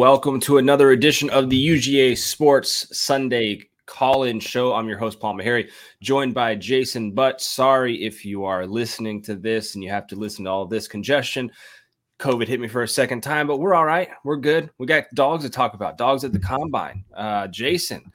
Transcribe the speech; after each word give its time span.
welcome 0.00 0.40
to 0.40 0.56
another 0.56 0.92
edition 0.92 1.28
of 1.28 1.50
the 1.50 1.68
UGA 1.68 2.16
Sports 2.16 2.86
Sunday 2.98 3.68
call 3.84 4.22
in 4.22 4.40
show. 4.40 4.72
I'm 4.72 4.88
your 4.88 4.96
host, 4.96 5.20
Paul 5.20 5.34
Maharry, 5.34 5.68
joined 6.00 6.32
by 6.32 6.54
Jason 6.54 7.12
Butt. 7.12 7.42
Sorry 7.42 8.02
if 8.02 8.24
you 8.24 8.46
are 8.46 8.66
listening 8.66 9.20
to 9.24 9.34
this 9.34 9.74
and 9.74 9.84
you 9.84 9.90
have 9.90 10.06
to 10.06 10.16
listen 10.16 10.46
to 10.46 10.50
all 10.50 10.64
this 10.64 10.88
congestion. 10.88 11.52
COVID 12.18 12.48
hit 12.48 12.60
me 12.60 12.66
for 12.66 12.82
a 12.82 12.88
second 12.88 13.20
time, 13.20 13.46
but 13.46 13.58
we're 13.58 13.74
all 13.74 13.84
right. 13.84 14.08
We're 14.24 14.38
good. 14.38 14.70
We 14.78 14.86
got 14.86 15.04
dogs 15.12 15.44
to 15.44 15.50
talk 15.50 15.74
about, 15.74 15.98
dogs 15.98 16.24
at 16.24 16.32
the 16.32 16.38
combine. 16.40 17.04
Uh, 17.14 17.48
Jason, 17.48 18.10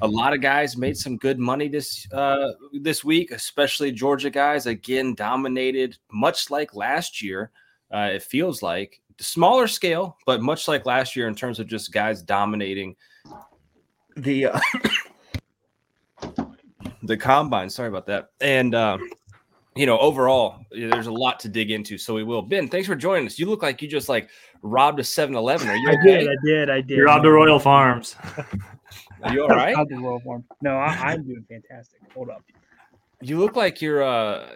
a 0.00 0.08
lot 0.08 0.32
of 0.32 0.40
guys 0.40 0.78
made 0.78 0.96
some 0.96 1.18
good 1.18 1.38
money 1.38 1.68
this 1.68 2.10
uh, 2.10 2.52
this 2.80 3.04
week, 3.04 3.32
especially 3.32 3.92
Georgia 3.92 4.30
guys. 4.30 4.64
Again, 4.64 5.14
dominated, 5.14 5.98
much 6.10 6.48
like 6.48 6.74
last 6.74 7.20
year. 7.20 7.50
Uh, 7.92 8.12
it 8.14 8.22
feels 8.22 8.62
like 8.62 9.02
smaller 9.20 9.66
scale, 9.66 10.16
but 10.26 10.42
much 10.42 10.68
like 10.68 10.86
last 10.86 11.16
year 11.16 11.28
in 11.28 11.34
terms 11.34 11.58
of 11.58 11.66
just 11.66 11.92
guys 11.92 12.22
dominating 12.22 12.96
the 14.16 14.46
uh, 14.46 14.60
the 17.02 17.16
combine. 17.16 17.70
Sorry 17.70 17.88
about 17.88 18.06
that. 18.06 18.30
And 18.40 18.74
uh, 18.74 18.98
you 19.76 19.86
know, 19.86 19.98
overall, 19.98 20.60
there's 20.70 21.06
a 21.06 21.12
lot 21.12 21.38
to 21.40 21.48
dig 21.48 21.70
into. 21.70 21.98
So 21.98 22.14
we 22.14 22.24
will. 22.24 22.42
Ben, 22.42 22.68
thanks 22.68 22.88
for 22.88 22.96
joining 22.96 23.26
us. 23.26 23.38
You 23.38 23.46
look 23.46 23.62
like 23.62 23.80
you 23.80 23.88
just 23.88 24.08
like 24.08 24.28
robbed 24.62 24.98
a 24.98 25.02
7-Eleven. 25.04 25.68
Are 25.68 25.76
you? 25.76 25.88
Okay? 25.90 25.98
I 25.98 26.02
did. 26.02 26.28
I 26.28 26.34
did. 26.44 26.70
I 26.70 26.80
did. 26.80 26.96
You 26.98 27.04
robbed 27.04 27.24
a 27.26 27.30
Royal 27.30 27.60
Farms. 27.60 28.16
Are 29.22 29.32
you 29.32 29.42
all 29.42 29.48
right? 29.48 29.76
robbed 29.76 29.92
a 29.92 29.96
Royal 29.96 30.20
Farm. 30.20 30.44
No, 30.62 30.76
I, 30.76 31.12
I'm 31.12 31.24
doing 31.24 31.44
fantastic. 31.48 32.00
Hold 32.14 32.30
up. 32.30 32.42
You 33.20 33.38
look 33.38 33.56
like 33.56 33.80
you're 33.80 34.02
uh 34.02 34.48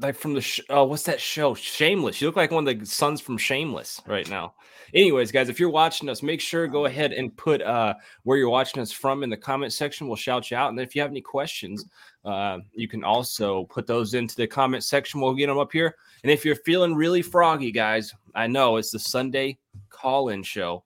like 0.00 0.16
from 0.16 0.34
the 0.34 0.40
sh- 0.40 0.60
oh 0.70 0.84
what's 0.84 1.02
that 1.04 1.20
show? 1.20 1.54
Shameless. 1.54 2.20
You 2.20 2.28
look 2.28 2.36
like 2.36 2.50
one 2.50 2.66
of 2.66 2.78
the 2.78 2.86
sons 2.86 3.20
from 3.20 3.36
shameless 3.36 4.00
right 4.06 4.28
now. 4.28 4.54
Anyways 4.94 5.32
guys 5.32 5.48
if 5.48 5.60
you're 5.60 5.70
watching 5.70 6.08
us 6.08 6.22
make 6.22 6.40
sure 6.40 6.66
go 6.66 6.86
ahead 6.86 7.12
and 7.12 7.36
put 7.36 7.62
uh 7.62 7.94
where 8.24 8.38
you're 8.38 8.48
watching 8.48 8.82
us 8.82 8.92
from 8.92 9.22
in 9.22 9.30
the 9.30 9.36
comment 9.36 9.72
section. 9.72 10.06
We'll 10.06 10.16
shout 10.16 10.50
you 10.50 10.56
out. 10.56 10.70
And 10.70 10.78
then 10.78 10.86
if 10.86 10.94
you 10.94 11.02
have 11.02 11.10
any 11.10 11.20
questions 11.20 11.84
uh 12.24 12.58
you 12.72 12.88
can 12.88 13.04
also 13.04 13.64
put 13.64 13.86
those 13.86 14.14
into 14.14 14.36
the 14.36 14.46
comment 14.46 14.84
section. 14.84 15.20
We'll 15.20 15.34
get 15.34 15.46
them 15.46 15.58
up 15.58 15.72
here. 15.72 15.94
And 16.22 16.30
if 16.30 16.44
you're 16.44 16.56
feeling 16.56 16.94
really 16.94 17.22
froggy 17.22 17.72
guys 17.72 18.12
i 18.34 18.46
know 18.46 18.76
it's 18.76 18.90
the 18.90 18.98
sunday 18.98 19.58
call-in 19.90 20.42
show 20.42 20.82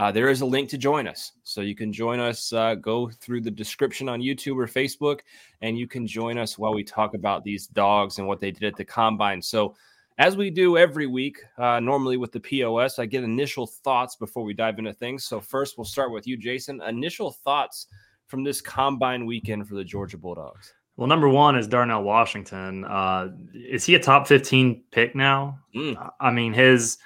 uh, 0.00 0.10
there 0.10 0.30
is 0.30 0.40
a 0.40 0.46
link 0.46 0.66
to 0.66 0.78
join 0.78 1.06
us. 1.06 1.32
So 1.44 1.60
you 1.60 1.74
can 1.74 1.92
join 1.92 2.20
us, 2.20 2.54
uh, 2.54 2.74
go 2.74 3.10
through 3.10 3.42
the 3.42 3.50
description 3.50 4.08
on 4.08 4.22
YouTube 4.22 4.56
or 4.56 4.66
Facebook, 4.66 5.20
and 5.60 5.78
you 5.78 5.86
can 5.86 6.06
join 6.06 6.38
us 6.38 6.56
while 6.56 6.72
we 6.72 6.82
talk 6.82 7.12
about 7.12 7.44
these 7.44 7.66
dogs 7.66 8.16
and 8.16 8.26
what 8.26 8.40
they 8.40 8.50
did 8.50 8.64
at 8.64 8.76
the 8.76 8.84
combine. 8.84 9.42
So, 9.42 9.74
as 10.16 10.38
we 10.38 10.50
do 10.50 10.78
every 10.78 11.06
week, 11.06 11.42
uh, 11.58 11.80
normally 11.80 12.16
with 12.16 12.32
the 12.32 12.40
POS, 12.40 12.98
I 12.98 13.04
get 13.04 13.24
initial 13.24 13.66
thoughts 13.66 14.16
before 14.16 14.42
we 14.42 14.54
dive 14.54 14.78
into 14.78 14.92
things. 14.94 15.24
So, 15.24 15.38
first, 15.38 15.76
we'll 15.76 15.84
start 15.84 16.12
with 16.12 16.26
you, 16.26 16.38
Jason. 16.38 16.80
Initial 16.80 17.30
thoughts 17.30 17.86
from 18.26 18.42
this 18.42 18.62
combine 18.62 19.26
weekend 19.26 19.68
for 19.68 19.74
the 19.74 19.84
Georgia 19.84 20.16
Bulldogs. 20.16 20.72
Well, 20.96 21.08
number 21.08 21.28
one 21.28 21.56
is 21.56 21.68
Darnell 21.68 22.04
Washington. 22.04 22.86
Uh, 22.86 23.32
is 23.54 23.84
he 23.84 23.96
a 23.96 24.00
top 24.00 24.26
15 24.26 24.82
pick 24.92 25.14
now? 25.14 25.58
Mm. 25.74 26.10
I 26.20 26.30
mean, 26.30 26.54
his 26.54 26.96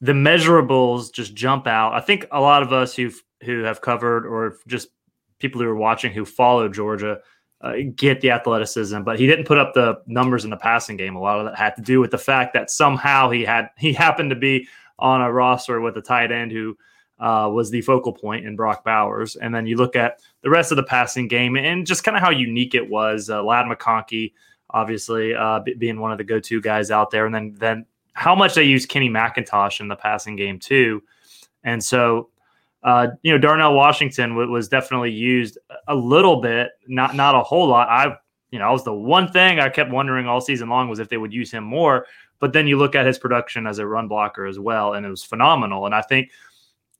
the 0.00 0.12
measurables 0.12 1.12
just 1.12 1.34
jump 1.34 1.66
out. 1.66 1.94
I 1.94 2.00
think 2.00 2.26
a 2.30 2.40
lot 2.40 2.62
of 2.62 2.72
us 2.72 2.94
who 2.94 3.10
who 3.42 3.62
have 3.62 3.80
covered 3.80 4.26
or 4.26 4.56
just 4.66 4.88
people 5.38 5.60
who 5.60 5.68
are 5.68 5.76
watching 5.76 6.12
who 6.12 6.24
follow 6.24 6.68
Georgia 6.68 7.18
uh, 7.60 7.74
get 7.94 8.20
the 8.20 8.30
athleticism, 8.30 9.02
but 9.02 9.18
he 9.18 9.26
didn't 9.26 9.46
put 9.46 9.58
up 9.58 9.74
the 9.74 10.00
numbers 10.06 10.44
in 10.44 10.50
the 10.50 10.56
passing 10.56 10.96
game. 10.96 11.16
A 11.16 11.20
lot 11.20 11.38
of 11.38 11.46
that 11.46 11.58
had 11.58 11.76
to 11.76 11.82
do 11.82 12.00
with 12.00 12.10
the 12.10 12.18
fact 12.18 12.54
that 12.54 12.70
somehow 12.70 13.30
he 13.30 13.44
had 13.44 13.68
he 13.78 13.92
happened 13.92 14.30
to 14.30 14.36
be 14.36 14.68
on 14.98 15.20
a 15.20 15.32
roster 15.32 15.80
with 15.80 15.96
a 15.96 16.02
tight 16.02 16.32
end 16.32 16.52
who 16.52 16.76
uh, 17.18 17.50
was 17.52 17.70
the 17.70 17.80
focal 17.82 18.12
point 18.12 18.46
in 18.46 18.56
Brock 18.56 18.84
Bowers. 18.84 19.36
And 19.36 19.54
then 19.54 19.66
you 19.66 19.76
look 19.76 19.96
at 19.96 20.20
the 20.42 20.50
rest 20.50 20.70
of 20.72 20.76
the 20.76 20.82
passing 20.82 21.28
game 21.28 21.56
and 21.56 21.86
just 21.86 22.04
kind 22.04 22.16
of 22.16 22.22
how 22.22 22.30
unique 22.30 22.74
it 22.74 22.88
was. 22.88 23.30
Uh, 23.30 23.42
Ladd 23.42 23.66
McConkey, 23.66 24.32
obviously, 24.70 25.34
uh, 25.34 25.60
b- 25.60 25.74
being 25.74 26.00
one 26.00 26.12
of 26.12 26.18
the 26.18 26.24
go-to 26.24 26.60
guys 26.60 26.90
out 26.90 27.10
there, 27.10 27.26
and 27.26 27.34
then 27.34 27.54
then 27.58 27.86
how 28.16 28.34
much 28.34 28.54
they 28.54 28.64
use 28.64 28.86
Kenny 28.86 29.10
McIntosh 29.10 29.78
in 29.80 29.88
the 29.88 29.94
passing 29.94 30.36
game 30.36 30.58
too. 30.58 31.02
And 31.64 31.84
so, 31.84 32.30
uh, 32.82 33.08
you 33.22 33.30
know, 33.30 33.36
Darnell 33.36 33.74
Washington 33.74 34.30
w- 34.30 34.50
was 34.50 34.68
definitely 34.68 35.12
used 35.12 35.58
a 35.86 35.94
little 35.94 36.40
bit, 36.40 36.70
not 36.88 37.14
not 37.14 37.34
a 37.34 37.42
whole 37.42 37.68
lot. 37.68 37.88
I, 37.90 38.16
you 38.50 38.58
know, 38.58 38.64
I 38.66 38.70
was 38.72 38.84
the 38.84 38.94
one 38.94 39.30
thing 39.30 39.60
I 39.60 39.68
kept 39.68 39.90
wondering 39.90 40.26
all 40.26 40.40
season 40.40 40.70
long 40.70 40.88
was 40.88 40.98
if 40.98 41.10
they 41.10 41.18
would 41.18 41.32
use 41.32 41.52
him 41.52 41.62
more. 41.62 42.06
But 42.38 42.54
then 42.54 42.66
you 42.66 42.78
look 42.78 42.94
at 42.94 43.06
his 43.06 43.18
production 43.18 43.66
as 43.66 43.78
a 43.78 43.86
run 43.86 44.08
blocker 44.08 44.46
as 44.46 44.58
well, 44.58 44.94
and 44.94 45.04
it 45.04 45.10
was 45.10 45.22
phenomenal. 45.22 45.84
And 45.84 45.94
I 45.94 46.00
think 46.00 46.30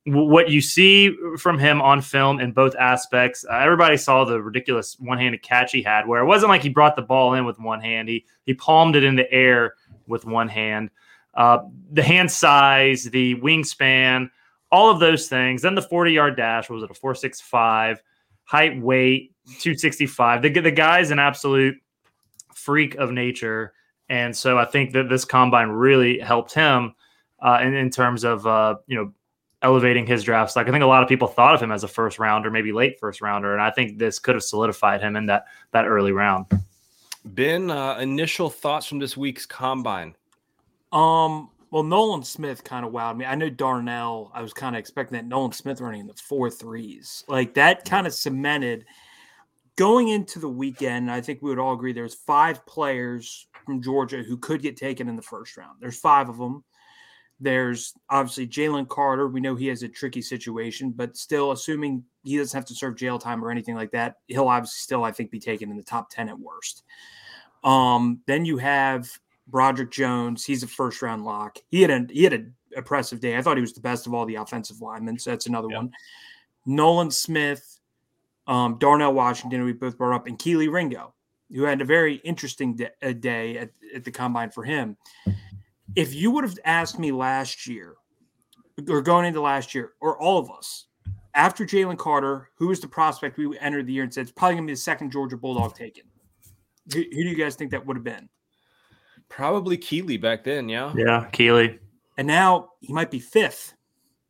what 0.04 0.50
you 0.50 0.60
see 0.60 1.16
from 1.38 1.59
him 1.59 1.81
on 1.81 2.03
film 2.03 2.41
in 2.41 2.53
both 2.53 2.75
aspects, 2.77 3.44
uh, 3.50 3.54
everybody 3.56 3.97
saw 3.97 4.25
the 4.25 4.41
ridiculous 4.41 4.97
one-handed 4.98 5.43
catch 5.43 5.72
he 5.72 5.83
had, 5.83 6.06
where 6.06 6.21
it 6.21 6.27
wasn't 6.27 6.50
like 6.50 6.62
he 6.62 6.69
brought 6.69 6.97
the 6.97 7.03
ball 7.03 7.34
in 7.34 7.47
with 7.47 7.59
one 7.59 7.81
hand; 7.81 8.09
he 8.09 8.27
he 8.44 8.53
palmed 8.53 8.97
it 8.97 9.04
in 9.04 9.16
the 9.16 9.31
air 9.33 9.75
with 10.06 10.27
one 10.27 10.48
hand. 10.48 10.91
Uh, 11.36 11.58
the 11.92 12.02
hand 12.02 12.30
size, 12.30 13.04
the 13.04 13.34
wingspan, 13.36 14.30
all 14.72 14.91
of 14.91 15.00
those 15.00 15.28
things. 15.28 15.62
Then 15.62 15.74
the 15.74 15.82
40 15.82 16.12
yard 16.12 16.36
dash 16.36 16.69
was 16.69 16.82
it 16.82 16.91
a 16.91 16.94
465, 16.94 18.02
height, 18.44 18.80
weight, 18.80 19.32
265. 19.47 20.42
The, 20.42 20.48
the 20.48 20.70
guy's 20.70 21.10
an 21.10 21.19
absolute 21.19 21.76
freak 22.54 22.94
of 22.97 23.12
nature. 23.12 23.74
And 24.08 24.36
so 24.36 24.58
I 24.58 24.64
think 24.64 24.92
that 24.92 25.08
this 25.08 25.24
combine 25.24 25.69
really 25.69 26.19
helped 26.19 26.54
him 26.54 26.94
uh, 27.41 27.60
in, 27.62 27.74
in 27.74 27.91
terms 27.91 28.24
of, 28.24 28.47
uh, 28.47 28.76
you 28.86 28.97
know, 28.97 29.12
elevating 29.62 30.06
his 30.06 30.22
draft 30.22 30.50
stock. 30.50 30.68
I 30.68 30.70
think 30.70 30.84
a 30.84 30.86
lot 30.86 31.03
of 31.03 31.08
people 31.08 31.28
thought 31.28 31.54
of 31.54 31.62
him 31.62 31.72
as 31.72 31.82
a 31.82 31.88
first 31.88 32.18
rounder, 32.18 32.50
maybe 32.50 32.72
late 32.72 32.98
first 33.00 33.20
rounder. 33.20 33.53
And 33.53 33.62
I 33.62 33.70
think 33.70 33.98
this 33.98 34.18
could 34.18 34.34
have 34.34 34.44
solidified 34.44 35.00
him 35.00 35.16
in 35.16 35.26
that, 35.26 35.47
that 35.72 35.86
early 35.86 36.12
round. 36.12 36.47
Ben, 37.24 37.70
uh, 37.70 37.97
initial 37.98 38.48
thoughts 38.48 38.86
from 38.86 39.00
this 39.00 39.16
week's 39.16 39.47
combine? 39.47 40.14
Um, 40.96 41.50
well, 41.70 41.82
Nolan 41.82 42.22
Smith 42.22 42.64
kind 42.64 42.86
of 42.86 42.92
wowed 42.92 43.18
me. 43.18 43.26
I 43.26 43.34
know 43.34 43.50
Darnell. 43.50 44.30
I 44.32 44.40
was 44.40 44.54
kind 44.54 44.74
of 44.74 44.80
expecting 44.80 45.16
that 45.16 45.26
Nolan 45.26 45.52
Smith 45.52 45.82
running 45.82 46.00
in 46.00 46.06
the 46.06 46.14
four 46.14 46.50
threes, 46.50 47.22
like 47.28 47.52
that, 47.54 47.84
kind 47.84 48.06
of 48.06 48.14
cemented 48.14 48.86
going 49.76 50.08
into 50.08 50.38
the 50.38 50.48
weekend. 50.48 51.10
I 51.10 51.20
think 51.20 51.42
we 51.42 51.50
would 51.50 51.58
all 51.58 51.74
agree 51.74 51.92
there's 51.92 52.14
five 52.14 52.64
players 52.64 53.46
from 53.66 53.82
Georgia 53.82 54.22
who 54.22 54.38
could 54.38 54.62
get 54.62 54.78
taken 54.78 55.06
in 55.06 55.16
the 55.16 55.22
first 55.22 55.58
round. 55.58 55.76
There's 55.80 55.98
five 55.98 56.30
of 56.30 56.38
them. 56.38 56.64
There's 57.40 57.92
obviously 58.08 58.46
Jalen 58.46 58.88
Carter. 58.88 59.28
We 59.28 59.40
know 59.40 59.54
he 59.54 59.66
has 59.66 59.82
a 59.82 59.88
tricky 59.88 60.22
situation, 60.22 60.92
but 60.92 61.18
still, 61.18 61.52
assuming 61.52 62.04
he 62.24 62.38
doesn't 62.38 62.56
have 62.56 62.64
to 62.68 62.74
serve 62.74 62.96
jail 62.96 63.18
time 63.18 63.44
or 63.44 63.50
anything 63.50 63.74
like 63.74 63.90
that, 63.90 64.16
he'll 64.28 64.48
obviously 64.48 64.78
still, 64.78 65.04
I 65.04 65.12
think, 65.12 65.30
be 65.30 65.40
taken 65.40 65.70
in 65.70 65.76
the 65.76 65.82
top 65.82 66.08
10 66.08 66.30
at 66.30 66.38
worst. 66.38 66.84
Um, 67.62 68.20
then 68.26 68.46
you 68.46 68.56
have 68.56 69.10
Broderick 69.46 69.90
Jones, 69.90 70.44
he's 70.44 70.62
a 70.62 70.66
first 70.66 71.02
round 71.02 71.24
lock. 71.24 71.58
He 71.68 71.82
had 71.82 71.90
a 71.90 72.06
he 72.10 72.24
had 72.24 72.32
an 72.32 72.54
impressive 72.76 73.20
day. 73.20 73.36
I 73.36 73.42
thought 73.42 73.56
he 73.56 73.60
was 73.60 73.72
the 73.72 73.80
best 73.80 74.06
of 74.06 74.14
all 74.14 74.26
the 74.26 74.36
offensive 74.36 74.80
linemen. 74.80 75.18
So 75.18 75.30
that's 75.30 75.46
another 75.46 75.68
one. 75.68 75.90
Nolan 76.66 77.10
Smith, 77.10 77.80
um, 78.46 78.76
Darnell 78.78 79.12
Washington, 79.12 79.64
we 79.64 79.72
both 79.72 79.96
brought 79.96 80.14
up, 80.14 80.26
and 80.26 80.38
Kelee 80.38 80.68
Ringo, 80.72 81.14
who 81.52 81.62
had 81.62 81.80
a 81.80 81.84
very 81.84 82.16
interesting 82.16 82.74
day, 82.74 83.12
day 83.20 83.58
at, 83.58 83.70
at 83.94 84.04
the 84.04 84.10
combine 84.10 84.50
for 84.50 84.64
him. 84.64 84.96
If 85.94 86.12
you 86.12 86.30
would 86.32 86.44
have 86.44 86.58
asked 86.64 86.98
me 86.98 87.12
last 87.12 87.66
year, 87.66 87.94
or 88.88 89.00
going 89.00 89.26
into 89.26 89.40
last 89.40 89.74
year, 89.74 89.92
or 90.00 90.20
all 90.20 90.38
of 90.38 90.50
us, 90.50 90.86
after 91.34 91.65
Jalen 91.65 91.98
Carter, 91.98 92.50
who 92.56 92.68
was 92.68 92.80
the 92.80 92.88
prospect 92.88 93.38
we 93.38 93.56
entered 93.59 93.86
the 93.86 93.92
year 93.92 94.03
and 94.03 94.12
said 94.12 94.22
it's 94.22 94.32
probably 94.32 94.56
going 94.56 94.65
to 94.66 94.71
be 94.71 94.74
the 94.74 94.80
second 94.80 95.12
Georgia 95.12 95.36
Bulldog 95.36 95.74
taken? 95.74 96.04
Who, 96.92 97.00
who 97.00 97.22
do 97.22 97.28
you 97.28 97.36
guys 97.36 97.54
think 97.54 97.71
that 97.71 97.86
would 97.86 97.97
have 97.97 98.04
been? 98.04 98.28
Probably 99.28 99.76
Kelee 99.76 100.20
back 100.20 100.44
then, 100.44 100.68
yeah. 100.68 100.92
Yeah, 100.96 101.26
Kelee. 101.32 101.78
And 102.18 102.26
now 102.26 102.70
he 102.80 102.92
might 102.92 103.10
be 103.10 103.18
fifth. 103.18 103.74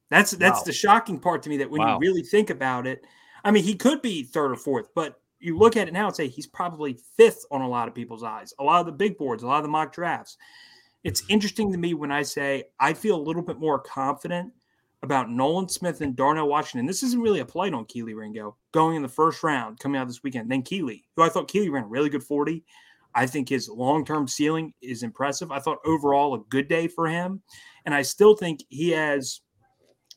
That's 0.08 0.32
that's 0.32 0.60
wow. 0.60 0.64
the 0.64 0.72
shocking 0.72 1.18
part 1.18 1.42
to 1.42 1.48
me 1.48 1.56
that 1.58 1.70
when 1.70 1.80
wow. 1.80 1.94
you 1.94 2.00
really 2.00 2.22
think 2.22 2.50
about 2.50 2.86
it, 2.86 3.04
I 3.44 3.50
mean, 3.50 3.64
he 3.64 3.74
could 3.74 4.02
be 4.02 4.22
third 4.22 4.52
or 4.52 4.56
fourth, 4.56 4.88
but 4.94 5.20
you 5.38 5.58
look 5.58 5.76
at 5.76 5.88
it 5.88 5.92
now 5.92 6.06
and 6.06 6.16
say 6.16 6.28
he's 6.28 6.46
probably 6.46 6.98
fifth 7.16 7.44
on 7.50 7.60
a 7.60 7.68
lot 7.68 7.88
of 7.88 7.94
people's 7.94 8.22
eyes. 8.22 8.54
A 8.58 8.64
lot 8.64 8.80
of 8.80 8.86
the 8.86 8.92
big 8.92 9.18
boards, 9.18 9.42
a 9.42 9.46
lot 9.46 9.58
of 9.58 9.62
the 9.64 9.68
mock 9.68 9.92
drafts. 9.92 10.36
It's 11.04 11.22
mm-hmm. 11.22 11.32
interesting 11.32 11.72
to 11.72 11.78
me 11.78 11.94
when 11.94 12.10
I 12.10 12.22
say 12.22 12.64
I 12.80 12.92
feel 12.92 13.16
a 13.16 13.22
little 13.22 13.42
bit 13.42 13.58
more 13.58 13.78
confident 13.78 14.52
about 15.02 15.30
Nolan 15.30 15.68
Smith 15.68 16.00
and 16.00 16.16
Darnell 16.16 16.48
Washington. 16.48 16.86
This 16.86 17.02
isn't 17.02 17.20
really 17.20 17.40
a 17.40 17.46
plight 17.46 17.74
on 17.74 17.84
Kelee 17.84 18.16
Ringo 18.16 18.56
going 18.72 18.96
in 18.96 19.02
the 19.02 19.08
first 19.08 19.42
round 19.42 19.78
coming 19.78 20.00
out 20.00 20.08
this 20.08 20.22
weekend. 20.22 20.50
Then 20.50 20.62
Kelee, 20.62 21.04
who 21.14 21.22
I 21.22 21.28
thought 21.28 21.48
Kelee 21.48 21.70
ran 21.70 21.84
a 21.84 21.88
really 21.88 22.08
good 22.08 22.24
40. 22.24 22.64
I 23.16 23.26
think 23.26 23.48
his 23.48 23.68
long 23.68 24.04
term 24.04 24.28
ceiling 24.28 24.74
is 24.82 25.02
impressive. 25.02 25.50
I 25.50 25.58
thought 25.58 25.78
overall 25.86 26.34
a 26.34 26.44
good 26.50 26.68
day 26.68 26.86
for 26.86 27.08
him. 27.08 27.42
And 27.86 27.94
I 27.94 28.02
still 28.02 28.36
think 28.36 28.62
he 28.68 28.90
has 28.90 29.40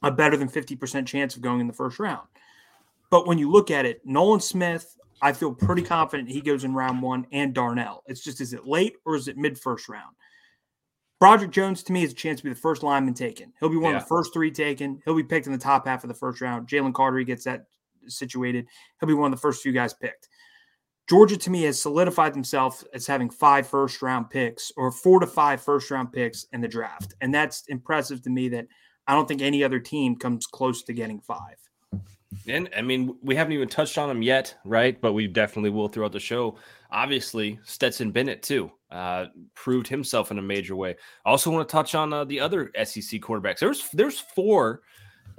a 0.04 0.12
better 0.12 0.36
than 0.36 0.50
50% 0.50 1.08
chance 1.08 1.36
of 1.36 1.42
going 1.42 1.62
in 1.62 1.68
the 1.68 1.74
first 1.74 1.98
round. 1.98 2.28
But 3.10 3.26
when 3.26 3.38
you 3.38 3.50
look 3.50 3.72
at 3.72 3.86
it, 3.86 4.02
Nolan 4.06 4.42
Smith, 4.42 4.98
I 5.22 5.32
feel 5.32 5.54
pretty 5.54 5.82
confident 5.82 6.30
he 6.30 6.42
goes 6.42 6.66
in 6.66 6.74
round 6.74 7.02
one 7.02 7.26
and 7.32 7.54
Darnell. 7.54 8.04
It's 8.06 8.24
just, 8.24 8.42
is 8.42 8.54
it 8.54 8.66
late 8.68 8.98
or 9.06 9.16
is 9.16 9.30
it 9.30 9.38
mid 9.38 9.58
first 9.58 9.88
round? 9.88 10.16
Broderick 11.20 11.52
Jones 11.52 11.84
to 11.84 11.94
me 11.94 12.04
is 12.04 12.12
a 12.12 12.16
chance 12.16 12.40
to 12.40 12.44
be 12.44 12.50
the 12.50 12.56
first 12.56 12.84
lineman 12.84 13.14
taken. 13.14 13.52
He'll 13.60 13.70
be 13.70 13.78
one 13.78 13.92
yeah. 13.92 13.98
of 13.98 14.04
the 14.04 14.10
first 14.10 14.34
three 14.34 14.52
taken. 14.52 15.02
He'll 15.06 15.16
be 15.16 15.24
picked 15.24 15.48
in 15.48 15.54
the 15.54 15.58
top 15.60 15.88
half 15.88 16.04
of 16.04 16.08
the 16.08 16.14
first 16.14 16.42
round. 16.42 16.68
Jalen 16.68 16.94
Carter 16.94 17.18
he 17.18 17.26
gets 17.26 17.46
that 17.46 17.66
situated. 18.08 18.68
He'll 19.00 19.08
be 19.08 19.14
one 19.14 19.32
of 19.32 19.38
the 19.38 19.42
first 19.42 19.62
few 19.62 19.72
guys 19.72 19.94
picked. 19.94 20.30
Georgia 21.10 21.38
to 21.38 21.50
me 21.50 21.64
has 21.64 21.82
solidified 21.82 22.36
themselves 22.36 22.86
as 22.94 23.08
having 23.08 23.32
five 23.32 23.66
first 23.66 24.04
round 24.04 24.30
picks 24.30 24.72
or 24.78 24.92
four 24.92 25.20
to 25.20 25.26
five 25.26 25.60
first 25.60 25.90
round 25.90 26.14
picks 26.14 26.46
in 26.54 26.62
the 26.62 26.68
draft. 26.68 27.16
And 27.22 27.34
that's 27.34 27.64
impressive 27.68 28.22
to 28.24 28.30
me 28.30 28.48
that 28.50 28.68
I 29.08 29.16
don't 29.16 29.28
think 29.28 29.42
any 29.42 29.64
other 29.64 29.80
team 29.80 30.16
comes 30.16 30.46
close 30.46 30.84
to 30.84 30.94
getting 30.94 31.20
five. 31.20 31.58
And 32.48 32.70
I 32.78 32.84
mean, 32.84 33.18
we 33.24 33.36
haven't 33.36 33.54
even 33.54 33.68
touched 33.68 33.98
on 33.98 34.08
them 34.08 34.22
yet, 34.22 34.56
right? 34.64 35.02
But 35.02 35.14
we 35.14 35.26
definitely 35.26 35.72
will 35.72 35.88
throughout 35.88 36.12
the 36.12 36.20
show. 36.20 36.58
Obviously, 36.92 37.60
Stetson 37.64 38.12
Bennett 38.12 38.44
too 38.44 38.72
uh, 38.92 39.26
proved 39.56 39.88
himself 39.88 40.30
in 40.30 40.38
a 40.38 40.44
major 40.44 40.76
way. 40.76 40.96
I 41.26 41.30
also 41.32 41.50
want 41.50 41.68
to 41.68 41.72
touch 41.72 41.96
on 41.96 42.14
uh, 42.14 42.24
the 42.24 42.40
other 42.40 42.70
SEC 42.84 43.20
quarterbacks. 43.20 43.60
There's 43.60 43.90
there's 43.94 44.20
four 44.20 44.82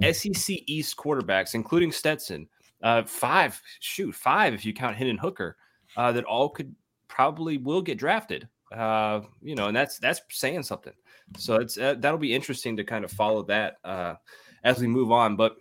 SEC 0.01 0.57
East 0.65 0.97
quarterbacks, 0.97 1.55
including 1.55 1.93
Stetson, 1.93 2.49
uh, 2.83 3.03
five, 3.03 3.61
shoot, 3.79 4.13
five 4.13 4.53
if 4.53 4.65
you 4.65 4.73
count 4.73 4.95
Hendon 4.95 5.17
Hooker, 5.17 5.57
uh, 5.97 6.11
that 6.11 6.23
all 6.23 6.49
could 6.49 6.75
probably 7.07 7.57
will 7.57 7.81
get 7.81 7.97
drafted. 7.97 8.47
Uh, 8.71 9.21
you 9.41 9.55
know, 9.55 9.67
and 9.67 9.75
that's 9.75 9.99
that's 9.99 10.21
saying 10.29 10.63
something. 10.63 10.93
So 11.37 11.55
it's 11.55 11.77
uh, 11.77 11.95
that'll 11.99 12.17
be 12.17 12.33
interesting 12.33 12.77
to 12.77 12.83
kind 12.83 13.03
of 13.03 13.11
follow 13.11 13.43
that 13.43 13.75
uh, 13.83 14.15
as 14.63 14.79
we 14.79 14.87
move 14.87 15.11
on. 15.11 15.35
But 15.35 15.57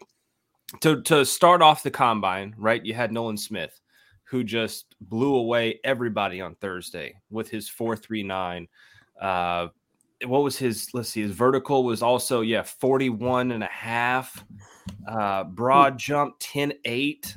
to 0.80 1.02
to 1.02 1.24
start 1.24 1.62
off 1.62 1.82
the 1.82 1.90
combine, 1.90 2.54
right? 2.56 2.84
You 2.84 2.94
had 2.94 3.12
Nolan 3.12 3.36
Smith, 3.36 3.80
who 4.24 4.44
just 4.44 4.94
blew 5.00 5.34
away 5.34 5.80
everybody 5.82 6.40
on 6.40 6.54
Thursday 6.56 7.14
with 7.30 7.50
his 7.50 7.68
four 7.68 7.96
three 7.96 8.22
nine. 8.22 8.68
Uh, 9.20 9.68
what 10.26 10.42
was 10.42 10.56
his 10.56 10.92
let's 10.92 11.08
see 11.08 11.22
his 11.22 11.32
vertical 11.32 11.84
was 11.84 12.02
also 12.02 12.40
yeah 12.40 12.62
41 12.62 13.52
and 13.52 13.62
a 13.62 13.68
half 13.68 14.44
uh 15.08 15.44
broad 15.44 15.98
jump 15.98 16.34
10 16.40 16.72
8 16.84 17.36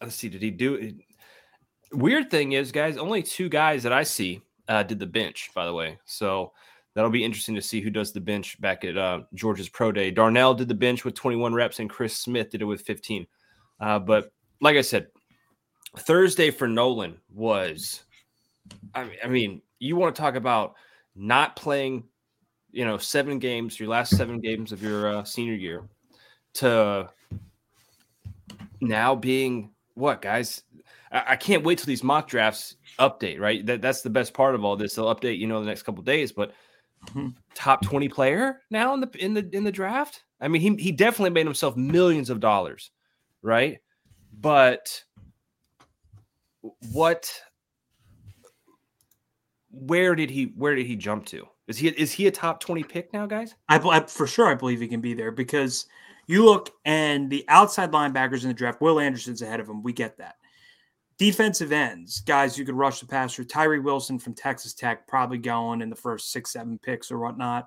let's 0.00 0.14
see 0.14 0.28
did 0.28 0.42
he 0.42 0.50
do 0.50 0.74
it? 0.74 0.94
Weird 1.92 2.30
thing 2.30 2.52
is 2.52 2.72
guys 2.72 2.96
only 2.96 3.22
two 3.22 3.48
guys 3.48 3.82
that 3.82 3.92
i 3.92 4.02
see 4.02 4.40
uh 4.68 4.82
did 4.82 4.98
the 4.98 5.06
bench 5.06 5.50
by 5.54 5.66
the 5.66 5.74
way. 5.74 5.98
So 6.04 6.52
that'll 6.94 7.10
be 7.10 7.24
interesting 7.24 7.54
to 7.54 7.62
see 7.62 7.80
who 7.80 7.90
does 7.90 8.12
the 8.12 8.20
bench 8.20 8.60
back 8.60 8.84
at 8.84 8.96
uh 8.96 9.20
georgia's 9.34 9.68
pro 9.68 9.92
day. 9.92 10.10
Darnell 10.10 10.54
did 10.54 10.68
the 10.68 10.74
bench 10.74 11.04
with 11.04 11.14
21 11.14 11.52
reps 11.52 11.80
and 11.80 11.90
chris 11.90 12.16
smith 12.16 12.50
did 12.50 12.62
it 12.62 12.66
with 12.66 12.80
15 12.82 13.26
uh 13.80 13.98
but 13.98 14.32
like 14.60 14.76
i 14.76 14.80
said 14.80 15.08
thursday 15.98 16.50
for 16.50 16.66
nolan 16.66 17.18
was 17.30 18.04
i 18.94 19.04
mean, 19.04 19.16
I 19.22 19.26
mean 19.28 19.62
you 19.78 19.96
want 19.96 20.14
to 20.14 20.22
talk 20.22 20.36
about 20.36 20.76
not 21.14 21.56
playing, 21.56 22.04
you 22.70 22.84
know, 22.84 22.98
seven 22.98 23.38
games, 23.38 23.78
your 23.78 23.88
last 23.88 24.16
seven 24.16 24.40
games 24.40 24.72
of 24.72 24.82
your 24.82 25.16
uh, 25.16 25.24
senior 25.24 25.54
year, 25.54 25.84
to 26.54 27.08
now 28.80 29.14
being 29.14 29.70
what, 29.94 30.22
guys? 30.22 30.62
I, 31.10 31.24
I, 31.28 31.36
can't 31.36 31.64
wait 31.64 31.78
till 31.78 31.86
these 31.86 32.02
mock 32.02 32.28
drafts 32.28 32.76
update. 32.98 33.38
Right, 33.38 33.64
that 33.66 33.82
that's 33.82 34.02
the 34.02 34.10
best 34.10 34.34
part 34.34 34.54
of 34.54 34.64
all 34.64 34.76
this. 34.76 34.94
They'll 34.94 35.14
update, 35.14 35.38
you 35.38 35.46
know, 35.46 35.60
the 35.60 35.66
next 35.66 35.82
couple 35.82 36.02
days, 36.02 36.32
but. 36.32 36.52
Mm-hmm. 37.08 37.30
Top 37.56 37.82
20 37.82 38.08
player 38.10 38.60
now 38.70 38.94
in 38.94 39.00
the 39.00 39.10
in 39.18 39.34
the 39.34 39.48
in 39.52 39.64
the 39.64 39.72
draft. 39.72 40.22
I 40.40 40.46
mean, 40.46 40.62
he 40.62 40.76
he 40.80 40.92
definitely 40.92 41.30
made 41.30 41.46
himself 41.46 41.76
millions 41.76 42.30
of 42.30 42.38
dollars, 42.38 42.92
right? 43.42 43.78
But 44.32 45.02
what 46.92 47.32
where 49.72 50.14
did 50.14 50.30
he 50.30 50.52
where 50.56 50.74
did 50.74 50.86
he 50.86 50.96
jump 50.96 51.26
to? 51.26 51.46
Is 51.66 51.78
he 51.78 51.88
is 51.88 52.12
he 52.12 52.26
a 52.26 52.30
top 52.30 52.60
20 52.60 52.84
pick 52.84 53.12
now, 53.12 53.26
guys? 53.26 53.54
I, 53.68 53.78
I, 53.78 54.00
for 54.06 54.26
sure 54.26 54.46
I 54.46 54.54
believe 54.54 54.80
he 54.80 54.88
can 54.88 55.00
be 55.00 55.14
there 55.14 55.32
because 55.32 55.86
you 56.26 56.44
look 56.44 56.70
and 56.84 57.30
the 57.30 57.44
outside 57.48 57.90
linebackers 57.90 58.42
in 58.42 58.48
the 58.48 58.54
draft, 58.54 58.80
Will 58.80 59.00
Anderson's 59.00 59.42
ahead 59.42 59.60
of 59.60 59.68
him. 59.68 59.82
We 59.82 59.92
get 59.92 60.18
that. 60.18 60.36
Defensive 61.18 61.72
ends, 61.72 62.20
guys 62.20 62.58
you 62.58 62.64
could 62.64 62.74
rush 62.74 63.00
the 63.00 63.06
passer. 63.06 63.44
Tyree 63.44 63.78
Wilson 63.78 64.18
from 64.18 64.34
Texas 64.34 64.74
Tech, 64.74 65.06
probably 65.06 65.38
going 65.38 65.80
in 65.80 65.90
the 65.90 65.96
first 65.96 66.32
six, 66.32 66.52
seven 66.52 66.78
picks 66.78 67.10
or 67.10 67.18
whatnot. 67.18 67.66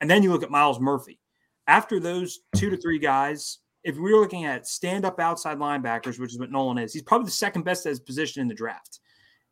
And 0.00 0.10
then 0.10 0.22
you 0.22 0.30
look 0.30 0.42
at 0.42 0.50
Myles 0.50 0.80
Murphy. 0.80 1.20
After 1.66 1.98
those 1.98 2.40
two 2.56 2.70
to 2.70 2.76
three 2.76 2.98
guys, 2.98 3.58
if 3.84 3.96
we 3.96 4.12
are 4.12 4.20
looking 4.20 4.44
at 4.44 4.66
stand 4.66 5.04
up 5.04 5.20
outside 5.20 5.58
linebackers, 5.58 6.18
which 6.18 6.32
is 6.32 6.38
what 6.38 6.50
Nolan 6.50 6.78
is, 6.78 6.92
he's 6.92 7.02
probably 7.02 7.26
the 7.26 7.32
second 7.32 7.64
best 7.64 7.86
at 7.86 7.90
his 7.90 8.00
position 8.00 8.42
in 8.42 8.48
the 8.48 8.54
draft. 8.54 9.00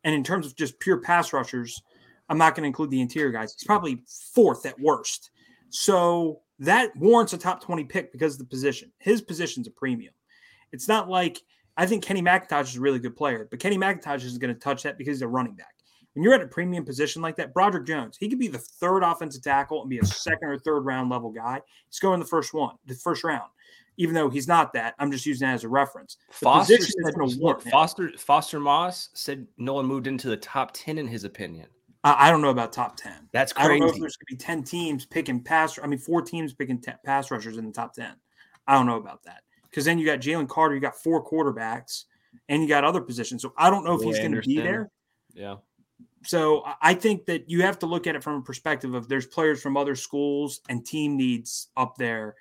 And 0.03 0.13
in 0.13 0.23
terms 0.23 0.45
of 0.45 0.55
just 0.55 0.79
pure 0.79 0.97
pass 0.97 1.31
rushers, 1.31 1.81
I'm 2.29 2.37
not 2.37 2.55
going 2.55 2.63
to 2.63 2.67
include 2.67 2.91
the 2.91 3.01
interior 3.01 3.31
guys. 3.31 3.53
He's 3.53 3.65
probably 3.65 4.01
fourth 4.33 4.65
at 4.65 4.79
worst. 4.79 5.31
So 5.69 6.41
that 6.59 6.95
warrants 6.95 7.33
a 7.33 7.37
top 7.37 7.61
20 7.61 7.83
pick 7.85 8.11
because 8.11 8.33
of 8.33 8.39
the 8.39 8.45
position. 8.45 8.91
His 8.99 9.21
position's 9.21 9.67
a 9.67 9.71
premium. 9.71 10.13
It's 10.71 10.87
not 10.87 11.09
like 11.09 11.41
I 11.77 11.85
think 11.85 12.03
Kenny 12.03 12.21
McIntosh 12.21 12.69
is 12.69 12.75
a 12.77 12.81
really 12.81 12.99
good 12.99 13.15
player, 13.15 13.47
but 13.49 13.59
Kenny 13.59 13.77
McIntosh 13.77 14.23
is 14.23 14.37
going 14.37 14.53
to 14.53 14.59
touch 14.59 14.83
that 14.83 14.97
because 14.97 15.17
he's 15.17 15.21
a 15.23 15.27
running 15.27 15.55
back. 15.55 15.67
When 16.13 16.23
you're 16.23 16.35
at 16.35 16.41
a 16.41 16.47
premium 16.47 16.85
position 16.85 17.23
like 17.23 17.35
that, 17.37 17.53
Broderick 17.53 17.87
Jones, 17.87 18.17
he 18.19 18.29
could 18.29 18.37
be 18.37 18.47
the 18.47 18.59
third 18.59 19.01
offensive 19.01 19.41
tackle 19.41 19.81
and 19.81 19.89
be 19.89 19.97
a 19.97 20.05
second 20.05 20.47
or 20.47 20.59
third 20.59 20.81
round 20.81 21.09
level 21.09 21.31
guy. 21.31 21.59
He's 21.89 21.99
going 21.99 22.19
the 22.19 22.25
first 22.25 22.53
one, 22.53 22.75
the 22.85 22.93
first 22.93 23.23
round. 23.23 23.49
Even 23.97 24.13
though 24.13 24.29
he's 24.29 24.47
not 24.47 24.73
that, 24.73 24.95
I'm 24.99 25.11
just 25.11 25.25
using 25.25 25.47
that 25.47 25.53
as 25.55 25.63
a 25.63 25.69
reference. 25.69 26.17
The 26.39 26.45
Foster, 26.45 26.77
said, 26.79 27.71
Foster, 27.71 28.11
Foster 28.17 28.59
Moss 28.59 29.09
said 29.13 29.47
Nolan 29.57 29.85
moved 29.85 30.07
into 30.07 30.29
the 30.29 30.37
top 30.37 30.71
10 30.73 30.97
in 30.97 31.07
his 31.07 31.23
opinion. 31.23 31.67
I, 32.03 32.31
don't 32.31 32.41
know 32.41 32.49
about 32.49 32.73
top 32.73 32.97
10. 32.97 33.29
That's 33.31 33.53
crazy. 33.53 33.65
I 33.65 33.69
don't 33.69 33.79
know 33.79 33.87
if 33.87 33.99
there's 33.99 34.17
going 34.17 34.25
to 34.29 34.35
be 34.35 34.37
10 34.37 34.63
teams 34.63 35.05
picking 35.05 35.41
pass. 35.41 35.79
I 35.81 35.87
mean, 35.87 35.99
four 35.99 36.21
teams 36.21 36.53
picking 36.53 36.79
t- 36.81 36.91
pass 37.05 37.31
rushers 37.31 37.57
in 37.57 37.65
the 37.65 37.71
top 37.71 37.93
10. 37.93 38.11
I 38.67 38.73
don't 38.73 38.85
know 38.85 38.97
about 38.97 39.23
that. 39.23 39.43
Because 39.69 39.85
then 39.85 39.97
you 39.97 40.05
got 40.05 40.19
Jalen 40.19 40.49
Carter, 40.49 40.75
you 40.75 40.81
got 40.81 40.97
four 40.97 41.25
quarterbacks, 41.25 42.03
and 42.49 42.61
you 42.61 42.67
got 42.67 42.83
other 42.83 43.01
positions. 43.01 43.41
So 43.41 43.53
I 43.57 43.69
don't 43.69 43.85
know 43.85 43.95
if 43.95 44.01
he's 44.01 44.19
going 44.19 44.33
to 44.33 44.41
be 44.41 44.57
there. 44.57 44.91
Yeah. 45.33 45.55
So 46.25 46.63
I 46.81 46.93
think 46.93 47.25
that 47.25 47.49
you 47.49 47.61
have 47.63 47.79
to 47.79 47.85
look 47.85 48.07
at 48.07 48.15
it 48.15 48.23
from 48.23 48.35
a 48.35 48.41
perspective 48.41 48.93
of 48.93 49.07
there's 49.07 49.25
players 49.25 49.61
from 49.61 49.75
other 49.75 49.95
schools 49.95 50.61
and 50.69 50.85
team 50.85 51.17
needs 51.17 51.67
up 51.75 51.95
there. 51.97 52.35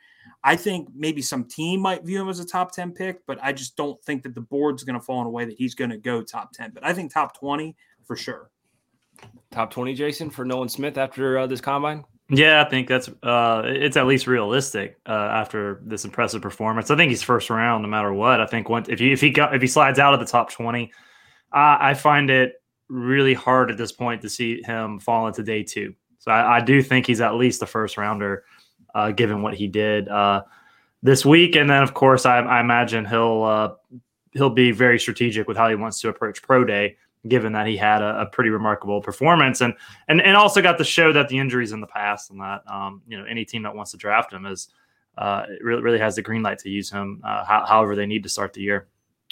I 0.44 0.56
think 0.56 0.88
maybe 0.94 1.22
some 1.22 1.44
team 1.44 1.80
might 1.80 2.04
view 2.04 2.20
him 2.20 2.28
as 2.28 2.38
a 2.38 2.44
top 2.44 2.72
10 2.72 2.92
pick, 2.92 3.26
but 3.26 3.38
I 3.42 3.52
just 3.52 3.76
don't 3.76 4.00
think 4.04 4.22
that 4.22 4.34
the 4.34 4.40
board's 4.40 4.84
going 4.84 4.98
to 4.98 5.04
fall 5.04 5.20
in 5.20 5.26
a 5.26 5.30
way 5.30 5.44
that 5.44 5.56
he's 5.56 5.74
going 5.74 5.90
to 5.90 5.96
go 5.96 6.22
top 6.22 6.52
10. 6.52 6.72
But 6.72 6.84
I 6.84 6.92
think 6.92 7.12
top 7.12 7.38
20 7.38 7.76
for 8.04 8.16
sure. 8.16 8.50
Top 9.50 9.70
20, 9.70 9.94
Jason, 9.94 10.30
for 10.30 10.44
Nolan 10.44 10.68
Smith 10.68 10.96
after 10.96 11.38
uh, 11.38 11.46
this 11.46 11.60
combine? 11.60 12.04
Yeah, 12.28 12.64
I 12.64 12.70
think 12.70 12.88
that's 12.88 13.10
uh, 13.22 13.62
it's 13.66 13.98
at 13.98 14.06
least 14.06 14.26
realistic 14.26 14.98
uh, 15.06 15.12
after 15.12 15.82
this 15.84 16.06
impressive 16.06 16.40
performance. 16.40 16.90
I 16.90 16.96
think 16.96 17.10
he's 17.10 17.22
first 17.22 17.50
round 17.50 17.82
no 17.82 17.88
matter 17.88 18.12
what. 18.12 18.40
I 18.40 18.46
think 18.46 18.70
once 18.70 18.88
if 18.88 18.98
he 18.98 19.12
if 19.12 19.20
he 19.20 19.28
got, 19.28 19.54
if 19.54 19.60
he 19.60 19.68
slides 19.68 19.98
out 19.98 20.14
of 20.14 20.20
the 20.20 20.24
top 20.24 20.50
twenty, 20.50 20.90
I 21.52 21.92
find 21.92 22.30
it 22.30 22.54
really 22.88 23.34
hard 23.34 23.70
at 23.70 23.76
this 23.76 23.92
point 23.92 24.22
to 24.22 24.28
see 24.28 24.62
him 24.62 24.98
fall 24.98 25.26
into 25.26 25.42
day 25.42 25.62
two. 25.62 25.94
So 26.18 26.30
I, 26.30 26.58
I 26.58 26.60
do 26.60 26.82
think 26.82 27.06
he's 27.06 27.20
at 27.20 27.34
least 27.34 27.62
a 27.62 27.66
first 27.66 27.96
rounder, 27.96 28.44
uh, 28.94 29.10
given 29.10 29.42
what 29.42 29.54
he 29.54 29.66
did 29.66 30.08
uh, 30.08 30.42
this 31.02 31.24
week. 31.24 31.56
And 31.56 31.68
then 31.68 31.82
of 31.82 31.94
course 31.94 32.26
I, 32.26 32.38
I 32.38 32.60
imagine 32.60 33.04
he'll 33.04 33.42
uh, 33.42 33.98
he'll 34.32 34.50
be 34.50 34.70
very 34.70 34.98
strategic 34.98 35.48
with 35.48 35.56
how 35.56 35.68
he 35.68 35.74
wants 35.74 36.00
to 36.00 36.08
approach 36.08 36.42
pro 36.42 36.64
day 36.64 36.96
given 37.28 37.52
that 37.52 37.66
he 37.66 37.76
had 37.76 38.02
a, 38.02 38.22
a, 38.22 38.26
pretty 38.26 38.50
remarkable 38.50 39.00
performance 39.00 39.60
and 39.60 39.74
and 40.08 40.20
and 40.20 40.36
also 40.36 40.60
got 40.60 40.76
to 40.78 40.84
show 40.84 41.12
that 41.12 41.28
the 41.28 41.38
injuries 41.38 41.72
in 41.72 41.80
the 41.80 41.86
past 41.86 42.30
and 42.30 42.40
that 42.40 42.62
um, 42.66 43.02
you 43.06 43.16
know 43.16 43.24
any 43.24 43.44
team 43.44 43.62
that 43.62 43.74
wants 43.74 43.92
to 43.92 43.96
draft 43.96 44.32
him 44.32 44.46
is 44.46 44.68
uh, 45.18 45.44
really 45.60 45.82
really 45.82 45.98
has 45.98 46.16
the 46.16 46.22
green 46.22 46.42
light 46.42 46.58
to 46.58 46.68
use 46.68 46.90
him 46.90 47.20
uh, 47.24 47.44
how, 47.44 47.64
however 47.66 47.94
they 47.94 48.06
need 48.06 48.22
to 48.22 48.28
start 48.28 48.52
the 48.52 48.60
year. 48.60 48.88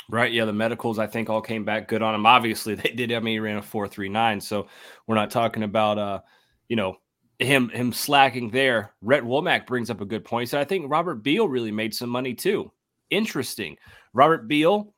Right. 0.08 0.32
Yeah. 0.32 0.44
The 0.44 0.52
medicals, 0.52 0.98
I 0.98 1.06
think, 1.06 1.30
all 1.30 1.40
came 1.40 1.64
back 1.64 1.86
good 1.86 2.02
on 2.02 2.16
him. 2.16 2.26
Obviously, 2.26 2.74
they 2.76 2.90
did. 2.90 3.12
I 3.12 3.20
mean, 3.20 3.34
he 3.34 3.38
ran 3.40 3.58
a 3.58 3.62
four 3.62 3.86
three 3.86 4.08
nine, 4.08 4.40
so 4.40 4.66
we're 5.06 5.14
not 5.14 5.30
talking 5.30 5.62
about 5.62 5.98
uh, 5.98 6.20
you 6.68 6.76
know, 6.76 6.96
him 7.38 7.68
him 7.70 7.92
slacking 7.92 8.50
there. 8.50 8.92
Rhett 9.02 9.24
Womack 9.24 9.66
brings 9.66 9.90
up 9.90 10.00
a 10.00 10.06
good 10.06 10.24
point. 10.24 10.48
So 10.48 10.60
I 10.60 10.64
think 10.64 10.90
Robert 10.90 11.16
Beal 11.16 11.48
really 11.48 11.72
made 11.72 11.94
some 11.94 12.10
money 12.10 12.34
too. 12.34 12.70
Interesting. 13.10 13.76
Robert 14.12 14.46
Beal 14.46 14.92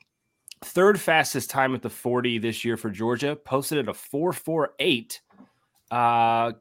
Third 0.64 1.00
fastest 1.00 1.50
time 1.50 1.74
at 1.74 1.82
the 1.82 1.90
40 1.90 2.38
this 2.38 2.64
year 2.64 2.76
for 2.76 2.90
Georgia, 2.90 3.36
posted 3.36 3.78
at 3.78 3.88
a 3.88 3.94
448. 3.94 5.20
Uh, 5.90 6.52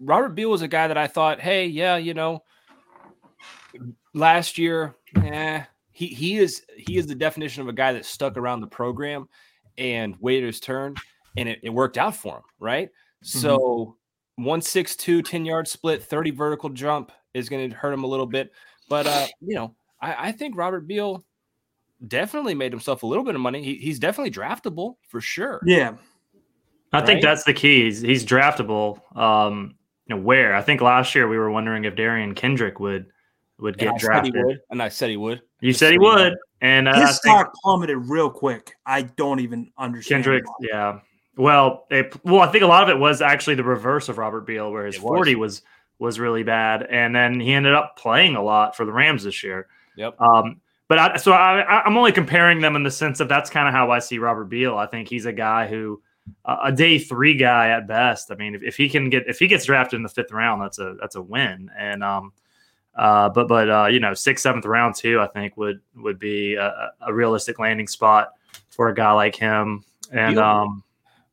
Robert 0.00 0.30
Beal 0.30 0.50
was 0.50 0.62
a 0.62 0.68
guy 0.68 0.88
that 0.88 0.98
I 0.98 1.06
thought, 1.06 1.40
hey, 1.40 1.66
yeah, 1.66 1.96
you 1.96 2.14
know, 2.14 2.42
last 4.14 4.58
year, 4.58 4.94
eh, 5.16 5.62
he 5.92 6.06
he 6.06 6.36
is 6.36 6.62
he 6.76 6.96
is 6.96 7.06
the 7.06 7.14
definition 7.14 7.62
of 7.62 7.68
a 7.68 7.72
guy 7.72 7.92
that 7.92 8.04
stuck 8.04 8.36
around 8.36 8.60
the 8.60 8.66
program 8.66 9.28
and 9.76 10.14
waited 10.20 10.46
his 10.46 10.60
turn, 10.60 10.94
and 11.36 11.48
it, 11.48 11.60
it 11.62 11.70
worked 11.70 11.98
out 11.98 12.14
for 12.14 12.36
him, 12.36 12.42
right? 12.60 12.88
Mm-hmm. 13.24 13.38
So 13.38 13.96
162, 14.36 15.22
10 15.22 15.44
yard 15.44 15.66
split, 15.66 16.02
30 16.02 16.30
vertical 16.30 16.70
jump 16.70 17.10
is 17.34 17.48
going 17.48 17.70
to 17.70 17.76
hurt 17.76 17.92
him 17.92 18.04
a 18.04 18.06
little 18.06 18.26
bit. 18.26 18.52
But 18.88 19.06
uh, 19.06 19.26
you 19.40 19.56
know, 19.56 19.74
I, 20.00 20.28
I 20.28 20.32
think 20.32 20.56
Robert 20.56 20.86
Beal 20.86 21.24
definitely 22.06 22.54
made 22.54 22.72
himself 22.72 23.02
a 23.02 23.06
little 23.06 23.24
bit 23.24 23.34
of 23.34 23.40
money. 23.40 23.62
He, 23.62 23.76
he's 23.76 23.98
definitely 23.98 24.30
draftable 24.30 24.96
for 25.08 25.20
sure. 25.20 25.60
Yeah. 25.64 25.94
I 26.92 26.98
right? 26.98 27.06
think 27.06 27.22
that's 27.22 27.44
the 27.44 27.52
key. 27.52 27.84
He's, 27.84 28.00
he's 28.00 28.24
draftable. 28.24 29.00
Um, 29.16 29.74
you 30.06 30.16
know 30.16 30.22
where. 30.22 30.54
I 30.54 30.62
think 30.62 30.80
last 30.80 31.14
year 31.14 31.28
we 31.28 31.36
were 31.36 31.50
wondering 31.50 31.84
if 31.84 31.94
Derion 31.94 32.34
Kendrick 32.34 32.80
would 32.80 33.06
would 33.58 33.76
get 33.76 33.88
and 33.88 33.98
drafted. 33.98 34.60
and 34.70 34.82
I 34.82 34.88
said 34.88 35.10
he 35.10 35.16
would. 35.16 35.42
You 35.60 35.72
said 35.72 35.92
he 35.92 35.98
would, 35.98 36.34
and 36.60 36.88
uh, 36.88 37.06
his 37.06 37.16
stock 37.16 37.52
plummeted 37.62 37.96
real 37.96 38.30
quick. 38.30 38.74
I 38.86 39.02
don't 39.02 39.40
even 39.40 39.70
understand. 39.76 40.24
Kendrick, 40.24 40.46
why. 40.46 40.54
yeah. 40.70 41.00
Well, 41.36 41.86
it, 41.90 42.14
well, 42.24 42.40
I 42.40 42.50
think 42.50 42.64
a 42.64 42.66
lot 42.66 42.84
of 42.84 42.88
it 42.88 42.98
was 42.98 43.20
actually 43.20 43.56
the 43.56 43.64
reverse 43.64 44.08
of 44.08 44.16
Robert 44.16 44.46
Beal, 44.46 44.72
where 44.72 44.86
his 44.86 44.96
it 44.96 45.00
forty 45.00 45.34
was. 45.34 45.60
was 45.60 45.62
was 45.98 46.20
really 46.20 46.44
bad, 46.44 46.84
and 46.84 47.14
then 47.14 47.40
he 47.40 47.52
ended 47.52 47.74
up 47.74 47.96
playing 47.96 48.36
a 48.36 48.42
lot 48.42 48.76
for 48.76 48.84
the 48.84 48.92
Rams 48.92 49.24
this 49.24 49.42
year. 49.42 49.66
Yep. 49.96 50.20
Um, 50.20 50.60
but 50.88 50.98
I, 50.98 51.16
so 51.16 51.32
I, 51.32 51.82
I'm 51.84 51.96
only 51.96 52.12
comparing 52.12 52.60
them 52.60 52.74
in 52.74 52.82
the 52.82 52.90
sense 52.90 53.20
of 53.20 53.28
that's 53.28 53.50
kind 53.50 53.68
of 53.68 53.74
how 53.74 53.90
I 53.90 53.98
see 53.98 54.18
Robert 54.18 54.46
Beal. 54.46 54.76
I 54.76 54.86
think 54.86 55.08
he's 55.08 55.26
a 55.26 55.32
guy 55.32 55.66
who 55.66 56.02
a 56.44 56.72
day 56.72 56.98
three 56.98 57.34
guy 57.34 57.68
at 57.68 57.86
best. 57.86 58.30
I 58.30 58.34
mean, 58.34 58.54
if, 58.54 58.62
if, 58.62 58.76
he 58.76 58.88
can 58.88 59.10
get 59.10 59.28
if 59.28 59.38
he 59.38 59.46
gets 59.46 59.66
drafted 59.66 59.98
in 59.98 60.02
the 60.02 60.08
fifth 60.08 60.32
round, 60.32 60.62
that's 60.62 60.78
a 60.78 60.96
that's 61.00 61.16
a 61.16 61.22
win. 61.22 61.70
And 61.76 62.02
um, 62.02 62.32
uh, 62.94 63.28
but 63.28 63.48
but 63.48 63.70
uh, 63.70 63.86
you 63.86 64.00
know, 64.00 64.14
sixth 64.14 64.42
seventh 64.42 64.64
round 64.64 64.94
too, 64.94 65.20
I 65.20 65.26
think 65.26 65.56
would 65.56 65.80
would 65.96 66.18
be 66.18 66.54
a, 66.54 66.92
a 67.06 67.12
realistic 67.12 67.58
landing 67.58 67.86
spot 67.86 68.32
for 68.70 68.88
a 68.88 68.94
guy 68.94 69.12
like 69.12 69.34
him. 69.34 69.84
And 70.12 70.36
Beal, 70.36 70.44
um, 70.44 70.84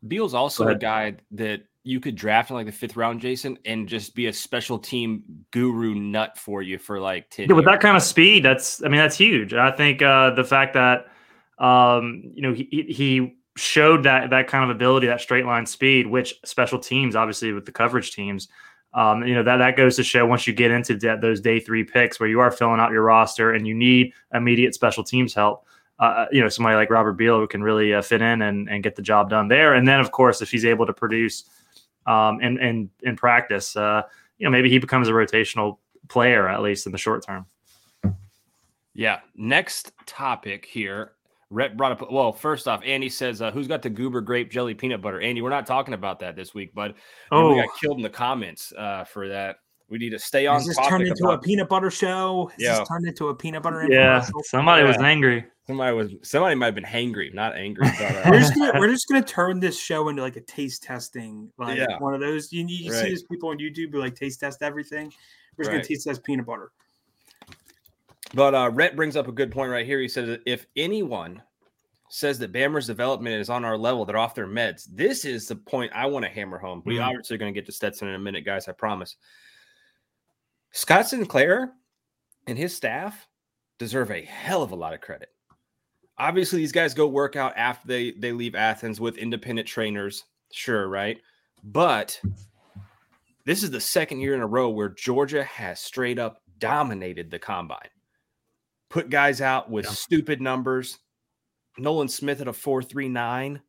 Beal's 0.07 0.33
also 0.33 0.67
a 0.67 0.75
guy 0.75 1.15
that 1.31 1.61
you 1.85 1.99
could 1.99 2.15
draft 2.15 2.49
in 2.49 2.55
like 2.55 2.65
the 2.65 2.71
fifth 2.71 2.97
round, 2.97 3.21
Jason, 3.21 3.57
and 3.65 3.87
just 3.87 4.15
be 4.15 4.25
a 4.25 4.33
special 4.33 4.77
team 4.77 5.23
guru 5.51 5.95
nut 5.95 6.37
for 6.37 6.61
you 6.61 6.77
for 6.77 6.99
like 6.99 7.29
10 7.29 7.47
yeah, 7.47 7.55
with 7.55 7.65
that 7.65 7.79
kind 7.79 7.95
of 7.95 8.03
speed, 8.03 8.43
that's 8.43 8.83
I 8.83 8.89
mean, 8.89 8.99
that's 8.99 9.17
huge. 9.17 9.53
I 9.53 9.71
think 9.71 10.01
uh 10.01 10.31
the 10.31 10.43
fact 10.43 10.73
that 10.73 11.07
um, 11.57 12.23
you 12.33 12.41
know, 12.41 12.53
he 12.53 12.85
he 12.89 13.37
showed 13.55 14.03
that 14.03 14.29
that 14.29 14.47
kind 14.47 14.69
of 14.69 14.75
ability, 14.75 15.07
that 15.07 15.21
straight 15.21 15.45
line 15.45 15.65
speed, 15.65 16.07
which 16.07 16.35
special 16.43 16.79
teams, 16.79 17.15
obviously 17.15 17.53
with 17.53 17.65
the 17.65 17.71
coverage 17.71 18.13
teams, 18.13 18.49
um, 18.93 19.25
you 19.25 19.33
know 19.33 19.43
that 19.43 19.57
that 19.57 19.77
goes 19.77 19.95
to 19.97 20.03
show 20.03 20.25
once 20.25 20.47
you 20.47 20.53
get 20.53 20.71
into 20.71 20.95
de- 20.95 21.19
those 21.19 21.41
day 21.41 21.59
three 21.59 21.83
picks 21.83 22.19
where 22.19 22.29
you 22.29 22.39
are 22.39 22.51
filling 22.51 22.79
out 22.79 22.91
your 22.91 23.03
roster 23.03 23.53
and 23.53 23.67
you 23.67 23.73
need 23.73 24.13
immediate 24.33 24.73
special 24.73 25.03
teams 25.03 25.33
help. 25.33 25.65
Uh, 25.97 26.25
you 26.29 26.41
know 26.41 26.49
somebody 26.49 26.75
like 26.75 26.89
Robert 26.89 27.13
Beal 27.13 27.39
who 27.39 27.47
can 27.47 27.63
really 27.63 27.93
uh, 27.93 28.01
fit 28.01 28.21
in 28.21 28.41
and, 28.41 28.69
and 28.69 28.83
get 28.83 28.97
the 28.97 29.01
job 29.01 29.29
done 29.29 29.47
there. 29.47 29.75
And 29.75 29.87
then 29.87 30.01
of 30.01 30.11
course 30.11 30.41
if 30.41 30.51
he's 30.51 30.65
able 30.65 30.85
to 30.85 30.93
produce 30.93 31.45
um, 32.05 32.41
in, 32.41 32.59
in, 32.59 32.89
in 33.03 33.15
practice, 33.15 33.75
uh, 33.75 34.03
you 34.37 34.45
know, 34.45 34.51
maybe 34.51 34.69
he 34.69 34.77
becomes 34.77 35.07
a 35.07 35.11
rotational 35.11 35.77
player 36.07 36.47
at 36.47 36.61
least 36.61 36.85
in 36.85 36.91
the 36.91 36.97
short 36.97 37.25
term. 37.25 37.45
Yeah. 38.93 39.19
Next 39.35 39.91
topic 40.05 40.65
here. 40.65 41.11
Rhett 41.51 41.77
brought 41.77 41.91
up. 41.91 42.11
Well, 42.11 42.33
first 42.33 42.67
off, 42.67 42.81
Andy 42.83 43.07
says, 43.07 43.41
uh, 43.41 43.51
"Who's 43.51 43.67
got 43.67 43.83
the 43.83 43.89
goober 43.89 44.19
grape 44.19 44.49
jelly 44.49 44.73
peanut 44.73 45.01
butter?" 45.01 45.21
Andy, 45.21 45.41
we're 45.41 45.49
not 45.49 45.67
talking 45.67 45.93
about 45.93 46.19
that 46.19 46.35
this 46.35 46.55
week, 46.55 46.73
but 46.73 46.95
oh, 47.31 47.53
we 47.53 47.61
got 47.61 47.69
killed 47.79 47.97
in 47.97 48.03
the 48.03 48.09
comments 48.09 48.73
uh, 48.75 49.03
for 49.03 49.27
that. 49.29 49.57
We 49.89 49.99
need 49.99 50.09
to 50.11 50.19
stay 50.19 50.47
on. 50.47 50.61
Is 50.61 50.67
this 50.67 50.77
turned 50.87 51.07
into 51.07 51.25
about... 51.25 51.35
a 51.35 51.41
peanut 51.41 51.69
butter 51.69 51.91
show? 51.91 52.49
Is 52.57 52.63
yeah. 52.63 52.79
this 52.79 52.87
turned 52.87 53.07
into 53.07 53.29
a 53.29 53.35
peanut 53.35 53.61
butter? 53.61 53.87
Yeah, 53.89 54.25
somebody 54.43 54.81
yeah. 54.81 54.87
was 54.87 54.97
angry. 54.97 55.45
Somebody 55.67 55.95
was 55.95 56.11
somebody 56.23 56.55
might 56.55 56.67
have 56.67 56.75
been 56.75 56.83
hangry, 56.83 57.33
not 57.33 57.55
angry. 57.55 57.87
But, 57.99 58.15
uh, 58.15 58.29
we're, 58.29 58.39
just 58.39 58.55
gonna, 58.55 58.79
we're 58.79 58.89
just 58.89 59.07
gonna 59.07 59.23
turn 59.23 59.59
this 59.59 59.79
show 59.79 60.09
into 60.09 60.21
like 60.21 60.37
a 60.37 60.41
taste 60.41 60.83
testing, 60.83 61.51
like 61.57 61.77
yeah. 61.77 61.97
one 61.99 62.13
of 62.13 62.19
those. 62.19 62.51
You, 62.51 62.65
you 62.67 62.91
right. 62.91 63.03
see 63.03 63.09
these 63.09 63.23
people 63.23 63.49
on 63.49 63.57
YouTube 63.57 63.91
who 63.91 63.99
like 63.99 64.15
taste 64.15 64.39
test 64.39 64.63
everything. 64.63 65.13
We're 65.57 65.63
just 65.63 65.69
right. 65.69 65.77
gonna 65.77 65.87
taste 65.87 66.07
test 66.07 66.23
peanut 66.23 66.45
butter. 66.45 66.71
But 68.33 68.55
uh, 68.55 68.71
Rhett 68.73 68.95
brings 68.95 69.15
up 69.15 69.27
a 69.27 69.31
good 69.31 69.51
point 69.51 69.71
right 69.71 69.85
here. 69.85 69.99
He 69.99 70.07
says 70.07 70.39
if 70.45 70.65
anyone 70.75 71.41
says 72.09 72.39
that 72.39 72.51
Bammer's 72.51 72.87
development 72.87 73.35
is 73.35 73.49
on 73.49 73.65
our 73.65 73.77
level, 73.77 74.05
they're 74.05 74.17
off 74.17 74.35
their 74.35 74.47
meds. 74.47 74.87
This 74.91 75.25
is 75.25 75.47
the 75.47 75.55
point 75.55 75.91
I 75.93 76.05
want 76.05 76.25
to 76.25 76.31
hammer 76.31 76.57
home. 76.57 76.81
We 76.85 76.95
mm-hmm. 76.95 77.03
obviously 77.03 77.35
are 77.35 77.39
going 77.39 77.53
to 77.53 77.57
get 77.59 77.65
to 77.65 77.71
Stetson 77.71 78.07
in 78.07 78.15
a 78.15 78.19
minute, 78.19 78.45
guys. 78.45 78.67
I 78.67 78.71
promise. 78.71 79.17
Scott 80.75 81.07
Sinclair 81.07 81.73
and 82.47 82.57
his 82.57 82.75
staff 82.75 83.27
deserve 83.79 84.11
a 84.11 84.21
hell 84.21 84.61
of 84.61 84.71
a 84.71 84.75
lot 84.75 84.93
of 84.93 85.01
credit 85.01 85.29
obviously 86.17 86.59
these 86.59 86.71
guys 86.71 86.93
go 86.93 87.07
work 87.07 87.35
out 87.35 87.53
after 87.55 87.87
they 87.87 88.11
they 88.11 88.31
leave 88.31 88.55
Athens 88.55 88.99
with 88.99 89.17
independent 89.17 89.67
trainers, 89.67 90.25
sure, 90.51 90.87
right? 90.87 91.19
But 91.63 92.19
this 93.45 93.63
is 93.63 93.71
the 93.71 93.81
second 93.81 94.21
year 94.21 94.35
in 94.35 94.41
a 94.41 94.47
row 94.47 94.69
where 94.69 94.89
Georgia 94.89 95.43
has 95.43 95.79
straight 95.79 96.19
up 96.19 96.41
dominated 96.59 97.31
the 97.31 97.39
combine. 97.39 97.89
Put 98.89 99.09
guys 99.09 99.41
out 99.41 99.69
with 99.69 99.85
yeah. 99.85 99.91
stupid 99.91 100.41
numbers. 100.41 100.99
Nolan 101.77 102.07
Smith 102.07 102.39
at 102.39 102.47
a 102.47 102.53
439. 102.53 103.61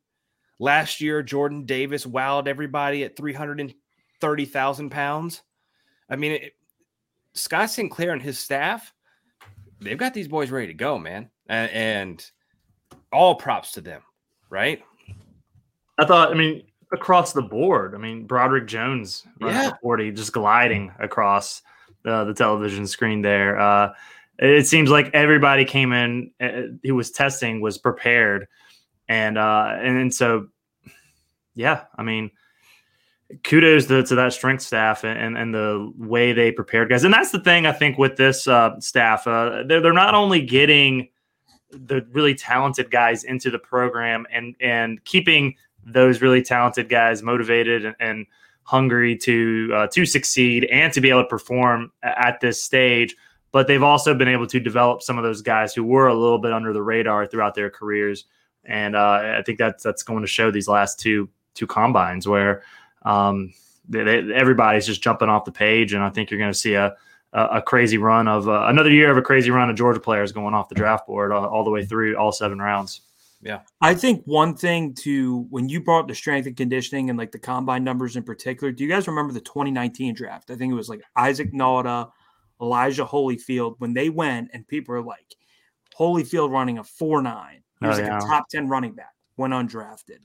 Last 0.59 1.01
year, 1.01 1.21
Jordan 1.21 1.65
Davis 1.65 2.05
wowed 2.05 2.47
everybody 2.47 3.03
at 3.03 3.17
330,000 3.17 4.89
pounds. 4.89 5.41
I 6.09 6.15
mean, 6.15 6.31
it, 6.31 6.53
Scott 7.37 7.69
Sinclair 7.69 8.13
and 8.13 8.21
his 8.21 8.39
staff, 8.39 8.93
they've 9.79 9.97
got 9.97 10.13
these 10.13 10.27
boys 10.27 10.51
ready 10.51 10.67
to 10.67 10.73
go, 10.73 10.97
man. 10.97 11.29
And, 11.47 11.71
and 11.71 12.31
all 13.11 13.35
props 13.35 13.71
to 13.73 13.81
them, 13.81 14.01
right? 14.49 14.83
I 15.97 16.05
thought, 16.05 16.31
I 16.31 16.33
mean, 16.33 16.63
across 16.91 17.33
the 17.33 17.41
board, 17.41 17.95
I 17.95 17.97
mean, 17.97 18.25
Broderick 18.25 18.67
Jones, 18.67 19.25
yeah, 19.39 19.71
40, 19.81 20.11
just 20.11 20.33
gliding 20.33 20.91
across 20.99 21.61
the, 22.03 22.23
the 22.25 22.33
television 22.33 22.85
screen 22.87 23.21
there. 23.21 23.59
Uh, 23.59 23.93
it 24.39 24.67
seems 24.67 24.89
like 24.89 25.09
everybody 25.13 25.65
came 25.65 25.93
in 25.93 26.31
uh, 26.39 26.77
who 26.83 26.95
was 26.95 27.11
testing 27.11 27.59
was 27.59 27.77
prepared, 27.77 28.47
and 29.09 29.37
uh, 29.37 29.75
and, 29.79 29.97
and 29.97 30.13
so, 30.13 30.47
yeah, 31.55 31.85
I 31.97 32.03
mean, 32.03 32.29
kudos 33.43 33.87
to, 33.87 34.03
to 34.03 34.15
that 34.15 34.33
strength 34.33 34.63
staff 34.63 35.03
and, 35.03 35.37
and 35.37 35.53
the 35.53 35.91
way 35.97 36.33
they 36.33 36.51
prepared 36.51 36.89
guys. 36.89 37.03
And 37.03 37.13
that's 37.13 37.31
the 37.31 37.39
thing 37.39 37.65
I 37.65 37.71
think 37.71 37.97
with 37.97 38.15
this 38.15 38.47
uh, 38.47 38.79
staff, 38.79 39.27
uh, 39.27 39.63
they're, 39.67 39.81
they're 39.81 39.93
not 39.93 40.15
only 40.15 40.41
getting 40.41 41.09
the 41.71 42.05
really 42.11 42.33
talented 42.33 42.89
guys 42.89 43.23
into 43.23 43.51
the 43.51 43.59
program 43.59 44.25
and 44.31 44.55
and 44.61 45.03
keeping 45.03 45.55
those 45.85 46.21
really 46.21 46.41
talented 46.41 46.89
guys 46.89 47.21
motivated 47.21 47.85
and, 47.85 47.95
and 47.99 48.25
hungry 48.63 49.17
to 49.17 49.71
uh, 49.75 49.87
to 49.87 50.05
succeed 50.05 50.65
and 50.65 50.93
to 50.93 51.01
be 51.01 51.09
able 51.09 51.23
to 51.23 51.27
perform 51.27 51.91
at 52.03 52.39
this 52.39 52.63
stage. 52.63 53.15
But 53.51 53.67
they've 53.67 53.83
also 53.83 54.13
been 54.13 54.27
able 54.27 54.47
to 54.47 54.59
develop 54.59 55.01
some 55.01 55.17
of 55.17 55.23
those 55.23 55.41
guys 55.41 55.73
who 55.73 55.83
were 55.83 56.07
a 56.07 56.13
little 56.13 56.37
bit 56.37 56.53
under 56.53 56.73
the 56.73 56.81
radar 56.81 57.25
throughout 57.25 57.55
their 57.55 57.69
careers, 57.69 58.25
and 58.65 58.95
uh, 58.95 59.37
I 59.37 59.41
think 59.45 59.57
that's 59.57 59.83
that's 59.83 60.03
going 60.03 60.21
to 60.21 60.27
show 60.27 60.51
these 60.51 60.67
last 60.67 60.99
two 60.99 61.29
two 61.53 61.67
combines 61.67 62.27
where 62.27 62.63
um, 63.07 63.53
they, 63.87 64.03
they, 64.03 64.33
everybody's 64.33 64.85
just 64.85 65.01
jumping 65.01 65.29
off 65.29 65.45
the 65.45 65.51
page, 65.51 65.93
and 65.93 66.03
I 66.03 66.09
think 66.09 66.29
you're 66.29 66.39
going 66.39 66.51
to 66.51 66.57
see 66.57 66.73
a 66.73 66.95
a, 67.33 67.61
crazy 67.61 67.97
run 67.97 68.27
of 68.27 68.47
uh, 68.47 68.65
another 68.67 68.89
year 68.89 69.11
of 69.11 69.17
a 69.17 69.21
crazy 69.21 69.51
run 69.51 69.69
of 69.69 69.75
Georgia 69.75 69.99
players 69.99 70.31
going 70.31 70.53
off 70.53 70.69
the 70.69 70.75
draft 70.75 71.05
board 71.07 71.31
all, 71.31 71.45
all 71.45 71.63
the 71.63 71.69
way 71.69 71.85
through 71.85 72.15
all 72.15 72.31
seven 72.31 72.59
rounds. 72.59 73.01
Yeah. 73.41 73.59
I 73.81 73.93
think 73.93 74.23
one 74.25 74.55
thing 74.55 74.95
to 74.95 75.45
when 75.49 75.69
you 75.69 75.81
brought 75.81 76.07
the 76.07 76.15
strength 76.15 76.47
and 76.47 76.57
conditioning 76.57 77.09
and 77.09 77.19
like 77.19 77.31
the 77.31 77.39
combine 77.39 77.83
numbers 77.83 78.15
in 78.15 78.23
particular, 78.23 78.71
do 78.71 78.83
you 78.83 78.89
guys 78.89 79.07
remember 79.07 79.33
the 79.33 79.41
2019 79.41 80.15
draft? 80.15 80.49
I 80.49 80.55
think 80.55 80.71
it 80.71 80.75
was 80.75 80.89
like 80.89 81.03
Isaac 81.15 81.53
Nauta, 81.53 82.09
Elijah 82.59 83.05
Holyfield 83.05 83.75
when 83.77 83.93
they 83.93 84.09
went 84.09 84.49
and 84.53 84.67
people 84.67 84.95
are 84.95 85.03
like 85.03 85.35
Holyfield 85.97 86.49
running 86.49 86.79
a 86.79 86.83
4 86.83 87.21
9. 87.21 87.63
He 87.79 87.85
was 87.87 87.99
oh, 87.99 88.01
like 88.01 88.23
a 88.23 88.25
top 88.25 88.49
10 88.49 88.67
running 88.67 88.93
back 88.93 89.13
when 89.35 89.51
undrafted. 89.51 90.19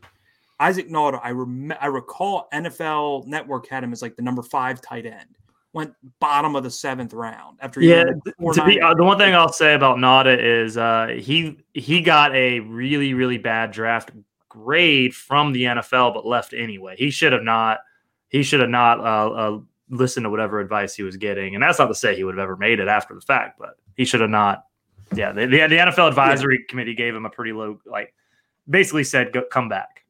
Isaac 0.63 0.89
Nauta, 0.89 1.21
I 1.23 1.31
rem- 1.33 1.75
I 1.81 1.87
recall 1.87 2.49
NFL 2.55 3.27
Network 3.27 3.67
had 3.67 3.83
him 3.83 3.93
as 3.93 4.01
like 4.01 4.15
the 4.15 4.23
number 4.23 4.43
five 4.43 4.81
tight 4.81 5.07
end. 5.07 5.37
Went 5.73 5.93
bottom 6.21 6.55
of 6.55 6.63
the 6.63 6.71
seventh 6.71 7.13
round 7.15 7.59
after 7.61 7.81
yeah 7.81 8.05
to 8.05 8.65
be 8.67 8.79
uh, 8.79 8.93
the 8.93 9.03
one 9.03 9.17
thing 9.17 9.35
i'll 9.35 9.51
say 9.51 9.73
about 9.73 9.97
Nauta 9.97 10.39
is 10.39 10.77
uh, 10.77 11.17
he 11.19 11.65
he 11.73 12.03
got 12.03 12.35
a 12.35 12.61
really 12.61 13.15
really 13.15 13.39
bad 13.39 13.71
draft 13.71 14.11
grade 14.51 15.15
from 15.15 15.51
the 15.53 15.63
nfl 15.63 16.13
but 16.13 16.27
left 16.27 16.53
anyway. 16.53 16.95
He 16.99 17.11
should 17.11 17.33
have 17.33 17.43
not 17.43 17.79
he 18.29 18.43
should 18.43 18.61
have 18.61 18.69
not 18.69 19.01
uh, 19.01 19.31
uh, 19.31 19.61
listened 19.89 20.25
to 20.25 20.31
whatever 20.31 20.61
advice 20.61 20.95
he 20.95 21.05
was 21.05 21.17
getting 21.17 21.55
and 21.55 21.63
that's 21.63 21.79
not 21.79 21.87
to 21.87 21.95
say 21.95 22.15
he 22.15 22.23
would 22.23 22.37
have 22.37 22.43
ever 22.43 22.57
made 22.59 22.79
it 22.79 22.89
after 22.89 23.15
the 23.15 23.23
fact 23.23 23.59
but 23.59 23.79
he 23.97 24.05
should 24.05 24.21
have 24.21 24.29
not 24.29 24.67
yeah 25.15 25.33
the, 25.33 25.47
the, 25.47 25.67
the 25.69 25.77
nfl 25.77 26.07
advisory 26.07 26.59
yeah. 26.61 26.67
committee 26.69 26.95
gave 26.95 27.15
him 27.15 27.25
a 27.25 27.31
pretty 27.31 27.53
low 27.53 27.81
like 27.87 28.13
basically 28.69 29.05
said 29.05 29.33
go, 29.33 29.43
come 29.51 29.71
back 29.71 30.02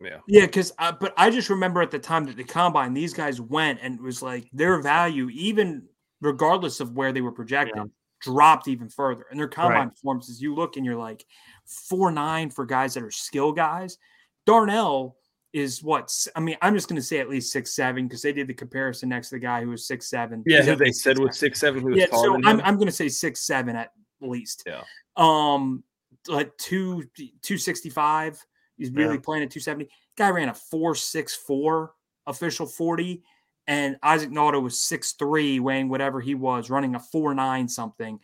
yeah. 0.00 0.18
Yeah, 0.26 0.46
because 0.46 0.72
uh, 0.78 0.92
but 0.92 1.12
I 1.16 1.30
just 1.30 1.50
remember 1.50 1.82
at 1.82 1.90
the 1.90 1.98
time 1.98 2.24
that 2.26 2.36
the 2.36 2.44
combine, 2.44 2.94
these 2.94 3.14
guys 3.14 3.40
went 3.40 3.80
and 3.82 3.96
it 3.96 4.02
was 4.02 4.22
like 4.22 4.48
their 4.52 4.80
value, 4.80 5.28
even 5.30 5.84
regardless 6.20 6.80
of 6.80 6.92
where 6.92 7.12
they 7.12 7.20
were 7.20 7.32
projected, 7.32 7.76
yeah. 7.76 7.84
dropped 8.20 8.68
even 8.68 8.88
further. 8.88 9.26
And 9.30 9.38
their 9.38 9.48
combine 9.48 9.78
right. 9.78 9.90
performances, 9.90 10.40
you 10.40 10.54
look 10.54 10.76
and 10.76 10.86
you're 10.86 10.96
like 10.96 11.24
four 11.66 12.10
nine 12.10 12.50
for 12.50 12.64
guys 12.64 12.94
that 12.94 13.02
are 13.02 13.10
skill 13.10 13.52
guys. 13.52 13.98
Darnell 14.46 15.16
is 15.52 15.82
what 15.82 16.10
I 16.36 16.40
mean. 16.40 16.56
I'm 16.62 16.74
just 16.74 16.88
going 16.88 17.00
to 17.00 17.02
say 17.02 17.18
at 17.18 17.28
least 17.28 17.52
six 17.52 17.74
seven 17.74 18.06
because 18.06 18.22
they 18.22 18.32
did 18.32 18.46
the 18.46 18.54
comparison 18.54 19.08
next 19.08 19.28
to 19.30 19.36
the 19.36 19.40
guy 19.40 19.62
who 19.62 19.70
was 19.70 19.86
six 19.86 20.08
seven. 20.08 20.42
Yeah, 20.46 20.62
who 20.62 20.76
they 20.76 20.92
said 20.92 21.18
was 21.18 21.38
six 21.38 21.60
seven. 21.60 21.82
Who 21.82 21.96
yeah, 21.96 22.06
so 22.12 22.36
I'm, 22.44 22.60
I'm 22.60 22.76
going 22.76 22.86
to 22.86 22.92
say 22.92 23.08
six 23.08 23.40
seven 23.40 23.76
at 23.76 23.90
least. 24.20 24.64
Yeah. 24.66 24.82
Um, 25.16 25.82
like 26.28 26.56
two 26.56 27.04
two 27.42 27.58
sixty 27.58 27.90
five. 27.90 28.44
He's 28.80 28.90
really 28.90 29.14
yeah. 29.14 29.20
playing 29.22 29.44
at 29.44 29.50
270. 29.50 29.88
Guy 30.16 30.30
ran 30.30 30.48
a 30.48 30.54
464 30.54 31.92
official 32.26 32.66
40 32.66 33.22
and 33.70 33.96
Isaac 34.02 34.30
Nauta 34.30 34.60
was 34.60 34.80
six 34.80 35.12
three, 35.12 35.60
weighing 35.60 35.88
whatever 35.88 36.20
he 36.20 36.34
was, 36.34 36.70
running 36.70 36.96
a 36.96 36.98
four 36.98 37.34
nine 37.34 37.68
something. 37.68 38.18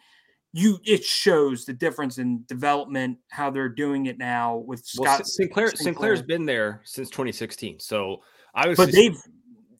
You 0.52 0.78
it 0.84 1.04
shows 1.04 1.64
the 1.64 1.72
difference 1.72 2.18
in 2.18 2.42
development, 2.48 3.18
how 3.28 3.50
they're 3.50 3.68
doing 3.68 4.06
it 4.06 4.18
now 4.18 4.56
with 4.56 4.84
Scott 4.84 5.04
well, 5.06 5.24
Sinclair, 5.24 5.68
Sinclair. 5.68 5.84
Sinclair's 5.84 6.22
been 6.22 6.46
there 6.46 6.80
since 6.84 7.10
2016, 7.10 7.78
so 7.78 8.22
I 8.56 8.66
was. 8.66 8.76
But 8.76 8.90
they've 8.90 9.16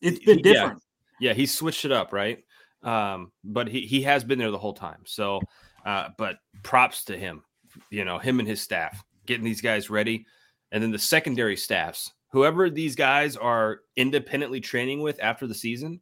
it's 0.00 0.20
been 0.20 0.40
different. 0.40 0.80
Yeah, 1.18 1.30
yeah, 1.30 1.34
he 1.34 1.46
switched 1.46 1.84
it 1.84 1.90
up, 1.92 2.12
right? 2.12 2.44
Um, 2.84 3.32
but 3.42 3.66
he 3.66 3.80
he 3.80 4.02
has 4.02 4.22
been 4.22 4.38
there 4.38 4.52
the 4.52 4.58
whole 4.58 4.74
time. 4.74 5.00
So, 5.04 5.40
uh, 5.84 6.10
but 6.16 6.36
props 6.62 7.06
to 7.06 7.18
him, 7.18 7.42
you 7.90 8.04
know, 8.04 8.18
him 8.18 8.38
and 8.38 8.46
his 8.46 8.60
staff 8.60 9.02
getting 9.26 9.44
these 9.44 9.62
guys 9.62 9.90
ready, 9.90 10.26
and 10.72 10.82
then 10.82 10.90
the 10.90 10.98
secondary 10.98 11.56
staffs 11.56 12.12
whoever 12.36 12.68
these 12.68 12.94
guys 12.94 13.34
are 13.34 13.80
independently 13.96 14.60
training 14.60 15.00
with 15.00 15.18
after 15.22 15.46
the 15.46 15.54
season, 15.54 16.00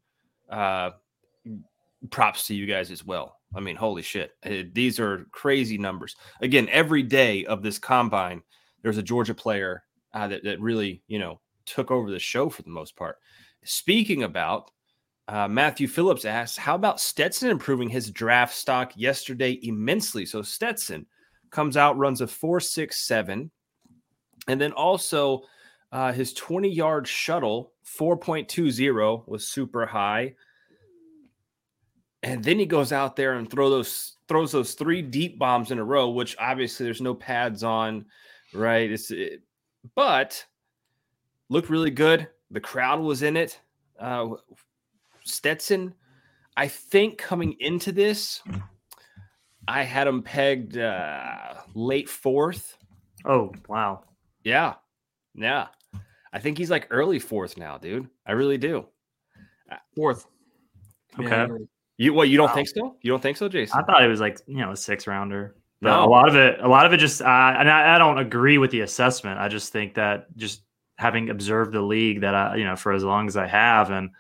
uh, 0.51 0.91
props 2.11 2.47
to 2.47 2.55
you 2.57 2.67
guys 2.67 2.91
as 2.91 3.05
well. 3.05 3.39
I 3.55 3.61
mean, 3.61 3.77
holy 3.77 4.03
shit. 4.03 4.33
Eh, 4.43 4.65
these 4.73 4.99
are 4.99 5.27
crazy 5.31 5.79
numbers. 5.79 6.17
Again, 6.41 6.69
every 6.71 7.05
day 7.05 7.45
of 7.45 7.63
this 7.63 7.79
combine, 7.79 8.43
there's 8.83 8.99
a 8.99 9.03
Georgia 9.03 9.33
player 9.33 9.85
uh, 10.13 10.27
that, 10.27 10.43
that 10.43 10.61
really, 10.61 11.03
you 11.07 11.21
know, 11.21 11.41
took 11.67 11.93
over 11.93 12.11
the 12.11 12.19
show 12.19 12.49
for 12.49 12.63
the 12.63 12.71
most 12.71 12.97
part. 12.97 13.19
Speaking 13.65 14.25
about, 14.25 14.73
uh, 15.29 15.49
Matthew 15.49 15.87
Phillips 15.87 16.25
asks, 16.25 16.57
how 16.57 16.75
about 16.75 17.01
Stetson 17.01 17.49
improving 17.49 17.89
his 17.89 18.11
draft 18.11 18.55
stock 18.55 18.93
yesterday 18.97 19.59
immensely? 19.63 20.27
So 20.27 20.43
Stetson 20.43 21.07
comes 21.51 21.77
out, 21.77 21.97
runs 21.97 22.21
a 22.21 22.27
4.67. 22.27 23.51
And 24.49 24.61
then 24.61 24.73
also 24.73 25.45
uh, 25.93 26.13
his 26.13 26.33
20 26.35 26.69
yard 26.69 27.07
shuttle, 27.07 27.73
4.20, 27.87 29.27
was 29.27 29.47
super 29.47 29.87
high. 29.87 30.35
And 32.23 32.43
then 32.43 32.59
he 32.59 32.67
goes 32.67 32.93
out 32.93 33.17
there 33.17 33.35
and 33.35 33.51
throw 33.51 33.71
those 33.71 34.17
throws 34.27 34.53
those 34.53 34.75
three 34.75 35.03
deep 35.03 35.39
bombs 35.39 35.71
in 35.71 35.79
a 35.79 35.85
row, 35.85 36.09
which 36.09 36.37
obviously 36.39 36.85
there's 36.85 37.03
no 37.03 37.15
pads 37.15 37.63
on, 37.63 38.07
right? 38.55 38.91
It's 38.91 39.11
it, 39.11 39.43
but 39.95 40.45
looked 41.51 41.69
really 41.69 41.91
good. 41.91 42.29
The 42.51 42.61
crowd 42.61 43.01
was 43.01 43.23
in 43.23 43.37
it. 43.37 43.61
Uh, 43.99 44.31
Stetson, 45.25 45.95
I 46.57 46.69
think 46.69 47.19
coming 47.19 47.57
into 47.61 47.93
this, 47.93 48.43
I 49.69 49.83
had 49.83 50.07
him 50.07 50.23
pegged 50.23 50.79
uh, 50.79 51.55
late 51.75 52.09
fourth. 52.09 52.79
Oh 53.25 53.53
wow! 53.69 54.05
Yeah, 54.45 54.75
yeah. 55.35 55.69
I 56.33 56.39
think 56.39 56.59
he's 56.59 56.71
like 56.71 56.89
early 56.91 57.19
fourth 57.19 57.57
now, 57.57 57.79
dude. 57.79 58.09
I 58.27 58.33
really 58.33 58.59
do. 58.59 58.87
Uh, 59.71 59.77
fourth. 59.95 60.27
Okay. 61.19 61.29
Yeah. 61.29 61.49
You 61.97 62.13
what? 62.13 62.29
You 62.29 62.37
don't 62.37 62.49
wow. 62.49 62.55
think 62.55 62.69
so? 62.69 62.97
You 63.03 63.11
don't 63.11 63.23
think 63.23 63.37
so, 63.37 63.49
Jason? 63.49 63.79
I 63.79 63.83
thought 63.85 64.03
it 64.03 64.09
was 64.09 64.21
like 64.21 64.41
you 64.47 64.59
know 64.59 64.73
a 64.73 64.77
six 64.77 65.07
rounder. 65.07 65.55
no. 65.81 66.05
a 66.05 66.07
lot 66.07 66.29
of 66.29 66.35
it, 66.35 66.59
a 66.61 66.69
lot 66.69 66.87
of 66.87 66.93
it 66.93 66.97
just, 66.97 67.23
uh, 67.23 67.25
and 67.25 67.71
I, 67.71 67.95
I 67.95 67.99
don't 67.99 68.19
agree 68.19 68.59
with 68.59 68.71
the 68.71 68.81
assessment. 68.81 69.39
I 69.39 69.49
just 69.49 69.73
think 69.73 69.95
that 69.95 70.27
just 70.37 70.63
having 70.97 71.31
observed 71.31 71.73
the 71.73 71.83
league 71.83 72.21
that 72.23 72.35
I, 72.35 72.57
you 72.57 72.65
know, 72.65 72.77
for 72.77 72.93
as 72.93 73.05
long 73.05 73.29
as 73.29 73.37
I 73.37 73.47
have, 73.47 73.91
and 73.91 74.11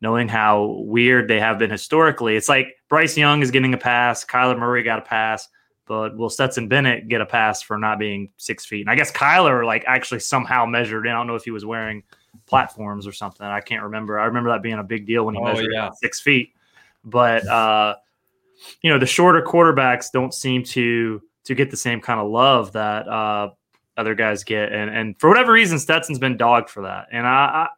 knowing 0.00 0.28
how 0.28 0.82
weird 0.84 1.28
they 1.28 1.40
have 1.40 1.58
been 1.58 1.70
historically, 1.70 2.36
it's 2.36 2.48
like 2.48 2.68
Bryce 2.88 3.16
Young 3.16 3.40
is 3.40 3.50
getting 3.50 3.72
a 3.72 3.78
pass, 3.78 4.24
Kyler 4.24 4.58
Murray 4.58 4.82
got 4.82 4.98
a 4.98 5.02
pass, 5.02 5.48
but 5.88 6.16
will 6.16 6.30
Stetson 6.30 6.68
Bennett 6.68 7.08
get 7.08 7.22
a 7.22 7.26
pass 7.26 7.62
for 7.62 7.78
not 7.78 7.98
being 7.98 8.30
six 8.36 8.66
feet? 8.66 8.82
And 8.82 8.90
I 8.90 8.94
guess 8.94 9.10
Kyler 9.10 9.64
like 9.64 9.84
actually 9.86 10.20
somehow 10.20 10.66
measured 10.66 11.06
in. 11.06 11.12
I 11.12 11.16
don't 11.16 11.26
know 11.26 11.34
if 11.34 11.44
he 11.44 11.50
was 11.50 11.64
wearing 11.64 12.02
platforms 12.46 13.06
or 13.06 13.12
something. 13.12 13.46
I 13.46 13.60
can't 13.60 13.82
remember. 13.82 14.20
I 14.20 14.26
remember 14.26 14.50
that 14.50 14.62
being 14.62 14.78
a 14.78 14.84
big 14.84 15.06
deal 15.06 15.24
when 15.24 15.34
he 15.34 15.40
oh, 15.40 15.44
measured 15.44 15.70
yeah. 15.72 15.90
six 16.00 16.20
feet. 16.20 16.52
But 17.04 17.46
uh, 17.46 17.96
you 18.82 18.90
know, 18.90 18.98
the 18.98 19.06
shorter 19.06 19.42
quarterbacks 19.42 20.12
don't 20.12 20.34
seem 20.34 20.62
to 20.64 21.22
to 21.44 21.54
get 21.54 21.70
the 21.70 21.76
same 21.76 22.00
kind 22.00 22.20
of 22.20 22.30
love 22.30 22.72
that 22.72 23.08
uh, 23.08 23.50
other 23.96 24.14
guys 24.14 24.44
get, 24.44 24.70
and 24.72 24.90
and 24.90 25.18
for 25.18 25.28
whatever 25.28 25.52
reason, 25.52 25.78
Stetson's 25.78 26.18
been 26.18 26.36
dogged 26.36 26.68
for 26.68 26.82
that. 26.82 27.06
And 27.10 27.26
I, 27.26 27.30
I, 27.30 27.68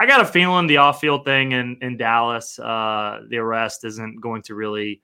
I 0.00 0.06
got 0.06 0.20
a 0.20 0.26
feeling 0.26 0.66
the 0.66 0.76
off 0.76 1.00
field 1.00 1.24
thing 1.24 1.52
in 1.52 1.78
in 1.80 1.96
Dallas, 1.96 2.58
uh, 2.58 3.20
the 3.28 3.38
arrest 3.38 3.84
isn't 3.84 4.20
going 4.20 4.42
to 4.42 4.54
really. 4.54 5.00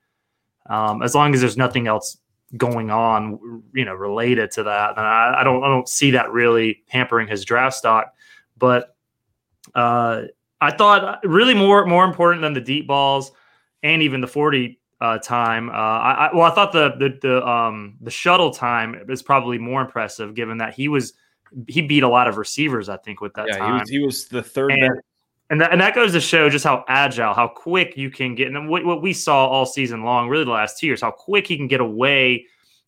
Um, 0.67 1.03
as 1.03 1.13
long 1.13 1.35
as 1.35 1.41
there's 1.41 1.57
nothing 1.57 1.85
else 1.85 2.17
going 2.57 2.91
on, 2.91 3.63
you 3.73 3.85
know, 3.85 3.93
related 3.93 4.51
to 4.51 4.63
that. 4.63 4.91
And 4.97 5.05
I, 5.05 5.37
I, 5.39 5.43
don't, 5.43 5.63
I 5.63 5.67
don't 5.67 5.89
see 5.89 6.11
that 6.11 6.31
really 6.31 6.83
hampering 6.87 7.27
his 7.27 7.43
draft 7.43 7.75
stock. 7.75 8.13
But 8.57 8.95
uh, 9.73 10.23
I 10.61 10.71
thought 10.71 11.25
really 11.25 11.53
more, 11.53 11.85
more 11.85 12.05
important 12.05 12.41
than 12.41 12.53
the 12.53 12.61
deep 12.61 12.87
balls 12.87 13.31
and 13.83 14.01
even 14.01 14.21
the 14.21 14.27
forty 14.27 14.79
uh, 15.01 15.19
time. 15.19 15.69
Uh, 15.69 15.73
I, 15.73 16.27
I, 16.27 16.35
well, 16.35 16.51
I 16.51 16.55
thought 16.55 16.71
the 16.71 16.95
the 16.97 17.19
the 17.21 17.47
um 17.47 17.97
the 18.01 18.11
shuttle 18.11 18.51
time 18.51 18.99
is 19.09 19.21
probably 19.21 19.57
more 19.57 19.81
impressive, 19.81 20.33
given 20.35 20.57
that 20.57 20.73
he 20.73 20.87
was 20.87 21.13
he 21.67 21.81
beat 21.81 22.03
a 22.03 22.07
lot 22.07 22.27
of 22.27 22.37
receivers. 22.37 22.89
I 22.89 22.97
think 22.97 23.21
with 23.21 23.33
that 23.35 23.47
yeah, 23.47 23.57
time. 23.57 23.73
he 23.73 23.79
was 23.79 23.89
he 23.89 23.99
was 23.99 24.27
the 24.27 24.43
third. 24.43 24.71
And, 24.71 25.01
and 25.49 25.61
that, 25.61 25.71
and 25.71 25.79
that 25.81 25.93
goes 25.93 26.11
to 26.13 26.21
show 26.21 26.49
just 26.49 26.65
how 26.65 26.83
agile, 26.87 27.33
how 27.33 27.47
quick 27.47 27.95
you 27.95 28.09
can 28.09 28.33
get. 28.33 28.47
And 28.47 28.69
what, 28.69 28.83
what 28.83 29.01
we 29.01 29.13
saw 29.13 29.47
all 29.47 29.65
season 29.65 30.03
long, 30.03 30.27
really 30.27 30.43
the 30.43 30.51
last 30.51 30.79
two 30.79 30.87
years, 30.87 31.01
how 31.01 31.11
quick 31.11 31.47
he 31.47 31.57
can 31.57 31.67
get 31.67 31.81
away 31.81 32.45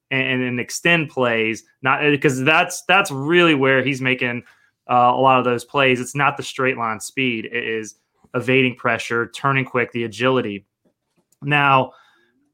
and, 0.09 0.41
and 0.41 0.59
extend 0.59 1.09
plays. 1.09 1.63
Not 1.81 2.01
because 2.01 2.43
that's 2.43 2.83
that's 2.83 3.11
really 3.11 3.53
where 3.53 3.83
he's 3.83 4.01
making 4.01 4.43
uh, 4.89 5.11
a 5.13 5.19
lot 5.19 5.39
of 5.39 5.45
those 5.45 5.65
plays. 5.65 5.99
It's 5.99 6.15
not 6.15 6.37
the 6.37 6.43
straight 6.43 6.77
line 6.77 6.99
speed; 6.99 7.45
it 7.45 7.63
is 7.63 7.95
evading 8.33 8.75
pressure, 8.75 9.27
turning 9.35 9.65
quick, 9.65 9.91
the 9.91 10.05
agility. 10.05 10.65
Now, 11.41 11.93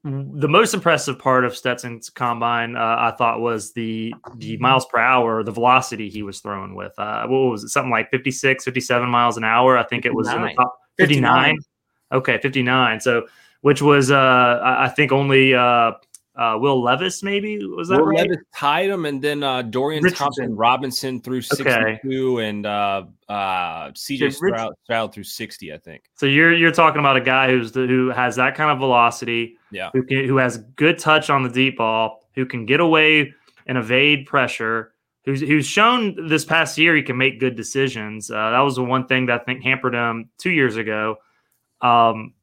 the 0.04 0.48
most 0.48 0.74
impressive 0.74 1.18
part 1.18 1.46
of 1.46 1.56
Stetson's 1.56 2.10
combine, 2.10 2.76
uh, 2.76 2.96
I 2.98 3.12
thought, 3.16 3.40
was 3.40 3.72
the 3.72 4.14
the 4.36 4.58
miles 4.58 4.84
per 4.84 4.98
hour, 4.98 5.42
the 5.42 5.50
velocity 5.50 6.10
he 6.10 6.22
was 6.22 6.40
throwing 6.40 6.74
with. 6.74 6.92
Uh, 6.98 7.26
what 7.26 7.50
was 7.50 7.64
it? 7.64 7.68
Something 7.70 7.90
like 7.90 8.10
56, 8.10 8.64
57 8.64 9.08
miles 9.08 9.38
an 9.38 9.44
hour. 9.44 9.78
I 9.78 9.82
think 9.82 10.04
it 10.04 10.14
was 10.14 10.28
in 10.28 10.42
the 10.42 10.52
top 10.54 10.76
59. 10.98 11.54
59. 11.54 11.58
Okay, 12.12 12.38
59. 12.38 13.00
So, 13.00 13.26
which 13.62 13.80
was, 13.80 14.10
uh, 14.10 14.60
I 14.62 14.90
think, 14.90 15.10
only 15.10 15.54
uh, 16.36 16.56
Will 16.58 16.82
Levis, 16.82 17.22
maybe 17.22 17.64
was 17.64 17.88
that 17.88 17.98
Will 17.98 18.06
right? 18.06 18.18
Levis 18.18 18.38
tied 18.54 18.90
him, 18.90 19.06
and 19.06 19.22
then 19.22 19.42
uh, 19.42 19.62
Dorian 19.62 20.02
Richardson. 20.02 20.24
Thompson 20.24 20.56
Robinson 20.56 21.20
through 21.20 21.42
sixty-two, 21.42 22.38
okay. 22.38 22.48
and 22.48 22.66
uh, 22.66 23.04
uh, 23.28 23.90
CJ 23.92 24.34
Stroud, 24.34 24.74
Stroud 24.82 25.14
through 25.14 25.24
sixty, 25.24 25.72
I 25.72 25.78
think. 25.78 26.04
So 26.16 26.26
you're 26.26 26.52
you're 26.52 26.72
talking 26.72 26.98
about 26.98 27.16
a 27.16 27.20
guy 27.20 27.50
who's 27.50 27.70
the, 27.70 27.86
who 27.86 28.08
has 28.08 28.34
that 28.36 28.56
kind 28.56 28.70
of 28.70 28.78
velocity, 28.78 29.56
yeah, 29.70 29.90
who 29.92 30.02
can, 30.02 30.26
who 30.26 30.36
has 30.38 30.58
good 30.74 30.98
touch 30.98 31.30
on 31.30 31.44
the 31.44 31.48
deep 31.48 31.76
ball, 31.76 32.26
who 32.34 32.46
can 32.46 32.66
get 32.66 32.80
away 32.80 33.32
and 33.66 33.78
evade 33.78 34.26
pressure. 34.26 34.90
Who's, 35.24 35.40
who's 35.40 35.66
shown 35.66 36.28
this 36.28 36.44
past 36.44 36.76
year 36.76 36.94
he 36.94 37.02
can 37.02 37.16
make 37.16 37.40
good 37.40 37.56
decisions. 37.56 38.30
Uh, 38.30 38.50
that 38.50 38.60
was 38.60 38.76
the 38.76 38.84
one 38.84 39.06
thing 39.06 39.24
that 39.26 39.40
I 39.40 39.44
think 39.44 39.62
hampered 39.62 39.94
him 39.94 40.28
two 40.36 40.50
years 40.50 40.76
ago. 40.76 41.16
Um, 41.80 42.34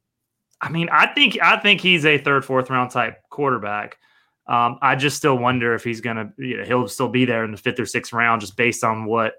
I 0.62 0.68
mean, 0.70 0.88
I 0.92 1.06
think 1.08 1.38
I 1.42 1.58
think 1.58 1.80
he's 1.80 2.06
a 2.06 2.18
third, 2.18 2.44
fourth 2.44 2.70
round 2.70 2.92
type 2.92 3.20
quarterback. 3.30 3.98
Um, 4.46 4.78
I 4.80 4.96
just 4.96 5.16
still 5.16 5.36
wonder 5.36 5.74
if 5.74 5.82
he's 5.82 6.00
gonna, 6.00 6.32
you 6.38 6.58
know, 6.58 6.64
he'll 6.64 6.88
still 6.88 7.08
be 7.08 7.24
there 7.24 7.44
in 7.44 7.50
the 7.50 7.56
fifth 7.56 7.80
or 7.80 7.86
sixth 7.86 8.12
round, 8.12 8.40
just 8.40 8.56
based 8.56 8.84
on 8.84 9.04
what 9.04 9.34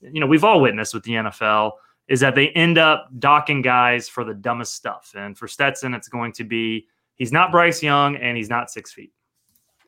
you 0.00 0.20
know 0.20 0.26
we've 0.26 0.44
all 0.44 0.60
witnessed 0.60 0.94
with 0.94 1.02
the 1.02 1.12
NFL 1.12 1.72
is 2.08 2.20
that 2.20 2.34
they 2.34 2.48
end 2.50 2.76
up 2.76 3.08
docking 3.18 3.62
guys 3.62 4.08
for 4.08 4.24
the 4.24 4.34
dumbest 4.34 4.74
stuff. 4.74 5.12
And 5.16 5.38
for 5.38 5.46
Stetson, 5.46 5.94
it's 5.94 6.08
going 6.08 6.32
to 6.32 6.44
be 6.44 6.86
he's 7.14 7.32
not 7.32 7.52
Bryce 7.52 7.82
Young 7.82 8.16
and 8.16 8.36
he's 8.36 8.50
not 8.50 8.70
six 8.70 8.92
feet. 8.92 9.12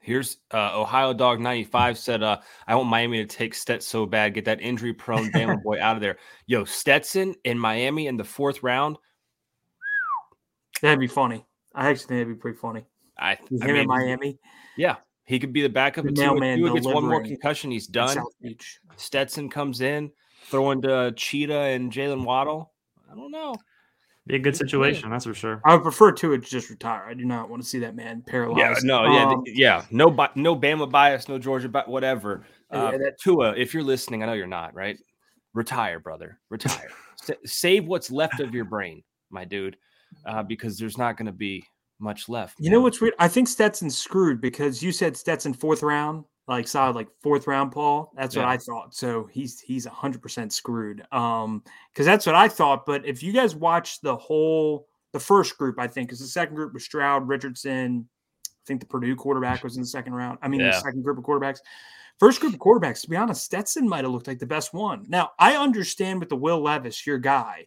Here's 0.00 0.38
uh, 0.52 0.80
Ohio 0.80 1.12
Dog 1.12 1.40
95 1.40 1.96
said, 1.98 2.22
uh, 2.22 2.38
I 2.66 2.74
want 2.74 2.88
Miami 2.88 3.18
to 3.18 3.26
take 3.26 3.54
Stetson 3.54 3.88
so 3.88 4.06
bad, 4.06 4.34
get 4.34 4.44
that 4.46 4.60
injury 4.60 4.92
prone 4.92 5.30
Bama 5.32 5.62
boy 5.62 5.80
out 5.80 5.96
of 5.96 6.02
there. 6.02 6.18
Yo, 6.46 6.64
Stetson 6.64 7.34
in 7.44 7.58
Miami 7.58 8.06
in 8.06 8.16
the 8.16 8.24
fourth 8.24 8.62
round 8.62 8.98
That'd 10.82 10.98
be 10.98 11.06
funny. 11.06 11.46
I 11.74 11.88
actually 11.88 12.06
think 12.06 12.20
that'd 12.20 12.28
be 12.28 12.34
pretty 12.34 12.58
funny. 12.58 12.84
I, 13.18 13.34
him 13.34 13.62
I 13.62 13.66
mean, 13.66 13.76
in 13.76 13.86
Miami. 13.86 14.38
Yeah, 14.76 14.96
he 15.24 15.38
could 15.38 15.52
be 15.52 15.62
the 15.62 15.68
backup. 15.68 16.04
The 16.04 16.12
mailman 16.12 16.58
Tua 16.58 16.74
gets 16.74 16.86
one 16.86 17.04
more 17.04 17.22
concussion, 17.22 17.70
he's 17.70 17.86
done. 17.86 18.18
Stetson 18.96 19.48
comes 19.48 19.80
in, 19.80 20.10
throwing 20.46 20.82
to 20.82 21.12
Cheetah 21.16 21.54
and 21.54 21.92
Jaylen 21.92 22.24
Waddle. 22.24 22.72
I 23.10 23.14
don't 23.14 23.30
know. 23.30 23.54
Be 24.26 24.36
a 24.36 24.38
good 24.38 24.56
situation, 24.56 25.10
that's 25.10 25.24
for 25.24 25.34
sure. 25.34 25.60
I 25.64 25.74
would 25.74 25.82
prefer 25.82 26.12
to 26.12 26.38
just 26.38 26.70
retire. 26.70 27.04
I 27.08 27.14
do 27.14 27.24
not 27.24 27.50
want 27.50 27.60
to 27.60 27.68
see 27.68 27.80
that 27.80 27.96
man 27.96 28.22
paralyzed. 28.24 28.84
Yeah, 28.84 28.86
no, 28.86 29.04
um, 29.04 29.42
yeah, 29.46 29.52
yeah, 29.54 29.84
no, 29.90 30.06
no 30.36 30.54
Bama 30.54 30.88
bias, 30.88 31.28
no 31.28 31.40
Georgia, 31.40 31.68
bias, 31.68 31.88
whatever. 31.88 32.44
Uh, 32.72 32.90
yeah, 32.92 32.98
that, 32.98 33.18
Tua, 33.20 33.54
if 33.56 33.74
you're 33.74 33.82
listening, 33.82 34.22
I 34.22 34.26
know 34.26 34.32
you're 34.34 34.46
not, 34.46 34.74
right? 34.74 34.96
Retire, 35.54 35.98
brother, 35.98 36.38
retire. 36.50 36.88
S- 37.28 37.36
save 37.44 37.86
what's 37.86 38.12
left 38.12 38.38
of 38.38 38.54
your 38.54 38.64
brain, 38.64 39.02
my 39.28 39.44
dude 39.44 39.76
uh, 40.26 40.42
because 40.42 40.78
there's 40.78 40.98
not 40.98 41.16
going 41.16 41.26
to 41.26 41.32
be 41.32 41.64
much 41.98 42.28
left. 42.28 42.56
You 42.58 42.70
know 42.70 42.80
what's 42.80 43.00
weird? 43.00 43.14
I 43.18 43.28
think 43.28 43.48
Stetson's 43.48 43.96
screwed 43.96 44.40
because 44.40 44.82
you 44.82 44.92
said 44.92 45.16
Stetson 45.16 45.54
fourth 45.54 45.82
round. 45.82 46.24
like 46.48 46.68
solid 46.68 46.96
like 46.96 47.08
fourth 47.22 47.46
round 47.46 47.72
Paul. 47.72 48.12
That's 48.16 48.34
yeah. 48.34 48.42
what 48.42 48.48
I 48.48 48.56
thought. 48.56 48.94
So 48.94 49.28
he's 49.32 49.60
he's 49.60 49.86
hundred 49.86 50.22
percent 50.22 50.52
screwed. 50.52 51.04
Um, 51.12 51.62
because 51.92 52.06
that's 52.06 52.26
what 52.26 52.34
I 52.34 52.48
thought. 52.48 52.86
But 52.86 53.06
if 53.06 53.22
you 53.22 53.32
guys 53.32 53.54
watch 53.54 54.00
the 54.00 54.16
whole 54.16 54.88
the 55.12 55.20
first 55.20 55.58
group, 55.58 55.78
I 55.78 55.86
think, 55.86 56.08
because 56.08 56.20
the 56.20 56.26
second 56.26 56.56
group 56.56 56.72
was 56.74 56.84
Stroud, 56.84 57.28
Richardson. 57.28 58.08
I 58.46 58.64
think 58.66 58.80
the 58.80 58.86
Purdue 58.86 59.16
quarterback 59.16 59.64
was 59.64 59.76
in 59.76 59.82
the 59.82 59.88
second 59.88 60.14
round. 60.14 60.38
I 60.40 60.48
mean, 60.48 60.60
yeah. 60.60 60.70
the 60.70 60.80
second 60.80 61.02
group 61.02 61.18
of 61.18 61.24
quarterbacks. 61.24 61.58
First 62.20 62.40
group 62.40 62.52
of 62.54 62.60
quarterbacks, 62.60 63.00
to 63.02 63.10
be 63.10 63.16
honest, 63.16 63.44
Stetson 63.44 63.88
might 63.88 64.04
have 64.04 64.12
looked 64.12 64.28
like 64.28 64.38
the 64.38 64.46
best 64.46 64.72
one. 64.72 65.04
Now, 65.08 65.32
I 65.38 65.56
understand 65.56 66.20
with 66.20 66.28
the 66.28 66.36
Will 66.36 66.60
Levis, 66.60 67.04
your 67.06 67.18
guy. 67.18 67.66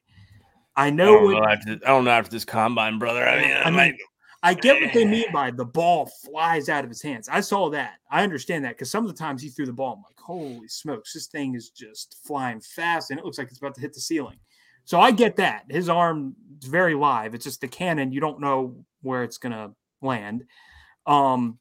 I 0.76 0.90
know. 0.90 1.30
I 1.30 1.34
don't, 1.34 1.34
know, 1.34 1.48
after, 1.48 1.72
I 1.72 1.90
don't 1.90 2.06
know 2.06 2.12
after 2.12 2.32
this 2.32 2.46
combine, 2.46 3.00
brother. 3.00 3.28
I 3.28 3.42
mean, 3.42 3.52
I, 3.52 3.62
I 3.62 3.66
mean, 3.66 3.76
might, 3.76 3.96
I 4.44 4.54
get 4.54 4.82
what 4.82 4.94
they 4.94 5.06
mean 5.06 5.32
by 5.32 5.50
the 5.52 5.66
ball 5.66 6.10
flies 6.24 6.70
out 6.70 6.84
of 6.84 6.90
his 6.90 7.02
hands. 7.02 7.28
I 7.30 7.42
saw 7.42 7.70
that. 7.72 7.96
I 8.12 8.24
understand 8.24 8.64
that 8.66 8.74
because 8.74 8.92
some 8.92 9.04
of 9.04 9.12
the 9.12 9.18
times 9.18 9.42
he 9.42 9.50
threw 9.50 9.66
the 9.66 9.74
ball, 9.74 9.94
I'm 9.94 10.04
like, 10.04 10.20
holy 10.20 10.68
smokes, 10.68 11.14
this 11.14 11.28
thing 11.28 11.56
is 11.56 11.70
just 11.70 12.18
flying 12.26 12.60
fast 12.60 13.10
and 13.10 13.20
it 13.20 13.26
looks 13.26 13.38
like 13.38 13.48
it's 13.48 13.58
about 13.58 13.74
to 13.76 13.82
hit 13.82 13.94
the 13.94 14.00
ceiling. 14.00 14.38
So 14.84 15.00
I 15.00 15.10
get 15.10 15.38
that. 15.38 15.64
His 15.70 15.90
arm 15.90 16.36
is 16.62 16.68
very 16.68 16.94
live. 16.94 17.34
It's 17.34 17.46
just 17.46 17.62
the 17.62 17.68
cannon, 17.68 18.12
you 18.12 18.20
don't 18.20 18.40
know 18.40 18.86
where 19.02 19.24
it's 19.24 19.40
going 19.40 19.54
to 19.54 19.72
land. 20.02 20.44
Um, 21.08 21.58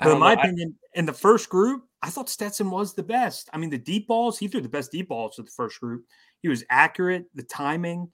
but 0.00 0.12
in 0.12 0.18
my 0.18 0.34
know. 0.34 0.40
opinion, 0.40 0.74
I... 0.96 0.98
in 0.98 1.06
the 1.06 1.12
first 1.12 1.48
group, 1.48 1.84
I 2.02 2.10
thought 2.10 2.28
Stetson 2.28 2.70
was 2.70 2.92
the 2.92 3.04
best. 3.04 3.48
I 3.52 3.58
mean, 3.58 3.70
the 3.70 3.78
deep 3.78 4.08
balls, 4.08 4.36
he 4.36 4.48
threw 4.48 4.60
the 4.60 4.68
best 4.68 4.90
deep 4.90 5.08
balls 5.08 5.38
of 5.38 5.46
the 5.46 5.52
first 5.52 5.78
group. 5.80 6.04
He 6.42 6.48
was 6.48 6.64
accurate, 6.70 7.26
the 7.34 7.44
timing. 7.44 8.10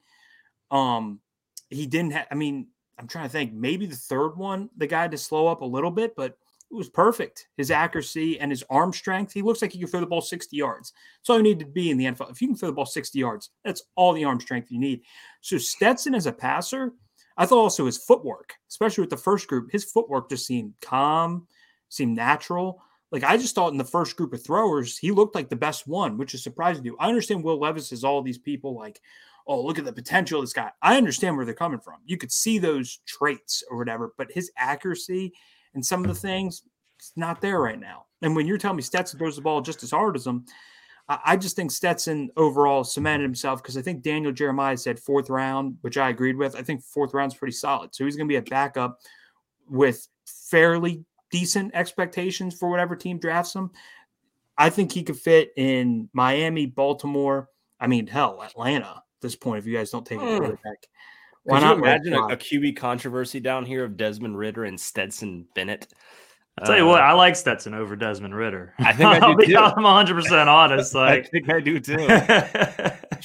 Um, 0.72 1.20
he 1.70 1.86
didn't 1.86 2.12
have, 2.12 2.26
I 2.30 2.34
mean, 2.34 2.66
I'm 2.98 3.06
trying 3.06 3.26
to 3.26 3.30
think. 3.30 3.52
Maybe 3.52 3.86
the 3.86 3.96
third 3.96 4.36
one, 4.36 4.70
the 4.76 4.86
guy 4.86 5.06
to 5.06 5.18
slow 5.18 5.46
up 5.46 5.60
a 5.60 5.66
little 5.66 5.90
bit, 5.90 6.14
but 6.16 6.36
it 6.70 6.74
was 6.74 6.88
perfect. 6.88 7.48
His 7.56 7.70
accuracy 7.70 8.40
and 8.40 8.50
his 8.50 8.64
arm 8.70 8.92
strength. 8.92 9.32
He 9.32 9.42
looks 9.42 9.60
like 9.60 9.72
he 9.72 9.78
can 9.78 9.88
throw 9.88 10.00
the 10.00 10.06
ball 10.06 10.22
60 10.22 10.56
yards. 10.56 10.92
All 11.28 11.36
you 11.36 11.42
need 11.42 11.58
to 11.58 11.66
be 11.66 11.90
in 11.90 11.98
the 11.98 12.06
NFL. 12.06 12.30
If 12.30 12.40
you 12.40 12.48
can 12.48 12.56
throw 12.56 12.70
the 12.70 12.74
ball 12.74 12.86
60 12.86 13.18
yards, 13.18 13.50
that's 13.64 13.82
all 13.94 14.12
the 14.14 14.24
arm 14.24 14.40
strength 14.40 14.70
you 14.70 14.78
need. 14.78 15.02
So 15.42 15.58
Stetson 15.58 16.14
as 16.14 16.26
a 16.26 16.32
passer, 16.32 16.92
I 17.36 17.44
thought 17.44 17.58
also 17.58 17.86
his 17.86 17.98
footwork, 17.98 18.54
especially 18.70 19.02
with 19.02 19.10
the 19.10 19.16
first 19.16 19.48
group, 19.48 19.70
his 19.70 19.84
footwork 19.84 20.30
just 20.30 20.46
seemed 20.46 20.74
calm, 20.80 21.46
seemed 21.90 22.16
natural. 22.16 22.82
Like 23.10 23.24
I 23.24 23.36
just 23.36 23.54
thought 23.54 23.72
in 23.72 23.78
the 23.78 23.84
first 23.84 24.16
group 24.16 24.32
of 24.32 24.42
throwers, 24.42 24.96
he 24.96 25.10
looked 25.10 25.34
like 25.34 25.50
the 25.50 25.56
best 25.56 25.86
one, 25.86 26.16
which 26.16 26.32
is 26.32 26.42
surprising 26.42 26.82
to 26.84 26.90
you. 26.90 26.96
I 26.98 27.08
understand 27.08 27.44
Will 27.44 27.60
Levis 27.60 27.92
is 27.92 28.04
all 28.04 28.22
these 28.22 28.38
people 28.38 28.74
like, 28.74 29.00
oh, 29.46 29.62
look 29.62 29.78
at 29.78 29.84
the 29.84 29.92
potential 29.92 30.40
this 30.40 30.52
guy. 30.52 30.70
I 30.82 30.96
understand 30.96 31.36
where 31.36 31.44
they're 31.44 31.54
coming 31.54 31.80
from. 31.80 31.96
You 32.04 32.16
could 32.16 32.32
see 32.32 32.58
those 32.58 32.98
traits 33.06 33.62
or 33.70 33.76
whatever, 33.76 34.12
but 34.16 34.32
his 34.32 34.50
accuracy 34.56 35.32
and 35.74 35.84
some 35.84 36.02
of 36.02 36.08
the 36.08 36.14
things, 36.14 36.62
it's 36.98 37.12
not 37.16 37.40
there 37.40 37.60
right 37.60 37.80
now. 37.80 38.06
And 38.22 38.36
when 38.36 38.46
you're 38.46 38.58
telling 38.58 38.76
me 38.76 38.82
Stetson 38.82 39.18
throws 39.18 39.36
the 39.36 39.42
ball 39.42 39.60
just 39.60 39.82
as 39.82 39.90
hard 39.90 40.16
as 40.16 40.26
him, 40.26 40.44
I 41.08 41.36
just 41.36 41.56
think 41.56 41.70
Stetson 41.70 42.30
overall 42.36 42.84
cemented 42.84 43.24
himself 43.24 43.62
because 43.62 43.76
I 43.76 43.82
think 43.82 44.02
Daniel 44.02 44.32
Jeremiah 44.32 44.76
said 44.76 45.00
fourth 45.00 45.28
round, 45.28 45.76
which 45.80 45.98
I 45.98 46.10
agreed 46.10 46.36
with. 46.36 46.54
I 46.54 46.62
think 46.62 46.82
fourth 46.82 47.12
round's 47.12 47.34
pretty 47.34 47.52
solid. 47.52 47.94
So 47.94 48.04
he's 48.04 48.16
going 48.16 48.28
to 48.28 48.32
be 48.32 48.36
a 48.36 48.42
backup 48.42 49.00
with 49.68 50.08
fairly 50.26 51.04
decent 51.30 51.74
expectations 51.74 52.54
for 52.54 52.70
whatever 52.70 52.94
team 52.94 53.18
drafts 53.18 53.54
him. 53.54 53.70
I 54.56 54.70
think 54.70 54.92
he 54.92 55.02
could 55.02 55.16
fit 55.16 55.52
in 55.56 56.08
Miami, 56.12 56.66
Baltimore. 56.66 57.48
I 57.80 57.88
mean, 57.88 58.06
hell, 58.06 58.42
Atlanta 58.42 59.01
this 59.22 59.36
point 59.36 59.60
if 59.60 59.66
you 59.66 59.76
guys 59.76 59.90
don't 59.90 60.06
take 60.06 60.18
a 60.18 60.20
hmm. 60.20 60.38
quarterback. 60.38 60.88
Why 61.44 61.58
Could 61.58 61.64
not 61.64 61.76
you 61.76 61.82
imagine 61.82 62.14
a, 62.14 62.26
a, 62.26 62.36
QB 62.36 62.76
controversy 62.76 63.40
down 63.40 63.66
here 63.66 63.82
of 63.82 63.96
Desmond 63.96 64.38
Ridder 64.38 64.64
and 64.64 64.78
Stetson 64.78 65.46
Bennett? 65.54 65.88
I'll 66.58 66.66
tell 66.66 66.76
you 66.76 66.86
what, 66.86 67.00
uh, 67.00 67.04
I 67.04 67.12
like 67.12 67.34
Stetson 67.34 67.74
over 67.74 67.96
Desmond 67.96 68.36
Ridder. 68.36 68.74
I 68.78 68.92
think 68.92 69.08
I 69.08 69.18
do 69.34 69.46
too. 69.46 69.56
I'm 69.56 69.82
100 69.82 70.14
percent 70.14 70.48
honest. 70.48 70.94
Like 71.02 71.24
I 71.24 71.28
think 71.28 71.50
I 71.50 71.60
do 71.60 71.80
too. 71.80 71.96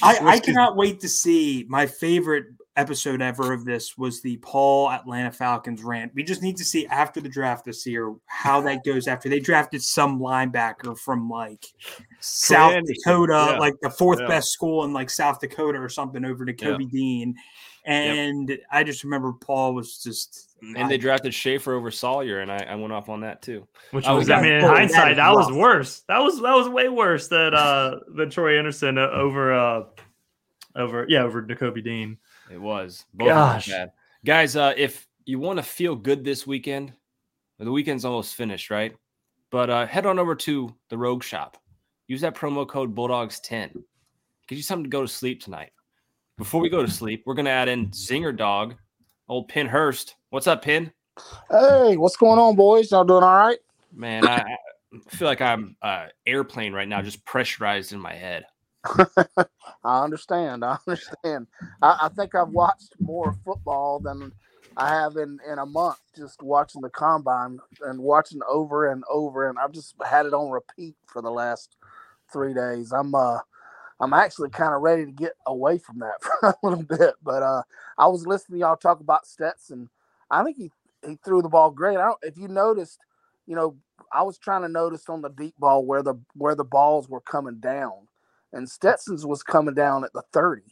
I, 0.02 0.18
I 0.22 0.40
cannot 0.40 0.76
wait 0.76 1.00
to 1.00 1.08
see 1.08 1.66
my 1.68 1.86
favorite 1.86 2.46
episode 2.78 3.20
ever 3.20 3.52
of 3.52 3.64
this 3.64 3.98
was 3.98 4.22
the 4.22 4.36
Paul 4.38 4.90
Atlanta 4.90 5.32
Falcons 5.32 5.82
rant. 5.82 6.12
We 6.14 6.22
just 6.22 6.42
need 6.42 6.56
to 6.58 6.64
see 6.64 6.86
after 6.86 7.20
the 7.20 7.28
draft 7.28 7.64
this 7.64 7.84
year 7.84 8.14
how 8.26 8.60
that 8.62 8.84
goes 8.86 9.08
after 9.08 9.28
they 9.28 9.40
drafted 9.40 9.82
some 9.82 10.20
linebacker 10.20 10.96
from 10.96 11.28
like 11.28 11.66
South 12.20 12.80
Dakota, 12.86 13.48
yeah. 13.52 13.58
like 13.58 13.74
the 13.82 13.90
fourth 13.90 14.20
yeah. 14.20 14.28
best 14.28 14.48
school 14.50 14.84
in 14.84 14.92
like 14.92 15.10
South 15.10 15.40
Dakota 15.40 15.78
or 15.78 15.88
something 15.88 16.24
over 16.24 16.44
to 16.44 16.54
Kobe 16.54 16.84
yeah. 16.84 16.90
Dean. 16.90 17.34
And 17.84 18.48
yep. 18.48 18.60
I 18.70 18.84
just 18.84 19.02
remember 19.02 19.32
Paul 19.32 19.74
was 19.74 20.02
just 20.02 20.48
and 20.62 20.78
I, 20.78 20.88
they 20.88 20.98
drafted 20.98 21.32
Schaefer 21.32 21.74
over 21.74 21.90
Sawyer, 21.90 22.40
and 22.40 22.50
I, 22.50 22.58
I, 22.58 22.74
went 22.74 22.92
off 22.92 23.08
on 23.08 23.20
that 23.20 23.42
too. 23.42 23.66
Which 23.92 24.06
was, 24.06 24.28
I 24.28 24.42
mean, 24.42 24.52
in 24.52 24.64
hindsight, 24.64 25.16
that, 25.16 25.22
that 25.22 25.32
was 25.32 25.52
worse. 25.52 26.00
That 26.08 26.18
was 26.18 26.40
that 26.42 26.54
was 26.54 26.68
way 26.68 26.88
worse 26.88 27.28
than 27.28 27.54
uh 27.54 28.00
than 28.14 28.28
Troy 28.28 28.58
Anderson 28.58 28.98
uh, 28.98 29.08
over 29.12 29.52
uh 29.54 29.84
over 30.74 31.06
yeah 31.08 31.22
over 31.22 31.42
Nakobe 31.42 31.82
Dean. 31.84 32.18
It 32.50 32.60
was. 32.60 33.04
Both 33.14 33.28
Gosh. 33.28 33.68
bad. 33.68 33.92
Guys, 34.24 34.56
uh, 34.56 34.74
if 34.76 35.06
you 35.24 35.38
want 35.38 35.58
to 35.58 35.62
feel 35.62 35.94
good 35.94 36.24
this 36.24 36.46
weekend, 36.46 36.92
the 37.58 37.70
weekend's 37.70 38.04
almost 38.04 38.34
finished, 38.34 38.70
right? 38.70 38.94
But 39.50 39.70
uh, 39.70 39.86
head 39.86 40.06
on 40.06 40.18
over 40.18 40.34
to 40.34 40.74
the 40.88 40.98
Rogue 40.98 41.22
Shop. 41.22 41.56
Use 42.06 42.20
that 42.22 42.34
promo 42.34 42.66
code 42.66 42.94
Bulldogs10. 42.94 43.82
Get 44.46 44.56
you 44.56 44.62
something 44.62 44.84
to 44.84 44.90
go 44.90 45.02
to 45.02 45.08
sleep 45.08 45.42
tonight. 45.42 45.70
Before 46.38 46.60
we 46.60 46.68
go 46.68 46.82
to 46.82 46.90
sleep, 46.90 47.22
we're 47.26 47.34
going 47.34 47.46
to 47.46 47.50
add 47.50 47.68
in 47.68 47.88
Zinger 47.88 48.34
Dog, 48.36 48.74
old 49.28 49.48
Pin 49.48 49.66
Hurst. 49.66 50.14
What's 50.30 50.46
up, 50.46 50.62
Pin? 50.62 50.92
Hey, 51.50 51.96
what's 51.96 52.16
going 52.16 52.38
on, 52.38 52.54
boys? 52.54 52.90
Y'all 52.90 53.04
doing 53.04 53.24
all 53.24 53.36
right? 53.36 53.58
Man, 53.92 54.26
I, 54.26 54.36
I 54.94 54.98
feel 55.08 55.26
like 55.26 55.40
I'm 55.40 55.76
uh, 55.82 56.06
airplane 56.26 56.72
right 56.72 56.88
now, 56.88 57.02
just 57.02 57.24
pressurized 57.24 57.92
in 57.92 58.00
my 58.00 58.14
head. 58.14 58.44
I 59.84 60.04
understand. 60.04 60.64
I 60.64 60.78
understand. 60.86 61.46
I, 61.82 61.98
I, 62.02 62.08
think 62.10 62.34
I've 62.34 62.50
watched 62.50 62.94
more 63.00 63.36
football 63.44 64.00
than 64.00 64.32
I 64.76 64.88
have 64.90 65.16
in, 65.16 65.38
in 65.50 65.58
a 65.58 65.66
month, 65.66 65.98
just 66.16 66.42
watching 66.42 66.80
the 66.82 66.90
combine 66.90 67.58
and 67.82 68.00
watching 68.00 68.40
over 68.48 68.90
and 68.90 69.04
over. 69.10 69.48
And 69.48 69.58
I've 69.58 69.72
just 69.72 69.94
had 70.04 70.26
it 70.26 70.34
on 70.34 70.50
repeat 70.50 70.96
for 71.06 71.22
the 71.22 71.30
last 71.30 71.76
three 72.32 72.54
days. 72.54 72.92
I'm 72.92 73.14
uh 73.14 73.38
I'm 74.00 74.12
actually 74.12 74.50
kind 74.50 74.74
of 74.74 74.82
ready 74.82 75.06
to 75.06 75.12
get 75.12 75.32
away 75.46 75.78
from 75.78 76.00
that 76.00 76.22
for 76.40 76.50
a 76.50 76.54
little 76.62 76.84
bit. 76.84 77.14
But 77.22 77.42
uh 77.42 77.62
I 77.98 78.08
was 78.08 78.26
listening 78.26 78.58
to 78.58 78.66
y'all 78.66 78.76
talk 78.76 79.00
about 79.00 79.26
Stetson. 79.26 79.90
I 80.30 80.44
think 80.44 80.56
he 80.56 80.70
he 81.06 81.18
threw 81.24 81.42
the 81.42 81.48
ball 81.48 81.70
great. 81.70 81.98
I 81.98 82.06
don't 82.06 82.18
if 82.22 82.36
you 82.36 82.48
noticed, 82.48 83.00
you 83.46 83.56
know, 83.56 83.76
I 84.12 84.22
was 84.22 84.38
trying 84.38 84.62
to 84.62 84.68
notice 84.68 85.08
on 85.08 85.22
the 85.22 85.30
deep 85.30 85.54
ball 85.58 85.84
where 85.84 86.02
the 86.02 86.14
where 86.34 86.54
the 86.54 86.64
balls 86.64 87.08
were 87.08 87.20
coming 87.20 87.60
down 87.60 88.07
and 88.52 88.68
Stetson's 88.68 89.26
was 89.26 89.42
coming 89.42 89.74
down 89.74 90.04
at 90.04 90.12
the 90.12 90.22
30 90.32 90.62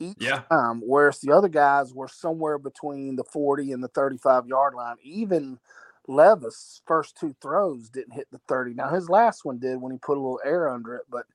each 0.00 0.16
yeah. 0.18 0.42
time, 0.50 0.82
whereas 0.84 1.20
the 1.20 1.32
other 1.32 1.48
guys 1.48 1.94
were 1.94 2.08
somewhere 2.08 2.58
between 2.58 3.16
the 3.16 3.24
40 3.24 3.72
and 3.72 3.82
the 3.82 3.88
35 3.88 4.46
yard 4.46 4.74
line. 4.74 4.96
Even 5.02 5.58
Levis' 6.08 6.82
first 6.86 7.16
two 7.16 7.34
throws 7.40 7.88
didn't 7.88 8.14
hit 8.14 8.26
the 8.30 8.40
30. 8.48 8.74
Now 8.74 8.88
his 8.88 9.08
last 9.08 9.44
one 9.44 9.58
did 9.58 9.80
when 9.80 9.92
he 9.92 9.98
put 9.98 10.18
a 10.18 10.20
little 10.20 10.40
air 10.44 10.68
under 10.68 10.94
it, 10.96 11.04
but 11.08 11.26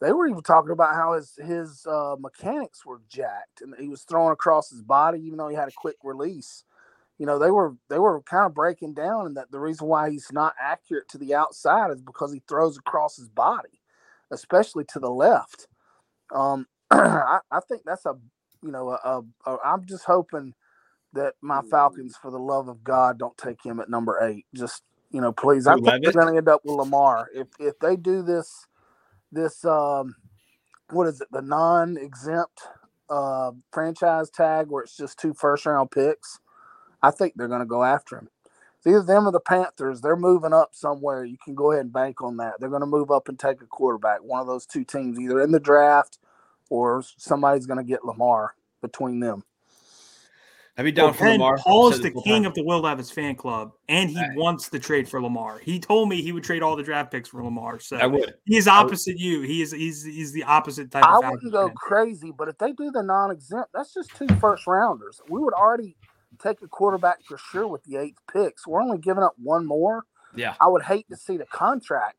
they 0.00 0.12
were 0.12 0.26
even 0.26 0.42
talking 0.42 0.72
about 0.72 0.94
how 0.94 1.14
his 1.14 1.38
his 1.42 1.86
uh, 1.86 2.16
mechanics 2.18 2.84
were 2.84 3.00
jacked 3.08 3.62
and 3.62 3.74
he 3.78 3.88
was 3.88 4.02
throwing 4.02 4.32
across 4.32 4.70
his 4.70 4.82
body, 4.82 5.20
even 5.20 5.38
though 5.38 5.48
he 5.48 5.56
had 5.56 5.68
a 5.68 5.72
quick 5.76 5.96
release. 6.04 6.64
You 7.18 7.24
know, 7.24 7.38
they 7.38 7.50
were 7.50 7.74
they 7.88 7.98
were 7.98 8.20
kind 8.22 8.44
of 8.44 8.54
breaking 8.54 8.94
down, 8.94 9.26
and 9.26 9.36
that 9.36 9.50
the 9.50 9.58
reason 9.58 9.88
why 9.88 10.10
he's 10.10 10.30
not 10.30 10.54
accurate 10.60 11.08
to 11.08 11.18
the 11.18 11.34
outside 11.34 11.90
is 11.90 12.02
because 12.02 12.32
he 12.32 12.42
throws 12.46 12.76
across 12.76 13.16
his 13.16 13.28
body 13.28 13.80
especially 14.30 14.84
to 14.92 14.98
the 14.98 15.10
left. 15.10 15.68
Um, 16.34 16.66
I, 16.90 17.40
I, 17.50 17.60
think 17.68 17.82
that's 17.84 18.06
a, 18.06 18.14
you 18.62 18.70
know, 18.70 18.90
a, 18.90 18.94
a, 18.94 19.50
a, 19.50 19.58
I'm 19.64 19.86
just 19.86 20.04
hoping 20.04 20.54
that 21.12 21.34
my 21.40 21.62
Falcons, 21.70 22.16
for 22.20 22.30
the 22.30 22.38
love 22.38 22.68
of 22.68 22.84
God, 22.84 23.18
don't 23.18 23.36
take 23.38 23.64
him 23.64 23.80
at 23.80 23.88
number 23.88 24.18
eight. 24.22 24.44
Just, 24.54 24.82
you 25.10 25.20
know, 25.20 25.32
please. 25.32 25.66
I 25.66 25.74
think 25.74 25.86
they're 26.02 26.12
going 26.12 26.32
to 26.32 26.36
end 26.36 26.48
up 26.48 26.62
with 26.64 26.74
Lamar 26.74 27.28
if 27.34 27.48
if 27.58 27.78
they 27.78 27.96
do 27.96 28.22
this, 28.22 28.66
this, 29.32 29.64
um, 29.64 30.14
what 30.90 31.06
is 31.06 31.20
it, 31.20 31.28
the 31.30 31.42
non-exempt 31.42 32.60
uh, 33.08 33.52
franchise 33.72 34.30
tag 34.30 34.66
where 34.68 34.82
it's 34.82 34.96
just 34.96 35.18
two 35.18 35.32
first-round 35.32 35.90
picks. 35.90 36.38
I 37.02 37.10
think 37.10 37.34
they're 37.36 37.48
going 37.48 37.60
to 37.60 37.66
go 37.66 37.84
after 37.84 38.18
him 38.18 38.28
either 38.86 39.02
them 39.02 39.26
or 39.26 39.32
the 39.32 39.40
Panthers. 39.40 40.00
They're 40.00 40.16
moving 40.16 40.52
up 40.52 40.70
somewhere. 40.72 41.24
You 41.24 41.36
can 41.44 41.54
go 41.54 41.72
ahead 41.72 41.84
and 41.84 41.92
bank 41.92 42.22
on 42.22 42.36
that. 42.38 42.54
They're 42.60 42.68
going 42.68 42.80
to 42.80 42.86
move 42.86 43.10
up 43.10 43.28
and 43.28 43.38
take 43.38 43.60
a 43.62 43.66
quarterback. 43.66 44.22
One 44.22 44.40
of 44.40 44.46
those 44.46 44.66
two 44.66 44.84
teams, 44.84 45.18
either 45.18 45.40
in 45.40 45.52
the 45.52 45.60
draft 45.60 46.18
or 46.70 47.04
somebody's 47.16 47.66
going 47.66 47.78
to 47.78 47.84
get 47.84 48.04
Lamar 48.04 48.54
between 48.82 49.20
them. 49.20 49.44
I'd 50.78 50.82
be 50.82 50.92
down 50.92 51.06
well, 51.06 51.14
for 51.14 51.30
Lamar. 51.30 51.56
Paul's 51.56 52.00
the 52.00 52.10
king 52.10 52.42
time. 52.42 52.46
of 52.46 52.54
the 52.54 52.62
Will 52.62 52.80
Levis 52.80 53.10
fan 53.10 53.34
club, 53.34 53.72
and 53.88 54.10
he 54.10 54.20
right. 54.20 54.36
wants 54.36 54.68
the 54.68 54.78
trade 54.78 55.08
for 55.08 55.22
Lamar. 55.22 55.58
He 55.58 55.80
told 55.80 56.10
me 56.10 56.20
he 56.20 56.32
would 56.32 56.44
trade 56.44 56.62
all 56.62 56.76
the 56.76 56.82
draft 56.82 57.10
picks 57.10 57.30
for 57.30 57.42
Lamar. 57.42 57.80
So 57.80 57.96
I 57.96 58.04
would. 58.04 58.34
He's 58.44 58.68
opposite 58.68 59.18
you. 59.18 59.40
He 59.40 59.62
is 59.62 59.72
he's 59.72 60.04
he's 60.04 60.32
the 60.32 60.42
opposite 60.42 60.90
type. 60.90 61.02
I 61.02 61.18
wouldn't 61.18 61.50
go 61.50 61.68
fan. 61.68 61.76
crazy, 61.76 62.30
but 62.30 62.48
if 62.48 62.58
they 62.58 62.72
do 62.72 62.90
the 62.90 63.02
non-exempt, 63.02 63.70
that's 63.72 63.94
just 63.94 64.14
two 64.16 64.28
first 64.38 64.66
rounders. 64.66 65.18
We 65.30 65.40
would 65.40 65.54
already 65.54 65.96
take 66.36 66.62
a 66.62 66.68
quarterback 66.68 67.18
for 67.26 67.38
sure 67.38 67.66
with 67.66 67.84
the 67.84 67.96
eighth 67.96 68.18
pick. 68.32 68.58
So 68.58 68.70
we're 68.70 68.82
only 68.82 68.98
giving 68.98 69.22
up 69.22 69.34
one 69.36 69.66
more. 69.66 70.04
Yeah. 70.34 70.54
I 70.60 70.68
would 70.68 70.82
hate 70.82 71.08
to 71.10 71.16
see 71.16 71.36
the 71.36 71.46
contract. 71.46 72.16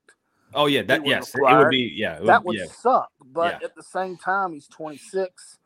Oh 0.53 0.65
yeah, 0.67 0.82
that 0.84 1.06
yes, 1.06 1.34
it 1.36 1.41
would 1.41 1.69
be 1.69 1.93
yeah. 1.95 2.19
Would, 2.19 2.27
that 2.30 2.45
would 2.45 2.58
yeah. 2.58 2.65
suck. 2.65 3.10
But 3.23 3.60
Yeah. 3.62 3.65
at 3.67 3.75
the 3.75 3.84
same 3.84 4.17
time, 4.17 4.53
he's 4.53 4.67
26. 4.67 5.58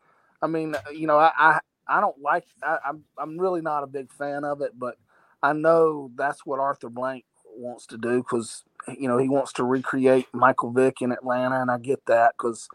I 0.42 0.48
mean, 0.48 0.76
you 0.94 1.08
know, 1.08 1.18
I 1.18 1.32
I, 1.38 1.60
I 1.88 2.02
don't 2.02 2.20
like. 2.20 2.46
I, 2.64 2.78
I'm 2.88 3.04
I'm 3.18 3.38
really 3.40 3.62
not 3.62 3.84
a 3.84 3.88
big 3.88 4.12
fan 4.12 4.44
of 4.44 4.62
it, 4.62 4.72
but 4.78 4.96
I 5.44 5.54
know 5.54 6.12
that's 6.16 6.46
what 6.46 6.60
Arthur 6.60 6.90
Blank 6.90 7.26
wants 7.56 7.86
to 7.88 7.98
do 7.98 8.18
because 8.18 8.64
you 8.98 9.08
know 9.08 9.18
he 9.18 9.30
wants 9.30 9.54
to 9.54 9.64
recreate 9.64 10.28
Michael 10.34 10.72
Vick 10.72 11.02
in 11.02 11.12
Atlanta, 11.12 11.62
and 11.62 11.70
I 11.70 11.78
get 11.78 12.06
that 12.08 12.34
because 12.38 12.68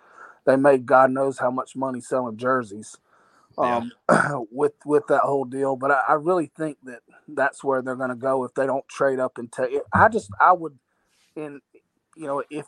they 0.46 0.56
made 0.56 0.86
God 0.86 1.10
knows 1.10 1.38
how 1.38 1.50
much 1.50 1.74
money 1.76 2.00
selling 2.00 2.36
jerseys. 2.36 2.96
Um, 3.58 3.90
with 4.50 4.74
with 4.84 5.06
that 5.08 5.22
whole 5.22 5.46
deal, 5.46 5.76
but 5.76 5.90
I, 5.90 6.02
I 6.08 6.12
really 6.14 6.50
think 6.56 6.78
that 6.84 7.00
that's 7.26 7.64
where 7.64 7.80
they're 7.80 7.96
going 7.96 8.10
to 8.10 8.16
go 8.16 8.44
if 8.44 8.52
they 8.54 8.66
don't 8.66 8.86
trade 8.88 9.18
up 9.18 9.38
and 9.38 9.50
take. 9.50 9.78
I 9.94 10.08
just 10.08 10.30
I 10.40 10.52
would, 10.52 10.78
in 11.36 11.60
you 12.16 12.26
know, 12.26 12.42
if 12.50 12.66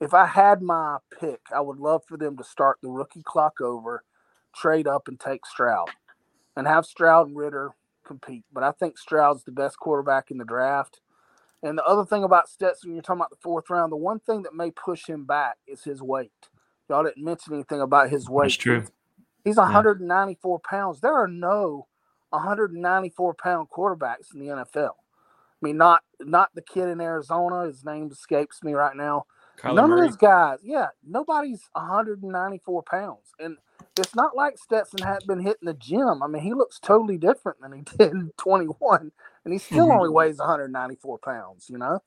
if 0.00 0.14
I 0.14 0.26
had 0.26 0.62
my 0.62 0.98
pick, 1.18 1.40
I 1.54 1.60
would 1.60 1.78
love 1.78 2.02
for 2.08 2.16
them 2.18 2.36
to 2.36 2.44
start 2.44 2.78
the 2.82 2.90
rookie 2.90 3.22
clock 3.22 3.60
over, 3.60 4.02
trade 4.54 4.88
up 4.88 5.08
and 5.08 5.18
take 5.18 5.46
Stroud, 5.46 5.90
and 6.56 6.66
have 6.66 6.84
Stroud 6.84 7.28
and 7.28 7.36
Ridder 7.36 7.70
compete. 8.04 8.44
But 8.52 8.64
I 8.64 8.72
think 8.72 8.98
Stroud's 8.98 9.44
the 9.44 9.52
best 9.52 9.78
quarterback 9.78 10.30
in 10.30 10.38
the 10.38 10.44
draft. 10.44 11.00
And 11.62 11.78
the 11.78 11.84
other 11.84 12.04
thing 12.04 12.24
about 12.24 12.48
Stetson, 12.48 12.92
you're 12.92 13.02
talking 13.02 13.20
about 13.20 13.30
the 13.30 13.36
fourth 13.40 13.70
round. 13.70 13.92
The 13.92 13.96
one 13.96 14.18
thing 14.18 14.42
that 14.42 14.54
may 14.54 14.72
push 14.72 15.06
him 15.06 15.24
back 15.24 15.58
is 15.66 15.84
his 15.84 16.02
weight. 16.02 16.32
Y'all 16.88 17.04
didn't 17.04 17.24
mention 17.24 17.54
anything 17.54 17.80
about 17.80 18.10
his 18.10 18.28
weight. 18.28 18.42
That's 18.42 18.56
true. 18.56 18.86
He's 19.44 19.56
194 19.58 20.60
pounds. 20.60 21.00
There 21.00 21.14
are 21.14 21.28
no 21.28 21.88
194 22.30 23.34
pound 23.34 23.68
quarterbacks 23.76 24.34
in 24.34 24.40
the 24.40 24.48
NFL. 24.48 24.90
I 25.62 25.66
mean, 25.66 25.78
not 25.78 26.02
not 26.20 26.50
the 26.54 26.62
kid 26.62 26.88
in 26.88 27.00
Arizona. 27.02 27.66
His 27.66 27.84
name 27.84 28.10
escapes 28.12 28.62
me 28.64 28.74
right 28.74 28.96
now. 28.96 29.24
Kyler 29.58 29.84
None 29.84 29.86
Murray. 29.86 30.00
of 30.00 30.00
these 30.00 30.16
guys, 30.16 30.60
yeah, 30.64 30.88
nobody's 31.06 31.68
194 31.74 32.84
pounds, 32.84 33.34
and 33.38 33.58
it's 33.98 34.14
not 34.16 34.36
like 34.36 34.58
Stetson 34.58 35.02
had 35.02 35.26
been 35.26 35.40
hitting 35.40 35.66
the 35.66 35.74
gym. 35.74 36.22
I 36.22 36.28
mean, 36.28 36.42
he 36.42 36.54
looks 36.54 36.80
totally 36.80 37.18
different 37.18 37.60
than 37.60 37.74
he 37.74 37.82
did 37.98 38.12
in 38.12 38.32
21, 38.38 39.12
and 39.44 39.52
he 39.52 39.58
still 39.58 39.92
Mhm. 39.92 39.92
only 39.92 40.10
weighs 40.10 40.38
194 40.38 41.18
pounds. 41.18 41.68
You 41.70 41.78
know, 41.78 42.00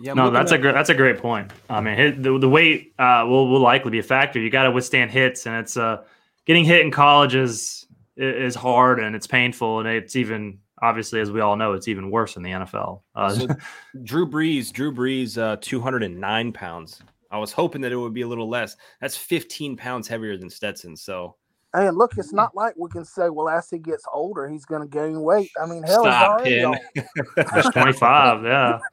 Yeah, 0.00 0.14
No, 0.14 0.30
that's 0.30 0.52
a 0.52 0.58
great 0.58 0.74
that's 0.74 0.90
a 0.90 0.94
great 0.94 1.18
point. 1.18 1.50
I 1.68 1.80
mean, 1.80 1.96
hit, 1.96 2.22
the, 2.22 2.38
the 2.38 2.48
weight 2.48 2.94
uh, 2.98 3.24
will 3.28 3.48
will 3.48 3.60
likely 3.60 3.90
be 3.90 3.98
a 3.98 4.02
factor. 4.02 4.40
You 4.40 4.50
got 4.50 4.64
to 4.64 4.70
withstand 4.70 5.10
hits, 5.10 5.46
and 5.46 5.56
it's 5.56 5.76
uh 5.76 6.04
getting 6.46 6.64
hit 6.64 6.80
in 6.80 6.90
college 6.90 7.34
is 7.34 7.86
is 8.16 8.54
hard 8.54 8.98
and 9.00 9.14
it's 9.14 9.26
painful, 9.26 9.80
and 9.80 9.88
it's 9.88 10.16
even 10.16 10.58
obviously 10.82 11.20
as 11.20 11.30
we 11.30 11.40
all 11.40 11.56
know, 11.56 11.72
it's 11.72 11.88
even 11.88 12.10
worse 12.10 12.36
in 12.36 12.42
the 12.42 12.50
NFL. 12.50 13.02
Uh, 13.14 13.30
So, 13.30 13.46
Drew 14.04 14.28
Brees, 14.28 14.72
Drew 14.72 14.92
Brees, 14.92 15.36
uh, 15.36 15.56
209 15.60 16.52
pounds. 16.52 17.02
I 17.30 17.38
was 17.38 17.52
hoping 17.52 17.80
that 17.82 17.92
it 17.92 17.96
would 17.96 18.14
be 18.14 18.22
a 18.22 18.28
little 18.28 18.48
less. 18.48 18.76
That's 19.00 19.16
15 19.16 19.76
pounds 19.76 20.08
heavier 20.08 20.36
than 20.36 20.48
Stetson. 20.48 20.96
So 20.96 21.36
and 21.86 21.96
look, 21.96 22.12
it's 22.16 22.32
not 22.32 22.54
like 22.54 22.74
we 22.76 22.88
can 22.90 23.04
say, 23.04 23.28
well, 23.28 23.48
as 23.48 23.68
he 23.70 23.78
gets 23.78 24.04
older, 24.12 24.48
he's 24.48 24.64
going 24.64 24.82
to 24.82 24.88
gain 24.88 25.20
weight. 25.22 25.50
I 25.62 25.66
mean, 25.66 25.82
hell, 25.82 26.04
Stop, 26.04 26.40
he's 26.46 26.64
already 26.64 26.80
Ken. 26.94 27.44
old. 27.46 27.72
25, 27.72 28.44
yeah. 28.44 28.78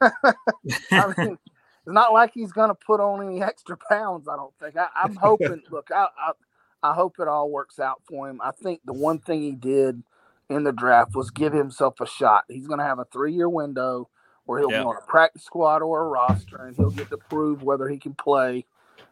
I 0.92 1.14
mean, 1.18 1.38
it's 1.86 1.92
not 1.94 2.12
like 2.12 2.32
he's 2.34 2.52
going 2.52 2.68
to 2.68 2.74
put 2.74 3.00
on 3.00 3.26
any 3.26 3.42
extra 3.42 3.76
pounds. 3.76 4.28
I 4.28 4.36
don't 4.36 4.52
think. 4.60 4.76
I, 4.76 4.88
I'm 4.94 5.16
hoping. 5.16 5.62
look, 5.70 5.90
I, 5.94 6.06
I 6.18 6.32
I 6.82 6.94
hope 6.94 7.16
it 7.18 7.26
all 7.28 7.50
works 7.50 7.78
out 7.78 8.02
for 8.08 8.28
him. 8.28 8.40
I 8.42 8.50
think 8.52 8.80
the 8.84 8.92
one 8.92 9.18
thing 9.18 9.40
he 9.40 9.52
did 9.52 10.02
in 10.50 10.62
the 10.62 10.72
draft 10.72 11.14
was 11.16 11.30
give 11.30 11.52
himself 11.52 12.00
a 12.00 12.06
shot. 12.06 12.44
He's 12.48 12.66
going 12.68 12.78
to 12.78 12.84
have 12.84 12.98
a 12.98 13.06
three 13.06 13.32
year 13.32 13.48
window 13.48 14.08
where 14.44 14.60
he'll 14.60 14.70
Yeah. 14.70 14.80
be 14.82 14.84
on 14.84 14.96
a 14.96 15.00
practice 15.06 15.42
squad 15.42 15.82
or 15.82 16.02
a 16.02 16.08
roster, 16.08 16.58
and 16.58 16.76
he'll 16.76 16.90
get 16.90 17.08
to 17.10 17.16
prove 17.16 17.62
whether 17.62 17.88
he 17.88 17.98
can 17.98 18.14
play 18.14 18.64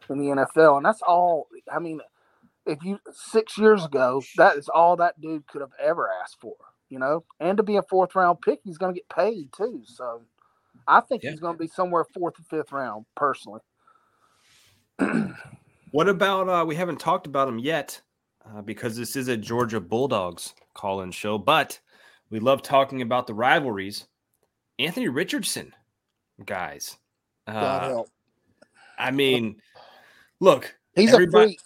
in 0.09 0.17
the 0.19 0.25
NFL. 0.27 0.77
And 0.77 0.85
that's 0.85 1.01
all. 1.01 1.47
I 1.73 1.79
mean, 1.79 1.99
if 2.67 2.79
you 2.83 2.99
six 3.11 3.57
years 3.57 3.85
ago, 3.85 4.21
that 4.37 4.57
is 4.57 4.69
all 4.69 4.97
that 4.97 5.19
dude 5.21 5.47
could 5.47 5.61
have 5.61 5.73
ever 5.83 6.09
asked 6.23 6.37
for. 6.41 6.55
You 6.89 6.99
know, 6.99 7.25
and 7.39 7.57
to 7.57 7.63
be 7.63 7.77
a 7.77 7.83
fourth 7.83 8.15
round 8.15 8.41
pick, 8.41 8.59
he's 8.63 8.77
going 8.77 8.93
to 8.93 8.99
get 8.99 9.09
paid 9.09 9.51
too. 9.53 9.83
So. 9.85 10.21
I 10.87 11.01
think 11.01 11.23
Yeah. 11.23 11.31
he's 11.31 11.41
going 11.41 11.55
to 11.55 11.59
be 11.63 11.67
somewhere 11.69 12.05
fourth 12.05 12.35
or 12.39 12.43
fifth 12.49 12.73
round, 12.73 13.07
personally. 13.17 13.61
What 15.91 16.09
about 16.09 16.49
uh 16.49 16.65
we 16.65 16.75
haven't 16.75 16.99
talked 16.99 17.27
about 17.27 17.47
him 17.47 17.59
yet 17.59 18.01
uh, 18.45 18.61
because 18.61 18.97
this 18.97 19.15
is 19.15 19.29
a 19.29 19.37
Georgia 19.37 19.79
Bulldogs 19.79 20.53
call-in 20.73 21.11
show, 21.11 21.37
but 21.37 21.79
we 22.29 22.39
love 22.39 22.61
talking 22.61 23.01
about 23.01 23.27
the 23.27 23.33
rivalries. 23.33 24.07
Anthony 24.79 25.07
Richardson, 25.09 25.73
guys. 26.45 26.97
God 27.59 27.83
Uh, 27.83 27.83
help. 27.83 28.09
I 28.97 29.11
mean, 29.11 29.57
look, 30.39 30.75
He's 30.95 31.13
a 31.13 31.21
freak. 31.31 31.59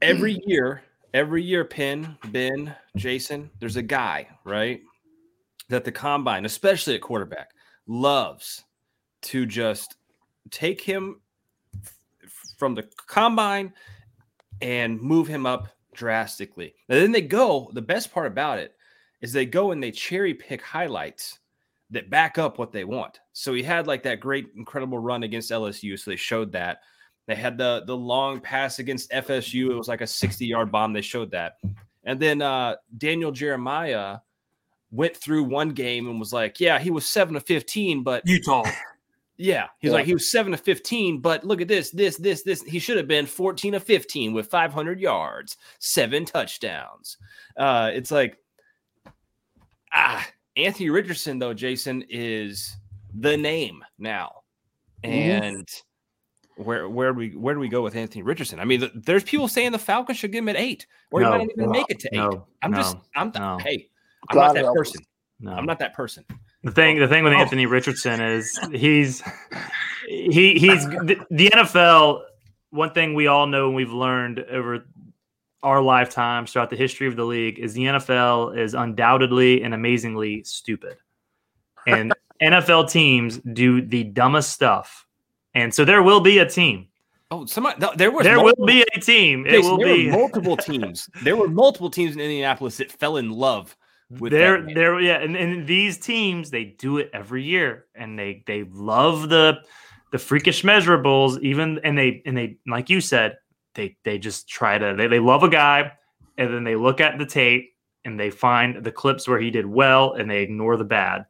Every 0.00 0.34
hmm. 0.34 0.48
year, 0.50 0.82
every 1.14 1.42
year, 1.42 1.64
Pin, 1.64 2.16
Ben, 2.26 2.74
Jason, 2.96 3.50
there's 3.58 3.76
a 3.76 3.82
guy, 3.82 4.28
right? 4.44 4.80
That 5.68 5.84
the 5.84 5.92
combine, 5.92 6.44
especially 6.44 6.94
at 6.94 7.00
quarterback, 7.00 7.50
loves 7.86 8.64
to 9.22 9.46
just 9.46 9.96
take 10.50 10.80
him 10.80 11.20
from 12.58 12.74
the 12.74 12.88
combine 13.06 13.72
and 14.60 15.00
move 15.00 15.26
him 15.26 15.46
up 15.46 15.68
drastically. 15.94 16.74
And 16.88 17.00
then 17.00 17.12
they 17.12 17.22
go, 17.22 17.70
the 17.72 17.82
best 17.82 18.12
part 18.12 18.26
about 18.26 18.58
it 18.58 18.74
is 19.20 19.32
they 19.32 19.46
go 19.46 19.72
and 19.72 19.82
they 19.82 19.90
cherry 19.90 20.34
pick 20.34 20.62
highlights 20.62 21.38
that 21.90 22.10
back 22.10 22.38
up 22.38 22.58
what 22.58 22.72
they 22.72 22.84
want. 22.84 23.20
So 23.32 23.54
he 23.54 23.62
had 23.62 23.86
like 23.86 24.02
that 24.04 24.20
great, 24.20 24.48
incredible 24.56 24.98
run 24.98 25.22
against 25.22 25.50
LSU. 25.50 25.98
So 25.98 26.10
they 26.10 26.16
showed 26.16 26.52
that. 26.52 26.80
They 27.26 27.34
had 27.34 27.58
the 27.58 27.82
the 27.86 27.96
long 27.96 28.40
pass 28.40 28.78
against 28.78 29.10
FSU. 29.10 29.70
It 29.70 29.74
was 29.76 29.88
like 29.88 30.00
a 30.00 30.06
60 30.06 30.46
yard 30.46 30.70
bomb. 30.70 30.92
They 30.92 31.02
showed 31.02 31.30
that. 31.32 31.58
And 32.04 32.20
then 32.20 32.40
uh, 32.40 32.76
Daniel 32.96 33.32
Jeremiah 33.32 34.18
went 34.92 35.16
through 35.16 35.42
one 35.42 35.70
game 35.70 36.08
and 36.08 36.20
was 36.20 36.32
like, 36.32 36.60
yeah, 36.60 36.78
he 36.78 36.90
was 36.92 37.04
seven 37.04 37.34
to 37.34 37.40
15, 37.40 38.04
but 38.04 38.22
Utah. 38.24 38.62
yeah, 39.36 39.66
he's 39.80 39.88
Yeah. 39.88 39.94
like 39.96 40.06
he 40.06 40.12
was 40.14 40.30
seven 40.30 40.52
to 40.52 40.58
15, 40.58 41.18
but 41.20 41.42
look 41.44 41.60
at 41.60 41.66
this, 41.66 41.90
this, 41.90 42.16
this, 42.16 42.42
this. 42.44 42.62
He 42.62 42.78
should 42.78 42.96
have 42.96 43.08
been 43.08 43.26
14 43.26 43.72
to 43.72 43.80
15 43.80 44.32
with 44.32 44.46
500 44.46 45.00
yards, 45.00 45.56
seven 45.80 46.24
touchdowns. 46.24 47.18
Uh, 47.56 47.90
it's 47.92 48.12
like, 48.12 48.38
ah, 49.92 50.24
Anthony 50.56 50.90
Richardson 50.90 51.40
though, 51.40 51.52
Jason 51.54 52.04
is 52.08 52.76
the 53.18 53.36
name 53.36 53.84
now, 53.98 54.42
and 55.02 55.68
where 56.56 56.88
where 56.88 57.12
do 57.12 57.18
we 57.18 57.28
where 57.30 57.54
do 57.54 57.60
we 57.60 57.68
go 57.68 57.82
with 57.82 57.94
Anthony 57.96 58.22
Richardson? 58.22 58.60
I 58.60 58.64
mean, 58.64 58.80
th- 58.80 58.92
there's 58.94 59.24
people 59.24 59.48
saying 59.48 59.72
the 59.72 59.78
Falcons 59.78 60.18
should 60.18 60.32
give 60.32 60.42
him 60.42 60.48
an 60.48 60.56
eight, 60.56 60.86
or 61.10 61.20
he 61.20 61.24
No, 61.24 61.30
might 61.32 61.36
not 61.38 61.50
even 61.52 61.64
no, 61.66 61.70
make 61.70 61.86
it 61.90 61.98
to 62.00 62.08
eight. 62.12 62.16
no, 62.16 62.46
I'm 62.62 62.74
just, 62.74 62.96
no, 62.96 63.02
I'm 63.14 63.32
no. 63.34 63.58
hey, 63.58 63.88
I'm 64.28 64.34
God 64.34 64.46
not 64.46 64.54
that 64.54 64.74
person. 64.74 65.02
No. 65.38 65.52
I'm 65.52 65.66
not 65.66 65.78
that 65.80 65.92
person. 65.94 66.24
The 66.62 66.70
thing, 66.72 66.98
the 66.98 67.06
thing 67.06 67.22
with 67.24 67.34
Oh. 67.34 67.36
Anthony 67.36 67.66
Richardson 67.66 68.20
is 68.22 68.58
he's 68.72 69.22
he 70.08 70.58
he's 70.58 70.84
the, 70.86 71.18
the 71.30 71.50
NFL. 71.50 72.22
One 72.70 72.90
thing 72.92 73.14
we 73.14 73.26
all 73.26 73.46
know 73.46 73.66
and 73.66 73.76
we've 73.76 73.92
learned 73.92 74.40
over 74.40 74.84
our 75.62 75.80
lifetimes 75.82 76.52
throughout 76.52 76.70
the 76.70 76.76
history 76.76 77.06
of 77.06 77.16
the 77.16 77.24
league 77.24 77.58
is 77.58 77.74
the 77.74 77.82
NFL 77.84 78.56
is 78.58 78.74
undoubtedly 78.74 79.62
and 79.62 79.74
amazingly 79.74 80.42
stupid, 80.44 80.96
and 81.86 82.12
NFL 82.42 82.90
teams 82.90 83.38
do 83.38 83.80
the 83.82 84.04
dumbest 84.04 84.50
stuff, 84.52 85.05
and 85.56 85.74
so 85.74 85.84
there 85.84 86.02
will 86.02 86.20
be 86.20 86.38
a 86.38 86.48
team. 86.48 86.86
Oh, 87.30 87.44
somebody, 87.46 87.84
there 87.96 88.12
was 88.12 88.24
There 88.24 88.36
multiple- 88.36 88.66
will 88.66 88.66
be 88.66 88.84
a 88.94 89.00
team. 89.00 89.46
It 89.46 89.62
will 89.64 89.78
there 89.78 89.94
be 89.94 90.06
were 90.06 90.12
multiple 90.12 90.56
teams. 90.56 91.08
There 91.24 91.36
were 91.36 91.48
multiple 91.48 91.90
teams 91.90 92.14
in 92.14 92.20
Indianapolis 92.20 92.76
that 92.76 92.92
fell 92.92 93.16
in 93.16 93.30
love 93.30 93.76
with 94.10 94.30
there, 94.30 94.62
there, 94.62 95.00
yeah, 95.00 95.16
and, 95.16 95.34
and 95.36 95.66
these 95.66 95.98
teams 95.98 96.50
they 96.50 96.64
do 96.64 96.98
it 96.98 97.10
every 97.12 97.42
year, 97.42 97.86
and 97.96 98.16
they 98.16 98.44
they 98.46 98.62
love 98.70 99.28
the 99.28 99.58
the 100.12 100.18
freakish 100.18 100.62
measurables, 100.62 101.40
even 101.40 101.80
and 101.82 101.98
they 101.98 102.22
and 102.26 102.36
they 102.36 102.58
like 102.68 102.88
you 102.88 103.00
said, 103.00 103.38
they 103.74 103.96
they 104.04 104.18
just 104.18 104.48
try 104.48 104.78
to 104.78 104.94
they, 104.96 105.08
they 105.08 105.18
love 105.18 105.42
a 105.42 105.48
guy, 105.48 105.90
and 106.38 106.54
then 106.54 106.62
they 106.62 106.76
look 106.76 107.00
at 107.00 107.18
the 107.18 107.26
tape 107.26 107.72
and 108.04 108.20
they 108.20 108.30
find 108.30 108.84
the 108.84 108.92
clips 108.92 109.26
where 109.26 109.40
he 109.40 109.50
did 109.50 109.66
well, 109.66 110.12
and 110.12 110.30
they 110.30 110.42
ignore 110.42 110.76
the 110.76 110.84
bad, 110.84 111.26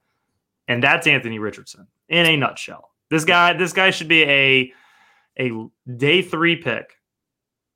and 0.68 0.82
that's 0.82 1.06
Anthony 1.06 1.38
Richardson 1.38 1.86
in 2.10 2.26
a 2.26 2.36
nutshell. 2.36 2.90
This 3.10 3.24
guy, 3.24 3.52
this 3.52 3.72
guy 3.72 3.90
should 3.90 4.08
be 4.08 4.22
a 4.24 4.72
a 5.38 5.52
day 5.96 6.22
three 6.22 6.56
pick. 6.56 6.96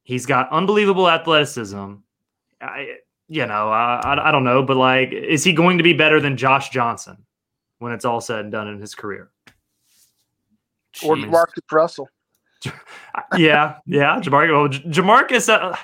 He's 0.03 0.27
got 0.27 0.51
unbelievable 0.51 1.09
athleticism. 1.09 1.95
I, 2.61 2.97
you 3.29 3.47
know, 3.47 3.71
I, 3.71 4.01
I 4.03 4.29
I 4.29 4.33
don't 4.33 4.45
know, 4.45 4.63
but 4.63 4.77
like, 4.77 5.13
is 5.13 5.45
he 5.45 5.53
going 5.53 5.79
to 5.79 5.85
be 5.85 5.93
better 5.93 6.21
than 6.21 6.37
Josh 6.37 6.71
Johnson 6.71 7.17
when 7.79 7.93
it's 7.93 8.05
all 8.05 8.21
said 8.21 8.41
and 8.41 8.53
done 8.53 8.69
in 8.69 8.81
his 8.81 8.95
career? 8.95 9.31
Or 11.05 11.17
Jeez. 11.17 11.31
Marcus 11.31 11.63
Russell. 11.71 12.09
yeah, 13.37 13.77
yeah, 13.87 14.21
Jamarcus. 14.21 14.53
Well, 14.53 14.69
Jamarcus. 14.69 15.49
Uh, 15.49 15.77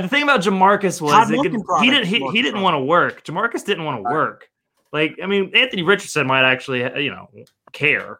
the 0.00 0.08
thing 0.08 0.22
about 0.22 0.40
Jamarcus 0.40 1.00
was 1.00 1.30
it 1.30 1.36
could- 1.36 1.82
he 1.82 1.90
didn't 1.90 2.06
he, 2.06 2.26
he 2.30 2.42
didn't 2.42 2.62
want 2.62 2.74
to 2.74 2.80
work. 2.80 3.24
Jamarcus 3.24 3.64
didn't 3.64 3.84
want 3.84 3.98
to 3.98 4.02
work. 4.02 4.48
Like, 4.92 5.18
I 5.22 5.26
mean, 5.26 5.52
Anthony 5.54 5.82
Richardson 5.82 6.26
might 6.26 6.44
actually, 6.44 6.80
you 7.02 7.10
know, 7.10 7.28
care 7.72 8.18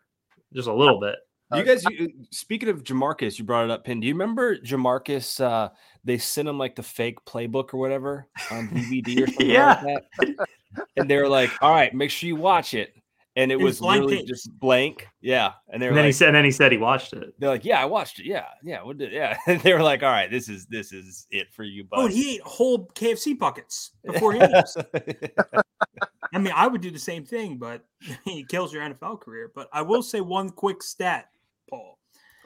just 0.54 0.68
a 0.68 0.74
little 0.74 1.00
bit. 1.00 1.16
You 1.52 1.64
guys, 1.64 1.82
you, 1.90 2.08
speaking 2.30 2.68
of 2.68 2.84
Jamarcus, 2.84 3.36
you 3.36 3.44
brought 3.44 3.64
it 3.64 3.70
up, 3.72 3.84
Pin. 3.84 3.98
Do 3.98 4.06
you 4.06 4.14
remember 4.14 4.56
Jamarcus? 4.58 5.40
Uh, 5.40 5.70
they 6.04 6.16
sent 6.16 6.48
him 6.48 6.58
like 6.58 6.76
the 6.76 6.82
fake 6.84 7.18
playbook 7.26 7.74
or 7.74 7.78
whatever 7.80 8.28
on 8.52 8.68
DVD 8.68 9.22
or 9.22 9.26
something 9.26 9.50
Yeah. 9.50 9.82
like 9.84 10.04
that. 10.36 10.48
And 10.96 11.10
they 11.10 11.16
were 11.16 11.26
like, 11.28 11.50
"All 11.60 11.72
right, 11.74 11.92
make 11.92 12.10
sure 12.12 12.28
you 12.28 12.36
watch 12.36 12.72
it." 12.74 12.94
And 13.34 13.50
it, 13.50 13.54
It 13.54 13.56
was, 13.64 13.64
was 13.64 13.80
blank 13.80 14.00
literally 14.02 14.16
page. 14.18 14.28
just 14.28 14.60
blank. 14.60 15.08
Yeah. 15.20 15.52
And 15.72 15.82
they 15.82 15.86
were 15.86 15.90
And 15.90 15.98
then 15.98 16.04
he 16.04 16.12
said, 16.12 16.28
and 16.28 16.36
then 16.36 16.44
he 16.44 16.50
said 16.52 16.70
he 16.70 16.78
watched 16.78 17.14
it. 17.14 17.34
"They're 17.40 17.48
like, 17.50 17.64
yeah, 17.64 17.80
I 17.82 17.84
watched 17.84 18.20
it. 18.20 18.26
Yeah, 18.26 18.46
yeah, 18.62 18.84
what 18.84 18.98
did? 18.98 19.10
Yeah." 19.12 19.36
And 19.48 19.60
they 19.62 19.72
were 19.72 19.82
like, 19.82 20.04
"All 20.04 20.10
right, 20.10 20.30
this 20.30 20.48
is 20.48 20.66
this 20.66 20.92
is 20.92 21.26
it 21.32 21.48
for 21.52 21.64
you." 21.64 21.84
Oh, 21.90 22.04
and 22.06 22.14
he 22.14 22.36
ate 22.36 22.42
whole 22.42 22.86
KFC 22.94 23.36
buckets 23.36 23.90
before 24.04 24.34
games. 24.34 24.76
I 26.32 26.38
mean, 26.38 26.52
I 26.54 26.66
would 26.66 26.80
do 26.80 26.90
the 26.90 26.98
same 26.98 27.24
thing, 27.24 27.56
but 27.58 27.84
it 28.26 28.48
kills 28.48 28.72
your 28.72 28.82
NFL 28.82 29.20
career. 29.20 29.50
But 29.54 29.68
I 29.72 29.82
will 29.82 30.02
say 30.02 30.20
one 30.20 30.50
quick 30.50 30.82
stat, 30.82 31.28
Paul. 31.68 31.98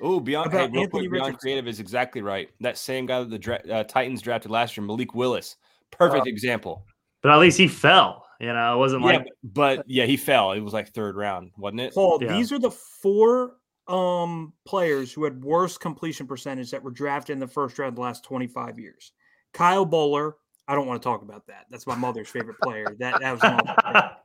Oh, 0.03 0.19
beyond, 0.21 0.51
hey, 0.53 0.59
About 0.65 0.73
real 0.73 0.83
Anthony 0.83 0.89
quick, 1.03 1.13
beyond 1.13 1.27
Richardson. 1.29 1.39
creative 1.41 1.69
is 1.69 1.81
exactly 1.81 2.21
right. 2.23 2.49
That 2.61 2.77
same 2.79 3.07
guy 3.07 3.21
that 3.21 3.31
the 3.31 3.39
dra- 3.39 3.63
uh, 3.71 3.85
Titans 3.85 4.21
drafted 4.23 4.51
last 4.51 4.77
year, 4.77 4.85
Malik 4.85 5.15
Willis, 5.15 5.57
perfect 5.91 6.27
Uh, 6.27 6.31
example. 6.31 6.85
But 7.23 7.31
at 7.33 7.39
least 7.39 7.59
he 7.59 7.69
fell. 7.69 8.27
You 8.41 8.53
know, 8.53 8.75
it 8.75 8.79
wasn't 8.79 9.03
Yeah, 9.03 9.09
like 9.09 9.27
but 9.45 9.85
yeah, 9.87 10.05
he 10.07 10.17
fell. 10.17 10.51
It 10.53 10.61
was 10.61 10.73
like 10.73 10.89
third 10.89 11.15
round, 11.15 11.53
wasn't 11.57 11.81
it? 11.83 11.95
Paul, 11.95 12.19
Yeah. 12.21 12.37
these 12.37 12.51
are 12.53 12.59
the 12.59 12.71
four 12.73 13.57
um 13.87 14.53
players 14.67 15.13
who 15.13 15.23
had 15.25 15.45
worse 15.45 15.79
completion 15.79 16.27
percentage 16.27 16.71
that 16.73 16.83
were 16.83 16.91
drafted 16.91 17.35
in 17.35 17.39
the 17.39 17.47
first 17.47 17.79
round 17.79 17.97
the 17.97 18.01
last 18.01 18.25
25 18.25 18.79
years. 18.79 19.13
Kyle 19.53 19.87
Boller, 19.87 20.33
I 20.67 20.75
don't 20.75 20.87
want 20.87 21.01
to 21.03 21.07
talk 21.07 21.23
about 21.23 21.47
that. 21.47 21.67
That's 21.71 21.87
my 21.87 21.95
mother's 21.97 22.29
favorite 22.29 22.59
player. 22.63 22.87
That 22.99 23.21
that 23.21 23.33
was 23.33 23.43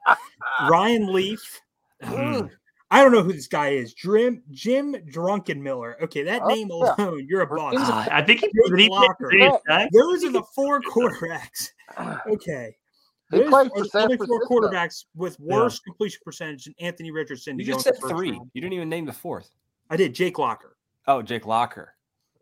my 0.08 0.16
Ryan 0.70 1.12
Leaf. 1.12 1.62
I 2.92 3.04
don't 3.04 3.12
know 3.12 3.22
who 3.22 3.34
this 3.34 3.48
guy 3.48 3.70
is. 3.70 3.94
Jim 3.94 4.42
Jim 4.52 4.94
Druckenmiller. 5.12 6.02
Okay, 6.04 6.24
that 6.24 6.42
Oh, 6.44 6.48
name 6.48 6.70
yeah. 6.72 6.96
alone, 6.98 7.26
you're 7.30 7.42
a 7.42 7.48
boss. 7.48 7.74
Virginia- 7.74 7.92
Ah, 7.94 8.08
I 8.12 8.22
think 8.24 8.40
he, 8.40 8.48
Jake 8.48 8.80
he 8.80 8.88
play 8.88 8.90
Locker. 8.90 9.32
Those 9.94 10.24
are 10.24 10.32
the 10.32 10.44
four 10.56 10.82
quarterbacks. 10.82 11.70
Okay. 12.28 12.76
He 13.32 13.40
Those 13.40 13.50
played 13.50 13.72
for 13.76 13.86
San 13.86 14.04
only 14.04 14.18
four 14.18 14.42
quarterbacks 14.46 15.06
with 15.16 15.40
worse 15.40 15.80
completion 15.80 16.20
percentage 16.24 16.66
than 16.66 16.74
Anthony 16.80 17.12
Richardson. 17.12 17.60
You 17.60 17.66
just 17.66 17.84
said 17.84 17.96
three. 18.08 18.32
round. 18.32 18.50
You 18.54 18.62
didn't 18.62 18.74
even 18.74 18.90
name 18.90 19.06
the 19.06 19.14
fourth. 19.14 19.50
I 19.90 19.98
did. 19.98 20.14
Jake 20.16 20.38
Locker. 20.40 20.78
Oh, 21.08 21.22
Jake 21.22 21.46
Locker. 21.46 21.96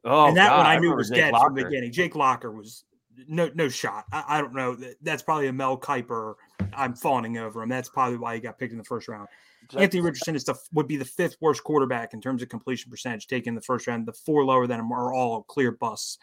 Oh, 0.05 0.27
and 0.27 0.38
that 0.38 0.49
God, 0.49 0.57
one 0.60 0.65
I 0.65 0.77
knew 0.79 0.93
was 0.95 1.10
Jake 1.10 1.17
dead 1.19 1.33
from 1.41 1.55
the 1.55 1.63
beginning. 1.63 1.91
Jake 1.91 2.15
Locker 2.15 2.51
was 2.51 2.83
no 3.27 3.49
no 3.53 3.69
shot. 3.69 4.06
I, 4.12 4.23
I 4.27 4.41
don't 4.41 4.53
know. 4.53 4.77
That's 5.01 5.23
probably 5.23 5.47
a 5.47 5.53
Mel 5.53 5.77
Kiper. 5.77 6.36
I'm 6.73 6.93
fawning 6.93 7.38
over 7.38 7.63
him. 7.63 7.69
That's 7.69 7.89
probably 7.89 8.17
why 8.17 8.36
he 8.36 8.41
got 8.41 8.58
picked 8.60 8.71
in 8.71 8.77
the 8.77 8.84
first 8.84 9.08
round. 9.08 9.27
Anthony 9.75 10.01
Richardson 10.01 10.36
is 10.36 10.43
the 10.43 10.56
would 10.73 10.88
be 10.88 10.97
the 10.97 11.06
fifth 11.06 11.38
worst 11.41 11.63
quarterback 11.63 12.13
in 12.13 12.21
terms 12.21 12.41
of 12.41 12.49
completion 12.49 12.89
percentage 12.89 13.27
taken 13.27 13.51
in 13.51 13.56
the 13.56 13.62
first 13.62 13.88
round. 13.88 14.06
The 14.06 14.13
four 14.13 14.45
lower 14.45 14.67
than 14.67 14.80
him 14.80 14.91
are 14.91 15.13
all 15.13 15.43
clear 15.43 15.71
busts. 15.71 16.19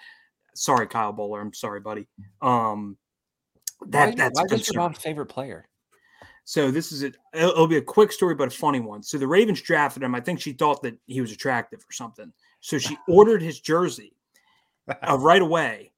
Sorry, 0.54 0.87
Kyle 0.87 1.12
Boller. 1.12 1.40
I'm 1.40 1.52
sorry, 1.52 1.80
buddy. 1.80 2.07
Um, 2.40 2.96
that 3.88 4.11
Why- 4.11 4.14
that's 4.14 4.40
why 4.40 4.46
is 4.57 4.68
your 4.68 4.83
mom's 4.83 4.98
favorite 4.98 5.26
player? 5.26 5.66
So 6.44 6.70
this 6.70 6.92
is 6.92 7.02
it. 7.02 7.16
It'll, 7.33 7.50
it'll 7.50 7.66
be 7.66 7.78
a 7.78 7.83
quick 7.83 8.12
story, 8.12 8.35
but 8.35 8.48
a 8.48 8.50
funny 8.50 8.80
one. 8.80 9.02
So 9.02 9.18
the 9.18 9.26
Ravens 9.26 9.61
drafted 9.62 10.02
him. 10.02 10.14
I 10.14 10.20
think 10.20 10.40
she 10.40 10.52
thought 10.52 10.83
that 10.83 10.96
he 11.07 11.20
was 11.20 11.33
attractive 11.33 11.80
or 11.80 11.92
something. 11.92 12.33
So 12.61 12.78
she 12.78 12.96
ordered 13.09 13.42
his 13.42 13.61
jersey 13.61 14.14
uh, 14.88 15.18
right 15.18 15.42
away, 15.42 15.92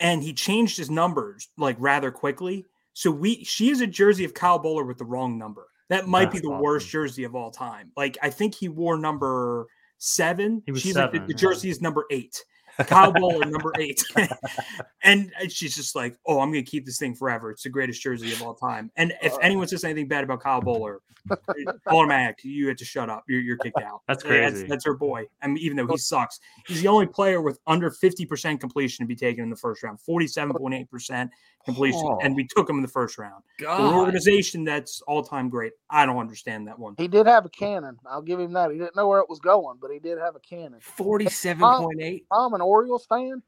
and 0.00 0.22
he 0.22 0.32
changed 0.32 0.76
his 0.76 0.90
numbers 0.90 1.48
like 1.56 1.76
rather 1.78 2.10
quickly. 2.10 2.64
So 2.94 3.10
we 3.10 3.44
she 3.44 3.68
has 3.68 3.80
a 3.80 3.86
jersey 3.86 4.24
of 4.24 4.34
Kyle 4.34 4.58
Boller 4.62 4.86
with 4.86 4.98
the 4.98 5.04
wrong 5.04 5.38
number. 5.38 5.66
That 5.88 6.06
might 6.08 6.30
be 6.30 6.38
the 6.38 6.48
awesome. 6.48 6.62
worst 6.62 6.88
jersey 6.88 7.24
of 7.24 7.34
all 7.34 7.50
time. 7.50 7.92
Like 7.96 8.18
I 8.22 8.30
think 8.30 8.54
he 8.54 8.68
wore 8.68 8.96
number 8.96 9.66
seven. 9.98 10.62
He 10.66 10.72
was 10.72 10.80
She's 10.82 10.96
like, 10.96 11.12
the- 11.12 11.18
seven, 11.18 11.28
the 11.28 11.34
yeah. 11.34 11.38
jersey 11.38 11.70
is 11.70 11.80
number 11.80 12.04
eight. 12.10 12.42
Kyle 12.86 13.12
Boller, 13.12 13.50
number 13.50 13.72
eight. 13.78 14.02
and 15.02 15.30
she's 15.48 15.74
just 15.74 15.94
like, 15.94 16.16
oh, 16.26 16.40
I'm 16.40 16.52
going 16.52 16.64
to 16.64 16.70
keep 16.70 16.86
this 16.86 16.98
thing 16.98 17.14
forever. 17.14 17.50
It's 17.50 17.62
the 17.62 17.68
greatest 17.68 18.00
jersey 18.02 18.32
of 18.32 18.42
all 18.42 18.54
time. 18.54 18.90
And 18.96 19.12
if 19.22 19.32
Uh. 19.34 19.38
anyone 19.42 19.66
says 19.68 19.84
anything 19.84 20.08
bad 20.08 20.24
about 20.24 20.40
Kyle 20.40 20.60
Boller, 20.62 20.98
automatic, 21.86 22.38
you 22.44 22.68
have 22.68 22.76
to 22.78 22.84
shut 22.84 23.08
up. 23.10 23.24
You're, 23.28 23.40
you're 23.40 23.56
kicked 23.58 23.80
out. 23.80 24.02
That's 24.08 24.24
Like, 24.24 24.30
crazy. 24.40 24.66
That's, 24.66 24.84
her 24.84 24.94
boy. 24.94 25.26
I 25.42 25.48
mean, 25.48 25.58
even 25.58 25.76
though 25.76 25.86
he 25.86 25.96
sucks, 25.98 26.40
he's 26.66 26.82
the 26.82 26.88
only 26.88 27.06
player 27.06 27.42
with 27.42 27.58
under 27.66 27.90
50% 27.90 28.58
completion 28.60 29.04
to 29.04 29.06
be 29.08 29.16
taken 29.16 29.44
in 29.44 29.50
the 29.50 29.56
first 29.56 29.82
round, 29.82 29.98
47.8% 30.08 31.28
completion. 31.64 32.02
Oh. 32.04 32.18
And 32.22 32.34
we 32.34 32.46
took 32.46 32.68
him 32.68 32.76
in 32.76 32.82
the 32.82 32.88
first 32.88 33.18
round. 33.18 33.42
For 33.58 33.68
an 33.68 33.94
organization 33.94 34.64
that's 34.64 35.02
all 35.02 35.22
time 35.22 35.48
great. 35.48 35.72
I 35.88 36.06
don't 36.06 36.18
understand 36.18 36.66
that 36.68 36.78
one. 36.78 36.94
He 36.98 37.08
did 37.08 37.26
have 37.26 37.44
a 37.44 37.50
cannon. 37.50 37.98
I'll 38.06 38.22
give 38.22 38.40
him 38.40 38.52
that. 38.54 38.70
He 38.70 38.78
didn't 38.78 38.96
know 38.96 39.08
where 39.08 39.20
it 39.20 39.28
was 39.28 39.38
going, 39.40 39.78
but 39.80 39.90
he 39.90 39.98
did 39.98 40.18
have 40.18 40.36
a 40.36 40.40
cannon. 40.40 40.80
Forty-seven 40.80 41.60
point 41.60 42.00
eight. 42.00 42.26
I'm 42.30 42.54
an 42.54 42.60
Orioles 42.60 43.06
fan. 43.06 43.42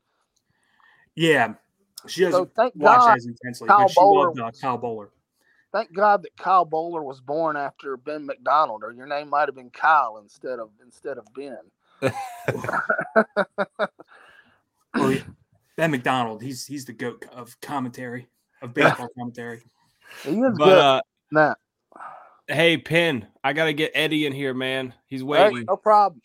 Yeah. 1.15 1.55
She 2.07 2.23
doesn't 2.23 2.39
So 2.47 2.51
thank 2.57 2.75
watch 2.77 2.99
God, 2.99 3.17
as 3.17 3.27
intensely, 3.27 3.69
Kyle 3.69 3.83
but 3.83 3.91
she 3.91 4.01
Boller 4.01 4.27
loved 4.27 4.41
uh, 4.41 4.51
Kyle 4.61 4.79
Boller. 4.79 5.09
thank 5.73 5.93
God 5.95 6.23
that 6.25 6.37
Kyle 6.37 6.67
Boller 6.67 7.03
was 7.05 7.21
born 7.21 7.57
after 7.57 7.97
Ben 7.97 8.27
McDonald, 8.27 8.83
or 8.83 8.93
your 8.93 9.07
name 9.07 9.31
might 9.31 9.47
have 9.49 9.55
been 9.55 9.71
Kyle 9.71 10.19
instead 10.21 10.59
of 10.59 10.71
instead 10.85 11.19
of 11.19 11.27
Ben. 11.35 11.59
Oh, 14.95 15.09
yeah. 15.09 15.23
Ben 15.77 15.91
McDonald, 15.91 16.43
he's 16.43 16.67
he's 16.67 16.85
the 16.85 16.93
goat 16.93 17.25
of 17.33 17.59
commentary 17.61 18.29
of 18.61 18.75
baseball 18.75 19.09
commentary. 19.19 19.63
He 20.25 20.31
is 20.31 20.59
But 20.59 20.65
good. 20.67 20.79
uh, 20.79 21.01
Nah, 21.31 21.55
hey, 22.47 22.77
Pin, 22.77 23.27
I 23.43 23.53
gotta 23.53 23.73
get 23.73 23.93
Eddie 23.95 24.27
in 24.27 24.33
here, 24.33 24.55
man. 24.55 24.93
He's 25.07 25.23
Hey, 25.23 25.27
waiting. 25.27 25.65
no 25.69 25.77
problem. 25.77 26.21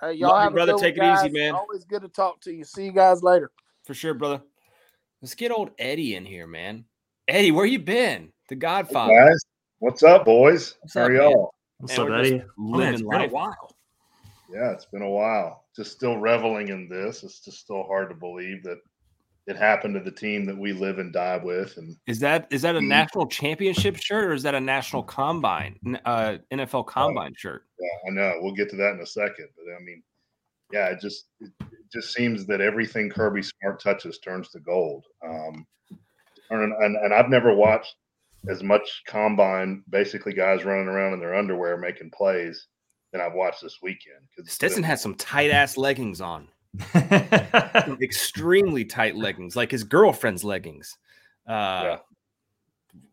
Hey, 0.00 0.12
y'all 0.14 0.30
Love 0.30 0.42
have 0.42 0.52
brother. 0.52 0.72
a 0.72 0.74
good 0.74 0.82
Take 0.82 0.98
one, 0.98 1.06
it 1.06 1.14
easy, 1.14 1.30
man. 1.30 1.54
Always 1.54 1.84
good 1.84 2.02
to 2.02 2.08
talk 2.08 2.40
to 2.42 2.52
you. 2.52 2.64
See 2.64 2.84
you 2.84 2.92
guys 2.92 3.22
later. 3.22 3.50
For 3.84 3.94
sure, 3.94 4.14
brother. 4.14 4.42
Let's 5.22 5.34
get 5.34 5.50
old 5.50 5.70
Eddie 5.78 6.14
in 6.14 6.26
here, 6.26 6.46
man. 6.46 6.84
Eddie, 7.26 7.50
where 7.52 7.64
you 7.64 7.78
been? 7.78 8.32
The 8.48 8.56
Godfather. 8.56 9.14
Guys, 9.14 9.40
what's 9.78 10.02
up, 10.02 10.26
boys? 10.26 10.74
What's 10.82 10.94
How 10.94 11.04
up, 11.04 11.08
are 11.08 11.14
y'all? 11.14 11.54
What's 11.78 11.96
Man, 11.96 12.06
up, 12.06 12.10
we're 12.10 12.20
Eddie? 12.20 12.42
Oh, 12.42 12.78
man, 12.78 12.94
it's 12.94 13.02
living 13.02 13.18
been 13.18 13.30
a 13.30 13.32
while. 13.32 13.75
Yeah, 14.52 14.70
it's 14.72 14.84
been 14.86 15.02
a 15.02 15.10
while. 15.10 15.64
Just 15.74 15.92
still 15.92 16.16
reveling 16.18 16.68
in 16.68 16.88
this. 16.88 17.22
It's 17.24 17.40
just 17.40 17.58
still 17.58 17.84
hard 17.84 18.08
to 18.10 18.14
believe 18.14 18.62
that 18.64 18.78
it 19.46 19.56
happened 19.56 19.94
to 19.94 20.00
the 20.00 20.10
team 20.10 20.44
that 20.46 20.56
we 20.56 20.72
live 20.72 20.98
and 20.98 21.12
die 21.12 21.40
with. 21.42 21.76
And 21.76 21.96
Is 22.06 22.18
that 22.20 22.46
is 22.50 22.62
that 22.62 22.74
a 22.76 22.80
Mm. 22.80 22.88
national 22.88 23.26
championship 23.28 23.96
shirt 23.96 24.24
or 24.24 24.32
is 24.32 24.42
that 24.42 24.54
a 24.54 24.60
national 24.60 25.02
combine, 25.04 25.78
uh, 26.04 26.38
NFL 26.50 26.84
combine 26.86 27.34
shirt? 27.36 27.64
yeah, 27.78 28.10
I 28.10 28.14
know 28.14 28.38
we'll 28.40 28.54
get 28.54 28.70
to 28.70 28.76
that 28.76 28.94
in 28.94 29.00
a 29.00 29.06
second. 29.06 29.48
But 29.56 29.72
I 29.74 29.82
mean, 29.84 30.02
yeah, 30.72 30.86
it 30.88 31.00
just 31.00 31.26
it, 31.40 31.50
it 31.60 31.92
just 31.92 32.12
seems 32.12 32.46
that 32.46 32.60
everything 32.60 33.08
Kirby 33.10 33.42
Smart 33.42 33.80
touches 33.80 34.18
turns 34.18 34.48
to 34.50 34.60
gold. 34.60 35.04
Um, 35.24 35.64
and, 36.50 36.72
and 36.72 36.96
and 36.96 37.14
I've 37.14 37.28
never 37.30 37.54
watched 37.54 37.94
as 38.48 38.62
much 38.62 39.02
combine, 39.06 39.82
basically 39.90 40.32
guys 40.32 40.64
running 40.64 40.86
around 40.88 41.12
in 41.14 41.20
their 41.20 41.34
underwear 41.34 41.76
making 41.76 42.10
plays, 42.10 42.66
than 43.16 43.26
I've 43.26 43.34
watched 43.34 43.62
this 43.62 43.78
weekend. 43.82 44.28
'Cause 44.36 44.50
Stetson 44.50 44.82
had 44.82 44.98
some 45.00 45.14
tight 45.14 45.50
ass 45.50 45.76
leggings 45.76 46.20
on, 46.20 46.48
extremely 48.02 48.84
tight 48.84 49.16
leggings, 49.16 49.56
like 49.56 49.70
his 49.70 49.84
girlfriend's 49.84 50.44
leggings. 50.44 50.96
Uh, 51.46 51.98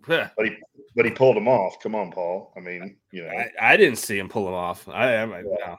huh. 0.06 0.30
but 0.36 0.46
he 0.46 0.58
but 0.96 1.06
he 1.06 1.12
pulled 1.12 1.36
them 1.36 1.48
off. 1.48 1.80
Come 1.82 1.96
on, 1.96 2.12
Paul. 2.12 2.52
I 2.58 2.60
mean, 2.60 2.98
you 3.12 3.24
know. 3.24 3.30
I, 3.30 3.52
I 3.62 3.78
didn't 3.78 3.98
see 3.98 4.18
him 4.20 4.30
pull 4.30 4.46
them 4.46 4.54
off. 4.54 4.88
I, 4.90 5.16
I, 5.18 5.26
no. 5.26 5.78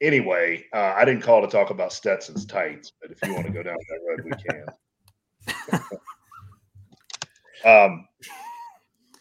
anyway, 0.00 0.64
uh, 0.72 0.94
I 0.96 1.04
didn't 1.04 1.22
call 1.22 1.42
to 1.42 1.48
talk 1.48 1.70
about 1.70 1.92
Stetson's 1.92 2.46
tights, 2.46 2.92
but 3.00 3.10
if 3.10 3.22
you 3.22 3.34
want 3.34 3.46
to 3.46 3.52
go 3.52 3.62
down 3.62 3.76
that 3.88 4.00
road, 4.08 4.24
we 4.24 4.30
can. 4.32 5.90
um, 7.64 8.08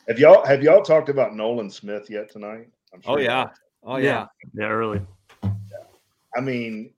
have 0.08 0.18
y'all 0.20 0.46
have 0.46 0.64
y'all 0.64 0.82
talked 0.82 1.10
about 1.10 1.36
Nolan 1.36 1.70
Smith 1.70 2.10
yet 2.10 2.32
tonight? 2.32 2.68
I'm 2.94 3.02
Oh 3.06 3.18
you 3.18 3.26
yeah. 3.26 3.50
Have. 3.84 3.92
Oh 3.92 3.98
yeah. 3.98 4.26
yeah, 4.54 4.68
early. 4.68 5.02
I 6.36 6.42
mean, 6.42 6.92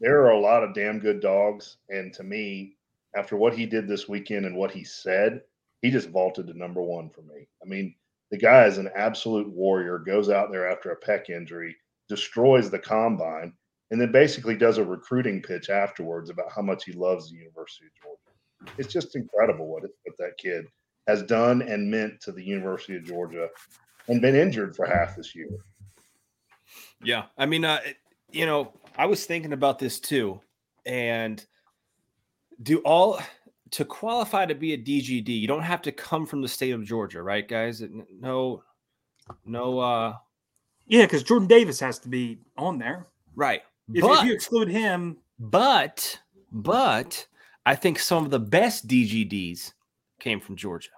there 0.00 0.22
are 0.22 0.30
a 0.30 0.40
lot 0.40 0.62
of 0.62 0.74
damn 0.74 0.98
good 0.98 1.20
dogs, 1.20 1.78
and 1.88 2.12
to 2.14 2.22
me, 2.22 2.76
after 3.16 3.36
what 3.36 3.54
he 3.54 3.66
did 3.66 3.88
this 3.88 4.08
weekend 4.08 4.46
and 4.46 4.56
what 4.56 4.70
he 4.70 4.84
said, 4.84 5.40
he 5.82 5.90
just 5.90 6.10
vaulted 6.10 6.46
to 6.46 6.58
number 6.58 6.82
one 6.82 7.08
for 7.08 7.22
me. 7.22 7.48
I 7.62 7.68
mean, 7.68 7.94
the 8.30 8.38
guy 8.38 8.66
is 8.66 8.78
an 8.78 8.90
absolute 8.94 9.48
warrior. 9.48 9.98
Goes 9.98 10.28
out 10.28 10.50
there 10.50 10.70
after 10.70 10.90
a 10.90 11.00
pec 11.00 11.30
injury, 11.30 11.76
destroys 12.08 12.70
the 12.70 12.78
combine, 12.78 13.52
and 13.90 14.00
then 14.00 14.12
basically 14.12 14.56
does 14.56 14.78
a 14.78 14.84
recruiting 14.84 15.40
pitch 15.40 15.70
afterwards 15.70 16.30
about 16.30 16.52
how 16.54 16.62
much 16.62 16.84
he 16.84 16.92
loves 16.92 17.30
the 17.30 17.36
University 17.36 17.86
of 17.86 18.02
Georgia. 18.02 18.72
It's 18.78 18.92
just 18.92 19.16
incredible 19.16 19.68
what, 19.68 19.84
it, 19.84 19.90
what 20.04 20.16
that 20.18 20.38
kid 20.38 20.66
has 21.06 21.22
done 21.22 21.62
and 21.62 21.90
meant 21.90 22.20
to 22.22 22.32
the 22.32 22.42
University 22.42 22.96
of 22.96 23.04
Georgia, 23.04 23.48
and 24.08 24.20
been 24.20 24.34
injured 24.36 24.74
for 24.76 24.86
half 24.86 25.16
this 25.16 25.34
year. 25.34 25.48
Yeah, 27.02 27.24
I 27.36 27.46
mean, 27.46 27.64
uh, 27.64 27.80
it- 27.84 27.96
you 28.30 28.44
know, 28.46 28.72
I 28.96 29.06
was 29.06 29.24
thinking 29.26 29.52
about 29.52 29.78
this 29.78 30.00
too, 30.00 30.40
and 30.84 31.44
do 32.62 32.78
all 32.80 33.20
to 33.70 33.84
qualify 33.84 34.46
to 34.46 34.54
be 34.54 34.72
a 34.72 34.78
DGD, 34.78 35.28
you 35.28 35.46
don't 35.48 35.62
have 35.62 35.82
to 35.82 35.92
come 35.92 36.26
from 36.26 36.40
the 36.42 36.48
state 36.48 36.70
of 36.70 36.84
Georgia, 36.84 37.22
right, 37.22 37.46
guys? 37.46 37.82
No, 38.20 38.62
no. 39.44 39.78
uh 39.78 40.16
Yeah, 40.86 41.02
because 41.02 41.22
Jordan 41.22 41.48
Davis 41.48 41.80
has 41.80 41.98
to 42.00 42.08
be 42.08 42.38
on 42.56 42.78
there, 42.78 43.08
right? 43.34 43.62
If, 43.92 44.02
but, 44.02 44.20
if 44.20 44.26
you 44.26 44.32
exclude 44.34 44.68
him, 44.68 45.18
but 45.38 46.18
but 46.52 47.26
I 47.64 47.74
think 47.74 47.98
some 47.98 48.24
of 48.24 48.30
the 48.30 48.38
best 48.40 48.86
DGDs 48.86 49.72
came 50.20 50.40
from 50.40 50.56
Georgia. 50.56 50.90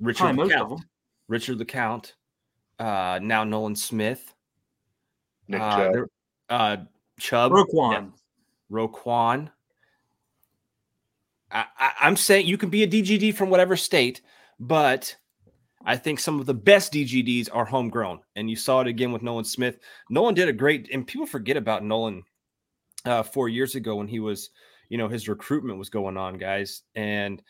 Richard 0.00 0.36
LeCounte, 0.36 0.82
Richard 1.30 1.58
LeCounte, 1.58 2.12
uh, 2.80 3.20
now 3.22 3.44
Nolan 3.44 3.76
Smith, 3.76 4.34
Nick 5.46 5.60
uh, 5.60 5.76
Chubb, 5.76 6.06
uh, 6.48 6.76
Chubb, 7.20 7.52
Roquan, 7.52 7.92
yeah. 7.92 8.76
Roquan. 8.76 9.50
I, 11.52 11.66
I, 11.78 11.92
I'm 12.00 12.16
saying 12.16 12.48
you 12.48 12.58
can 12.58 12.68
be 12.68 12.82
a 12.82 12.88
DGD 12.88 13.36
from 13.36 13.48
whatever 13.48 13.76
state, 13.76 14.22
but 14.58 15.14
I 15.84 15.96
think 15.96 16.18
some 16.18 16.40
of 16.40 16.46
the 16.46 16.54
best 16.54 16.92
DGDs 16.92 17.48
are 17.52 17.64
homegrown, 17.64 18.20
and 18.34 18.50
you 18.50 18.56
saw 18.56 18.80
it 18.80 18.88
again 18.88 19.12
with 19.12 19.22
Nolan 19.22 19.44
Smith. 19.44 19.78
Nolan 20.10 20.34
did 20.34 20.48
a 20.48 20.52
great, 20.52 20.90
and 20.92 21.06
people 21.06 21.26
forget 21.26 21.56
about 21.56 21.84
Nolan 21.84 22.24
uh, 23.04 23.22
four 23.22 23.48
years 23.48 23.76
ago 23.76 23.94
when 23.94 24.08
he 24.08 24.18
was, 24.18 24.50
you 24.88 24.98
know, 24.98 25.06
his 25.06 25.28
recruitment 25.28 25.78
was 25.78 25.90
going 25.90 26.16
on, 26.16 26.38
guys, 26.38 26.82
and 26.96 27.40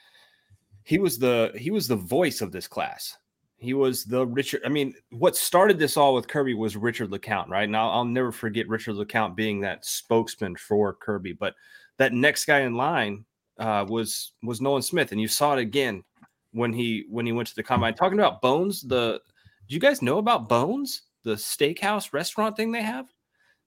he 0.85 0.99
was 0.99 1.19
the 1.19 1.53
he 1.57 1.71
was 1.71 1.89
the 1.89 1.97
voice 1.97 2.43
of 2.43 2.53
this 2.53 2.69
class. 2.69 3.17
He 3.61 3.75
was 3.75 4.05
the 4.05 4.27
Richard. 4.27 4.63
I 4.65 4.71
mean, 4.71 4.95
what 5.11 5.37
started 5.37 5.79
this 5.79 5.99
all 5.99 6.15
with 6.15 6.29
Kirby 6.29 6.55
was 6.55 6.79
Richard 6.79 7.11
LeCounte, 7.11 7.49
right? 7.49 7.69
Now 7.69 7.91
I'll 7.91 8.07
never 8.07 8.33
forget 8.33 8.69
Richard 8.69 8.97
LeCounte 8.97 9.37
being 9.37 9.61
that 9.61 9.85
spokesman 9.85 10.57
for 10.57 10.95
Kirby, 10.95 11.35
but 11.35 11.55
that 11.99 12.15
next 12.15 12.47
guy 12.47 12.61
in 12.61 12.75
line 12.75 13.27
uh, 13.59 13.85
was 13.87 14.33
was 14.43 14.63
Nolan 14.63 14.81
Smith, 14.81 15.13
and 15.13 15.21
you 15.21 15.29
saw 15.29 15.53
it 15.53 15.59
again 15.59 16.03
when 16.53 16.73
he 16.73 17.05
when 17.11 17.27
he 17.27 17.33
went 17.33 17.49
to 17.49 17.55
the 17.55 17.63
combine. 17.63 17.95
Talking 17.95 18.19
about 18.19 18.41
Bones, 18.41 18.81
the 18.81 19.21
do 19.69 19.75
you 19.75 19.81
guys 19.81 20.01
know 20.01 20.17
about 20.17 20.49
Bones, 20.49 21.03
the 21.23 21.35
steakhouse 21.35 22.15
restaurant 22.15 22.57
thing 22.57 22.73
they 22.73 22.83
have? 22.83 23.07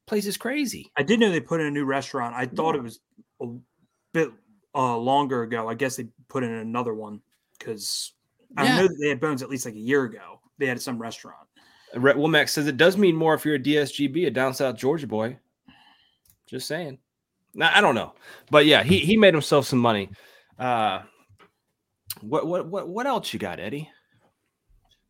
Place 0.08 0.26
is 0.26 0.38
crazy. 0.38 0.92
I 0.98 1.04
did 1.04 1.20
know 1.20 1.32
they 1.32 1.40
put 1.40 1.62
in 1.62 1.68
a 1.68 1.72
new 1.72 1.86
restaurant. 1.86 2.36
I 2.36 2.48
thought 2.48 2.76
it 2.76 2.82
was 2.82 3.00
a 3.42 3.46
bit 4.12 4.32
uh, 4.74 4.98
longer 4.98 5.44
ago. 5.44 5.70
I 5.70 5.76
guess 5.76 5.96
they 5.96 6.08
put 6.28 6.44
in 6.44 6.52
another 6.52 6.96
one 6.96 7.22
because 7.58 8.12
I 8.58 8.78
know 8.78 8.88
that 8.88 8.98
they 9.02 9.10
had 9.10 9.20
Bones 9.20 9.42
at 9.42 9.50
least 9.50 9.66
like 9.66 9.76
a 9.76 9.80
year 9.80 10.04
ago. 10.04 10.40
They 10.58 10.68
had 10.68 10.82
some 10.82 11.00
restaurant. 11.02 11.48
Rhett 11.96 12.16
Womack 12.16 12.50
says 12.50 12.68
it 12.68 12.78
does 12.78 12.98
mean 12.98 13.16
more 13.16 13.34
if 13.34 13.46
you're 13.46 13.56
a 13.56 13.60
DSGB, 13.60 14.28
a 14.28 14.32
down 14.32 14.54
south 14.54 14.78
Georgia 14.78 15.08
boy. 15.08 15.38
Just 16.48 16.68
saying. 16.68 16.98
Now, 17.56 17.72
I 17.74 17.82
don't 17.82 17.96
know, 17.96 18.14
but 18.50 18.66
yeah, 18.66 18.82
he 18.82 19.00
he 19.00 19.16
made 19.16 19.34
himself 19.34 19.68
some 19.68 19.80
money. 19.80 20.10
Uh, 20.58 21.02
what 22.22 22.48
what 22.48 22.68
what 22.68 22.90
what 22.90 23.06
else 23.06 23.32
you 23.32 23.40
got, 23.40 23.60
Eddie? 23.60 23.90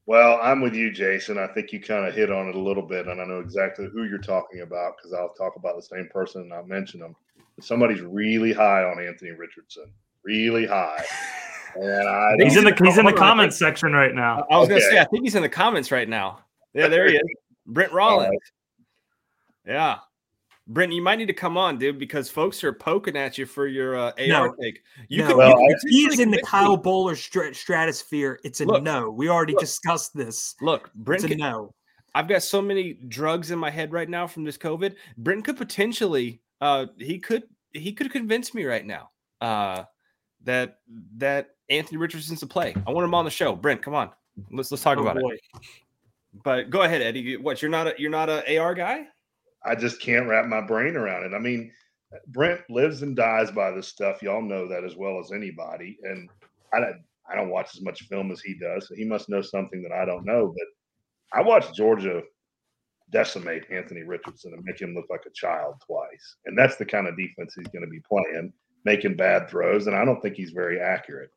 Well, 0.05 0.37
I'm 0.41 0.59
with 0.59 0.73
you, 0.73 0.91
Jason. 0.91 1.37
I 1.37 1.47
think 1.47 1.71
you 1.71 1.79
kind 1.79 2.05
of 2.05 2.13
hit 2.13 2.29
on 2.29 2.49
it 2.49 2.55
a 2.55 2.59
little 2.59 2.83
bit, 2.83 3.07
and 3.07 3.21
I 3.21 3.25
know 3.25 3.39
exactly 3.39 3.87
who 3.93 4.03
you're 4.03 4.17
talking 4.17 4.61
about 4.61 4.95
because 4.97 5.13
I'll 5.13 5.33
talk 5.33 5.55
about 5.55 5.77
the 5.77 5.81
same 5.81 6.09
person 6.11 6.41
and 6.41 6.53
I'll 6.53 6.65
mention 6.65 6.99
them. 6.99 7.15
But 7.55 7.63
somebody's 7.63 8.01
really 8.01 8.51
high 8.51 8.83
on 8.83 8.99
Anthony 9.01 9.31
Richardson, 9.31 9.93
really 10.23 10.65
high. 10.65 11.05
And 11.75 12.07
I 12.07 12.35
he's 12.39 12.57
in 12.57 12.63
the 12.65 12.75
he's 12.83 12.97
in 12.97 13.05
the 13.05 13.13
comments 13.13 13.57
section 13.57 13.93
right 13.93 14.13
now. 14.13 14.45
I 14.49 14.57
was 14.57 14.69
okay. 14.69 14.79
gonna 14.79 14.91
say, 14.91 14.99
I 14.99 15.05
think 15.05 15.23
he's 15.23 15.35
in 15.35 15.41
the 15.41 15.49
comments 15.49 15.91
right 15.91 16.07
now. 16.07 16.39
Yeah, 16.73 16.87
there 16.87 17.07
he 17.07 17.15
is. 17.15 17.23
Brent 17.65 17.91
Rollins. 17.91 18.29
Right. 19.65 19.73
Yeah. 19.73 19.97
Brent, 20.67 20.93
you 20.93 21.01
might 21.01 21.17
need 21.17 21.27
to 21.27 21.33
come 21.33 21.57
on, 21.57 21.77
dude, 21.77 21.99
because 21.99 22.29
folks 22.29 22.63
are 22.63 22.71
poking 22.71 23.17
at 23.17 23.37
you 23.37 23.45
for 23.45 23.67
your 23.67 23.97
uh, 23.97 24.11
AR 24.17 24.27
no. 24.27 24.55
take. 24.61 24.81
You 25.09 25.19
no. 25.19 25.27
could, 25.27 25.37
well, 25.37 25.59
you 25.59 26.09
he's 26.09 26.19
in 26.19 26.31
the 26.31 26.41
Kyle 26.41 26.77
Boller 26.77 27.17
stratosphere. 27.53 28.39
It's 28.45 28.61
a 28.61 28.65
look, 28.65 28.81
no. 28.81 29.09
We 29.09 29.27
already 29.27 29.53
look, 29.53 29.61
discussed 29.61 30.15
this. 30.15 30.55
Look, 30.61 30.89
Brent, 30.93 31.25
it's 31.25 31.33
a 31.33 31.35
no. 31.35 31.73
I've 32.15 32.29
got 32.29 32.43
so 32.43 32.61
many 32.61 32.93
drugs 32.93 33.51
in 33.51 33.59
my 33.59 33.71
head 33.71 33.91
right 33.91 34.07
now 34.07 34.25
from 34.25 34.45
this 34.45 34.57
COVID. 34.57 34.95
Brent 35.17 35.43
could 35.43 35.57
potentially, 35.57 36.41
uh, 36.61 36.85
he 36.97 37.19
could, 37.19 37.43
he 37.73 37.91
could 37.91 38.11
convince 38.11 38.53
me 38.53 38.63
right 38.63 38.85
now, 38.85 39.09
uh, 39.41 39.83
that 40.43 40.79
that 41.17 41.51
Anthony 41.69 41.97
Richardson's 41.97 42.43
a 42.43 42.47
play. 42.47 42.75
I 42.87 42.91
want 42.91 43.05
him 43.05 43.13
on 43.13 43.25
the 43.25 43.31
show. 43.31 43.55
Brent, 43.55 43.81
come 43.81 43.95
on, 43.95 44.09
let's 44.51 44.71
let's 44.71 44.83
talk 44.83 44.97
oh, 44.97 45.01
about 45.01 45.19
boy. 45.19 45.33
it. 45.33 45.41
But 46.43 46.69
go 46.69 46.81
ahead, 46.81 47.01
Eddie. 47.01 47.37
What 47.37 47.61
you're 47.61 47.71
not 47.71 47.87
a 47.87 47.95
you're 47.97 48.09
not 48.09 48.29
a 48.29 48.57
AR 48.57 48.73
guy? 48.73 49.05
I 49.65 49.75
just 49.75 50.01
can't 50.01 50.27
wrap 50.27 50.45
my 50.45 50.61
brain 50.61 50.95
around 50.95 51.25
it. 51.25 51.35
I 51.35 51.39
mean, 51.39 51.71
Brent 52.27 52.61
lives 52.69 53.01
and 53.01 53.15
dies 53.15 53.51
by 53.51 53.71
this 53.71 53.87
stuff. 53.87 54.21
Y'all 54.21 54.41
know 54.41 54.67
that 54.67 54.83
as 54.83 54.95
well 54.95 55.19
as 55.19 55.31
anybody. 55.31 55.97
And 56.03 56.29
I 56.73 56.79
don't, 56.79 57.01
I 57.29 57.35
don't 57.35 57.49
watch 57.49 57.75
as 57.75 57.81
much 57.81 58.03
film 58.03 58.31
as 58.31 58.41
he 58.41 58.55
does, 58.55 58.87
so 58.87 58.95
he 58.95 59.05
must 59.05 59.29
know 59.29 59.41
something 59.41 59.81
that 59.83 59.91
I 59.91 60.05
don't 60.05 60.25
know. 60.25 60.53
But 60.55 61.39
I 61.39 61.41
watched 61.41 61.75
Georgia 61.75 62.21
decimate 63.11 63.69
Anthony 63.71 64.03
Richardson 64.03 64.53
and 64.53 64.63
make 64.63 64.81
him 64.81 64.93
look 64.95 65.05
like 65.09 65.23
a 65.25 65.33
child 65.33 65.75
twice. 65.85 66.35
And 66.45 66.57
that's 66.57 66.75
the 66.75 66.85
kind 66.85 67.07
of 67.07 67.17
defense 67.17 67.53
he's 67.55 67.67
going 67.67 67.85
to 67.85 67.89
be 67.89 68.01
playing, 68.01 68.51
making 68.85 69.15
bad 69.15 69.49
throws. 69.49 69.87
And 69.87 69.95
I 69.95 70.05
don't 70.05 70.21
think 70.21 70.35
he's 70.35 70.51
very 70.51 70.79
accurate. 70.79 71.31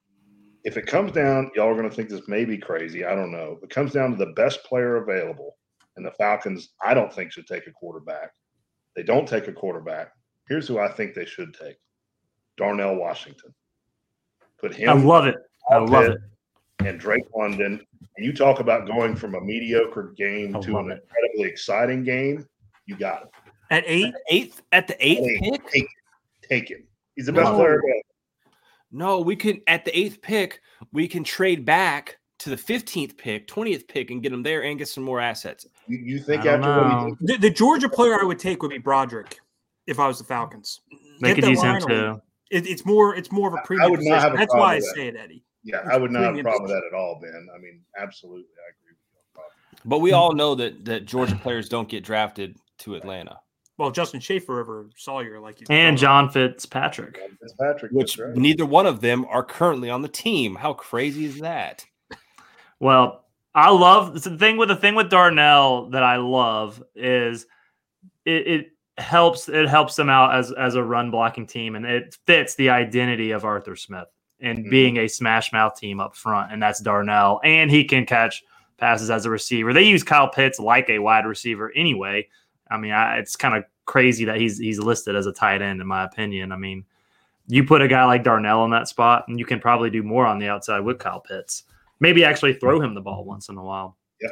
If 0.65 0.77
it 0.77 0.87
comes 0.87 1.13
down, 1.13 1.51
y'all 1.55 1.69
are 1.69 1.77
going 1.77 1.89
to 1.89 1.95
think 1.95 2.09
this 2.09 2.27
may 2.27 2.45
be 2.45 2.59
crazy. 2.59 3.05
I 3.05 3.15
don't 3.15 3.31
know. 3.31 3.57
If 3.57 3.65
it 3.65 3.71
comes 3.71 3.93
down 3.93 4.11
to 4.11 4.17
the 4.17 4.33
best 4.33 4.65
player 4.65 4.97
available, 4.97 5.57
and 5.97 6.05
the 6.05 6.11
Falcons, 6.13 6.71
I 6.83 6.95
don't 6.95 7.13
think 7.13 7.33
should 7.33 7.47
take 7.47 7.67
a 7.67 7.73
quarterback. 7.73 8.33
They 8.95 9.03
don't 9.03 9.27
take 9.27 9.49
a 9.49 9.53
quarterback. 9.53 10.13
Here's 10.49 10.69
who 10.69 10.79
I 10.79 10.89
think 10.89 11.15
they 11.15 11.25
should 11.25 11.55
take: 11.55 11.77
Darnell 12.57 12.97
Washington. 12.97 13.55
Put 14.61 14.75
him. 14.75 14.89
I 14.89 14.93
love 14.93 15.27
it. 15.27 15.37
I 15.71 15.79
love 15.79 16.05
it. 16.05 16.19
And 16.81 17.01
Drake 17.01 17.25
London. 17.35 17.81
And 18.17 18.27
you 18.27 18.33
talk 18.33 18.61
about 18.61 18.87
going 18.87 19.17
from 19.17 19.35
a 19.35 19.41
mediocre 19.41 20.15
game 20.17 20.57
I 20.57 20.61
to 20.61 20.79
an 20.79 20.91
it. 20.91 21.03
incredibly 21.03 21.49
exciting 21.49 22.05
game. 22.05 22.47
You 22.87 22.97
got 22.97 23.23
it. 23.23 23.29
At 23.71 23.85
eight, 23.87 24.15
eighth 24.31 24.63
at 24.73 24.87
the 24.87 24.97
eighth 25.07 25.25
take, 25.25 25.43
pick. 25.43 25.71
Take, 25.71 25.89
take 26.49 26.71
him. 26.71 26.85
He's 27.17 27.27
the 27.27 27.33
best 27.33 27.51
no. 27.51 27.57
player. 27.57 27.83
No, 28.93 29.21
we 29.21 29.35
can 29.35 29.61
at 29.67 29.85
the 29.85 29.99
eighth 29.99 30.23
pick. 30.23 30.61
We 30.93 31.09
can 31.09 31.25
trade 31.25 31.65
back 31.65 32.19
to 32.39 32.51
the 32.51 32.57
15th 32.57 33.17
pick, 33.17 33.49
20th 33.49 33.89
pick, 33.89 34.11
and 34.11 34.23
get 34.23 34.33
him 34.33 34.43
there 34.43 34.63
and 34.63 34.79
get 34.79 34.89
some 34.89 35.05
more 35.05 35.21
assets. 35.21 35.67
You, 35.89 35.99
you 35.99 36.19
think 36.21 36.45
after 36.45 37.09
what 37.09 37.19
the, 37.21 37.37
the, 37.39 37.51
Georgia 37.51 37.89
player 37.89 38.21
I 38.21 38.25
would 38.25 38.39
take 38.39 38.63
would 38.63 38.71
be 38.71 38.79
Broderick 38.79 39.39
if 39.87 39.99
I 39.99 40.07
was 40.07 40.19
the 40.19 40.25
Falcons. 40.25 40.81
They 41.21 41.35
could 41.35 41.47
use 41.47 41.63
him 41.63 41.81
too. 41.81 42.21
It, 42.51 42.67
it's 42.67 42.85
more 42.85 43.17
it's 43.17 43.33
more 43.33 43.49
of 43.49 43.55
a 43.55 43.67
premium. 43.67 43.89
I 43.89 43.91
would 43.91 44.03
not 44.03 44.21
have 44.21 44.35
a 44.35 44.37
That's 44.37 44.55
why 44.55 44.77
I 44.77 44.81
that. 44.81 44.95
say 44.95 45.09
it, 45.09 45.17
Eddie. 45.17 45.43
Yeah, 45.65 45.81
it's 45.81 45.89
I 45.91 45.97
would 45.97 46.13
not 46.13 46.23
have 46.23 46.37
a 46.37 46.43
problem 46.43 46.63
with 46.63 46.71
that 46.71 46.83
at 46.87 46.95
all, 46.95 47.19
Ben. 47.21 47.49
I 47.55 47.59
mean, 47.59 47.83
absolutely, 47.99 48.45
I 48.45 48.71
agree 48.71 48.93
with 48.93 49.43
you. 49.83 49.89
But 49.89 49.99
we 49.99 50.13
all 50.13 50.33
know 50.33 50.55
that 50.55 50.85
that 50.85 51.07
Georgia 51.07 51.37
players 51.37 51.69
don't 51.69 51.89
get 51.89 52.05
drafted 52.05 52.57
to 52.79 52.95
Atlanta. 52.95 53.39
Well, 53.79 53.91
Justin 53.91 54.21
Shaffer 54.21 54.61
over 54.61 54.89
Sawyer, 54.97 55.39
like 55.39 55.61
you 55.61 55.67
and 55.69 55.99
John 55.99 56.31
Fitzpatrick, 56.31 57.21
Fitzpatrick, 57.41 57.93
which 57.93 58.19
right. 58.19 58.35
neither 58.35 58.65
one 58.65 58.87
of 58.87 59.01
them 59.01 59.27
are 59.27 59.45
currently 59.45 59.91
on 59.91 60.01
the 60.01 60.09
team. 60.09 60.55
How 60.55 60.73
crazy 60.73 61.27
is 61.27 61.41
that? 61.41 61.85
Well, 62.81 63.25
I 63.55 63.71
love 63.71 64.23
the 64.23 64.37
thing 64.37 64.57
with 64.57 64.69
the 64.69 64.77
thing 64.77 64.95
with 64.95 65.11
Darnell 65.11 65.91
that 65.91 66.03
I 66.03 66.17
love 66.17 66.83
is 66.95 67.47
it, 68.25 68.47
it 68.47 68.67
helps 68.99 69.49
it 69.49 69.69
helps 69.69 69.97
them 69.97 70.09
out 70.09 70.35
as 70.35 70.53
as 70.53 70.75
a 70.75 70.83
run 70.83 71.11
blocking 71.11 71.47
team 71.47 71.75
and 71.75 71.87
it 71.87 72.17
fits 72.27 72.55
the 72.55 72.71
identity 72.71 73.31
of 73.31 73.45
Arthur 73.45 73.77
Smith 73.77 74.09
and 74.41 74.59
mm-hmm. 74.59 74.71
being 74.71 74.97
a 74.99 75.09
smash 75.09 75.53
mouth 75.53 75.75
team 75.75 76.01
up 76.01 76.15
front 76.15 76.53
and 76.53 76.63
that's 76.63 76.81
Darnell 76.81 77.41
and 77.45 77.71
he 77.71 77.85
can 77.85 78.05
catch 78.05 78.43
passes 78.77 79.11
as 79.11 79.25
a 79.25 79.31
receiver. 79.31 79.73
They 79.73 79.85
use 79.85 80.03
Kyle 80.03 80.29
Pitts 80.29 80.59
like 80.59 80.91
a 80.91 80.99
wide 80.99 81.25
receiver 81.25 81.73
anyway. 81.75 82.29
I 82.71 82.79
mean, 82.79 82.93
I, 82.93 83.19
it's 83.19 83.37
kind 83.37 83.57
of 83.57 83.65
crazy 83.85 84.25
that 84.25 84.37
he's 84.37 84.59
he's 84.59 84.79
listed 84.79 85.17
as 85.17 85.27
a 85.27 85.33
tight 85.33 85.63
end 85.63 85.81
in 85.81 85.87
my 85.87 86.05
opinion. 86.05 86.53
I 86.53 86.57
mean, 86.57 86.85
you 87.47 87.65
put 87.65 87.83
a 87.83 87.89
guy 87.89 88.05
like 88.05 88.25
Darnell 88.25 88.65
in 88.65 88.71
that 88.73 88.89
spot 88.89 89.27
and 89.29 89.39
you 89.39 89.45
can 89.45 89.61
probably 89.61 89.91
do 89.91 90.03
more 90.03 90.27
on 90.27 90.39
the 90.39 90.49
outside 90.49 90.81
with 90.81 90.99
Kyle 90.99 91.21
Pitts 91.21 91.65
maybe 92.01 92.25
actually 92.25 92.55
throw 92.55 92.81
him 92.81 92.95
the 92.95 93.01
ball 93.01 93.25
once 93.25 93.49
in 93.49 93.57
a 93.57 93.65
while. 93.65 93.97
Yeah. 94.21 94.29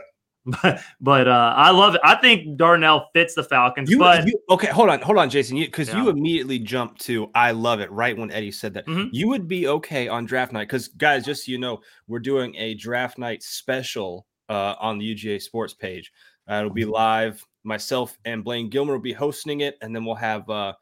But 0.62 0.82
but 1.00 1.26
uh, 1.26 1.54
I 1.56 1.70
love 1.70 1.94
it. 1.94 2.02
I 2.04 2.16
think 2.16 2.58
Darnell 2.58 3.08
fits 3.14 3.34
the 3.34 3.42
Falcons. 3.42 3.90
You, 3.90 3.98
but 3.98 4.26
you, 4.26 4.38
okay, 4.50 4.66
hold 4.66 4.90
on, 4.90 5.00
hold 5.00 5.16
on, 5.16 5.30
Jason, 5.30 5.56
because 5.56 5.88
you, 5.88 5.94
yeah. 5.94 6.02
you, 6.02 6.10
immediately 6.10 6.58
jumped 6.58 7.00
to 7.02 7.30
I 7.34 7.52
love 7.52 7.80
it 7.80 7.90
right 7.90 8.14
when 8.14 8.30
Eddie 8.30 8.52
said 8.52 8.74
that. 8.74 8.86
Mm-hmm. 8.86 9.08
You 9.10 9.28
would 9.28 9.48
be 9.48 9.68
okay 9.68 10.06
on 10.06 10.26
draft 10.26 10.52
night 10.52 10.68
because 10.68 10.88
guys, 10.88 11.24
just 11.24 11.46
so 11.46 11.52
you 11.52 11.56
know, 11.56 11.80
we're 12.08 12.18
doing 12.18 12.54
a 12.56 12.74
draft 12.74 13.16
night 13.16 13.42
special 13.42 14.26
uh, 14.50 14.74
on 14.78 14.98
the 14.98 15.14
UGA 15.14 15.40
Sports 15.40 15.72
page. 15.72 16.12
Uh, 16.46 16.56
it'll 16.56 16.70
be 16.74 16.84
live. 16.84 17.42
Myself 17.64 18.18
and 18.24 18.44
Blaine 18.44 18.68
Gilmer 18.68 18.94
will 18.94 19.00
be 19.00 19.12
hosting 19.12 19.60
it, 19.60 19.76
and 19.80 19.94
then 19.94 20.04
we'll 20.04 20.14
have 20.14 20.48
uh, 20.48 20.74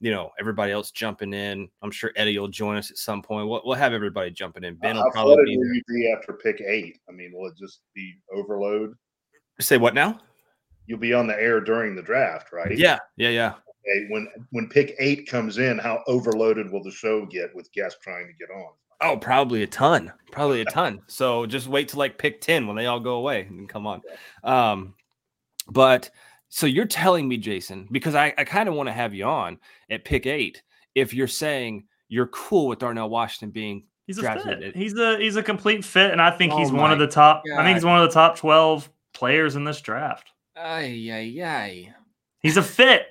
you 0.00 0.10
know 0.10 0.30
everybody 0.38 0.72
else 0.72 0.90
jumping 0.90 1.32
in. 1.32 1.68
I'm 1.82 1.90
sure 1.90 2.12
Eddie 2.16 2.38
will 2.38 2.48
join 2.48 2.76
us 2.76 2.90
at 2.90 2.96
some 2.96 3.22
point. 3.22 3.48
We'll, 3.48 3.62
we'll 3.64 3.76
have 3.76 3.92
everybody 3.92 4.30
jumping 4.30 4.64
in. 4.64 4.76
Ben 4.76 4.96
will 4.96 5.10
probably 5.12 5.44
be, 5.44 5.82
be 5.88 6.12
after 6.16 6.32
pick 6.32 6.60
eight. 6.60 6.98
I 7.08 7.12
mean, 7.12 7.32
will 7.34 7.48
it 7.48 7.56
just 7.58 7.80
be 7.94 8.14
overload? 8.34 8.94
Say 9.60 9.76
what 9.76 9.94
now? 9.94 10.18
You'll 10.86 10.98
be 10.98 11.14
on 11.14 11.26
the 11.26 11.40
air 11.40 11.60
during 11.60 11.94
the 11.94 12.02
draft, 12.02 12.52
right? 12.52 12.76
Yeah, 12.76 12.98
yeah, 13.16 13.28
yeah. 13.28 13.54
Hey, 13.84 14.06
when 14.08 14.28
when 14.50 14.68
pick 14.68 14.96
eight 14.98 15.28
comes 15.28 15.58
in, 15.58 15.78
how 15.78 16.02
overloaded 16.06 16.70
will 16.72 16.82
the 16.82 16.90
show 16.90 17.26
get 17.26 17.54
with 17.54 17.70
guests 17.72 18.00
trying 18.02 18.26
to 18.26 18.32
get 18.32 18.52
on? 18.54 18.72
Oh, 19.02 19.16
probably 19.16 19.62
a 19.62 19.66
ton. 19.66 20.12
Probably 20.30 20.60
a 20.60 20.66
ton. 20.66 21.00
So 21.06 21.46
just 21.46 21.68
wait 21.68 21.88
till 21.88 21.98
like 21.98 22.18
pick 22.18 22.40
10 22.40 22.66
when 22.66 22.76
they 22.76 22.86
all 22.86 23.00
go 23.00 23.14
away 23.14 23.46
and 23.48 23.68
come 23.68 23.86
on. 23.86 24.02
Um, 24.44 24.94
but 25.68 26.10
so 26.50 26.66
you're 26.66 26.84
telling 26.84 27.26
me, 27.26 27.36
Jason, 27.38 27.88
because 27.90 28.14
I, 28.14 28.34
I 28.36 28.44
kind 28.44 28.68
of 28.68 28.74
want 28.74 28.88
to 28.88 28.92
have 28.92 29.14
you 29.14 29.24
on 29.24 29.58
at 29.90 30.04
pick 30.04 30.26
eight. 30.26 30.62
If 30.94 31.14
you're 31.14 31.26
saying 31.28 31.84
you're 32.08 32.26
cool 32.28 32.66
with 32.68 32.80
Darnell 32.80 33.08
Washington 33.08 33.50
being 33.50 33.84
He's 34.06 34.18
a 34.18 34.22
drafted 34.22 34.58
fit. 34.58 34.62
at- 34.70 34.76
He's 34.76 34.98
a 34.98 35.18
he's 35.18 35.36
a 35.36 35.42
complete 35.42 35.84
fit, 35.84 36.10
and 36.10 36.20
I 36.20 36.30
think 36.32 36.52
Oh 36.52 36.58
he's 36.58 36.72
one 36.72 36.90
of 36.92 36.98
the 36.98 37.06
top. 37.06 37.44
I 37.56 37.64
think 37.64 37.76
he's 37.76 37.84
one 37.84 38.00
of 38.02 38.08
the 38.08 38.12
top 38.14 38.36
twelve 38.36 38.90
players 39.14 39.54
in 39.56 39.64
this 39.64 39.80
draft. 39.80 40.30
Ay, 40.56 41.08
ay, 41.12 41.42
ay. 41.44 41.94
He's 42.40 42.56
a 42.56 42.62
fit. 42.62 43.06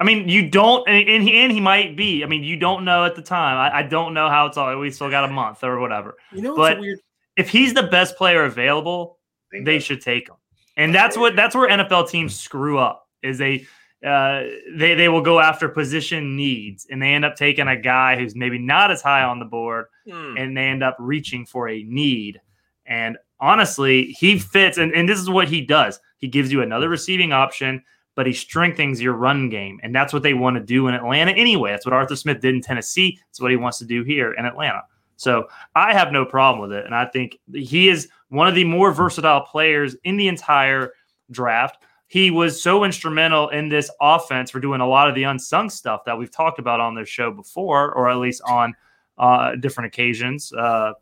I 0.00 0.04
mean, 0.04 0.28
you 0.28 0.50
don't, 0.50 0.86
and, 0.88 1.08
and 1.08 1.22
he 1.22 1.36
and 1.36 1.50
he 1.52 1.60
might 1.60 1.96
be. 1.96 2.22
I 2.24 2.26
mean, 2.26 2.42
you 2.44 2.56
don't 2.56 2.84
know 2.84 3.04
at 3.04 3.14
the 3.16 3.22
time. 3.22 3.56
I, 3.58 3.78
I 3.78 3.82
don't 3.82 4.14
know 4.14 4.28
how 4.28 4.46
it's 4.46 4.56
all. 4.56 4.78
We 4.78 4.90
still 4.90 5.10
got 5.10 5.24
a 5.24 5.28
month 5.32 5.62
or 5.64 5.78
whatever. 5.80 6.16
You 6.32 6.42
know 6.42 6.54
what's 6.54 6.74
But- 6.74 6.80
weird? 6.80 6.98
If 7.36 7.50
he's 7.50 7.74
the 7.74 7.82
best 7.82 8.16
player 8.16 8.44
available, 8.44 9.18
they 9.52 9.60
that's- 9.60 9.82
should 9.82 10.00
take 10.00 10.28
him. 10.30 10.36
And 10.76 10.94
that's 10.94 11.16
what 11.16 11.36
that's 11.36 11.54
where 11.54 11.68
NFL 11.68 12.08
teams 12.10 12.38
screw 12.38 12.78
up. 12.78 13.08
Is 13.22 13.38
they 13.38 13.66
uh, 14.06 14.42
they 14.74 14.94
they 14.94 15.08
will 15.08 15.22
go 15.22 15.40
after 15.40 15.68
position 15.68 16.36
needs, 16.36 16.86
and 16.90 17.00
they 17.00 17.08
end 17.14 17.24
up 17.24 17.34
taking 17.36 17.66
a 17.68 17.76
guy 17.80 18.16
who's 18.16 18.34
maybe 18.36 18.58
not 18.58 18.90
as 18.90 19.00
high 19.02 19.22
on 19.22 19.38
the 19.38 19.44
board, 19.46 19.86
Hmm. 20.08 20.36
and 20.36 20.56
they 20.56 20.64
end 20.64 20.82
up 20.82 20.96
reaching 20.98 21.46
for 21.46 21.68
a 21.68 21.82
need. 21.82 22.40
And 22.84 23.16
honestly, 23.40 24.12
he 24.12 24.38
fits, 24.38 24.78
and, 24.78 24.92
and 24.94 25.08
this 25.08 25.18
is 25.18 25.28
what 25.30 25.48
he 25.48 25.60
does. 25.60 25.98
He 26.18 26.28
gives 26.28 26.52
you 26.52 26.62
another 26.62 26.88
receiving 26.88 27.32
option, 27.32 27.82
but 28.14 28.26
he 28.26 28.32
strengthens 28.32 29.02
your 29.02 29.14
run 29.14 29.48
game. 29.48 29.80
And 29.82 29.92
that's 29.94 30.12
what 30.12 30.22
they 30.22 30.34
want 30.34 30.56
to 30.56 30.62
do 30.62 30.86
in 30.86 30.94
Atlanta 30.94 31.32
anyway. 31.32 31.72
That's 31.72 31.84
what 31.84 31.92
Arthur 31.92 32.14
Smith 32.16 32.40
did 32.40 32.54
in 32.54 32.60
Tennessee. 32.62 33.18
That's 33.28 33.40
what 33.40 33.50
he 33.50 33.56
wants 33.56 33.78
to 33.78 33.84
do 33.84 34.04
here 34.04 34.32
in 34.34 34.44
Atlanta. 34.46 34.82
So 35.16 35.48
I 35.74 35.92
have 35.94 36.12
no 36.12 36.24
problem 36.24 36.60
with 36.68 36.76
it. 36.76 36.84
And 36.84 36.94
I 36.94 37.06
think 37.06 37.38
he 37.52 37.88
is 37.88 38.08
one 38.28 38.48
of 38.48 38.54
the 38.54 38.64
more 38.64 38.92
versatile 38.92 39.40
players 39.40 39.96
in 40.04 40.16
the 40.16 40.28
entire 40.28 40.92
draft. 41.30 41.82
He 42.08 42.30
was 42.30 42.62
so 42.62 42.84
instrumental 42.84 43.48
in 43.48 43.68
this 43.68 43.90
offense 44.00 44.50
for 44.50 44.60
doing 44.60 44.80
a 44.80 44.86
lot 44.86 45.08
of 45.08 45.14
the 45.14 45.24
unsung 45.24 45.70
stuff 45.70 46.04
that 46.04 46.16
we've 46.16 46.30
talked 46.30 46.58
about 46.58 46.80
on 46.80 46.94
this 46.94 47.08
show 47.08 47.32
before, 47.32 47.92
or 47.94 48.08
at 48.08 48.18
least 48.18 48.42
on 48.46 48.74
uh, 49.18 49.56
different 49.56 49.88
occasions. 49.88 50.52
Uh, 50.52 50.92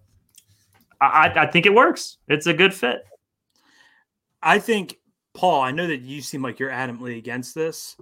I, 1.00 1.32
I 1.36 1.46
think 1.46 1.66
it 1.66 1.74
works. 1.74 2.18
It's 2.28 2.46
a 2.46 2.54
good 2.54 2.72
fit. 2.72 3.04
I 4.42 4.58
think, 4.58 4.98
Paul, 5.34 5.60
I 5.60 5.72
know 5.72 5.86
that 5.86 6.02
you 6.02 6.22
seem 6.22 6.42
like 6.42 6.58
you're 6.58 6.70
adamantly 6.70 7.18
against 7.18 7.54
this. 7.54 7.96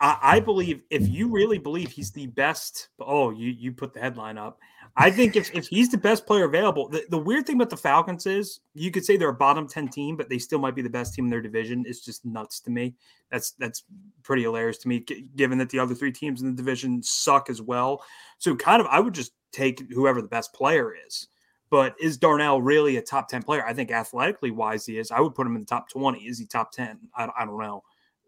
I, 0.00 0.18
I 0.22 0.40
believe 0.40 0.82
if 0.90 1.06
you 1.08 1.28
really 1.28 1.58
believe 1.58 1.90
he's 1.90 2.10
the 2.10 2.26
best, 2.26 2.88
oh, 2.98 3.30
you 3.30 3.50
you 3.50 3.72
put 3.72 3.92
the 3.92 4.00
headline 4.00 4.38
up. 4.38 4.58
I 4.98 5.10
think 5.10 5.36
if, 5.36 5.54
if 5.54 5.68
he's 5.68 5.90
the 5.90 5.98
best 5.98 6.26
player 6.26 6.44
available, 6.44 6.88
the, 6.88 7.04
the 7.10 7.18
weird 7.18 7.46
thing 7.46 7.56
about 7.56 7.68
the 7.68 7.76
Falcons 7.76 8.24
is 8.24 8.60
you 8.74 8.90
could 8.90 9.04
say 9.04 9.16
they're 9.16 9.28
a 9.28 9.34
bottom 9.34 9.68
10 9.68 9.88
team, 9.88 10.16
but 10.16 10.30
they 10.30 10.38
still 10.38 10.58
might 10.58 10.74
be 10.74 10.80
the 10.80 10.88
best 10.88 11.12
team 11.12 11.26
in 11.26 11.30
their 11.30 11.42
division. 11.42 11.84
It's 11.86 12.00
just 12.00 12.24
nuts 12.24 12.60
to 12.60 12.70
me. 12.70 12.94
That's 13.30 13.50
that's 13.52 13.84
pretty 14.22 14.42
hilarious 14.42 14.78
to 14.78 14.88
me, 14.88 15.00
g- 15.00 15.26
given 15.36 15.58
that 15.58 15.68
the 15.68 15.78
other 15.78 15.94
three 15.94 16.12
teams 16.12 16.40
in 16.40 16.48
the 16.48 16.56
division 16.56 17.02
suck 17.02 17.50
as 17.50 17.60
well. 17.60 18.02
So 18.38 18.56
kind 18.56 18.80
of 18.80 18.86
I 18.86 19.00
would 19.00 19.12
just 19.12 19.32
take 19.52 19.80
whoever 19.92 20.22
the 20.22 20.28
best 20.28 20.54
player 20.54 20.94
is. 21.06 21.28
But 21.68 21.94
is 22.00 22.16
Darnell 22.16 22.62
really 22.62 22.96
a 22.96 23.02
top 23.02 23.28
10 23.28 23.42
player? 23.42 23.66
I 23.66 23.74
think 23.74 23.90
athletically 23.90 24.52
wise, 24.52 24.86
he 24.86 24.98
is. 24.98 25.10
I 25.10 25.20
would 25.20 25.34
put 25.34 25.46
him 25.46 25.56
in 25.56 25.62
the 25.62 25.66
top 25.66 25.90
20. 25.90 26.20
Is 26.20 26.38
he 26.38 26.46
top 26.46 26.70
10? 26.70 26.98
I, 27.14 27.28
I 27.36 27.44
don't 27.44 27.58
know. 27.58 27.82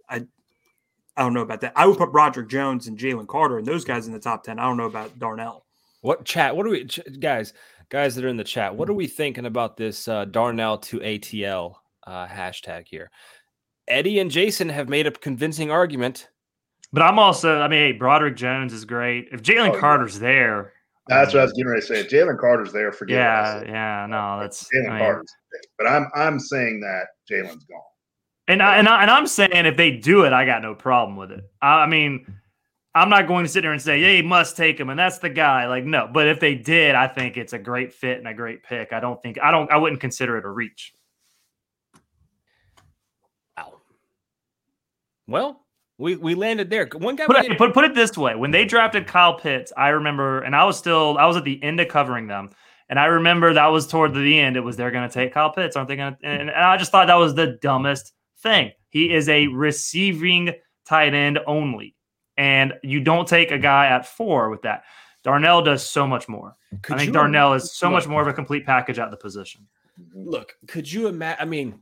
I 0.09 0.27
I 1.17 1.23
don't 1.23 1.35
know 1.35 1.43
about 1.43 1.63
that. 1.63 1.73
I 1.75 1.87
would 1.87 1.99
put 1.99 2.13
Broderick 2.13 2.49
Jones 2.49 2.89
and 2.89 2.99
Jalen 2.99 3.27
Carter 3.27 3.59
and 3.59 3.67
those 3.67 3.85
guys 3.85 4.07
in 4.07 4.13
the 4.13 4.21
top 4.21 4.45
10. 4.45 4.59
I 4.59 4.65
don't 4.65 4.77
know 4.77 4.87
about 4.87 5.19
Darnell. 5.19 5.65
What 6.01 6.25
chat? 6.25 6.57
What 6.57 6.67
are 6.67 6.71
we, 6.71 6.85
ch- 6.85 7.01
guys? 7.21 7.53
Guys 7.91 8.15
that 8.15 8.25
are 8.25 8.29
in 8.29 8.37
the 8.37 8.45
chat, 8.45 8.77
what 8.77 8.91
are 8.91 8.95
we 8.95 9.07
thinking 9.07 9.47
about 9.47 9.79
this 9.79 10.09
uh, 10.09 10.27
Darnell 10.27 10.77
to 10.79 10.99
ATL 11.01 11.77
uh, 12.07 12.27
hashtag 12.27 12.87
here? 12.87 13.11
Eddie 13.89 14.19
and 14.19 14.31
Jason 14.31 14.69
have 14.69 14.91
made 14.91 15.07
a 15.07 15.11
convincing 15.11 15.71
argument. 15.71 16.29
But 16.93 17.03
I'm 17.03 17.19
also, 17.19 17.61
I 17.61 17.69
mean, 17.69 17.79
hey, 17.81 17.93
Broderick 17.93 18.37
Jones 18.37 18.75
is 18.75 18.85
great. 18.85 19.29
If 19.33 19.43
Jalen 19.43 19.71
Oh, 19.71 19.75
yeah. 19.75 19.81
Carter's 19.81 20.19
there, 20.19 20.73
That's 21.07 21.33
what 21.33 21.41
I 21.41 21.45
was 21.45 21.53
getting 21.55 21.69
ready 21.71 21.81
to 21.81 21.87
say. 21.87 22.01
If 22.01 22.11
Jalen 22.11 22.39
Carter's 22.39 22.73
there, 22.73 22.93
forget 22.93 23.17
what 23.17 23.23
yeah, 23.23 23.59
said. 23.61 23.69
yeah, 23.69 24.07
no, 24.09 24.39
that's 24.41 24.65
Jalen 24.65 24.87
I 24.87 24.91
mean, 24.91 24.99
Carter's 24.99 25.35
there. 25.53 25.61
But 25.79 25.87
I'm 25.87 26.09
I'm 26.15 26.39
saying 26.39 26.81
that 26.81 27.07
Jalen's 27.31 27.65
gone. 27.65 27.81
And 28.49 28.63
I, 28.63 28.77
and 28.77 28.89
I, 28.89 29.03
and 29.03 29.11
I'm 29.11 29.27
saying 29.27 29.51
if 29.53 29.77
they 29.79 29.91
do 29.93 30.25
it, 30.25 30.33
I 30.35 30.45
got 30.47 30.61
no 30.63 30.75
problem 30.75 31.17
with 31.17 31.31
it. 31.31 31.45
I, 31.63 31.83
I 31.83 31.87
mean, 31.87 32.27
I'm 32.95 33.11
not 33.11 33.29
going 33.29 33.45
to 33.45 33.51
sit 33.51 33.63
there 33.63 33.73
and 33.73 33.81
say, 33.83 34.01
"Yeah, 34.01 34.21
you 34.21 34.25
must 34.25 34.57
take 34.57 34.81
him," 34.81 34.89
and 34.91 34.99
that's 34.99 35.19
the 35.19 35.29
guy. 35.29 35.67
Like, 35.67 35.85
no. 35.85 36.09
But 36.13 36.27
if 36.27 36.41
they 36.41 36.55
did, 36.55 36.95
I 36.95 37.07
think 37.07 37.37
it's 37.37 37.53
a 37.53 37.59
great 37.59 37.93
fit 37.93 38.19
and 38.19 38.27
a 38.27 38.35
great 38.35 38.63
pick. 38.63 38.93
I 38.93 39.01
don't 39.01 39.21
think 39.23 39.39
I 39.41 39.51
don't 39.51 39.71
I 39.71 39.77
wouldn't 39.77 40.01
consider 40.01 40.37
it 40.39 40.45
a 40.45 40.51
reach. 40.51 40.95
Wow. 43.57 43.75
Well, 45.27 45.67
we 45.99 46.17
we 46.17 46.35
landed 46.35 46.71
there. 46.71 46.89
One 46.97 47.17
guy. 47.17 47.27
Put 47.27 47.37
it, 47.37 47.43
didn't- 47.43 47.59
put, 47.59 47.75
put 47.75 47.85
it 47.85 47.95
this 47.95 48.17
way: 48.17 48.35
when 48.35 48.51
they 48.51 48.65
drafted 48.65 49.07
Kyle 49.07 49.35
Pitts, 49.39 49.73
I 49.77 49.89
remember, 49.89 50.41
and 50.41 50.57
I 50.57 50.65
was 50.65 50.79
still 50.79 51.17
I 51.19 51.27
was 51.27 51.37
at 51.37 51.45
the 51.45 51.63
end 51.63 51.81
of 51.81 51.89
covering 51.89 52.27
them, 52.27 52.51
and 52.89 52.99
I 52.99 53.07
remember 53.07 53.53
that 53.53 53.67
was 53.67 53.87
toward 53.87 54.15
the 54.15 54.39
end. 54.39 54.57
It 54.57 54.61
was 54.61 54.77
they're 54.77 54.91
going 54.91 55.09
to 55.09 55.13
take 55.13 55.35
Kyle 55.35 55.53
Pitts, 55.53 55.77
aren't 55.77 55.89
they 55.89 55.97
going 55.97 56.15
to? 56.15 56.27
And, 56.27 56.49
and 56.49 56.51
I 56.51 56.77
just 56.77 56.91
thought 56.91 57.07
that 57.09 57.17
was 57.17 57.35
the 57.35 57.59
dumbest 57.61 58.13
thing. 58.41 58.73
He 58.89 59.13
is 59.13 59.29
a 59.29 59.49
receiving 59.49 60.53
tight 60.87 61.13
end 61.15 61.39
only, 61.47 61.95
and 62.39 62.73
you 62.83 63.01
don't 63.01 63.29
take 63.29 63.51
a 63.51 63.59
guy 63.59 63.89
at 63.89 64.07
four 64.07 64.49
with 64.49 64.63
that. 64.63 64.85
Darnell 65.25 65.61
does 65.61 65.85
so 65.85 66.07
much 66.07 66.29
more. 66.29 66.57
could 66.81 66.97
I 66.97 67.01
think 67.01 67.13
Darnell 67.13 67.53
is 67.53 67.73
so 67.75 67.91
much 67.91 68.07
more 68.07 68.23
of 68.23 68.29
a 68.29 68.33
complete 68.33 68.65
package 68.65 68.99
at 68.99 69.11
the 69.11 69.17
position. 69.17 69.67
Look, 70.15 70.57
could 70.69 70.91
you 70.91 71.09
imagine? 71.09 71.43
I 71.43 71.45
mean, 71.45 71.81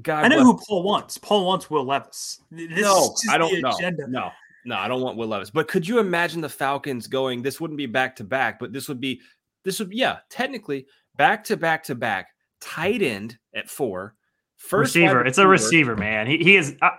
God, 0.00 0.24
I 0.24 0.28
know 0.28 0.36
bless- 0.36 0.46
who 0.46 0.60
Paul 0.66 0.82
wants. 0.82 1.18
Paul 1.18 1.46
wants 1.46 1.70
Will 1.70 1.84
Levis. 1.84 2.40
This 2.50 2.80
no, 2.80 3.14
I 3.30 3.36
don't 3.36 3.60
know. 3.60 3.76
agenda. 3.76 4.08
No, 4.08 4.30
no, 4.64 4.76
I 4.76 4.88
don't 4.88 5.02
want 5.02 5.18
Will 5.18 5.28
Levis. 5.28 5.50
But 5.50 5.68
could 5.68 5.86
you 5.86 5.98
imagine 5.98 6.40
the 6.40 6.48
Falcons 6.48 7.06
going? 7.06 7.42
This 7.42 7.60
wouldn't 7.60 7.76
be 7.76 7.86
back 7.86 8.16
to 8.16 8.24
back, 8.24 8.58
but 8.58 8.72
this 8.72 8.88
would 8.88 9.00
be 9.00 9.20
this 9.64 9.78
would 9.78 9.92
yeah, 9.92 10.18
technically 10.30 10.86
back 11.16 11.44
to 11.44 11.58
back 11.58 11.84
to 11.84 11.94
back, 11.94 12.28
tight 12.62 13.02
end 13.02 13.36
at 13.54 13.68
four, 13.68 14.14
first 14.56 14.94
receiver. 14.94 15.26
It's 15.26 15.36
a 15.36 15.46
receiver, 15.46 15.94
man. 15.94 16.26
He, 16.26 16.38
he 16.38 16.56
is. 16.56 16.74
I, 16.80 16.92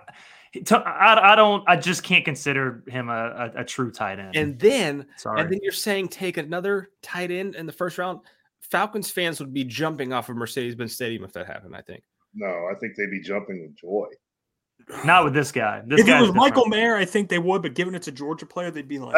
he- 0.54 0.64
I, 0.74 1.32
I 1.32 1.36
don't. 1.36 1.64
I 1.68 1.76
just 1.76 2.02
can't 2.02 2.24
consider 2.24 2.82
him 2.86 3.08
a, 3.08 3.50
a, 3.56 3.60
a 3.60 3.64
true 3.64 3.90
tight 3.90 4.18
end. 4.18 4.36
and 4.36 4.58
then 4.58 5.06
sorry, 5.16 5.40
and 5.40 5.50
then 5.52 5.58
you're 5.62 5.72
saying 5.72 6.08
take 6.08 6.36
another 6.36 6.90
tight 7.02 7.30
end 7.30 7.54
in 7.54 7.66
the 7.66 7.72
first 7.72 7.98
round. 7.98 8.20
Falcons 8.60 9.10
fans 9.10 9.40
would 9.40 9.52
be 9.52 9.64
jumping 9.64 10.12
off 10.12 10.28
of 10.30 10.36
Mercedes-Benz 10.36 10.94
Stadium 10.94 11.22
if 11.24 11.32
that 11.34 11.46
happened. 11.46 11.76
I 11.76 11.82
think. 11.82 12.02
No, 12.34 12.46
I 12.46 12.74
think 12.80 12.94
they'd 12.96 13.10
be 13.10 13.20
jumping 13.20 13.62
with 13.62 13.76
joy. 13.76 14.06
not 15.04 15.24
with 15.24 15.34
this 15.34 15.52
guy. 15.52 15.82
This 15.86 16.00
If 16.00 16.08
it 16.08 16.12
was 16.12 16.28
different. 16.30 16.36
Michael 16.36 16.66
Mayer, 16.66 16.96
I 16.96 17.04
think 17.04 17.28
they 17.28 17.38
would, 17.38 17.62
but 17.62 17.74
given 17.74 17.94
it's 17.94 18.08
a 18.08 18.12
Georgia 18.12 18.46
player, 18.46 18.70
they'd 18.70 18.88
be 18.88 18.98
like, 18.98 19.14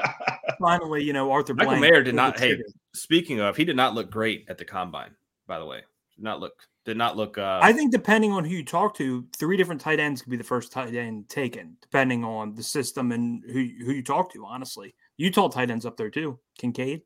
finally, 0.60 1.02
you 1.04 1.12
know, 1.12 1.30
Arthur 1.30 1.54
Michael 1.54 1.72
Blank 1.76 1.82
Mayer 1.82 2.02
did 2.02 2.14
not. 2.14 2.38
Hey, 2.38 2.56
speaking 2.94 3.40
of, 3.40 3.56
he 3.56 3.64
did 3.64 3.76
not 3.76 3.94
look 3.94 4.10
great 4.10 4.46
at 4.48 4.58
the 4.58 4.64
combine. 4.64 5.10
By 5.46 5.58
the 5.58 5.66
way, 5.66 5.82
did 6.18 6.24
not 6.24 6.40
look. 6.40 6.64
Did 6.84 6.96
not 6.96 7.16
look. 7.16 7.38
Uh, 7.38 7.60
I 7.62 7.72
think 7.72 7.92
depending 7.92 8.32
on 8.32 8.44
who 8.44 8.56
you 8.56 8.64
talk 8.64 8.94
to, 8.96 9.24
three 9.36 9.56
different 9.56 9.80
tight 9.80 10.00
ends 10.00 10.20
could 10.20 10.30
be 10.30 10.36
the 10.36 10.42
first 10.44 10.72
tight 10.72 10.94
end 10.94 11.28
taken, 11.28 11.76
depending 11.80 12.24
on 12.24 12.54
the 12.54 12.62
system 12.62 13.12
and 13.12 13.42
who 13.46 13.68
who 13.84 13.92
you 13.92 14.02
talk 14.02 14.32
to. 14.32 14.44
Honestly, 14.44 14.94
Utah 15.16 15.48
tight 15.48 15.70
ends 15.70 15.86
up 15.86 15.96
there 15.96 16.10
too. 16.10 16.38
Kincaid. 16.58 17.02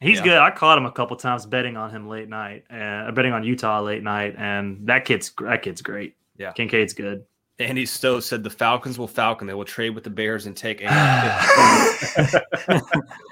He's 0.00 0.18
Yeah. 0.18 0.24
good. 0.24 0.38
I 0.38 0.50
caught 0.52 0.78
him 0.78 0.86
a 0.86 0.92
couple 0.92 1.16
times 1.16 1.46
betting 1.46 1.76
on 1.76 1.90
him 1.90 2.08
late 2.08 2.28
night, 2.28 2.64
uh, 2.70 3.10
betting 3.12 3.32
on 3.32 3.42
Utah 3.44 3.80
late 3.80 4.02
night, 4.04 4.34
and 4.38 4.86
that 4.86 5.04
kid's 5.04 5.32
that 5.42 5.62
kid's 5.62 5.82
great. 5.82 6.14
Yeah. 6.38 6.52
Kincaid's 6.52 6.92
good. 6.94 7.24
Andy 7.58 7.84
Stowe 7.84 8.20
said 8.20 8.42
the 8.44 8.48
Falcons 8.50 8.98
will 8.98 9.08
falcon. 9.08 9.46
They 9.46 9.52
will 9.52 9.64
trade 9.66 9.90
with 9.90 10.04
the 10.04 10.10
Bears 10.10 10.46
and 10.46 10.56
take. 10.56 10.80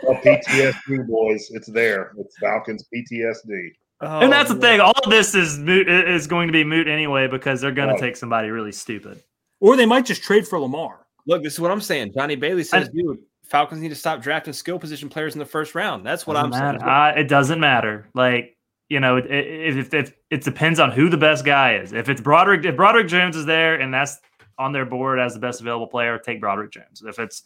Well, 0.02 0.20
PTSD, 0.22 1.06
boys, 1.06 1.50
it's 1.52 1.68
there. 1.68 2.12
It's 2.18 2.36
Falcons 2.38 2.84
PTSD. 2.94 3.72
And 4.00 4.32
that's 4.32 4.48
the 4.52 4.60
thing. 4.60 4.80
All 4.80 4.92
of 5.04 5.10
this 5.10 5.34
is 5.34 5.58
moot, 5.58 5.88
is 5.88 6.26
going 6.26 6.46
to 6.48 6.52
be 6.52 6.64
moot 6.64 6.86
anyway 6.88 7.26
because 7.26 7.60
they're 7.60 7.72
going 7.72 7.88
Right. 7.90 7.98
to 7.98 8.02
take 8.06 8.16
somebody 8.16 8.50
really 8.50 8.72
stupid. 8.72 9.22
Or 9.60 9.76
they 9.76 9.86
might 9.86 10.06
just 10.06 10.22
trade 10.22 10.46
for 10.46 10.58
Lamar. 10.60 11.06
Look, 11.26 11.42
this 11.42 11.54
is 11.54 11.60
what 11.60 11.70
I'm 11.70 11.80
saying. 11.80 12.12
Johnny 12.14 12.36
Bailey 12.36 12.62
says, 12.64 12.88
"Dude, 12.88 13.18
Falcons 13.44 13.80
need 13.80 13.88
to 13.88 13.94
stop 13.96 14.22
drafting 14.22 14.52
skill 14.52 14.78
position 14.78 15.08
players 15.08 15.34
in 15.34 15.38
the 15.40 15.44
first 15.46 15.74
round." 15.74 16.06
That's 16.06 16.26
what 16.26 16.36
I'm 16.36 16.50
Doesn't 16.50 16.80
saying. 16.80 16.86
matter. 16.86 17.18
Uh, 17.18 17.20
it 17.20 17.28
doesn't 17.28 17.60
matter. 17.60 18.08
Like 18.14 18.56
you 18.88 19.00
know, 19.00 19.16
it, 19.16 19.26
it, 19.26 19.76
it, 19.76 19.94
it, 19.94 20.12
it 20.30 20.42
depends 20.44 20.80
on 20.80 20.90
who 20.92 21.10
the 21.10 21.16
best 21.18 21.44
guy 21.44 21.74
is. 21.76 21.92
If 21.92 22.08
it's 22.08 22.20
Broderick, 22.22 22.64
if 22.64 22.76
Broderick 22.76 23.08
Jones 23.08 23.36
is 23.36 23.44
there 23.44 23.78
and 23.78 23.92
that's 23.92 24.18
on 24.56 24.72
their 24.72 24.86
board 24.86 25.18
as 25.18 25.34
the 25.34 25.40
best 25.40 25.60
available 25.60 25.86
player, 25.88 26.18
take 26.18 26.40
Broderick 26.40 26.70
Jones. 26.70 27.02
If 27.06 27.18
it's 27.18 27.42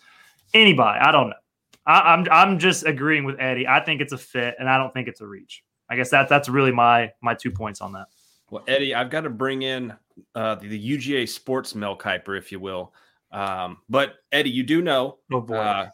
anybody, 0.54 1.00
I 1.00 1.10
don't 1.10 1.30
know. 1.30 1.36
I, 1.86 2.12
I'm 2.14 2.26
I'm 2.30 2.58
just 2.60 2.86
agreeing 2.86 3.24
with 3.24 3.40
Eddie. 3.40 3.66
I 3.66 3.80
think 3.80 4.00
it's 4.00 4.12
a 4.12 4.18
fit, 4.18 4.54
and 4.60 4.68
I 4.68 4.76
don't 4.78 4.92
think 4.94 5.08
it's 5.08 5.20
a 5.20 5.26
reach. 5.26 5.64
I 5.92 5.96
guess 5.96 6.08
that 6.08 6.26
that's 6.26 6.48
really 6.48 6.72
my 6.72 7.12
my 7.20 7.34
two 7.34 7.50
points 7.50 7.82
on 7.82 7.92
that. 7.92 8.06
Well, 8.50 8.64
Eddie, 8.66 8.94
I've 8.94 9.10
got 9.10 9.22
to 9.22 9.30
bring 9.30 9.60
in 9.60 9.92
uh, 10.34 10.54
the, 10.54 10.68
the 10.68 10.96
UGA 10.96 11.28
Sports 11.28 11.74
Mel 11.74 11.96
Kiper, 11.96 12.36
if 12.38 12.50
you 12.50 12.58
will. 12.60 12.94
Um, 13.30 13.76
but 13.90 14.14
Eddie, 14.32 14.50
you 14.50 14.62
do 14.62 14.80
know 14.80 15.18
Oh 15.30 15.42
boy. 15.42 15.54
uh, 15.56 15.88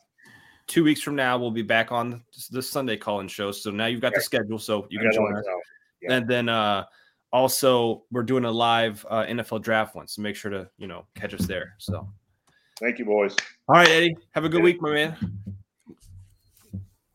two 0.68 0.84
weeks 0.84 1.00
from 1.02 1.16
now 1.16 1.36
we'll 1.36 1.50
be 1.50 1.62
back 1.62 1.90
on 1.90 2.22
the 2.52 2.62
Sunday 2.62 2.96
call-in 2.96 3.26
show. 3.26 3.50
So 3.50 3.72
now 3.72 3.86
you've 3.86 4.00
got 4.00 4.14
the 4.14 4.20
schedule, 4.20 4.60
so 4.60 4.86
you 4.88 5.00
I 5.00 5.02
can 5.02 5.12
join 5.12 5.36
us. 5.36 5.44
Yeah. 6.00 6.12
And 6.14 6.28
then 6.28 6.48
uh, 6.48 6.84
also 7.32 8.04
we're 8.12 8.22
doing 8.22 8.44
a 8.44 8.50
live 8.52 9.04
uh, 9.10 9.24
NFL 9.24 9.62
draft 9.62 9.96
one, 9.96 10.06
so 10.06 10.22
make 10.22 10.36
sure 10.36 10.50
to 10.52 10.70
you 10.78 10.86
know 10.86 11.06
catch 11.16 11.34
us 11.34 11.44
there. 11.44 11.74
So 11.78 12.08
Thank 12.78 13.00
you, 13.00 13.04
boys. 13.04 13.34
all 13.68 13.74
right, 13.74 13.88
Eddie, 13.88 14.16
have 14.30 14.44
a 14.44 14.48
good 14.48 14.62
week, 14.62 14.80
my 14.80 14.92
man. 14.92 15.16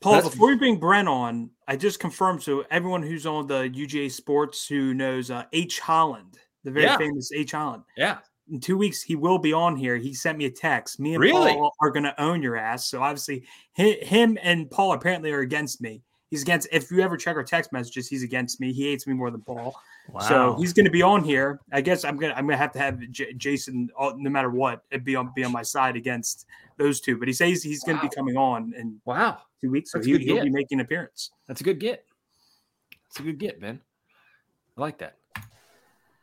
Paul, 0.04 0.14
That's- 0.16 0.32
before 0.32 0.50
we 0.50 0.56
bring 0.58 0.78
Brent 0.80 1.08
on, 1.08 1.50
I 1.68 1.78
just 1.78 2.00
confirmed 2.00 2.44
so 2.44 2.66
everyone 2.70 3.02
who's 3.04 3.26
on 3.26 3.48
the 3.48 3.70
UGA 3.74 4.12
Sports 4.12 4.68
who 4.68 4.94
knows 4.94 5.32
uh, 5.32 5.46
H. 5.54 5.80
Holland, 5.80 6.38
the 6.66 6.72
very 6.72 6.86
Yeah. 6.86 6.98
famous 6.98 7.32
H. 7.32 7.52
Holland. 7.52 7.84
Yeah, 7.96 8.18
In 8.52 8.60
two 8.60 8.78
weeks, 8.78 9.02
he 9.02 9.16
will 9.16 9.38
be 9.40 9.54
on 9.54 9.78
here. 9.78 9.96
He 9.96 10.14
sent 10.14 10.38
me 10.38 10.44
a 10.46 10.52
text. 10.52 11.00
Me 11.00 11.14
and 11.14 11.22
Really? 11.22 11.54
Paul 11.54 11.72
are 11.82 11.90
going 11.90 12.04
to 12.04 12.22
own 12.22 12.44
your 12.44 12.58
ass. 12.58 12.90
So 12.90 13.02
obviously, 13.02 13.46
him 13.76 14.38
and 14.44 14.70
Paul 14.70 14.92
apparently 14.92 15.32
are 15.32 15.40
against 15.40 15.82
me. 15.82 16.02
He's 16.34 16.42
against. 16.42 16.68
If 16.72 16.90
you 16.90 17.00
ever 17.02 17.16
check 17.16 17.36
our 17.36 17.44
text 17.44 17.72
messages, 17.72 18.08
he's 18.10 18.24
against 18.24 18.60
me. 18.60 18.74
He 18.74 18.90
hates 18.90 19.06
me 19.06 19.14
more 19.14 19.30
than 19.30 19.42
Paul. 19.42 19.76
Wow. 20.12 20.20
So 20.22 20.56
he's 20.58 20.74
going 20.74 20.86
to 20.86 20.92
be 20.92 21.04
on 21.04 21.24
here. 21.24 21.60
I 21.72 21.80
guess 21.80 22.04
I'm 22.04 22.18
gonna 22.18 22.34
I'm 22.34 22.48
gonna 22.48 22.58
have 22.58 22.72
to 22.72 22.80
have 22.80 23.00
J- 23.12 23.34
Jason, 23.34 23.92
all, 23.96 24.18
no 24.18 24.32
matter 24.32 24.50
what, 24.50 24.82
be 25.04 25.16
on 25.16 25.32
be 25.36 25.44
on 25.44 25.52
my 25.52 25.62
side 25.62 25.96
against 25.96 26.48
those 26.78 27.00
two. 27.00 27.20
But 27.20 27.28
he 27.28 27.36
says 27.36 27.62
he's 27.62 27.84
going 27.84 28.00
to 28.00 28.04
Wow. 28.06 28.10
be 28.10 28.16
coming 28.16 28.36
on 28.36 28.74
in 28.76 29.00
wow, 29.06 29.42
two 29.62 29.70
weeks, 29.70 29.92
so 29.92 30.00
That's 30.00 30.08
he, 30.08 30.18
he'll 30.18 30.38
get. 30.38 30.44
be 30.46 30.50
making 30.50 30.80
an 30.80 30.86
appearance. 30.86 31.30
that's 31.48 31.62
a 31.62 31.64
good 31.64 31.80
get. 31.80 32.04
That's 33.10 33.20
a 33.20 33.24
good 33.24 33.38
get, 33.38 33.62
man. 33.62 33.80
I 34.76 34.82
like 34.82 34.98
that. 34.98 35.18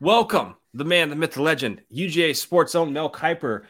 Welcome, 0.01 0.57
the 0.75 0.85
man, 0.85 1.09
the 1.09 1.15
myth, 1.15 1.35
the 1.35 1.43
legend, 1.43 1.83
UGA 1.95 2.35
Sports 2.35 2.75
own 2.75 2.93
Mel 2.93 3.09
Kiper, 3.11 3.63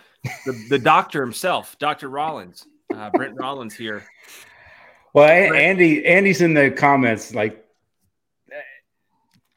the, 0.46 0.66
the 0.70 0.78
doctor 0.78 1.20
himself, 1.20 1.76
Dr. 1.78 2.08
Rollins. 2.08 2.66
Uh, 2.94 3.10
Brent 3.10 3.34
Rollins 3.38 3.74
here. 3.74 4.04
Well, 5.12 5.28
A- 5.28 5.56
Andy, 5.56 6.04
Andy's 6.06 6.40
in 6.40 6.54
the 6.54 6.70
comments. 6.70 7.34
Like, 7.34 7.64
eh, 8.52 8.56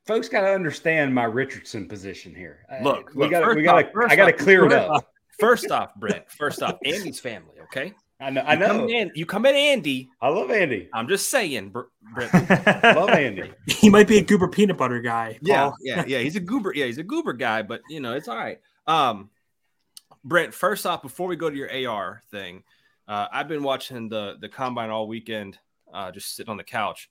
folks 0.06 0.30
got 0.30 0.42
to 0.42 0.48
understand 0.54 1.14
my 1.14 1.26
Richardson 1.26 1.88
position 1.88 2.34
here. 2.34 2.66
Look, 2.82 3.12
we 3.14 3.30
got, 3.30 3.44
first 3.44 3.58
we 3.58 3.64
got, 3.64 3.86
I 4.10 4.16
got 4.16 4.26
to 4.28 4.34
clear 4.34 4.66
it 4.66 4.74
up. 4.74 5.08
First 5.40 5.72
off, 5.72 5.96
Brent, 5.96 6.30
first 6.32 6.62
off, 6.62 6.78
Andy's 6.86 7.20
family, 7.20 7.56
okay? 7.64 7.94
I 8.20 8.30
know, 8.30 8.42
I 8.42 8.54
You 8.54 8.66
come 8.66 8.78
know. 8.78 8.88
in- 8.88 9.12
you 9.16 9.26
come 9.26 9.46
at 9.46 9.56
Andy. 9.56 10.10
I 10.22 10.30
love 10.30 10.50
Andy. 10.52 10.88
I'm 10.94 11.08
just 11.08 11.30
saying, 11.30 11.70
Br- 11.70 11.82
Brent. 12.14 12.32
Love 12.84 13.10
Andy. 13.10 13.52
He 13.68 13.90
might 13.90 14.08
be 14.08 14.18
a 14.20 14.22
Goober 14.24 14.48
peanut 14.48 14.78
butter 14.78 15.02
guy. 15.02 15.40
Yeah, 15.42 15.64
Paul. 15.70 15.76
yeah, 15.82 16.06
yeah. 16.08 16.20
He's 16.20 16.36
a 16.36 16.40
goober. 16.40 16.72
Yeah, 16.74 16.86
he's 16.86 17.00
a 17.00 17.04
goober 17.04 17.34
guy, 17.34 17.64
but 17.64 17.82
you 17.90 18.00
know, 18.00 18.14
it's 18.14 18.28
all 18.28 18.38
right. 18.38 18.60
Um, 18.88 19.30
Brent, 20.24 20.54
first 20.54 20.86
off, 20.86 21.02
before 21.02 21.28
we 21.28 21.36
go 21.36 21.50
to 21.50 21.56
your 21.56 21.90
AR 21.90 22.22
thing, 22.32 22.64
uh, 23.08 23.28
I've 23.32 23.48
been 23.48 23.64
watching 23.64 24.10
the 24.10 24.36
the 24.40 24.50
combine 24.50 24.90
all 24.90 25.08
weekend, 25.08 25.58
uh, 25.94 26.12
just 26.12 26.36
sitting 26.36 26.52
on 26.52 26.58
the 26.58 26.64
couch, 26.64 27.10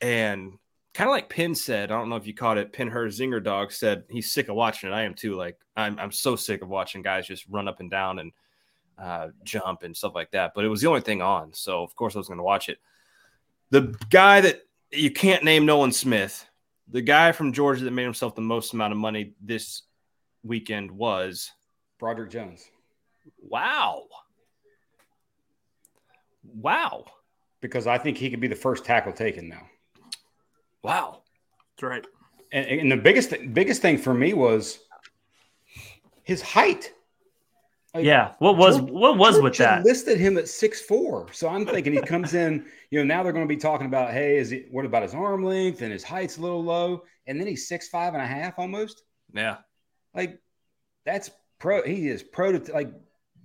and 0.00 0.58
kind 0.92 1.08
of 1.08 1.12
like 1.12 1.28
Pin 1.28 1.54
said, 1.54 1.90
I 1.90 1.98
don't 1.98 2.08
know 2.08 2.16
if 2.16 2.26
you 2.26 2.34
caught 2.34 2.58
it. 2.58 2.72
Pin 2.72 2.88
her 2.88 3.06
zinger 3.06 3.42
dog 3.42 3.72
said 3.72 4.04
he's 4.08 4.32
sick 4.32 4.48
of 4.48 4.54
watching 4.54 4.90
it. 4.90 4.92
I 4.92 5.02
am 5.02 5.14
too. 5.14 5.34
Like 5.34 5.58
I'm, 5.76 5.98
I'm 5.98 6.12
so 6.12 6.36
sick 6.36 6.62
of 6.62 6.68
watching 6.68 7.02
guys 7.02 7.26
just 7.26 7.46
run 7.48 7.68
up 7.68 7.80
and 7.80 7.90
down 7.90 8.18
and 8.18 8.32
uh, 8.98 9.28
jump 9.42 9.82
and 9.82 9.96
stuff 9.96 10.14
like 10.14 10.30
that. 10.32 10.52
But 10.54 10.64
it 10.64 10.68
was 10.68 10.80
the 10.80 10.88
only 10.88 11.00
thing 11.00 11.22
on, 11.22 11.52
so 11.52 11.82
of 11.82 11.94
course 11.96 12.14
I 12.14 12.18
was 12.18 12.28
going 12.28 12.38
to 12.38 12.44
watch 12.44 12.68
it. 12.68 12.78
The 13.70 13.94
guy 14.10 14.40
that 14.42 14.62
you 14.92 15.10
can't 15.10 15.42
name 15.42 15.66
Nolan 15.66 15.90
Smith, 15.92 16.46
the 16.88 17.02
guy 17.02 17.32
from 17.32 17.52
Georgia 17.52 17.84
that 17.84 17.90
made 17.90 18.04
himself 18.04 18.34
the 18.34 18.42
most 18.42 18.72
amount 18.72 18.92
of 18.92 18.98
money 18.98 19.34
this 19.40 19.82
weekend 20.44 20.90
was 20.90 21.50
Broderick 21.98 22.30
Jones. 22.30 22.68
wow. 23.40 24.04
Wow. 26.54 27.04
Because 27.60 27.86
I 27.86 27.98
think 27.98 28.16
he 28.18 28.30
could 28.30 28.40
be 28.40 28.48
the 28.48 28.54
first 28.54 28.84
tackle 28.84 29.12
taken 29.12 29.48
now. 29.48 29.62
Wow. 30.82 31.22
That's 31.76 31.82
right. 31.82 32.06
And, 32.52 32.66
and 32.66 32.92
the 32.92 32.96
biggest 32.96 33.34
biggest 33.52 33.82
thing 33.82 33.98
for 33.98 34.14
me 34.14 34.34
was 34.34 34.78
his 36.22 36.42
height. 36.42 36.92
Like, 37.94 38.04
yeah. 38.04 38.32
What 38.38 38.56
was 38.56 38.78
George- 38.78 38.90
what 38.90 39.16
was 39.18 39.34
with 39.40 39.54
Georgia 39.54 39.62
that? 39.62 39.84
Listed 39.84 40.18
him 40.18 40.36
at 40.36 40.48
six 40.48 40.80
four. 40.80 41.26
So 41.32 41.48
I'm 41.48 41.64
thinking 41.64 41.92
he 41.92 42.00
comes 42.00 42.34
in. 42.34 42.66
You 42.90 43.00
know, 43.00 43.06
now 43.12 43.24
they're 43.24 43.32
going 43.32 43.44
to 43.44 43.52
be 43.52 43.60
talking 43.60 43.88
about, 43.88 44.12
hey, 44.12 44.36
is 44.36 44.50
he? 44.50 44.66
What 44.70 44.84
about 44.84 45.02
his 45.02 45.14
arm 45.14 45.42
length 45.42 45.82
and 45.82 45.90
his 45.90 46.04
height's 46.04 46.36
a 46.36 46.40
little 46.40 46.62
low, 46.62 47.02
and 47.26 47.40
then 47.40 47.48
he's 47.48 47.66
six 47.66 47.88
five 47.88 48.14
and 48.14 48.22
a 48.22 48.26
half 48.26 48.56
almost. 48.56 49.02
Yeah. 49.32 49.56
Like 50.14 50.40
that's 51.04 51.28
pro. 51.58 51.82
He 51.82 52.06
is 52.06 52.22
pro. 52.22 52.50
Like 52.72 52.92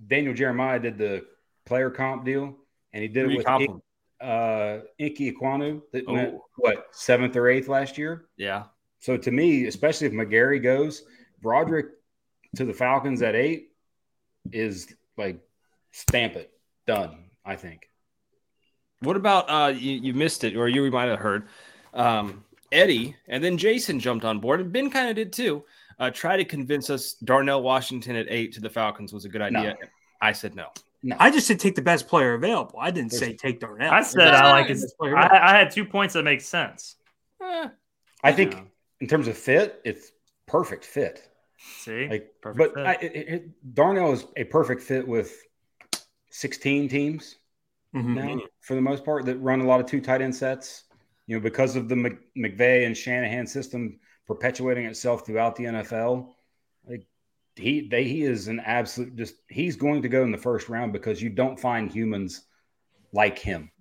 Daniel 0.05 0.35
Jeremiah 0.35 0.79
did 0.79 0.99
the 0.99 1.25
player 1.65 1.89
comp 1.89 2.25
deal, 2.25 2.57
and 2.93 3.01
he 3.03 3.07
did 3.07 3.25
Who 3.25 3.39
it 3.39 3.69
with 3.69 3.81
uh, 4.21 4.79
Ickey 4.97 5.31
Ekwonu 5.33 5.81
that 5.93 6.07
went 6.07 6.33
Oh. 6.33 6.45
what 6.57 6.87
seventh 6.91 7.35
or 7.35 7.47
eighth 7.49 7.67
last 7.67 7.97
year. 7.97 8.25
Yeah. 8.37 8.65
So 8.99 9.15
to 9.15 9.31
me, 9.31 9.65
especially 9.67 10.07
if 10.07 10.13
McGarry 10.13 10.61
goes, 10.61 11.03
Broderick 11.41 11.87
to 12.57 12.65
the 12.65 12.73
Falcons 12.73 13.21
at 13.21 13.35
eight 13.35 13.69
is 14.51 14.93
like 15.17 15.39
stamp 15.91 16.35
it 16.35 16.51
done. 16.85 17.25
I 17.45 17.55
think. 17.55 17.89
What 19.01 19.15
about 19.15 19.45
uh 19.49 19.69
you, 19.69 19.93
you 19.93 20.13
missed 20.13 20.43
it 20.43 20.57
or 20.57 20.67
you 20.67 20.89
might 20.91 21.07
have 21.07 21.19
heard 21.19 21.47
um 21.93 22.43
Eddie 22.71 23.15
and 23.27 23.41
then 23.43 23.57
Jason 23.57 23.99
jumped 23.99 24.25
on 24.25 24.39
board 24.39 24.59
and 24.59 24.71
Ben 24.73 24.89
kind 24.89 25.09
of 25.09 25.15
did 25.15 25.31
too. 25.31 25.63
Uh 25.97 26.09
try 26.11 26.35
to 26.35 26.43
convince 26.43 26.89
us 26.89 27.13
Darnell 27.13 27.61
Washington 27.63 28.15
at 28.17 28.27
8 28.29 28.51
to 28.53 28.59
the 28.61 28.69
Falcons 28.69 29.13
was 29.13 29.23
a 29.25 29.29
good 29.29 29.41
idea. 29.41 29.77
I 30.21 30.33
said 30.33 30.55
no. 30.55 30.67
I 31.19 31.31
just 31.31 31.47
said 31.47 31.59
take 31.59 31.75
the 31.75 31.81
best 31.81 32.07
player 32.07 32.33
available. 32.33 32.77
I 32.79 32.91
didn't 32.91 33.11
There's- 33.11 33.25
say 33.25 33.35
take 33.35 33.59
Darnell. 33.59 33.91
I 33.91 34.01
said 34.03 34.33
I 34.33 34.51
like 34.51 34.67
Best 34.67 34.81
his. 34.81 34.93
player. 34.99 35.15
I, 35.17 35.53
I 35.53 35.57
had 35.57 35.71
two 35.71 35.85
points 35.85 36.13
that 36.15 36.23
make 36.23 36.41
sense. 36.41 36.95
Eh, 37.41 37.69
I 38.23 38.31
think 38.33 38.53
Yeah. 38.53 38.61
in 39.01 39.07
terms 39.07 39.27
of 39.27 39.37
fit, 39.37 39.79
it's 39.85 40.11
perfect 40.45 40.83
fit. 40.85 41.25
See, 41.79 42.07
Like, 42.09 42.33
Perfect 42.41 42.57
but 42.57 42.73
fit. 42.73 42.85
I, 42.85 42.93
it, 43.05 43.15
it, 43.29 43.73
Darnell 43.75 44.11
is 44.13 44.25
a 44.37 44.43
perfect 44.45 44.81
fit 44.81 45.07
with 45.07 45.33
16 46.31 46.87
teams 46.89 47.35
Mhm. 47.95 48.15
now 48.15 48.41
for 48.61 48.75
the 48.75 48.81
most 48.81 49.03
part 49.03 49.25
that 49.25 49.37
run 49.37 49.61
a 49.61 49.65
lot 49.65 49.79
of 49.79 49.85
two 49.85 49.99
tight 50.01 50.21
end 50.21 50.35
sets. 50.35 50.83
You 51.27 51.35
know, 51.35 51.41
because 51.41 51.75
of 51.75 51.87
the 51.89 51.95
McVay 51.95 52.85
and 52.87 52.97
Shanahan 52.97 53.45
system 53.45 53.99
perpetuating 54.25 54.85
itself 54.85 55.25
throughout 55.25 55.55
the 55.55 55.65
NFL. 55.65 56.33
Like 56.87 57.05
he, 57.59 57.87
they, 57.87 58.03
he 58.03 58.23
is 58.23 58.47
an 58.47 58.59
absolute 58.61 59.15
just. 59.15 59.35
He's 59.49 59.75
going 59.75 60.01
to 60.01 60.09
go 60.09 60.23
in 60.23 60.31
the 60.31 60.37
first 60.37 60.69
round 60.69 60.93
because 60.93 61.21
you 61.21 61.29
don't 61.29 61.59
find 61.59 61.91
humans 61.91 62.43
like 63.13 63.37
him 63.39 63.71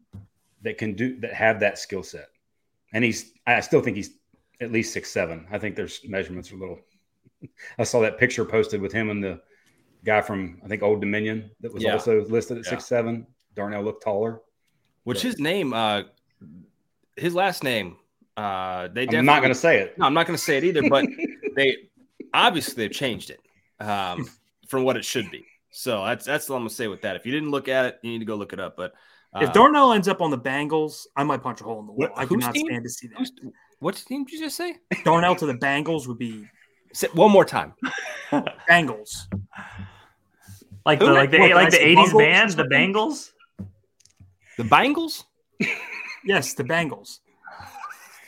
that 0.62 0.79
can 0.79 0.95
do 0.95 1.18
that 1.20 1.33
have 1.35 1.61
that 1.61 1.79
skill 1.79 2.03
set. 2.03 2.29
And 2.93 3.05
he's, 3.05 3.33
I 3.47 3.61
still 3.61 3.81
think 3.81 3.97
he's 3.97 4.12
at 4.61 4.72
least 4.72 4.93
six 4.93 5.11
seven. 5.11 5.47
I 5.51 5.59
think 5.59 5.76
there's 5.76 6.01
measurements 6.05 6.51
are 6.53 6.57
a 6.57 6.59
little. 6.59 6.81
I 7.79 7.85
saw 7.85 8.01
that 8.01 8.18
picture 8.18 8.45
posted 8.45 8.81
with 8.81 8.93
him 8.93 9.11
and 9.11 9.22
the 9.22 9.41
guy 10.05 10.20
from 10.20 10.61
I 10.64 10.68
think 10.68 10.83
Old 10.83 11.01
Dominion 11.01 11.51
that 11.61 11.72
was 11.72 11.83
Yeah. 11.83 11.93
also 11.93 12.24
listed 12.26 12.59
at 12.59 12.64
Yeah. 12.64 12.70
six 12.70 12.87
seven. 12.87 13.26
Darnell 13.55 13.83
looked 13.83 14.03
taller. 14.03 14.41
which 15.05 15.22
his 15.22 15.39
name 15.39 15.72
uh 15.72 16.03
his 17.16 17.35
last 17.35 17.64
name 17.64 17.97
uh 18.37 18.89
they 18.89 19.07
I'm 19.09 19.24
not 19.24 19.41
going 19.41 19.53
to 19.53 19.59
say 19.59 19.81
it. 19.81 19.99
No, 19.99 20.07
I'm 20.07 20.14
not 20.14 20.26
going 20.26 20.37
to 20.37 20.43
say 20.43 20.57
it 20.59 20.64
either, 20.64 20.89
but 20.89 21.05
they 21.57 21.76
obviously 22.33 22.74
they've 22.85 22.93
changed 22.97 23.31
it 23.31 23.41
um, 23.81 24.29
from 24.68 24.85
what 24.85 24.97
it 24.97 25.05
should 25.05 25.31
be. 25.31 25.45
So 25.70 26.05
that's 26.05 26.24
that's 26.24 26.49
all 26.51 26.57
I'm 26.57 26.62
going 26.62 26.70
to 26.70 26.74
say 26.74 26.89
with 26.89 27.03
that. 27.03 27.16
If 27.16 27.26
you 27.26 27.33
didn't 27.33 27.51
look 27.51 27.68
at 27.68 27.85
it, 27.85 27.99
you 28.03 28.11
need 28.11 28.18
to 28.20 28.24
go 28.24 28.35
look 28.37 28.53
it 28.53 28.61
up. 28.61 28.76
But 28.76 28.93
uh, 29.35 29.41
if 29.43 29.53
Darnell 29.53 29.93
ends 29.93 30.09
up 30.09 30.20
on 30.22 30.31
the 30.31 30.39
Bengals, 30.39 31.07
I 31.16 31.24
might 31.24 31.43
punch 31.43 31.61
a 31.61 31.64
hole 31.64 31.81
in 31.81 31.87
the 31.87 31.93
wall. 31.93 32.09
What- 32.09 32.12
I 32.18 32.24
whose 32.24 32.39
cannot 32.41 32.55
team? 32.55 32.66
stand 32.66 32.85
to 32.85 32.91
see 32.91 33.09
that. 33.09 33.18
who's, 33.18 33.33
what 33.81 33.95
team 33.95 34.24
did 34.24 34.33
you 34.33 34.41
just 34.41 34.57
say? 34.57 34.76
Darnell 35.05 35.37
to 35.37 35.47
the 35.47 35.55
Bengals 35.55 36.07
would 36.09 36.18
be 36.18 36.47
say 36.93 37.09
one 37.12 37.31
more 37.31 37.45
time. 37.45 37.74
Bengals. 38.70 39.26
like 40.85 40.99
the 40.99 41.07
like 41.07 41.31
the 41.31 41.39
What, 41.39 41.51
like 41.55 41.70
the 41.70 41.76
'80s 41.79 41.95
Bungles 41.95 42.22
band, 42.22 42.51
the 42.51 42.57
something? 42.57 42.95
Bengals. 42.95 43.31
The 44.57 44.64
Bengals? 44.64 45.24
Yes, 46.24 46.55
the 46.55 46.64
Bengals. 46.64 47.20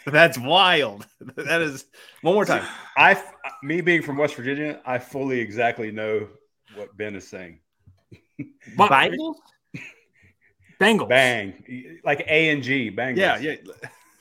That's 0.07 0.39
wild. 0.39 1.07
That 1.37 1.63
is 1.63 1.85
one 2.23 2.35
more 2.35 2.45
time. 2.45 2.65
I, 2.97 3.23
me 3.63 3.81
being 3.81 4.03
from 4.03 4.17
West 4.17 4.35
Virginia, 4.35 4.81
I 4.85 4.99
fully 4.99 5.41
exactly 5.41 5.91
know 5.91 6.29
what 6.75 6.97
Ben 6.97 7.15
is 7.15 7.27
saying. 7.29 7.61
But- 8.77 8.91
Bengals? 8.91 9.37
Bengals. 10.81 11.09
Bang, 11.11 11.99
like 12.05 12.21
A 12.27 12.49
and 12.51 12.63
G, 12.63 12.89
bang. 12.89 13.15
Yeah, 13.15 13.39
yeah. 13.39 13.57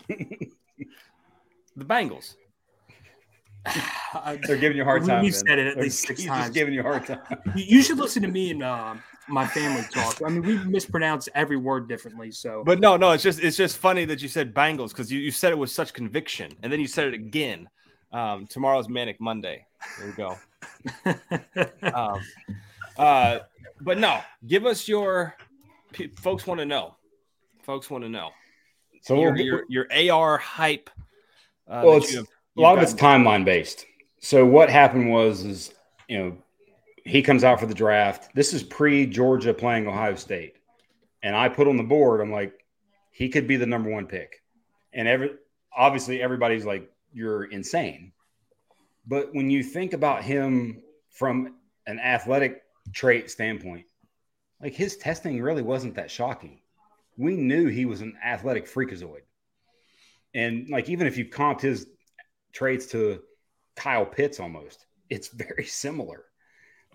the 0.10 1.86
Bengals. 1.86 2.36
They're 4.46 4.58
giving 4.58 4.76
you 4.76 4.84
a 4.84 4.86
hard 4.86 5.06
time. 5.08 5.24
we've 5.24 5.34
said 5.36 5.58
it 5.58 5.68
at 5.68 5.78
least 5.78 6.06
six 6.06 6.20
he's 6.20 6.30
times. 6.30 6.46
Just 6.46 6.54
giving 6.54 6.74
you 6.74 6.82
a 6.82 6.84
hard 6.84 7.06
time. 7.06 7.20
you 7.56 7.64
you 7.64 7.82
should 7.82 7.98
listen 7.98 8.22
to 8.24 8.28
me 8.28 8.52
and 8.52 8.64
uh, 8.64 8.96
my 9.30 9.48
family 9.48 9.84
talk. 9.94 10.22
I 10.26 10.30
mean, 10.30 10.42
we 10.42 10.58
mispronounce 10.58 11.30
every 11.36 11.58
word 11.58 11.88
differently. 11.88 12.32
So 12.32 12.64
But 12.66 12.80
no, 12.80 12.98
no, 12.98 13.12
it's 13.12 13.24
just 13.24 13.40
it's 13.40 13.58
just 13.58 13.78
funny 13.78 14.06
that 14.06 14.22
you 14.22 14.28
said 14.28 14.54
Bengals 14.54 14.90
because 14.90 15.12
you, 15.12 15.20
you 15.20 15.32
said 15.32 15.52
it 15.52 15.58
with 15.58 15.70
such 15.70 15.94
conviction, 15.94 16.52
and 16.64 16.72
then 16.72 16.80
you 16.80 16.88
said 16.88 17.08
it 17.08 17.14
again. 17.14 17.70
Um, 18.12 18.48
tomorrow's 18.48 18.90
Manic 18.90 19.22
Monday. 19.22 19.66
There 19.98 20.08
we 20.08 20.14
go. 20.14 20.38
um, 21.94 22.22
uh, 22.98 23.40
but 23.82 23.98
no, 23.98 24.20
give 24.48 24.66
us 24.66 24.88
your 24.88 25.36
folks 26.18 26.48
want 26.48 26.60
to 26.60 26.66
know. 26.66 26.96
Folks 27.62 27.90
want 27.90 28.04
to 28.04 28.10
know. 28.10 28.32
So 29.02 29.20
your, 29.20 29.36
your, 29.38 29.64
your 29.70 30.12
AR 30.12 30.38
hype. 30.38 30.90
Uh, 31.68 31.84
well, 31.86 31.98
it's, 31.98 32.14
have, 32.14 32.28
a 32.58 32.62
lot 32.62 32.78
of 32.78 32.84
it's 32.84 32.94
timeline 32.94 33.46
based. 33.46 33.86
So 34.20 34.46
what 34.46 34.70
happened 34.70 35.12
was, 35.12 35.44
is 35.44 35.74
you 36.08 36.18
know, 36.18 36.38
he 37.06 37.22
comes 37.22 37.44
out 37.44 37.60
for 37.60 37.66
the 37.66 37.74
draft. 37.74 38.30
This 38.34 38.54
is 38.54 38.64
pre 38.64 39.06
Georgia 39.06 39.54
playing 39.54 39.88
Ohio 39.88 40.16
State, 40.16 40.56
and 41.24 41.36
I 41.36 41.50
put 41.50 41.68
on 41.68 41.78
the 41.78 41.84
board. 41.84 42.22
I'm 42.22 42.32
like, 42.32 42.54
he 43.12 43.30
could 43.30 43.48
be 43.48 43.58
the 43.58 43.66
number 43.66 43.90
one 43.90 44.08
pick, 44.08 44.44
and 44.94 45.08
every 45.08 45.32
obviously 45.76 46.22
everybody's 46.22 46.66
like, 46.66 46.90
you're 47.14 47.46
insane. 47.46 48.12
But 49.08 49.34
when 49.34 49.50
you 49.50 49.64
think 49.64 49.94
about 49.94 50.24
him 50.24 50.82
from 51.10 51.56
an 51.88 52.00
athletic 52.00 52.64
trait 52.94 53.32
standpoint, 53.32 53.86
like 54.62 54.74
his 54.74 54.98
testing 54.98 55.42
really 55.42 55.62
wasn't 55.62 55.96
that 55.96 56.12
shocking. 56.12 56.60
We 57.18 57.36
knew 57.36 57.68
he 57.68 57.86
was 57.86 58.02
an 58.02 58.18
athletic 58.24 58.68
freakazoid. 58.68 59.22
And 60.34 60.70
like 60.70 60.90
even 60.90 61.08
if 61.08 61.18
you 61.18 61.26
comped 61.26 61.62
his 61.62 61.88
traits 62.54 62.88
to 62.88 63.22
Kyle 63.76 64.06
Pitts 64.06 64.40
almost, 64.40 64.86
it's 65.10 65.28
very 65.34 65.66
similar. 65.66 66.26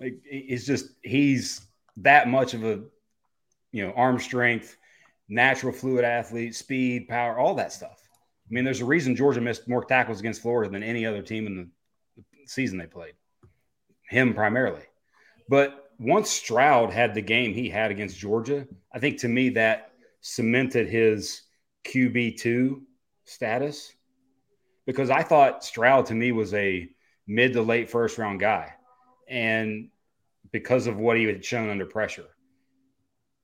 Like 0.01 0.21
it's 0.25 0.67
just 0.67 0.87
he's 1.03 1.61
that 1.99 2.29
much 2.29 2.55
of 2.55 2.65
a 2.65 2.83
you 3.73 3.87
know 3.87 3.93
arm 3.93 4.19
strength, 4.19 4.77
natural 5.29 5.73
fluid 5.73 6.05
athlete, 6.05 6.55
speed, 6.55 7.09
power, 7.09 7.39
all 7.39 7.55
that 7.55 7.73
stuff. 7.73 8.01
I 8.51 8.55
mean, 8.55 8.65
there's 8.65 8.81
a 8.81 8.87
reason 8.87 9.17
Georgia 9.17 9.41
missed 9.41 9.69
more 9.69 9.85
tackles 9.85 10.21
against 10.21 10.43
Florida 10.43 10.71
than 10.71 10.83
any 10.83 11.07
other 11.07 11.23
team 11.23 11.47
in 11.47 11.57
the 12.17 12.23
season 12.47 12.79
they 12.79 12.87
played. 12.87 13.15
Him 14.09 14.35
primarily. 14.35 14.83
But 15.49 15.91
once 15.99 16.31
Stroud 16.31 16.93
had 16.93 17.15
the 17.15 17.23
game 17.23 17.55
he 17.55 17.69
had 17.69 17.91
against 17.91 18.19
Georgia, 18.19 18.67
I 18.93 18.99
think 18.99 19.19
to 19.21 19.29
me 19.29 19.51
that 19.51 19.93
cemented 20.21 20.89
his 20.89 21.43
QB2 21.85 22.81
status 23.25 23.95
because 24.87 25.11
I 25.11 25.23
thought 25.23 25.65
Stroud 25.65 26.07
to 26.07 26.15
me 26.15 26.33
was 26.33 26.53
a 26.55 26.89
mid 27.27 27.53
to 27.55 27.63
late 27.63 27.91
first 27.91 28.19
round 28.19 28.41
guy. 28.41 28.75
And 29.29 29.89
because 30.53 30.87
of 30.87 30.97
what 30.97 31.17
he 31.17 31.25
had 31.25 31.45
shown 31.45 31.69
under 31.69 31.87
pressure. 31.87 32.29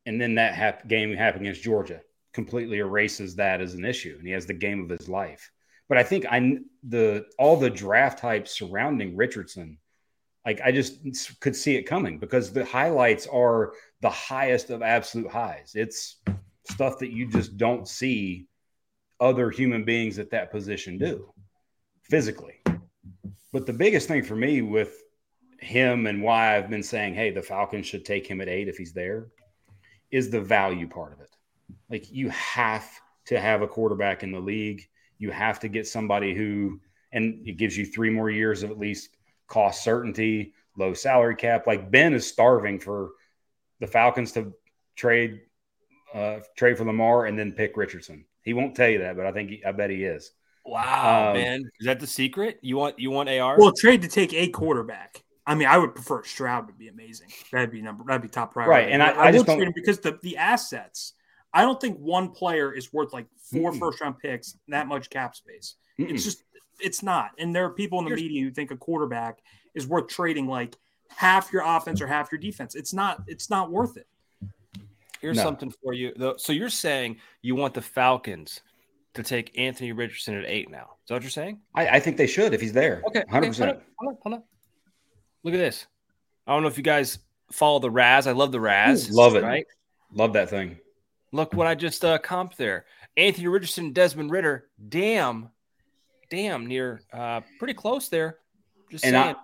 And 0.07 0.20
then 0.20 0.37
that 0.37 0.55
hap- 0.55 0.87
game 0.89 1.12
happened 1.14 1.43
against 1.43 1.62
Georgia 1.62 2.01
completely 2.33 2.78
erases 2.78 3.37
that 3.37 3.61
as 3.61 3.74
an 3.74 3.85
issue. 3.85 4.14
And 4.18 4.26
he 4.26 4.33
has 4.33 4.47
the 4.47 4.55
game 4.55 4.83
of 4.83 4.91
his 4.91 5.09
life. 5.09 5.51
But 5.89 5.99
I 5.99 6.05
think 6.05 6.24
I 6.26 6.59
the 6.89 7.26
all 7.37 7.57
the 7.57 7.68
draft 7.68 8.20
hype 8.20 8.47
surrounding 8.47 9.16
Richardson, 9.16 9.78
like 10.47 10.61
I 10.61 10.70
just 10.70 11.41
could 11.41 11.57
see 11.57 11.74
it 11.74 11.83
coming 11.83 12.20
because 12.20 12.53
the 12.53 12.64
highlights 12.64 13.26
are 13.26 13.72
the 14.01 14.11
highest 14.11 14.70
of 14.70 14.83
absolute 14.83 15.28
highs. 15.28 15.72
It's 15.74 16.18
stuff 16.70 17.01
that 17.01 17.11
you 17.11 17.28
just 17.28 17.57
don't 17.57 17.89
see 17.89 18.47
other 19.18 19.51
human 19.51 19.85
beings 19.85 20.20
at 20.20 20.31
that 20.31 20.53
position 20.53 20.97
do 20.97 21.33
physically. 22.05 22.61
But 23.53 23.66
the 23.66 23.72
biggest 23.72 24.07
thing 24.07 24.22
for 24.22 24.37
me 24.37 24.62
with 24.62 24.95
him 25.61 26.06
and 26.06 26.22
why 26.22 26.56
I've 26.56 26.70
been 26.70 26.82
saying, 26.82 27.14
hey, 27.14 27.30
the 27.30 27.42
Falcons 27.42 27.86
should 27.86 28.04
take 28.04 28.26
him 28.26 28.40
at 28.40 28.48
eight 28.48 28.68
if 28.68 28.76
he's 28.76 28.92
there 28.92 29.28
is 30.11 30.30
the 30.30 30.40
value 30.40 30.88
part 30.88 31.12
of 31.12 31.20
it. 31.20 31.30
Like 31.88 32.11
you 32.12 32.30
have 32.30 32.88
to 33.26 33.38
have 33.38 33.62
a 33.62 33.68
quarterback 33.68 34.22
in 34.22 34.32
the 34.32 34.40
league 34.40 34.88
you 35.20 35.30
have 35.30 35.61
to 35.61 35.68
get 35.68 35.86
somebody 35.86 36.34
who, 36.34 36.80
and 37.12 37.46
it 37.46 37.58
gives 37.58 37.76
you 37.76 37.86
three 37.86 38.11
more 38.11 38.30
years 38.30 38.64
of 38.64 38.70
at 38.70 38.78
least 38.78 39.11
cost 39.46 39.84
certainty, 39.84 40.54
low 40.76 40.94
salary 40.94 41.36
cap. 41.36 41.66
Like 41.68 41.90
Ben 41.90 42.14
is 42.14 42.26
starving 42.26 42.80
for 42.80 43.11
the 43.78 43.86
Falcons 43.86 44.32
to 44.32 44.52
trade 44.96 45.42
uh, 46.12 46.40
trade 46.56 46.76
for 46.76 46.84
Lamar 46.84 47.26
and 47.26 47.38
then 47.38 47.52
pick 47.52 47.76
Richardson. 47.76 48.24
He 48.42 48.54
won't 48.54 48.74
tell 48.74 48.88
you 48.88 49.00
that, 49.00 49.16
but 49.16 49.26
I 49.26 49.32
think 49.32 49.50
he, 49.50 49.64
I 49.64 49.72
bet 49.72 49.90
he 49.90 50.04
is. 50.04 50.32
Wow, 50.64 51.28
um, 51.28 51.34
man, 51.34 51.70
is 51.78 51.86
that 51.86 52.00
the 52.00 52.06
secret? 52.06 52.58
You 52.62 52.76
want 52.78 52.98
you 52.98 53.11
want 53.11 53.28
AR? 53.28 53.58
Well, 53.58 53.72
trade 53.72 54.02
to 54.02 54.08
take 54.08 54.32
a 54.32 54.48
quarterback. 54.48 55.22
I 55.51 55.55
mean, 55.55 55.68
I 55.68 55.78
would 55.78 55.94
prefer 55.94 56.22
Stroud 56.22 56.66
would 56.66 56.78
be 56.78 56.88
amazing. 56.88 57.28
That'd 57.51 57.70
be 57.70 57.82
number. 57.82 58.05
That'd 58.05 58.22
be 58.22 58.28
top 58.28 58.53
priority. 58.53 58.84
Right, 58.84 58.92
and 58.92 59.03
I, 59.03 59.11
I, 59.11 59.26
I 59.26 59.32
just 59.32 59.46
don't 59.46 59.74
because 59.74 59.98
the 59.98 60.18
the 60.22 60.36
assets 60.36 61.14
I 61.53 61.62
don't 61.62 61.80
think 61.80 61.98
one 61.98 62.30
player 62.30 62.72
is 62.72 62.92
worth 62.92 63.12
like 63.12 63.26
4 63.53 63.72
first 63.74 64.01
round 64.01 64.18
picks, 64.18 64.57
that 64.68 64.86
much 64.86 65.11
cap 65.11 65.34
space. 65.34 65.74
Mm-mm. 65.98 66.11
It's 66.11 66.24
just, 66.24 66.44
it's 66.78 67.03
not. 67.03 67.30
And 67.38 67.55
there 67.55 67.64
are 67.64 67.70
people 67.70 67.98
in 67.98 68.05
the 68.05 68.11
Here's, 68.11 68.22
media 68.22 68.42
who 68.42 68.51
think 68.51 68.70
a 68.70 68.76
quarterback 68.76 69.40
is 69.74 69.86
worth 69.86 70.09
trading 70.09 70.46
like 70.46 70.76
half 71.09 71.53
your 71.53 71.62
offense 71.64 72.01
or 72.01 72.07
half 72.07 72.30
your 72.30 72.38
defense. 72.38 72.74
It's 72.74 72.92
not, 72.92 73.22
it's 73.26 73.51
not 73.51 73.70
worth 73.70 73.96
it. 73.96 74.07
Here's 75.20 75.36
no. 75.36 75.42
something 75.42 75.72
for 75.82 75.92
you. 75.92 76.34
So 76.38 76.53
you're 76.53 76.70
saying 76.70 77.16
you 77.42 77.55
want 77.55 77.74
the 77.74 77.82
Falcons 77.82 78.61
to 79.14 79.22
take 79.22 79.59
Anthony 79.59 79.92
Richardson 79.92 80.36
at 80.36 80.44
eight 80.46 80.70
now. 80.70 80.96
Is 81.03 81.09
that 81.09 81.14
what 81.14 81.22
you're 81.22 81.30
saying? 81.30 81.61
I, 81.74 81.88
I 81.88 82.01
think 82.01 82.16
they 82.16 82.28
should 82.28 82.55
if 82.55 82.61
he's 82.61 82.72
there. 82.72 83.03
Okay. 83.09 83.24
100%. 83.28 83.28
Okay, 83.28 83.59
hold, 83.59 83.82
hold, 83.98 84.09
on, 84.09 84.18
hold 84.22 84.34
on. 84.36 84.42
Look 85.43 85.55
at 85.55 85.59
this. 85.59 85.86
I 86.47 86.53
don't 86.53 86.62
know 86.62 86.68
if 86.68 86.76
you 86.76 86.84
guys 86.84 87.18
follow 87.53 87.78
the 87.78 87.91
RAS. 87.91 88.26
I 88.26 88.32
love 88.32 88.53
the 88.53 88.61
RAS. 88.61 89.11
Ooh, 89.11 89.14
love 89.14 89.36
it. 89.36 89.43
Right? 89.43 89.66
Love 90.12 90.32
that 90.34 90.51
thing. 90.51 90.78
Look 91.32 91.55
what 91.55 91.66
I 91.66 91.74
just 91.74 92.05
uh, 92.05 92.18
comped 92.18 92.57
there. 92.57 92.86
Anthony 93.16 93.47
Richardson, 93.47 93.93
Desmond 93.93 94.30
Ridder. 94.30 94.68
Damn, 94.88 95.51
damn, 96.28 96.66
near, 96.66 97.03
uh, 97.12 97.43
pretty 97.59 97.74
close 97.74 98.09
there. 98.09 98.38
Just 98.91 99.05
and 99.05 99.14
saying. 99.14 99.36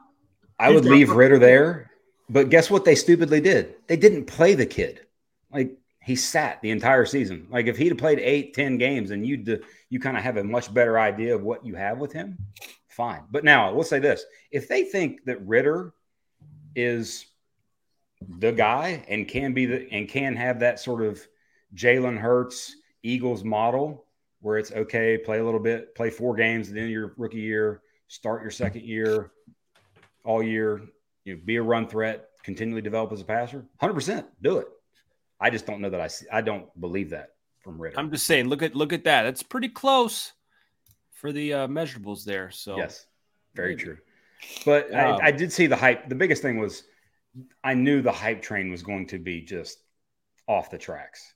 I, 0.59 0.69
I 0.69 0.71
would 0.71 0.85
leave 0.85 1.11
Ridder 1.11 1.39
there, 1.39 1.91
but 2.29 2.51
guess 2.51 2.71
what? 2.71 2.85
They 2.85 2.95
stupidly 2.95 3.41
did. 3.41 3.75
They 3.87 3.97
didn't 3.97 4.25
play 4.25 4.55
the 4.55 4.67
kid. 4.67 5.07
Like 5.53 5.77
he 6.03 6.17
sat 6.17 6.61
the 6.63 6.71
entire 6.71 7.05
season. 7.05 7.47
Like 7.51 7.67
if 7.67 7.77
he'd 7.77 7.91
have 7.91 7.99
played 7.99 8.19
eight, 8.19 8.55
ten 8.55 8.79
games, 8.79 9.11
and 9.11 9.27
you'd 9.27 9.63
you 9.91 10.01
kind 10.01 10.17
of 10.17 10.23
have 10.23 10.39
a 10.39 10.45
much 10.45 10.73
better 10.73 10.99
idea 10.99 11.35
of 11.35 11.43
what 11.43 11.65
you 11.65 11.75
have 11.75 11.99
with 11.99 12.13
him. 12.13 12.39
Fine, 12.97 13.25
but 13.31 13.45
now 13.45 13.69
I 13.69 13.73
will 13.73 13.85
say 13.85 13.99
this: 13.99 14.25
if 14.51 14.69
they 14.69 14.85
think 14.85 15.23
that 15.27 15.47
Ridder 15.47 15.93
is 16.75 17.27
the 18.39 18.53
guy 18.53 19.05
and 19.07 19.29
can 19.29 19.53
be 19.53 19.67
the 19.67 19.87
and 19.93 20.09
can 20.09 20.35
have 20.35 20.61
that 20.61 20.81
sort 20.81 21.03
of 21.03 21.21
Jalen 21.75 22.17
Hurts 22.17 22.75
Eagles 23.03 23.45
model 23.45 24.07
where 24.41 24.57
it's 24.57 24.73
okay, 24.73 25.19
play 25.19 25.41
a 25.41 25.45
little 25.45 25.61
bit, 25.61 25.95
play 25.95 26.09
four 26.09 26.35
games 26.35 26.69
at 26.69 26.75
the 26.75 26.81
end 26.81 26.89
of 26.89 26.93
your 26.93 27.15
rookie 27.19 27.37
year, 27.37 27.83
start 28.09 28.41
your 28.41 28.51
second 28.51 28.83
year, 28.83 29.33
all 30.25 30.43
year, 30.43 30.81
you 31.25 31.35
know, 31.35 31.41
be 31.45 31.57
a 31.57 31.63
run 31.63 31.87
threat, 31.87 32.31
continually 32.45 32.81
develop 32.81 33.13
as 33.13 33.21
a 33.21 33.25
passer. 33.25 33.67
100% 33.83 34.25
do 34.41 34.57
it. 34.57 34.69
I 35.39 35.51
just 35.51 35.67
don't 35.67 35.83
know 35.83 35.91
that 35.91 36.01
I 36.01 36.07
see, 36.07 36.25
I 36.33 36.41
don't 36.41 36.69
believe 36.81 37.11
that 37.11 37.33
from 37.59 37.79
Ridder. 37.79 37.99
I'm 37.99 38.11
just 38.11 38.25
saying, 38.25 38.49
look 38.49 38.63
at 38.63 38.75
look 38.75 38.95
at 38.95 39.05
that. 39.05 39.25
That's 39.25 39.43
pretty 39.43 39.69
close 39.69 40.33
for 41.17 41.33
the 41.33 41.53
uh, 41.53 41.69
measurables 41.69 42.25
there. 42.25 42.51
So 42.51 42.77
yes, 42.77 43.07
very 43.55 43.71
maybe. 43.71 43.83
true. 43.83 43.99
But 44.65 44.93
um, 44.95 45.19
I, 45.23 45.27
I 45.27 45.31
did 45.31 45.53
see 45.53 45.67
the 45.67 45.77
hype. 45.77 46.09
The 46.09 46.15
biggest 46.15 46.43
thing 46.43 46.59
was 46.59 46.85
I 47.65 47.75
knew 47.75 48.03
the 48.03 48.13
hype 48.13 48.43
train 48.43 48.71
was 48.71 48.83
going 48.83 49.07
to 49.09 49.19
be 49.19 49.41
just 49.41 49.79
off 50.47 50.71
the 50.71 50.79
tracks 50.79 51.35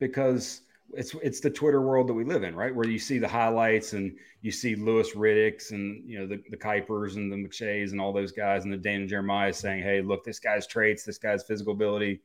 because 0.00 0.62
it's 0.92 1.14
it's 1.22 1.40
the 1.40 1.50
Twitter 1.50 1.80
world 1.80 2.08
that 2.08 2.14
we 2.14 2.24
live 2.24 2.42
in, 2.42 2.54
right? 2.54 2.74
Where 2.74 2.86
you 2.86 2.98
see 2.98 3.18
the 3.18 3.28
highlights 3.28 3.92
and 3.92 4.16
you 4.42 4.50
see 4.50 4.74
Louis 4.74 5.14
Riddicks 5.14 5.70
and 5.70 6.08
you 6.08 6.18
know 6.18 6.26
the, 6.26 6.42
the 6.50 6.56
Kipers 6.56 7.16
and 7.16 7.32
the 7.32 7.36
McShays 7.36 7.92
and 7.92 8.00
all 8.00 8.12
those 8.12 8.32
guys 8.32 8.64
and 8.64 8.72
the 8.72 8.76
Daniel 8.76 9.08
Jeremiah 9.08 9.52
saying, 9.52 9.82
"Hey, 9.82 10.02
look, 10.02 10.24
this 10.24 10.38
guy's 10.38 10.66
traits, 10.66 11.04
this 11.04 11.18
guy's 11.18 11.44
physical 11.44 11.72
ability, 11.72 12.20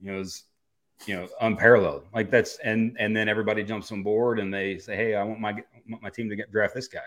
you 0.00 0.12
know, 0.12 0.20
is 0.20 0.44
you 1.06 1.16
know 1.16 1.28
unparalleled." 1.40 2.04
Like 2.14 2.30
that's 2.30 2.58
and 2.58 2.96
and 2.98 3.14
then 3.16 3.28
everybody 3.28 3.62
jumps 3.62 3.92
on 3.92 4.02
board 4.02 4.38
and 4.38 4.52
they 4.52 4.78
say, 4.78 4.96
"Hey, 4.96 5.14
I 5.14 5.22
want 5.22 5.40
my 5.40 5.62
want 5.88 6.02
my 6.02 6.10
team 6.10 6.28
to 6.30 6.36
get 6.36 6.50
draft 6.50 6.74
this 6.74 6.88
guy." 6.88 7.00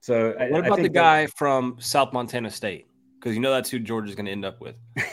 So 0.00 0.34
what 0.50 0.64
I, 0.64 0.66
about 0.66 0.80
I 0.80 0.82
the 0.82 0.88
guy 0.88 1.26
that, 1.26 1.34
from 1.34 1.76
South 1.78 2.12
Montana 2.12 2.50
State? 2.50 2.86
Because 3.18 3.34
you 3.34 3.40
know 3.40 3.52
that's 3.52 3.70
who 3.70 3.78
Georgia's 3.78 4.14
going 4.14 4.26
to 4.26 4.32
end 4.32 4.44
up 4.44 4.60
with. 4.60 4.76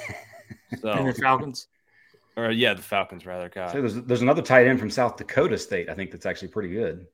So 0.79 0.89
and 0.91 1.07
the 1.07 1.13
Falcons. 1.13 1.67
Or 2.37 2.49
yeah, 2.49 2.73
the 2.73 2.81
Falcons 2.81 3.25
rather. 3.25 3.49
God. 3.49 3.71
So 3.71 3.81
there's 3.81 3.95
there's 3.95 4.21
another 4.21 4.41
tight 4.41 4.67
end 4.67 4.79
from 4.79 4.89
South 4.89 5.17
Dakota 5.17 5.57
State. 5.57 5.89
I 5.89 5.93
think 5.93 6.11
that's 6.11 6.25
actually 6.25 6.47
pretty 6.47 6.69
good. 6.69 7.07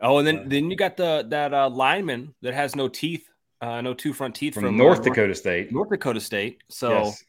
Oh, 0.00 0.18
and 0.18 0.26
then 0.26 0.38
uh, 0.38 0.44
then 0.46 0.70
you 0.70 0.76
got 0.76 0.96
the 0.96 1.24
that 1.30 1.54
uh, 1.54 1.70
lineman 1.70 2.34
that 2.42 2.52
has 2.52 2.76
no 2.76 2.88
teeth, 2.88 3.26
uh, 3.60 3.80
no 3.80 3.94
two 3.94 4.12
front 4.12 4.34
teeth 4.34 4.54
from, 4.54 4.64
from 4.64 4.76
North 4.76 5.00
uh, 5.00 5.04
Dakota 5.04 5.34
State. 5.34 5.72
North 5.72 5.88
Dakota 5.88 6.20
State. 6.20 6.62
So, 6.68 6.90
yes. 6.90 7.24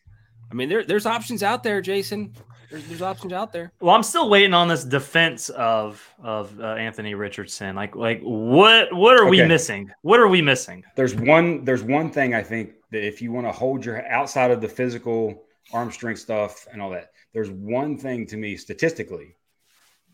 I 0.51 0.55
mean, 0.55 0.67
there 0.67 0.84
there's 0.84 1.05
options 1.05 1.41
out 1.41 1.63
there, 1.63 1.82
Jason. 1.82 2.34
There's, 2.70 2.86
there's 2.88 3.01
options 3.01 3.34
out 3.34 3.51
there. 3.53 3.72
Well, 3.80 3.95
I'm 3.95 4.03
still 4.03 4.30
waiting 4.30 4.53
on 4.53 4.68
this 4.68 4.84
defense 4.84 5.49
of 5.49 6.07
of 6.22 6.59
uh, 6.59 6.74
Anthony 6.74 7.16
Richardson. 7.16 7.76
Like 7.76 7.95
like 7.95 8.22
what 8.22 8.93
what 8.93 9.16
are 9.16 9.24
okay. 9.24 9.30
we 9.30 9.45
missing? 9.45 9.91
What 10.01 10.20
are 10.20 10.28
we 10.28 10.41
missing? 10.41 10.84
There's 10.95 11.16
one 11.16 11.63
there's 11.66 11.84
one 11.84 12.11
thing 12.11 12.34
I 12.34 12.43
think 12.43 12.74
that 12.91 13.05
if 13.05 13.22
you 13.22 13.32
want 13.32 13.47
to 13.47 13.51
hold 13.51 13.86
your 13.86 14.05
outside 14.07 14.51
of 14.51 14.61
the 14.61 14.70
physical 14.70 15.45
arm 15.74 15.91
strength 15.91 16.20
stuff 16.20 16.68
and 16.72 16.82
all 16.82 16.89
that. 16.91 17.11
There's 17.34 17.49
one 17.49 17.97
thing 17.97 18.26
to 18.28 18.38
me 18.38 18.55
statistically 18.55 19.36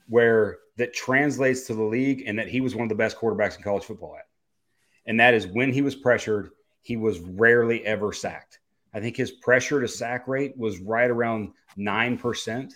where 0.07 0.59
that 0.77 0.93
translates 0.93 1.67
to 1.67 1.75
the 1.75 1.83
league 1.83 2.23
and 2.25 2.37
that 2.39 2.47
he 2.47 2.61
was 2.61 2.75
one 2.75 2.83
of 2.83 2.89
the 2.89 2.95
best 2.95 3.17
quarterbacks 3.17 3.57
in 3.57 3.63
college 3.63 3.83
football 3.83 4.15
at. 4.17 4.25
and 5.05 5.19
that 5.19 5.33
is 5.33 5.47
when 5.47 5.71
he 5.71 5.81
was 5.81 5.95
pressured, 5.95 6.51
he 6.81 6.97
was 6.97 7.19
rarely 7.19 7.85
ever 7.85 8.11
sacked. 8.11 8.59
I 8.93 8.99
think 8.99 9.15
his 9.15 9.31
pressure 9.31 9.81
to 9.81 9.87
sack 9.87 10.27
rate 10.27 10.57
was 10.57 10.79
right 10.79 11.09
around 11.09 11.53
9%, 11.77 12.73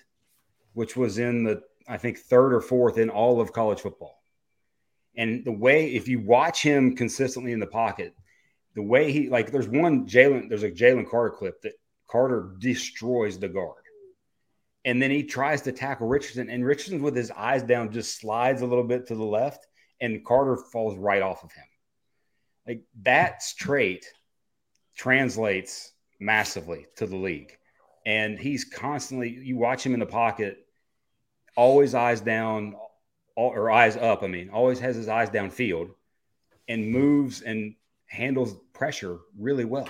which 0.73 0.95
was 0.95 1.17
in 1.17 1.43
the, 1.43 1.61
I 1.87 1.97
think, 1.97 2.19
third 2.19 2.53
or 2.53 2.61
fourth 2.61 2.97
in 2.97 3.09
all 3.09 3.41
of 3.41 3.53
college 3.53 3.81
football. 3.81 4.21
And 5.17 5.43
the 5.45 5.51
way, 5.51 5.93
if 5.93 6.07
you 6.07 6.19
watch 6.19 6.61
him 6.61 6.95
consistently 6.95 7.51
in 7.51 7.59
the 7.59 7.67
pocket, 7.67 8.13
the 8.75 8.81
way 8.81 9.11
he, 9.11 9.29
like, 9.29 9.51
there's 9.51 9.67
one 9.67 10.05
Jalen, 10.07 10.49
there's 10.49 10.63
a 10.63 10.71
Jalen 10.71 11.09
Carter 11.09 11.35
clip 11.35 11.61
that 11.61 11.73
Carter 12.07 12.55
destroys 12.59 13.39
the 13.39 13.47
guard. 13.47 13.83
And 14.83 15.01
then 15.01 15.09
he 15.09 15.23
tries 15.23 15.61
to 15.63 15.71
tackle 15.71 16.07
Richardson, 16.07 16.49
and 16.49 16.65
Richardson, 16.65 17.01
with 17.01 17.15
his 17.15 17.31
eyes 17.31 17.63
down, 17.63 17.91
just 17.91 18.19
slides 18.19 18.61
a 18.61 18.67
little 18.67 18.83
bit 18.83 19.07
to 19.07 19.15
the 19.15 19.23
left, 19.23 19.65
and 19.99 20.23
Carter 20.23 20.57
falls 20.71 20.97
right 20.97 21.21
off 21.21 21.43
of 21.43 21.51
him. 21.51 21.63
Like 22.67 22.83
that 23.03 23.41
trait 23.57 24.05
translates 24.95 25.91
massively 26.19 26.87
to 26.95 27.05
the 27.05 27.15
league. 27.15 27.57
And 28.05 28.39
he's 28.39 28.63
constantly, 28.63 29.29
you 29.29 29.57
watch 29.57 29.85
him 29.85 29.93
in 29.93 29.99
the 29.99 30.05
pocket, 30.05 30.67
always 31.55 31.95
eyes 31.95 32.21
down 32.21 32.75
or 33.35 33.71
eyes 33.71 33.97
up. 33.97 34.23
I 34.23 34.27
mean, 34.27 34.49
always 34.49 34.79
has 34.79 34.95
his 34.95 35.09
eyes 35.09 35.29
downfield 35.29 35.89
and 36.67 36.89
moves 36.89 37.41
and 37.41 37.75
handles 38.07 38.55
pressure 38.73 39.19
really 39.37 39.65
well. 39.65 39.89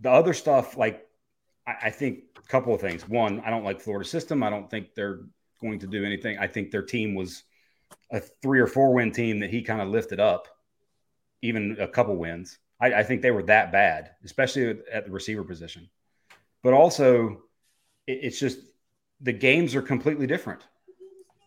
The 0.00 0.10
other 0.10 0.32
stuff, 0.32 0.76
like, 0.76 1.06
I, 1.66 1.74
I 1.84 1.90
think 1.90 2.20
a 2.38 2.48
couple 2.48 2.74
of 2.74 2.80
things. 2.80 3.08
One, 3.08 3.40
I 3.40 3.50
don't 3.50 3.64
like 3.64 3.80
Florida 3.80 4.08
system. 4.08 4.42
I 4.42 4.50
don't 4.50 4.70
think 4.70 4.94
they're 4.94 5.20
going 5.60 5.80
to 5.80 5.86
do 5.86 6.04
anything. 6.04 6.38
I 6.38 6.46
think 6.46 6.70
their 6.70 6.82
team 6.82 7.14
was 7.14 7.42
a 8.10 8.20
three 8.20 8.60
or 8.60 8.66
four 8.66 8.94
win 8.94 9.12
team 9.12 9.40
that 9.40 9.50
he 9.50 9.62
kind 9.62 9.80
of 9.80 9.88
lifted 9.88 10.20
up, 10.20 10.48
even 11.42 11.76
a 11.78 11.88
couple 11.88 12.16
wins. 12.16 12.58
I, 12.80 12.94
I, 12.94 13.02
think 13.02 13.22
they 13.22 13.30
were 13.30 13.42
that 13.44 13.72
bad, 13.72 14.12
especially 14.24 14.78
at 14.92 15.04
the 15.04 15.10
receiver 15.10 15.44
position. 15.44 15.88
But 16.62 16.72
also, 16.72 17.42
it, 18.06 18.20
it's 18.22 18.40
just 18.40 18.58
the 19.20 19.32
games 19.32 19.74
are 19.74 19.82
completely 19.82 20.26
different. 20.26 20.62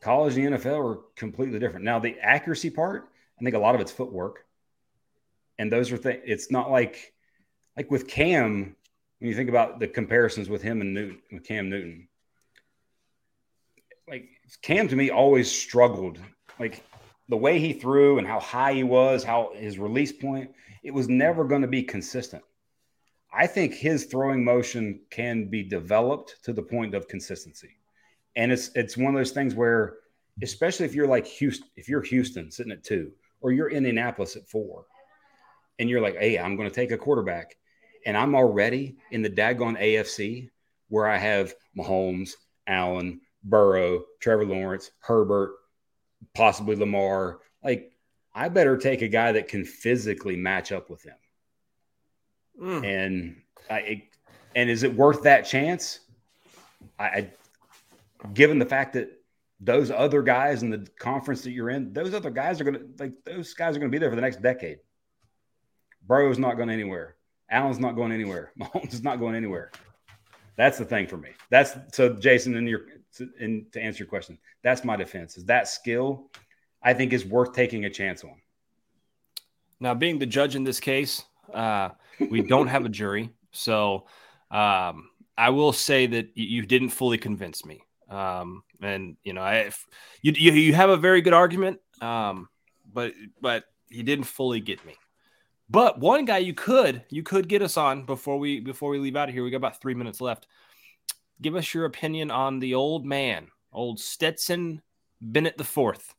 College 0.01 0.37
and 0.37 0.53
the 0.53 0.57
NFL 0.57 0.95
are 0.95 0.99
completely 1.15 1.59
different. 1.59 1.85
Now, 1.85 1.99
the 1.99 2.19
accuracy 2.19 2.69
part, 2.69 3.09
I 3.39 3.43
think 3.43 3.55
a 3.55 3.59
lot 3.59 3.75
of 3.75 3.81
it's 3.81 3.91
footwork, 3.91 4.45
and 5.57 5.71
those 5.71 5.91
are 5.91 5.97
things. 5.97 6.21
It's 6.25 6.51
not 6.51 6.69
like 6.69 7.13
like 7.75 7.89
with 7.89 8.07
Cam 8.07 8.75
when 9.19 9.29
you 9.29 9.35
think 9.35 9.49
about 9.49 9.79
the 9.79 9.87
comparisons 9.87 10.49
with 10.49 10.61
him 10.61 10.81
and 10.81 10.93
Newton, 10.93 11.21
with 11.31 11.45
Cam 11.45 11.69
Newton. 11.69 12.07
Like 14.07 14.27
Cam 14.61 14.87
to 14.89 14.95
me 14.95 15.09
always 15.09 15.49
struggled. 15.49 16.19
Like 16.59 16.83
the 17.29 17.37
way 17.37 17.59
he 17.59 17.73
threw 17.73 18.17
and 18.17 18.27
how 18.27 18.39
high 18.39 18.73
he 18.73 18.83
was, 18.83 19.23
how 19.23 19.51
his 19.55 19.79
release 19.79 20.11
point, 20.11 20.51
it 20.83 20.93
was 20.93 21.07
never 21.07 21.45
going 21.45 21.61
to 21.61 21.67
be 21.67 21.83
consistent. 21.83 22.43
I 23.33 23.47
think 23.47 23.73
his 23.73 24.05
throwing 24.05 24.43
motion 24.43 25.01
can 25.09 25.49
be 25.49 25.63
developed 25.63 26.43
to 26.43 26.53
the 26.53 26.61
point 26.61 26.93
of 26.93 27.07
consistency. 27.07 27.77
And 28.35 28.51
it's 28.51 28.69
it's 28.75 28.97
one 28.97 29.15
of 29.15 29.19
those 29.19 29.31
things 29.31 29.55
where, 29.55 29.95
especially 30.41 30.85
if 30.85 30.93
you're 30.93 31.07
like 31.07 31.25
Houston, 31.25 31.67
if 31.75 31.89
you're 31.89 32.01
Houston 32.01 32.51
sitting 32.51 32.71
at 32.71 32.83
two, 32.83 33.11
or 33.41 33.51
you're 33.51 33.69
Indianapolis 33.69 34.35
at 34.35 34.47
four, 34.47 34.85
and 35.79 35.89
you're 35.89 36.01
like, 36.01 36.17
hey, 36.17 36.37
I'm 36.37 36.55
going 36.55 36.69
to 36.69 36.75
take 36.75 36.91
a 36.91 36.97
quarterback, 36.97 37.55
and 38.05 38.15
I'm 38.17 38.35
already 38.35 38.97
in 39.11 39.21
the 39.21 39.29
daggone 39.29 39.81
AFC 39.81 40.49
where 40.89 41.07
I 41.07 41.17
have 41.17 41.55
Mahomes, 41.75 42.33
Allen, 42.67 43.21
Burrow, 43.43 44.03
Trevor 44.19 44.45
Lawrence, 44.45 44.91
Herbert, 44.99 45.55
possibly 46.35 46.75
Lamar. 46.75 47.39
Like, 47.63 47.92
I 48.35 48.49
better 48.49 48.77
take 48.77 49.01
a 49.01 49.07
guy 49.07 49.33
that 49.33 49.47
can 49.47 49.63
physically 49.63 50.35
match 50.35 50.71
up 50.71 50.89
with 50.89 51.03
him. 51.03 51.15
Mm. 52.61 52.85
And 52.85 53.41
I, 53.69 54.03
and 54.55 54.69
is 54.69 54.83
it 54.83 54.95
worth 54.95 55.23
that 55.23 55.41
chance? 55.41 55.99
I, 56.99 57.05
I, 57.05 57.31
given 58.33 58.59
the 58.59 58.65
fact 58.65 58.93
that 58.93 59.11
those 59.59 59.91
other 59.91 60.21
guys 60.21 60.63
in 60.63 60.69
the 60.69 60.87
conference 60.99 61.41
that 61.43 61.51
you're 61.51 61.69
in, 61.69 61.93
those 61.93 62.13
other 62.13 62.29
guys 62.29 62.59
are 62.59 62.63
going 62.63 62.75
to 62.75 62.85
like 62.99 63.13
those 63.25 63.53
guys 63.53 63.75
are 63.75 63.79
to 63.79 63.87
be 63.89 63.97
there 63.97 64.09
for 64.09 64.15
the 64.15 64.21
next 64.21 64.41
decade. 64.41 64.79
Burrow's 66.05 66.39
not 66.39 66.57
going 66.57 66.69
anywhere. 66.69 67.15
Allen's 67.49 67.79
not 67.79 67.95
going 67.95 68.11
anywhere. 68.11 68.51
Mahomes 68.59 68.93
is 68.93 69.03
not 69.03 69.19
going 69.19 69.35
anywhere. 69.35 69.71
That's 70.57 70.77
the 70.77 70.85
thing 70.85 71.07
for 71.07 71.17
me. 71.17 71.29
That's 71.49 71.75
so 71.93 72.13
Jason, 72.13 72.55
in 72.55 72.67
your 72.67 72.81
and 73.39 73.71
to 73.71 73.81
answer 73.81 74.03
your 74.03 74.09
question, 74.09 74.37
that's 74.63 74.83
my 74.83 74.95
defense. 74.95 75.37
Is 75.37 75.45
that 75.45 75.67
skill 75.67 76.29
I 76.83 76.93
think 76.93 77.13
is 77.13 77.25
worth 77.25 77.53
taking 77.53 77.85
a 77.85 77.89
chance 77.89 78.23
on. 78.23 78.35
Now, 79.79 79.93
being 79.93 80.19
the 80.19 80.25
judge 80.25 80.55
in 80.55 80.63
this 80.63 80.79
case, 80.79 81.23
uh, 81.53 81.89
we 82.29 82.41
don't 82.41 82.67
have 82.67 82.85
a 82.85 82.89
jury, 82.89 83.29
so 83.51 84.05
um, 84.51 85.09
I 85.37 85.49
will 85.49 85.73
say 85.73 86.05
that 86.07 86.29
you 86.35 86.65
didn't 86.65 86.89
fully 86.89 87.17
convince 87.17 87.65
me. 87.65 87.81
Um, 88.09 88.63
and 88.81 89.17
you 89.23 89.33
know, 89.33 89.41
I 89.41 89.71
you, 90.21 90.33
you, 90.35 90.51
you 90.51 90.73
have 90.73 90.89
a 90.89 90.97
very 90.97 91.21
good 91.21 91.33
argument, 91.33 91.79
um, 92.01 92.47
but 92.91 93.13
but 93.41 93.65
you 93.89 94.03
didn't 94.03 94.25
fully 94.25 94.59
get 94.59 94.85
me. 94.85 94.95
But 95.69 95.99
one 95.99 96.25
guy 96.25 96.37
you 96.39 96.53
could 96.53 97.03
you 97.09 97.23
could 97.23 97.47
get 97.47 97.61
us 97.61 97.77
on 97.77 98.05
before 98.05 98.37
we 98.37 98.59
before 98.59 98.89
we 98.89 98.99
leave 98.99 99.15
out 99.15 99.29
of 99.29 99.35
here. 99.35 99.43
We 99.43 99.51
got 99.51 99.57
about 99.57 99.81
three 99.81 99.95
minutes 99.95 100.21
left. 100.21 100.47
Give 101.41 101.55
us 101.55 101.73
your 101.73 101.85
opinion 101.85 102.29
on 102.29 102.59
the 102.59 102.75
old 102.75 103.05
man, 103.05 103.47
old 103.71 103.99
Stetson 103.99 104.81
Bennett 105.19 105.57
the 105.57 105.63
fourth. 105.63 106.13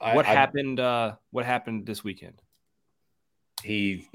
What 0.00 0.26
I, 0.26 0.32
happened? 0.32 0.80
uh, 0.80 1.16
what 1.30 1.44
happened 1.44 1.86
this 1.86 2.02
weekend? 2.02 2.40
He, 3.62 4.08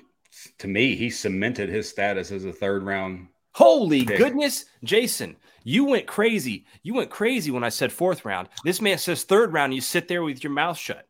to 0.58 0.68
me, 0.68 0.96
he 0.96 1.10
cemented 1.10 1.70
his 1.70 1.88
status 1.88 2.32
as 2.32 2.46
a 2.46 2.52
third 2.52 2.84
round. 2.84 3.28
Holy 3.54 4.04
pick. 4.04 4.18
goodness, 4.18 4.66
Jason! 4.84 5.38
You 5.64 5.86
went 5.86 6.08
crazy. 6.08 6.66
You 6.84 6.94
went 6.94 7.10
crazy 7.10 7.52
when 7.52 7.64
I 7.64 7.70
said 7.70 7.92
fourth 7.92 8.26
round. 8.26 8.50
This 8.64 8.82
man 8.82 8.98
says 8.98 9.24
third 9.24 9.54
round. 9.54 9.74
You 9.74 9.82
sit 9.82 10.08
there 10.08 10.24
with 10.24 10.44
your 10.44 10.52
mouth 10.52 10.78
shut. 10.78 11.08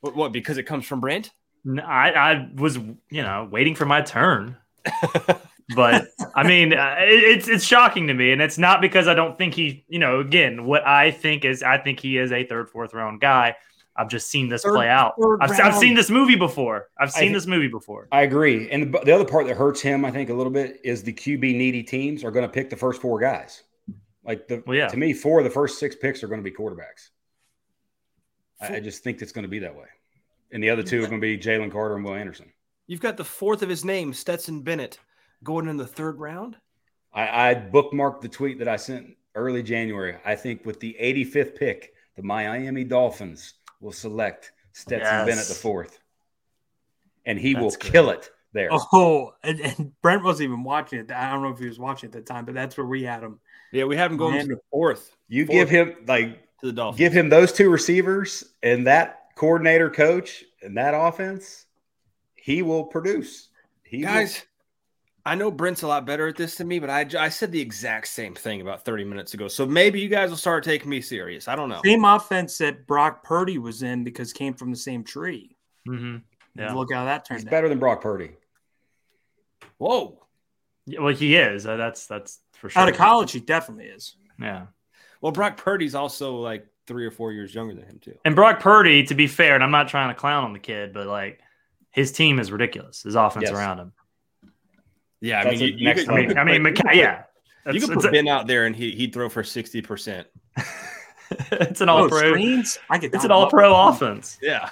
What? 0.00 0.16
what 0.16 0.32
because 0.32 0.56
it 0.56 0.64
comes 0.64 0.86
from 0.86 1.00
Brent? 1.00 1.30
No, 1.64 1.82
I, 1.82 2.32
I 2.32 2.48
was, 2.54 2.76
you 2.76 3.22
know, 3.22 3.48
waiting 3.50 3.74
for 3.74 3.86
my 3.86 4.02
turn. 4.02 4.56
but 5.76 6.08
I 6.34 6.42
mean, 6.42 6.72
uh, 6.72 6.96
it's 7.00 7.48
it's 7.48 7.64
shocking 7.64 8.06
to 8.08 8.14
me, 8.14 8.32
and 8.32 8.42
it's 8.42 8.58
not 8.58 8.80
because 8.80 9.06
I 9.06 9.14
don't 9.14 9.38
think 9.38 9.54
he, 9.54 9.84
you 9.88 9.98
know, 9.98 10.20
again, 10.20 10.64
what 10.64 10.86
I 10.86 11.10
think 11.10 11.44
is 11.44 11.62
I 11.62 11.78
think 11.78 12.00
he 12.00 12.18
is 12.18 12.32
a 12.32 12.44
third, 12.44 12.70
fourth 12.70 12.94
round 12.94 13.20
guy. 13.20 13.56
I've 13.96 14.08
just 14.08 14.30
seen 14.30 14.48
this 14.48 14.62
third, 14.62 14.74
play 14.74 14.88
out. 14.88 15.14
I've, 15.40 15.50
I've, 15.60 15.76
seen 15.76 15.94
this 15.94 16.08
movie 16.08 16.34
before. 16.34 16.88
I've 16.98 17.12
seen 17.12 17.32
this 17.32 17.46
movie 17.46 17.68
before. 17.68 18.08
I 18.10 18.22
agree. 18.22 18.70
And 18.70 18.92
the, 18.92 19.00
the, 19.00 19.12
other 19.12 19.24
part 19.24 19.46
that 19.46 19.56
hurts 19.56 19.82
him, 19.82 20.04
I 20.04 20.10
think, 20.10 20.30
a 20.30 20.34
little 20.34 20.52
bit 20.52 20.80
is 20.82 21.02
the 21.02 21.12
QB 21.12 21.40
needy 21.40 21.82
teams 21.82 22.24
are 22.24 22.30
going 22.30 22.46
to 22.46 22.52
pick 22.52 22.70
the 22.70 22.76
first 22.76 23.02
four 23.02 23.20
guys. 23.20 23.64
Like 24.24 24.48
the 24.48 24.62
well, 24.66 24.76
yeah. 24.76 24.88
to 24.88 24.96
me, 24.96 25.12
four 25.12 25.40
of 25.40 25.44
the 25.44 25.50
first 25.50 25.78
six 25.78 25.94
picks 25.94 26.22
are 26.22 26.28
going 26.28 26.42
to 26.42 26.48
be 26.48 26.54
quarterbacks. 26.56 27.10
I, 28.60 28.76
I 28.76 28.80
just 28.80 29.04
think 29.04 29.20
it's 29.20 29.32
going 29.32 29.42
to 29.42 29.48
be 29.48 29.58
that 29.58 29.74
way. 29.74 29.86
And 30.52 30.62
the 30.62 30.70
other 30.70 30.82
two 30.82 30.98
are 30.98 31.06
going 31.06 31.20
to 31.20 31.26
be 31.26 31.36
Jalen 31.36 31.72
Carter 31.72 31.96
and 31.96 32.04
Will 32.04 32.14
Anderson. 32.14 32.52
You've 32.86 33.00
got 33.00 33.16
the 33.16 33.24
fourth 33.24 33.62
of 33.62 33.68
his 33.68 33.84
name, 33.84 34.12
Stetson 34.12 34.62
Bennett, 34.62 34.98
going 35.42 35.68
in 35.68 35.76
the 35.76 35.86
third 35.86 36.18
round. 36.18 36.56
I, 37.12 37.50
I 37.50 37.54
bookmarked 37.54 38.20
the 38.20 38.28
tweet 38.28 38.58
that 38.58 38.68
I 38.68 38.76
sent 38.76 39.16
early 39.34 39.62
January. 39.62 40.16
I 40.24 40.34
think 40.34 40.64
with 40.64 40.80
the 40.80 40.96
85th 41.00 41.56
pick, 41.56 41.94
the 42.16 42.22
Miami 42.22 42.84
Dolphins 42.84 43.54
will 43.82 43.92
select 43.92 44.52
Stetson 44.72 45.00
yes. 45.00 45.26
Bennett 45.26 45.48
the 45.48 45.54
fourth, 45.54 45.98
and 47.26 47.38
he 47.38 47.52
that's 47.52 47.62
will 47.62 47.70
good. 47.72 47.80
kill 47.80 48.10
it 48.10 48.30
there. 48.54 48.70
Oh, 48.72 49.34
and, 49.42 49.60
and, 49.60 49.92
Brent 50.00 50.24
wasn't 50.24 50.48
even 50.48 50.62
watching 50.62 51.00
it. 51.00 51.10
I 51.10 51.30
don't 51.30 51.42
know 51.42 51.50
if 51.50 51.58
he 51.58 51.66
was 51.66 51.78
watching 51.78 52.08
at 52.08 52.12
the 52.12 52.22
time, 52.22 52.46
but 52.46 52.54
that's 52.54 52.76
where 52.78 52.86
we 52.86 53.02
had 53.02 53.22
him. 53.22 53.40
Yeah, 53.72 53.84
we 53.84 53.96
have 53.96 54.10
him 54.10 54.16
going 54.16 54.40
to 54.40 54.54
the 54.54 54.60
fourth. 54.70 55.14
You 55.28 55.44
fourth 55.46 55.58
give 55.58 55.68
him 55.68 55.96
like 56.06 56.42
to 56.60 56.66
the 56.66 56.72
Dolphins. 56.72 56.98
Give 56.98 57.12
him 57.12 57.28
those 57.28 57.52
two 57.52 57.68
receivers 57.68 58.44
and 58.62 58.86
that 58.86 59.34
coordinator 59.34 59.90
coach 59.90 60.44
and 60.62 60.76
that 60.76 60.94
offense. 60.94 61.66
He 62.34 62.62
will 62.62 62.84
produce. 62.84 63.48
He 63.82 64.02
guys. 64.02 64.40
Will. 64.40 64.51
I 65.24 65.36
know 65.36 65.50
Brent's 65.50 65.82
a 65.82 65.86
lot 65.86 66.04
better 66.04 66.26
at 66.26 66.36
this 66.36 66.56
than 66.56 66.66
me, 66.66 66.80
but 66.80 66.90
I, 66.90 67.06
I 67.18 67.28
said 67.28 67.52
the 67.52 67.60
exact 67.60 68.08
same 68.08 68.34
thing 68.34 68.60
about 68.60 68.84
30 68.84 69.04
minutes 69.04 69.34
ago. 69.34 69.46
So 69.46 69.64
maybe 69.64 70.00
you 70.00 70.08
guys 70.08 70.30
will 70.30 70.36
start 70.36 70.64
taking 70.64 70.90
me 70.90 71.00
serious. 71.00 71.46
I 71.46 71.54
don't 71.54 71.68
know. 71.68 71.80
Same 71.84 72.04
offense 72.04 72.58
that 72.58 72.86
Brock 72.88 73.22
Purdy 73.22 73.58
was 73.58 73.84
in 73.84 74.02
because 74.02 74.32
came 74.32 74.54
from 74.54 74.72
the 74.72 74.76
same 74.76 75.04
tree. 75.04 75.56
Mm-hmm. 75.88 76.16
Yeah. 76.56 76.74
Look 76.74 76.92
how 76.92 77.04
that 77.04 77.24
turned 77.24 77.40
He's 77.40 77.46
out. 77.46 77.52
better 77.52 77.68
than 77.68 77.78
Brock 77.78 78.00
Purdy. 78.02 78.32
Whoa. 79.78 80.18
Yeah, 80.86 81.00
well, 81.00 81.14
he 81.14 81.36
is. 81.36 81.66
Uh, 81.66 81.76
that's 81.76 82.06
that's 82.06 82.40
for 82.52 82.68
sure. 82.68 82.82
Out 82.82 82.88
of 82.88 82.96
college, 82.96 83.30
he 83.30 83.40
definitely 83.40 83.86
is. 83.86 84.16
Yeah. 84.40 84.66
Well, 85.20 85.30
Brock 85.30 85.56
Purdy's 85.56 85.94
also 85.94 86.36
like 86.36 86.66
three 86.88 87.06
or 87.06 87.12
four 87.12 87.32
years 87.32 87.54
younger 87.54 87.74
than 87.74 87.84
him 87.84 88.00
too. 88.00 88.18
And 88.24 88.34
Brock 88.34 88.58
Purdy, 88.58 89.04
to 89.04 89.14
be 89.14 89.28
fair, 89.28 89.54
and 89.54 89.62
I'm 89.62 89.70
not 89.70 89.86
trying 89.86 90.08
to 90.08 90.14
clown 90.14 90.42
on 90.42 90.52
the 90.52 90.58
kid, 90.58 90.92
but 90.92 91.06
like 91.06 91.40
his 91.92 92.10
team 92.10 92.40
is 92.40 92.50
ridiculous. 92.50 93.04
His 93.04 93.14
offense 93.14 93.44
yes. 93.46 93.54
around 93.54 93.78
him. 93.78 93.92
Yeah, 95.22 95.40
I 95.40 95.50
mean, 95.50 95.60
you, 95.60 95.66
you 95.68 95.94
could, 95.94 96.08
I 96.10 96.16
mean, 96.16 96.38
I 96.38 96.44
mean, 96.44 96.74
yeah. 96.92 97.22
you 97.72 97.80
could 97.80 97.98
put 97.98 98.10
Ben 98.10 98.26
out 98.26 98.46
there 98.46 98.66
and 98.66 98.74
he 98.74 98.90
he'd 98.90 99.14
throw 99.14 99.28
for 99.28 99.44
sixty 99.44 99.80
percent. 99.80 100.26
it's 101.52 101.80
an 101.80 101.88
all 101.88 102.04
oh, 102.04 102.08
pro. 102.08 102.30
Screens? 102.30 102.78
I 102.90 102.98
get 102.98 103.14
it's 103.14 103.24
an 103.24 103.30
all 103.30 103.48
pro 103.48 103.88
offense. 103.88 104.38
Yeah. 104.42 104.68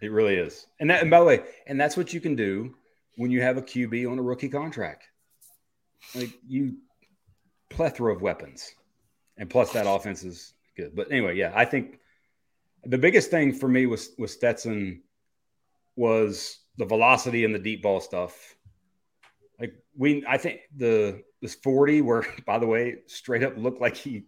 It 0.00 0.12
really 0.12 0.36
is. 0.36 0.66
And 0.78 0.88
that, 0.90 1.02
and 1.02 1.10
by 1.10 1.18
the 1.18 1.26
way, 1.26 1.40
and 1.66 1.80
that's 1.80 1.96
what 1.96 2.12
you 2.12 2.20
can 2.20 2.34
do 2.34 2.74
when 3.16 3.30
you 3.30 3.42
have 3.42 3.56
a 3.56 3.62
QB 3.62 4.10
on 4.10 4.18
a 4.18 4.22
rookie 4.22 4.48
contract. 4.48 5.04
Like 6.14 6.30
you, 6.46 6.76
plethora 7.68 8.14
of 8.14 8.22
weapons, 8.22 8.74
and 9.36 9.50
plus 9.50 9.72
that 9.72 9.86
offense 9.86 10.24
is 10.24 10.54
good. 10.76 10.96
But 10.96 11.10
anyway, 11.12 11.36
yeah, 11.36 11.52
I 11.54 11.66
think 11.66 11.98
the 12.84 12.96
biggest 12.96 13.30
thing 13.30 13.52
for 13.52 13.68
me 13.68 13.86
was 13.86 14.12
was 14.18 14.32
Stetson 14.32 15.02
was 15.96 16.60
the 16.78 16.86
velocity 16.86 17.44
and 17.44 17.54
the 17.54 17.58
deep 17.58 17.82
ball 17.82 18.00
stuff. 18.00 18.56
We, 20.00 20.24
I 20.26 20.38
think 20.38 20.60
the 20.74 21.22
this 21.42 21.54
forty 21.56 22.00
where, 22.00 22.24
by 22.46 22.58
the 22.58 22.66
way, 22.66 22.96
straight 23.06 23.42
up 23.42 23.58
looked 23.58 23.82
like 23.82 23.94
he 23.94 24.24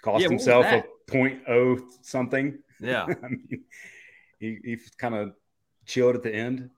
cost 0.00 0.22
Yeah, 0.22 0.28
himself 0.28 0.64
a 0.64 0.84
point 1.08 1.42
oh 1.48 1.80
something. 2.02 2.56
Yeah. 2.78 3.04
I 3.24 3.28
mean, 3.28 3.64
he, 4.38 4.58
he 4.62 4.78
kind 4.96 5.16
of 5.16 5.34
chilled 5.86 6.14
at 6.14 6.22
the 6.22 6.32
end, 6.32 6.70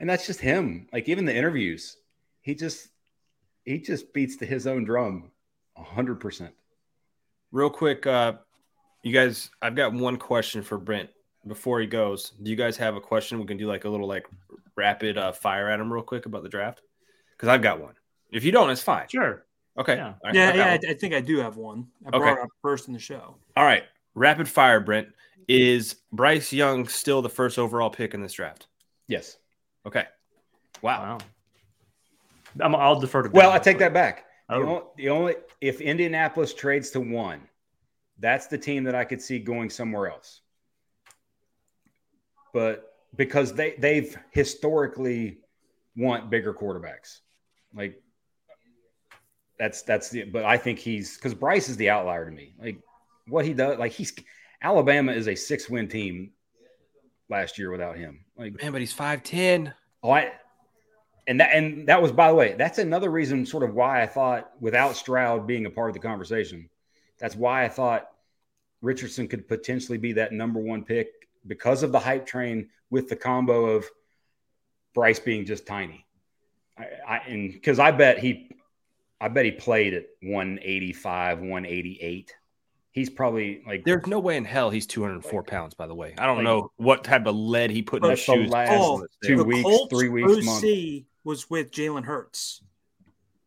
and 0.00 0.10
that's 0.10 0.26
just 0.26 0.40
him. 0.40 0.88
Like 0.92 1.08
even 1.08 1.24
the 1.24 1.36
interviews, 1.36 1.96
he 2.42 2.56
just 2.56 2.88
he 3.64 3.78
just 3.78 4.12
beats 4.12 4.36
to 4.38 4.46
his 4.46 4.66
own 4.66 4.82
drum, 4.82 5.30
hundred 5.76 6.16
percent. 6.16 6.52
Real 7.52 7.70
quick, 7.70 8.08
uh, 8.08 8.32
you 9.04 9.12
guys, 9.12 9.50
I've 9.62 9.76
got 9.76 9.92
one 9.92 10.16
question 10.16 10.62
for 10.62 10.78
Brent 10.78 11.10
before 11.46 11.78
he 11.78 11.86
goes. 11.86 12.30
Do 12.42 12.50
you 12.50 12.56
guys 12.56 12.76
have 12.78 12.96
a 12.96 13.00
question? 13.00 13.38
We 13.38 13.46
can 13.46 13.56
do 13.56 13.68
like 13.68 13.84
a 13.84 13.88
little 13.88 14.08
like 14.08 14.26
rapid 14.74 15.16
uh, 15.16 15.30
fire 15.30 15.70
at 15.70 15.78
him 15.78 15.92
real 15.92 16.02
quick 16.02 16.26
about 16.26 16.42
the 16.42 16.48
draft 16.48 16.82
because 17.36 17.48
I've 17.48 17.62
got 17.62 17.80
one. 17.80 17.94
If 18.30 18.44
you 18.44 18.52
don't, 18.52 18.70
it's 18.70 18.82
fine. 18.82 19.06
Sure. 19.08 19.44
Okay. 19.78 19.96
Yeah. 19.96 20.06
All 20.08 20.14
right, 20.24 20.34
Yeah, 20.34 20.50
I 20.50 20.54
yeah. 20.54 20.78
I, 20.88 20.90
I 20.90 20.94
think 20.94 21.14
I 21.14 21.20
do 21.20 21.38
have 21.38 21.56
one. 21.56 21.86
I 22.04 22.08
Okay. 22.08 22.18
brought 22.18 22.38
it 22.38 22.42
up 22.42 22.48
first 22.62 22.88
in 22.88 22.94
the 22.94 23.00
show. 23.00 23.36
All 23.56 23.64
right. 23.64 23.84
Rapid 24.14 24.48
fire, 24.48 24.80
Brent. 24.80 25.08
Is 25.48 25.96
Bryce 26.12 26.52
Young 26.52 26.88
still 26.88 27.22
the 27.22 27.28
first 27.28 27.58
overall 27.58 27.90
pick 27.90 28.14
in 28.14 28.20
this 28.22 28.32
draft? 28.32 28.66
Yes. 29.06 29.36
Okay. 29.86 30.04
Wow. 30.82 31.18
Wow. 31.18 31.18
I'm, 32.64 32.74
I'll 32.74 32.98
defer 32.98 33.22
to. 33.22 33.28
Well, 33.28 33.52
I 33.52 33.58
take 33.58 33.78
that 33.78 33.92
back. 33.92 34.24
The, 34.48 34.54
Oh. 34.54 34.62
only, 34.62 34.82
the 34.96 35.08
only 35.10 35.34
if 35.60 35.80
Indianapolis 35.80 36.54
trades 36.54 36.90
to 36.90 37.00
one, 37.00 37.40
that's 38.18 38.46
the 38.46 38.56
team 38.56 38.84
that 38.84 38.94
I 38.94 39.04
could 39.04 39.20
see 39.20 39.38
going 39.38 39.68
somewhere 39.70 40.08
else. 40.10 40.40
But 42.52 42.94
because 43.16 43.52
they 43.52 43.74
they've 43.78 44.16
historically 44.30 45.38
want 45.96 46.30
bigger 46.30 46.54
quarterbacks, 46.54 47.20
like 47.76 48.00
that's 49.58 49.82
that's 49.82 50.10
the. 50.10 50.24
But 50.24 50.44
I 50.44 50.56
think 50.56 50.78
he's 50.78 51.16
because 51.16 51.34
Bryce 51.34 51.68
is 51.68 51.76
the 51.76 51.90
outlier 51.90 52.24
to 52.24 52.30
me. 52.30 52.54
Like 52.58 52.78
what 53.28 53.44
he 53.44 53.52
does, 53.54 53.78
like 53.78 53.92
he's 53.92 54.12
Alabama 54.62 55.12
is 55.12 55.28
a 55.28 55.34
six 55.34 55.68
win 55.68 55.88
team 55.88 56.32
last 57.28 57.58
year 57.58 57.70
without 57.70 57.96
him. 57.96 58.24
Like 58.36 58.60
Man, 58.60 58.72
but 58.72 58.80
he's 58.80 58.94
5'10. 58.94 59.72
Oh, 60.02 60.10
I, 60.10 60.32
and 61.26 61.40
that 61.40 61.50
and 61.52 61.88
that 61.88 62.00
was 62.00 62.12
by 62.12 62.28
the 62.28 62.34
way, 62.34 62.54
that's 62.56 62.78
another 62.78 63.10
reason, 63.10 63.44
sort 63.44 63.62
of 63.62 63.74
why 63.74 64.02
I 64.02 64.06
thought 64.06 64.50
without 64.60 64.96
Stroud 64.96 65.46
being 65.46 65.66
a 65.66 65.70
part 65.70 65.90
of 65.90 65.94
the 65.94 66.00
conversation, 66.00 66.68
that's 67.18 67.36
why 67.36 67.64
I 67.64 67.68
thought 67.68 68.08
Richardson 68.82 69.28
could 69.28 69.48
potentially 69.48 69.98
be 69.98 70.12
that 70.14 70.32
number 70.32 70.60
one 70.60 70.84
pick 70.84 71.08
because 71.46 71.82
of 71.82 71.92
the 71.92 71.98
hype 71.98 72.26
train 72.26 72.68
with 72.90 73.08
the 73.08 73.16
combo 73.16 73.66
of 73.66 73.84
Bryce 74.94 75.18
being 75.18 75.44
just 75.44 75.66
tiny. 75.66 76.05
I, 76.78 76.84
I 77.08 77.16
and 77.28 77.52
because 77.52 77.78
I 77.78 77.90
bet 77.90 78.18
he, 78.18 78.50
I 79.20 79.28
bet 79.28 79.44
he 79.44 79.52
played 79.52 79.94
at 79.94 80.06
185, 80.22 81.38
188. 81.40 82.34
He's 82.92 83.10
probably 83.10 83.62
like 83.66 83.84
There's 83.84 84.06
no 84.06 84.18
way 84.20 84.36
in 84.38 84.44
hell 84.44 84.70
he's 84.70 84.86
204 84.86 85.42
pounds, 85.42 85.74
by 85.74 85.86
the 85.86 85.94
way. 85.94 86.14
I 86.16 86.24
don't 86.26 86.36
Like- 86.36 86.44
know 86.44 86.72
what 86.76 87.04
type 87.04 87.26
of 87.26 87.34
lead 87.36 87.70
he 87.70 87.82
put 87.82 88.02
in 88.02 88.10
his 88.10 88.20
That's 88.20 88.26
the 88.26 88.34
shoes. 88.44 88.50
last 88.50 88.70
Oh, 88.72 89.06
two 89.24 89.36
the 89.36 89.44
weeks, 89.44 89.62
Colts 89.62 89.94
three 89.94 90.08
weeks, 90.08 90.30
OC 90.32 90.44
month. 90.44 91.04
was 91.24 91.50
with 91.50 91.70
Jalen 91.72 92.04
Hurts. 92.04 92.62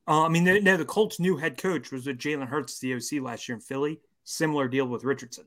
Uh, 0.08 0.26
I 0.26 0.30
mean, 0.30 0.44
no, 0.44 0.58
no, 0.60 0.78
the 0.78 0.86
Colts' 0.86 1.20
new 1.20 1.38
head 1.38 1.58
coach 1.58 1.92
was 1.92 2.06
with 2.08 2.18
Jalen 2.20 2.48
Hurts, 2.48 2.80
the 2.80 2.94
OC 2.96 3.20
last 3.22 3.48
year 3.48 3.56
in 3.56 3.62
Philly. 3.62 4.00
Similar 4.24 4.68
deal 4.68 4.86
with 4.88 5.04
Richardson. 5.04 5.46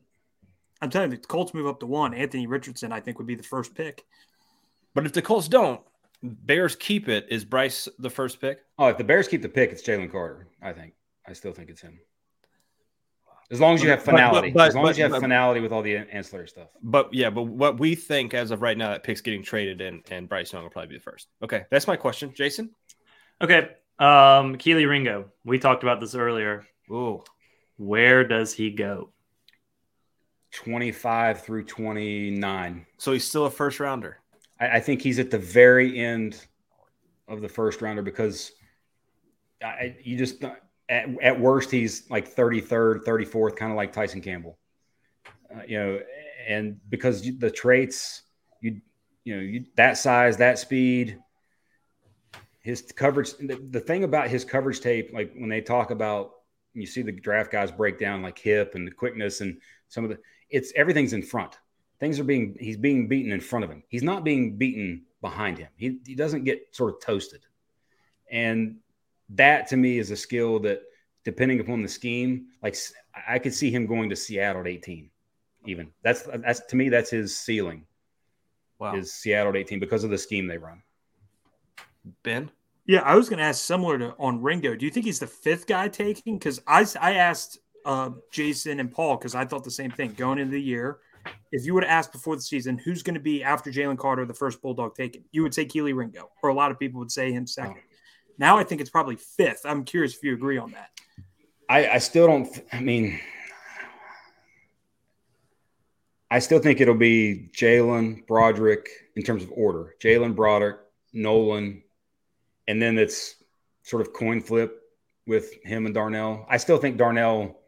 I'm 0.80 0.90
telling 0.90 1.12
you, 1.12 1.16
the 1.18 1.26
Colts 1.26 1.54
move 1.54 1.66
up 1.68 1.78
to 1.80 1.86
one. 1.86 2.12
Anthony 2.14 2.46
Richardson, 2.48 2.90
I 2.92 2.98
think, 3.00 3.18
would 3.18 3.26
be 3.26 3.34
the 3.36 3.42
first 3.44 3.74
pick. 3.74 4.04
But 4.94 5.06
if 5.06 5.12
the 5.12 5.22
Colts 5.22 5.46
don't, 5.48 5.80
Bears 6.22 6.76
keep 6.76 7.08
it. 7.08 7.26
Is 7.30 7.44
Bryce 7.44 7.88
the 7.98 8.10
first 8.10 8.40
pick? 8.40 8.60
Oh, 8.78 8.86
if 8.88 8.96
the 8.98 9.04
Bears 9.04 9.26
keep 9.28 9.42
the 9.42 9.48
pick, 9.48 9.70
it's 9.72 9.82
Jalen 9.82 10.10
Carter. 10.10 10.48
I 10.62 10.72
think. 10.72 10.94
I 11.26 11.32
still 11.32 11.52
think 11.52 11.68
it's 11.70 11.80
him. 11.80 11.98
As 13.50 13.60
long 13.60 13.74
as 13.74 13.82
you 13.82 13.90
have 13.90 13.98
But- 13.98 14.06
but- 14.06 14.10
finality. 14.12 14.50
but- 14.50 14.68
as 14.68 14.74
long 14.74 14.88
as 14.88 14.96
you 14.96 15.02
have 15.04 15.10
but- 15.12 15.20
finality 15.20 15.60
with 15.60 15.72
all 15.72 15.82
the 15.82 15.96
ancillary 15.96 16.48
stuff. 16.48 16.68
But 16.82 17.12
yeah, 17.12 17.28
but 17.30 17.42
what 17.42 17.78
we 17.78 17.94
think 17.94 18.34
as 18.34 18.50
of 18.50 18.62
right 18.62 18.78
now, 18.78 18.90
that 18.90 19.02
pick's 19.02 19.20
getting 19.20 19.42
traded, 19.42 19.80
and 19.80 20.02
and 20.10 20.28
Bryce 20.28 20.52
Young 20.52 20.62
will 20.62 20.70
probably 20.70 20.88
be 20.88 20.96
the 20.96 21.02
first. 21.02 21.28
Okay, 21.42 21.64
that's 21.70 21.86
my 21.86 21.96
question, 21.96 22.32
Jason. 22.34 22.70
Okay. 23.40 23.70
Um, 23.98 24.56
Kelee 24.56 24.88
Ringo. 24.88 25.30
We 25.44 25.58
talked 25.58 25.82
about 25.82 26.00
this 26.00 26.14
earlier. 26.14 26.64
Ooh, 26.90 27.22
Where 27.76 28.24
does 28.24 28.52
he 28.54 28.70
go? 28.70 29.12
25 30.52 31.42
through 31.42 31.64
29. 31.64 32.86
so 32.98 33.12
he's 33.12 33.24
still 33.24 33.46
a 33.46 33.50
first 33.50 33.80
rounder. 33.80 34.18
I, 34.62 34.76
I 34.76 34.80
think 34.80 35.02
he's 35.02 35.18
at 35.18 35.30
the 35.30 35.38
very 35.38 35.98
end 35.98 36.40
of 37.26 37.40
the 37.40 37.48
first 37.48 37.82
rounder 37.82 38.02
because 38.02 38.52
I, 39.62 39.96
you 40.02 40.16
just 40.16 40.44
at, 40.88 41.08
at 41.20 41.40
worst 41.40 41.70
he's 41.70 42.08
like 42.10 42.34
33rd, 42.34 43.04
34th, 43.04 43.56
kind 43.56 43.72
of 43.72 43.76
like 43.76 43.92
Tyson 43.92 44.20
Campbell. 44.20 44.58
Uh, 45.52 45.62
you 45.66 45.78
know, 45.78 46.00
and 46.46 46.78
because 46.88 47.22
the 47.38 47.50
traits 47.50 48.22
you 48.60 48.80
you 49.24 49.36
know 49.36 49.42
you, 49.42 49.64
that 49.76 49.98
size, 49.98 50.36
that 50.38 50.58
speed, 50.58 51.18
his 52.60 52.82
coverage. 52.82 53.32
The, 53.36 53.60
the 53.70 53.80
thing 53.80 54.04
about 54.04 54.28
his 54.28 54.44
coverage 54.44 54.80
tape, 54.80 55.12
like 55.12 55.32
when 55.34 55.48
they 55.48 55.60
talk 55.60 55.90
about 55.90 56.30
you 56.74 56.86
see 56.86 57.02
the 57.02 57.12
draft 57.12 57.52
guys 57.52 57.70
break 57.70 57.98
down 57.98 58.22
like 58.22 58.38
hip 58.38 58.74
and 58.74 58.86
the 58.86 58.92
quickness 58.92 59.42
and 59.42 59.60
some 59.88 60.04
of 60.04 60.10
the 60.10 60.18
it's 60.48 60.72
everything's 60.74 61.12
in 61.12 61.22
front. 61.22 61.58
Things 62.02 62.18
are 62.18 62.24
being 62.24 62.56
he's 62.58 62.76
being 62.76 63.06
beaten 63.06 63.30
in 63.30 63.38
front 63.38 63.64
of 63.64 63.70
him. 63.70 63.84
He's 63.88 64.02
not 64.02 64.24
being 64.24 64.56
beaten 64.56 65.04
behind 65.20 65.56
him. 65.56 65.68
He 65.76 66.00
he 66.04 66.16
doesn't 66.16 66.42
get 66.42 66.66
sort 66.72 66.94
of 66.94 67.00
toasted. 67.00 67.42
And 68.28 68.78
that 69.28 69.68
to 69.68 69.76
me 69.76 70.00
is 70.00 70.10
a 70.10 70.16
skill 70.16 70.58
that 70.62 70.82
depending 71.22 71.60
upon 71.60 71.80
the 71.80 71.88
scheme, 71.88 72.46
like 72.60 72.76
I 73.28 73.38
could 73.38 73.54
see 73.54 73.70
him 73.70 73.86
going 73.86 74.10
to 74.10 74.16
Seattle 74.16 74.62
at 74.62 74.66
18 74.66 75.10
even. 75.66 75.92
That's 76.02 76.22
that's 76.22 76.66
to 76.66 76.74
me 76.74 76.88
that's 76.88 77.08
his 77.08 77.36
ceiling 77.36 77.86
Wow, 78.80 78.96
is 78.96 79.12
Seattle 79.12 79.50
at 79.50 79.58
18 79.58 79.78
because 79.78 80.02
of 80.02 80.10
the 80.10 80.18
scheme 80.18 80.48
they 80.48 80.58
run. 80.58 80.82
Ben. 82.24 82.50
Yeah, 82.84 83.02
I 83.02 83.14
was 83.14 83.28
going 83.28 83.38
to 83.38 83.44
ask 83.44 83.64
similar 83.64 83.96
to 84.00 84.16
on 84.18 84.42
Ringo. 84.42 84.74
Do 84.74 84.84
you 84.84 84.90
think 84.90 85.06
he's 85.06 85.20
the 85.20 85.28
fifth 85.28 85.68
guy 85.68 85.86
taking? 85.86 86.36
Because 86.36 86.60
I, 86.66 86.84
I 87.00 87.14
asked 87.14 87.58
uh, 87.84 88.10
Jason 88.32 88.80
and 88.80 88.90
Paul 88.90 89.18
because 89.18 89.36
I 89.36 89.44
thought 89.44 89.62
the 89.62 89.70
same 89.70 89.92
thing 89.92 90.14
going 90.14 90.40
into 90.40 90.50
the 90.50 90.60
year. 90.60 90.98
If 91.52 91.66
you 91.66 91.74
would 91.74 91.84
have 91.84 91.90
asked 91.90 92.12
before 92.12 92.34
the 92.34 92.42
season 92.42 92.78
who's 92.78 93.02
going 93.02 93.14
to 93.14 93.20
be 93.20 93.44
after 93.44 93.70
Jalen 93.70 93.98
Carter, 93.98 94.24
the 94.24 94.34
first 94.34 94.62
Bulldog 94.62 94.94
taken, 94.94 95.24
you 95.32 95.42
would 95.42 95.52
say 95.52 95.66
Kelee 95.66 95.94
Ringo, 95.94 96.30
or 96.42 96.48
a 96.48 96.54
lot 96.54 96.70
of 96.70 96.78
people 96.78 96.98
would 96.98 97.12
say 97.12 97.30
him 97.30 97.46
second. 97.46 97.76
Oh. 97.78 97.96
Now 98.38 98.58
I 98.58 98.64
think 98.64 98.80
it's 98.80 98.90
probably 98.90 99.16
fifth. 99.16 99.60
I'm 99.64 99.84
curious 99.84 100.16
if 100.16 100.22
you 100.22 100.32
agree 100.32 100.56
on 100.56 100.72
that. 100.72 100.90
I, 101.68 101.88
I 101.88 101.98
still 101.98 102.26
don't. 102.26 102.48
I 102.72 102.80
mean, 102.80 103.20
I 106.30 106.38
still 106.38 106.58
think 106.58 106.80
it'll 106.80 106.94
be 106.94 107.50
Jalen 107.54 108.26
Broderick 108.26 108.88
in 109.16 109.22
terms 109.22 109.42
of 109.42 109.52
order. 109.54 109.94
Jalen 110.02 110.34
Broderick, 110.34 110.78
Nolan, 111.12 111.82
and 112.66 112.80
then 112.80 112.98
it's 112.98 113.36
sort 113.82 114.00
of 114.00 114.14
coin 114.14 114.40
flip 114.40 114.80
with 115.26 115.52
him 115.62 115.84
and 115.84 115.94
Darnell. 115.94 116.46
I 116.48 116.56
still 116.56 116.78
think 116.78 116.96
Darnell, 116.96 117.60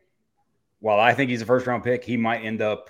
while 0.80 0.98
I 0.98 1.12
think 1.12 1.30
he's 1.30 1.42
a 1.42 1.46
first 1.46 1.66
round 1.66 1.84
pick, 1.84 2.04
he 2.04 2.16
might 2.16 2.38
end 2.38 2.62
up 2.62 2.88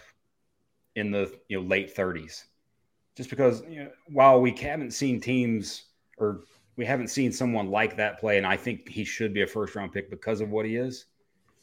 in 0.96 1.10
the 1.10 1.32
you 1.48 1.60
know 1.60 1.66
late 1.66 1.94
30s, 1.94 2.44
just 3.16 3.30
because 3.30 3.62
you 3.68 3.84
know, 3.84 3.90
while 4.08 4.40
we 4.40 4.52
haven't 4.52 4.92
seen 4.92 5.20
teams 5.20 5.84
or 6.18 6.44
we 6.76 6.84
haven't 6.84 7.08
seen 7.08 7.32
someone 7.32 7.70
like 7.70 7.96
that 7.96 8.18
play, 8.18 8.38
and 8.38 8.46
I 8.46 8.56
think 8.56 8.88
he 8.88 9.04
should 9.04 9.32
be 9.32 9.42
a 9.42 9.46
first 9.46 9.74
round 9.74 9.92
pick 9.92 10.10
because 10.10 10.40
of 10.40 10.50
what 10.50 10.66
he 10.66 10.76
is. 10.76 11.06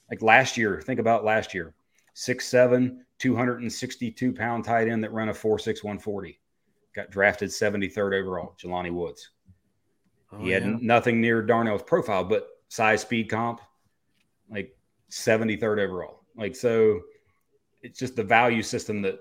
Like 0.10 0.22
last 0.22 0.58
year, 0.58 0.82
think 0.82 1.00
about 1.00 1.24
last 1.24 1.54
year 1.54 1.74
6'7, 2.16 2.98
262 3.20 4.34
pound 4.34 4.66
tight 4.66 4.88
end 4.88 5.04
that 5.04 5.14
ran 5.14 5.30
a 5.30 5.34
four 5.34 5.58
six 5.60 5.84
one 5.84 6.00
forty, 6.00 6.40
Got 6.94 7.10
drafted 7.10 7.50
73rd 7.50 8.20
overall, 8.20 8.56
Jelani 8.62 8.92
Woods. 8.92 9.30
Oh, 10.34 10.40
he 10.40 10.50
had 10.50 10.64
yeah. 10.64 10.78
nothing 10.82 11.22
near 11.22 11.42
Darnell's 11.42 11.84
profile, 11.84 12.24
but 12.24 12.48
size, 12.70 13.02
speed, 13.02 13.30
comp, 13.30 13.62
like 14.50 14.76
73rd 15.10 15.80
overall. 15.80 16.24
Like, 16.36 16.56
so 16.56 17.02
it's 17.82 18.00
just 18.00 18.16
the 18.16 18.24
value 18.24 18.64
system 18.64 19.02
that 19.02 19.20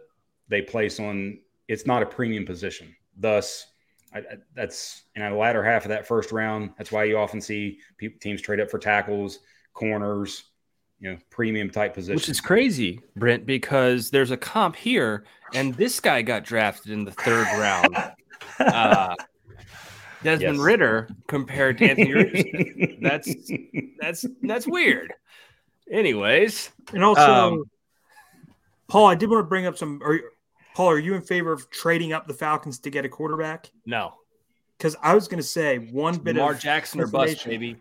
they 0.48 0.62
place 0.62 1.00
on 1.00 1.38
it's 1.68 1.86
not 1.86 2.02
a 2.02 2.06
premium 2.06 2.44
position. 2.44 2.94
Thus, 3.16 3.66
I, 4.12 4.18
I, 4.18 4.22
that's 4.54 5.04
in 5.14 5.22
the 5.22 5.36
latter 5.36 5.62
half 5.62 5.84
of 5.84 5.90
that 5.90 6.06
first 6.06 6.32
round. 6.32 6.70
That's 6.76 6.90
why 6.90 7.04
you 7.04 7.16
often 7.16 7.40
see 7.40 7.78
people, 7.96 8.18
teams 8.20 8.42
trade 8.42 8.60
up 8.60 8.70
for 8.70 8.78
tackles, 8.78 9.38
corners, 9.72 10.44
you 10.98 11.10
know 11.10 11.18
premium 11.30 11.70
type 11.70 11.94
position. 11.94 12.16
Which 12.16 12.28
is 12.28 12.40
crazy, 12.40 13.00
Brent, 13.16 13.46
because 13.46 14.10
there's 14.10 14.30
a 14.30 14.36
comp 14.36 14.76
here, 14.76 15.24
and 15.54 15.74
this 15.74 15.98
guy 16.00 16.22
got 16.22 16.44
drafted 16.44 16.92
in 16.92 17.04
the 17.04 17.12
third 17.12 17.46
round. 17.58 17.96
Uh, 18.58 19.14
Desmond 20.22 20.56
yes. 20.56 20.64
Ridder 20.64 21.08
compared 21.28 21.78
to 21.78 21.88
Anthony 21.88 22.12
Richardson. 22.14 22.98
that's 23.00 23.34
that's 23.98 24.26
that's 24.42 24.66
weird. 24.66 25.14
Anyways, 25.90 26.70
and 26.92 27.02
also, 27.02 27.22
um, 27.22 27.64
Paul, 28.90 29.06
I 29.06 29.14
did 29.14 29.30
want 29.30 29.44
to 29.44 29.48
bring 29.48 29.66
up 29.66 29.78
some. 29.78 30.02
Are, 30.02 30.20
Paul, 30.74 30.90
are 30.90 30.98
you 30.98 31.14
in 31.14 31.22
favor 31.22 31.52
of 31.52 31.70
trading 31.70 32.12
up 32.12 32.26
the 32.26 32.34
Falcons 32.34 32.78
to 32.80 32.90
get 32.90 33.04
a 33.04 33.08
quarterback? 33.08 33.70
No, 33.86 34.14
because 34.76 34.96
I 35.02 35.14
was 35.14 35.28
going 35.28 35.40
to 35.40 35.46
say 35.46 35.78
one 35.78 36.18
bit 36.18 36.36
Lamar 36.36 36.52
of 36.52 36.60
Jackson 36.60 37.00
or 37.00 37.06
bust, 37.06 37.46
maybe. 37.46 37.76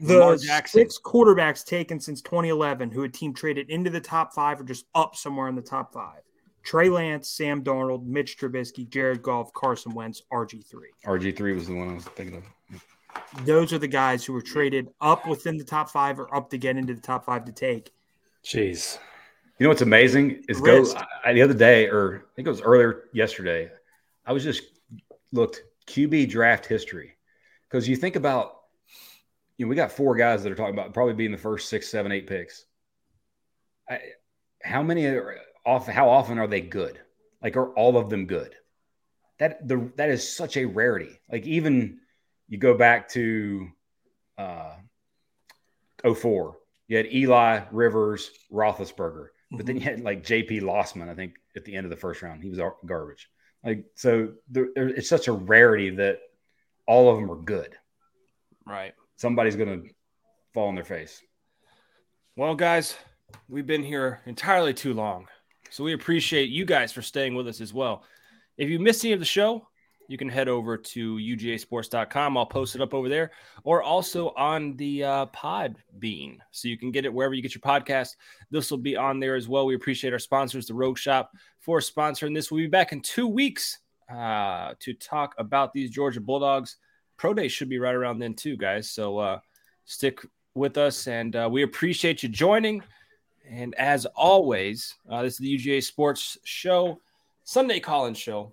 The 0.00 0.36
six 0.66 1.00
quarterbacks 1.02 1.64
taken 1.64 1.98
since 1.98 2.20
2011 2.22 2.90
who 2.90 3.02
a 3.02 3.08
team 3.08 3.32
traded 3.34 3.70
into 3.70 3.90
the 3.90 4.00
top 4.00 4.32
five 4.32 4.60
or 4.60 4.64
just 4.64 4.84
up 4.94 5.16
somewhere 5.16 5.48
in 5.48 5.56
the 5.56 5.62
top 5.62 5.92
five. 5.92 6.20
Trey 6.62 6.88
Lance, 6.88 7.30
Sam 7.30 7.64
Darnold, 7.64 8.04
Mitch 8.04 8.38
Trubisky, 8.38 8.88
Jared 8.88 9.22
Goff, 9.22 9.52
Carson 9.54 9.94
Wentz, 9.94 10.22
RG3. 10.30 10.74
RG3 11.06 11.54
was 11.54 11.66
the 11.66 11.74
one 11.74 11.90
I 11.90 11.94
was 11.94 12.04
thinking 12.04 12.36
of. 12.36 13.44
Those 13.46 13.72
are 13.72 13.78
the 13.78 13.88
guys 13.88 14.24
who 14.24 14.34
were 14.34 14.42
traded 14.42 14.90
up 15.00 15.26
within 15.26 15.56
the 15.56 15.64
top 15.64 15.88
five 15.90 16.20
or 16.20 16.32
up 16.34 16.50
to 16.50 16.58
get 16.58 16.76
into 16.76 16.94
the 16.94 17.00
top 17.00 17.24
five 17.24 17.44
to 17.46 17.52
take. 17.52 17.90
Jeez. 18.44 18.98
You 19.58 19.64
know 19.64 19.70
what's 19.70 19.82
amazing 19.82 20.44
is 20.48 20.60
go 20.60 20.84
I, 21.24 21.32
the 21.32 21.42
other 21.42 21.54
day, 21.54 21.88
or 21.88 22.26
I 22.30 22.34
think 22.36 22.46
it 22.46 22.50
was 22.50 22.60
earlier 22.60 23.04
yesterday. 23.12 23.70
I 24.24 24.32
was 24.32 24.44
just 24.44 24.62
looked 25.32 25.62
QB 25.88 26.30
draft 26.30 26.64
history 26.64 27.16
because 27.68 27.88
you 27.88 27.96
think 27.96 28.14
about 28.14 28.58
you 29.56 29.66
know, 29.66 29.70
we 29.70 29.76
got 29.76 29.90
four 29.90 30.14
guys 30.14 30.44
that 30.44 30.52
are 30.52 30.54
talking 30.54 30.74
about 30.74 30.94
probably 30.94 31.14
being 31.14 31.32
the 31.32 31.38
first 31.38 31.68
six, 31.68 31.88
seven, 31.88 32.12
eight 32.12 32.28
picks. 32.28 32.64
I, 33.90 34.00
how 34.62 34.82
many 34.82 35.04
are 35.06 35.38
off? 35.66 35.88
How 35.88 36.08
often 36.08 36.38
are 36.38 36.46
they 36.46 36.60
good? 36.60 37.00
Like, 37.42 37.56
are 37.56 37.72
all 37.74 37.96
of 37.96 38.08
them 38.08 38.26
good? 38.26 38.54
That 39.38 39.66
the 39.66 39.90
that 39.96 40.10
is 40.10 40.36
such 40.36 40.56
a 40.56 40.64
rarity. 40.64 41.20
Like, 41.30 41.46
even 41.46 41.98
you 42.48 42.58
go 42.58 42.74
back 42.74 43.08
to 43.10 43.68
uh, 44.38 44.74
04, 46.02 46.56
you 46.86 46.96
had 46.96 47.12
Eli 47.12 47.62
Rivers, 47.72 48.30
Roethlisberger, 48.52 49.28
but 49.50 49.66
then 49.66 49.76
mm-hmm. 49.76 49.84
you 49.84 49.90
had 49.90 50.00
like 50.00 50.24
J.P. 50.24 50.60
Losman, 50.60 51.08
I 51.08 51.14
think 51.14 51.34
at 51.56 51.64
the 51.64 51.74
end 51.74 51.84
of 51.84 51.90
the 51.90 51.96
first 51.96 52.22
round, 52.22 52.42
he 52.42 52.50
was 52.50 52.60
garbage. 52.86 53.28
Like, 53.64 53.84
so 53.94 54.32
there, 54.48 54.68
it's 54.74 55.08
such 55.08 55.28
a 55.28 55.32
rarity 55.32 55.90
that 55.90 56.20
all 56.86 57.10
of 57.10 57.16
them 57.16 57.30
are 57.30 57.36
good. 57.36 57.76
Right 58.66 58.94
somebody's 59.18 59.56
going 59.56 59.82
to 59.82 59.90
fall 60.54 60.68
on 60.68 60.74
their 60.74 60.84
face. 60.84 61.22
Well, 62.36 62.54
guys, 62.54 62.96
we've 63.48 63.66
been 63.66 63.82
here 63.82 64.22
entirely 64.24 64.72
too 64.72 64.94
long. 64.94 65.26
So 65.70 65.84
we 65.84 65.92
appreciate 65.92 66.48
you 66.48 66.64
guys 66.64 66.92
for 66.92 67.02
staying 67.02 67.34
with 67.34 67.46
us 67.46 67.60
as 67.60 67.74
well. 67.74 68.04
If 68.56 68.70
you 68.70 68.78
missed 68.78 69.04
any 69.04 69.12
of 69.12 69.20
the 69.20 69.26
show, 69.26 69.68
you 70.08 70.18
can 70.18 70.28
head 70.28 70.48
over 70.48 70.76
to 70.76 71.16
ugasports.com. 71.16 72.36
I'll 72.36 72.46
post 72.46 72.74
it 72.74 72.80
up 72.80 72.94
over 72.94 73.08
there 73.08 73.30
or 73.62 73.82
also 73.82 74.30
on 74.30 74.74
the 74.76 75.04
uh, 75.04 75.26
pod 75.26 75.76
bean. 75.98 76.42
So 76.50 76.66
you 76.66 76.78
can 76.78 76.90
get 76.90 77.04
it 77.04 77.12
wherever 77.12 77.34
you 77.34 77.42
get 77.42 77.54
your 77.54 77.60
podcast. 77.60 78.16
This 78.50 78.70
will 78.70 78.78
be 78.78 78.96
on 78.96 79.20
there 79.20 79.36
as 79.36 79.48
well. 79.48 79.66
We 79.66 79.74
appreciate 79.74 80.12
our 80.12 80.18
sponsors, 80.18 80.66
the 80.66 80.74
Rogue 80.74 80.98
Shop, 80.98 81.30
for 81.60 81.78
sponsoring 81.80 82.34
this. 82.34 82.50
We'll 82.50 82.64
be 82.64 82.68
back 82.68 82.92
in 82.92 83.00
two 83.02 83.28
weeks 83.28 83.78
uh, 84.10 84.74
to 84.80 84.94
talk 84.94 85.34
about 85.38 85.72
these 85.72 85.90
Georgia 85.90 86.20
Bulldogs 86.20 86.78
pro 87.18 87.34
day 87.34 87.48
should 87.48 87.68
be 87.68 87.78
right 87.78 87.94
around 87.94 88.18
then 88.18 88.32
too, 88.34 88.56
guys. 88.56 88.90
So 88.90 89.18
uh, 89.18 89.40
stick 89.84 90.20
with 90.54 90.78
us, 90.78 91.06
and 91.06 91.36
uh, 91.36 91.48
we 91.50 91.62
appreciate 91.62 92.22
you 92.22 92.30
joining. 92.30 92.82
And 93.50 93.74
as 93.74 94.06
always, 94.06 94.94
uh, 95.10 95.22
this 95.22 95.34
is 95.34 95.38
the 95.38 95.58
UGA 95.58 95.82
Sports 95.82 96.38
Show, 96.44 97.00
Sunday 97.44 97.80
Call-In 97.80 98.14
Show, 98.14 98.52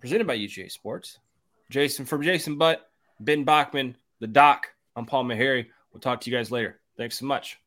presented 0.00 0.26
by 0.26 0.36
UGA 0.36 0.70
Sports. 0.70 1.18
Jason 1.70 2.04
from 2.04 2.22
Jason 2.22 2.56
Butt, 2.56 2.88
Ben 3.20 3.44
Bachmann, 3.44 3.96
the 4.20 4.26
Doc. 4.26 4.68
I'm 4.96 5.06
Paul 5.06 5.24
Maharry. 5.24 5.66
We'll 5.92 6.00
talk 6.00 6.20
to 6.22 6.30
you 6.30 6.36
guys 6.36 6.50
later. 6.50 6.80
Thanks 6.96 7.18
so 7.18 7.26
much. 7.26 7.58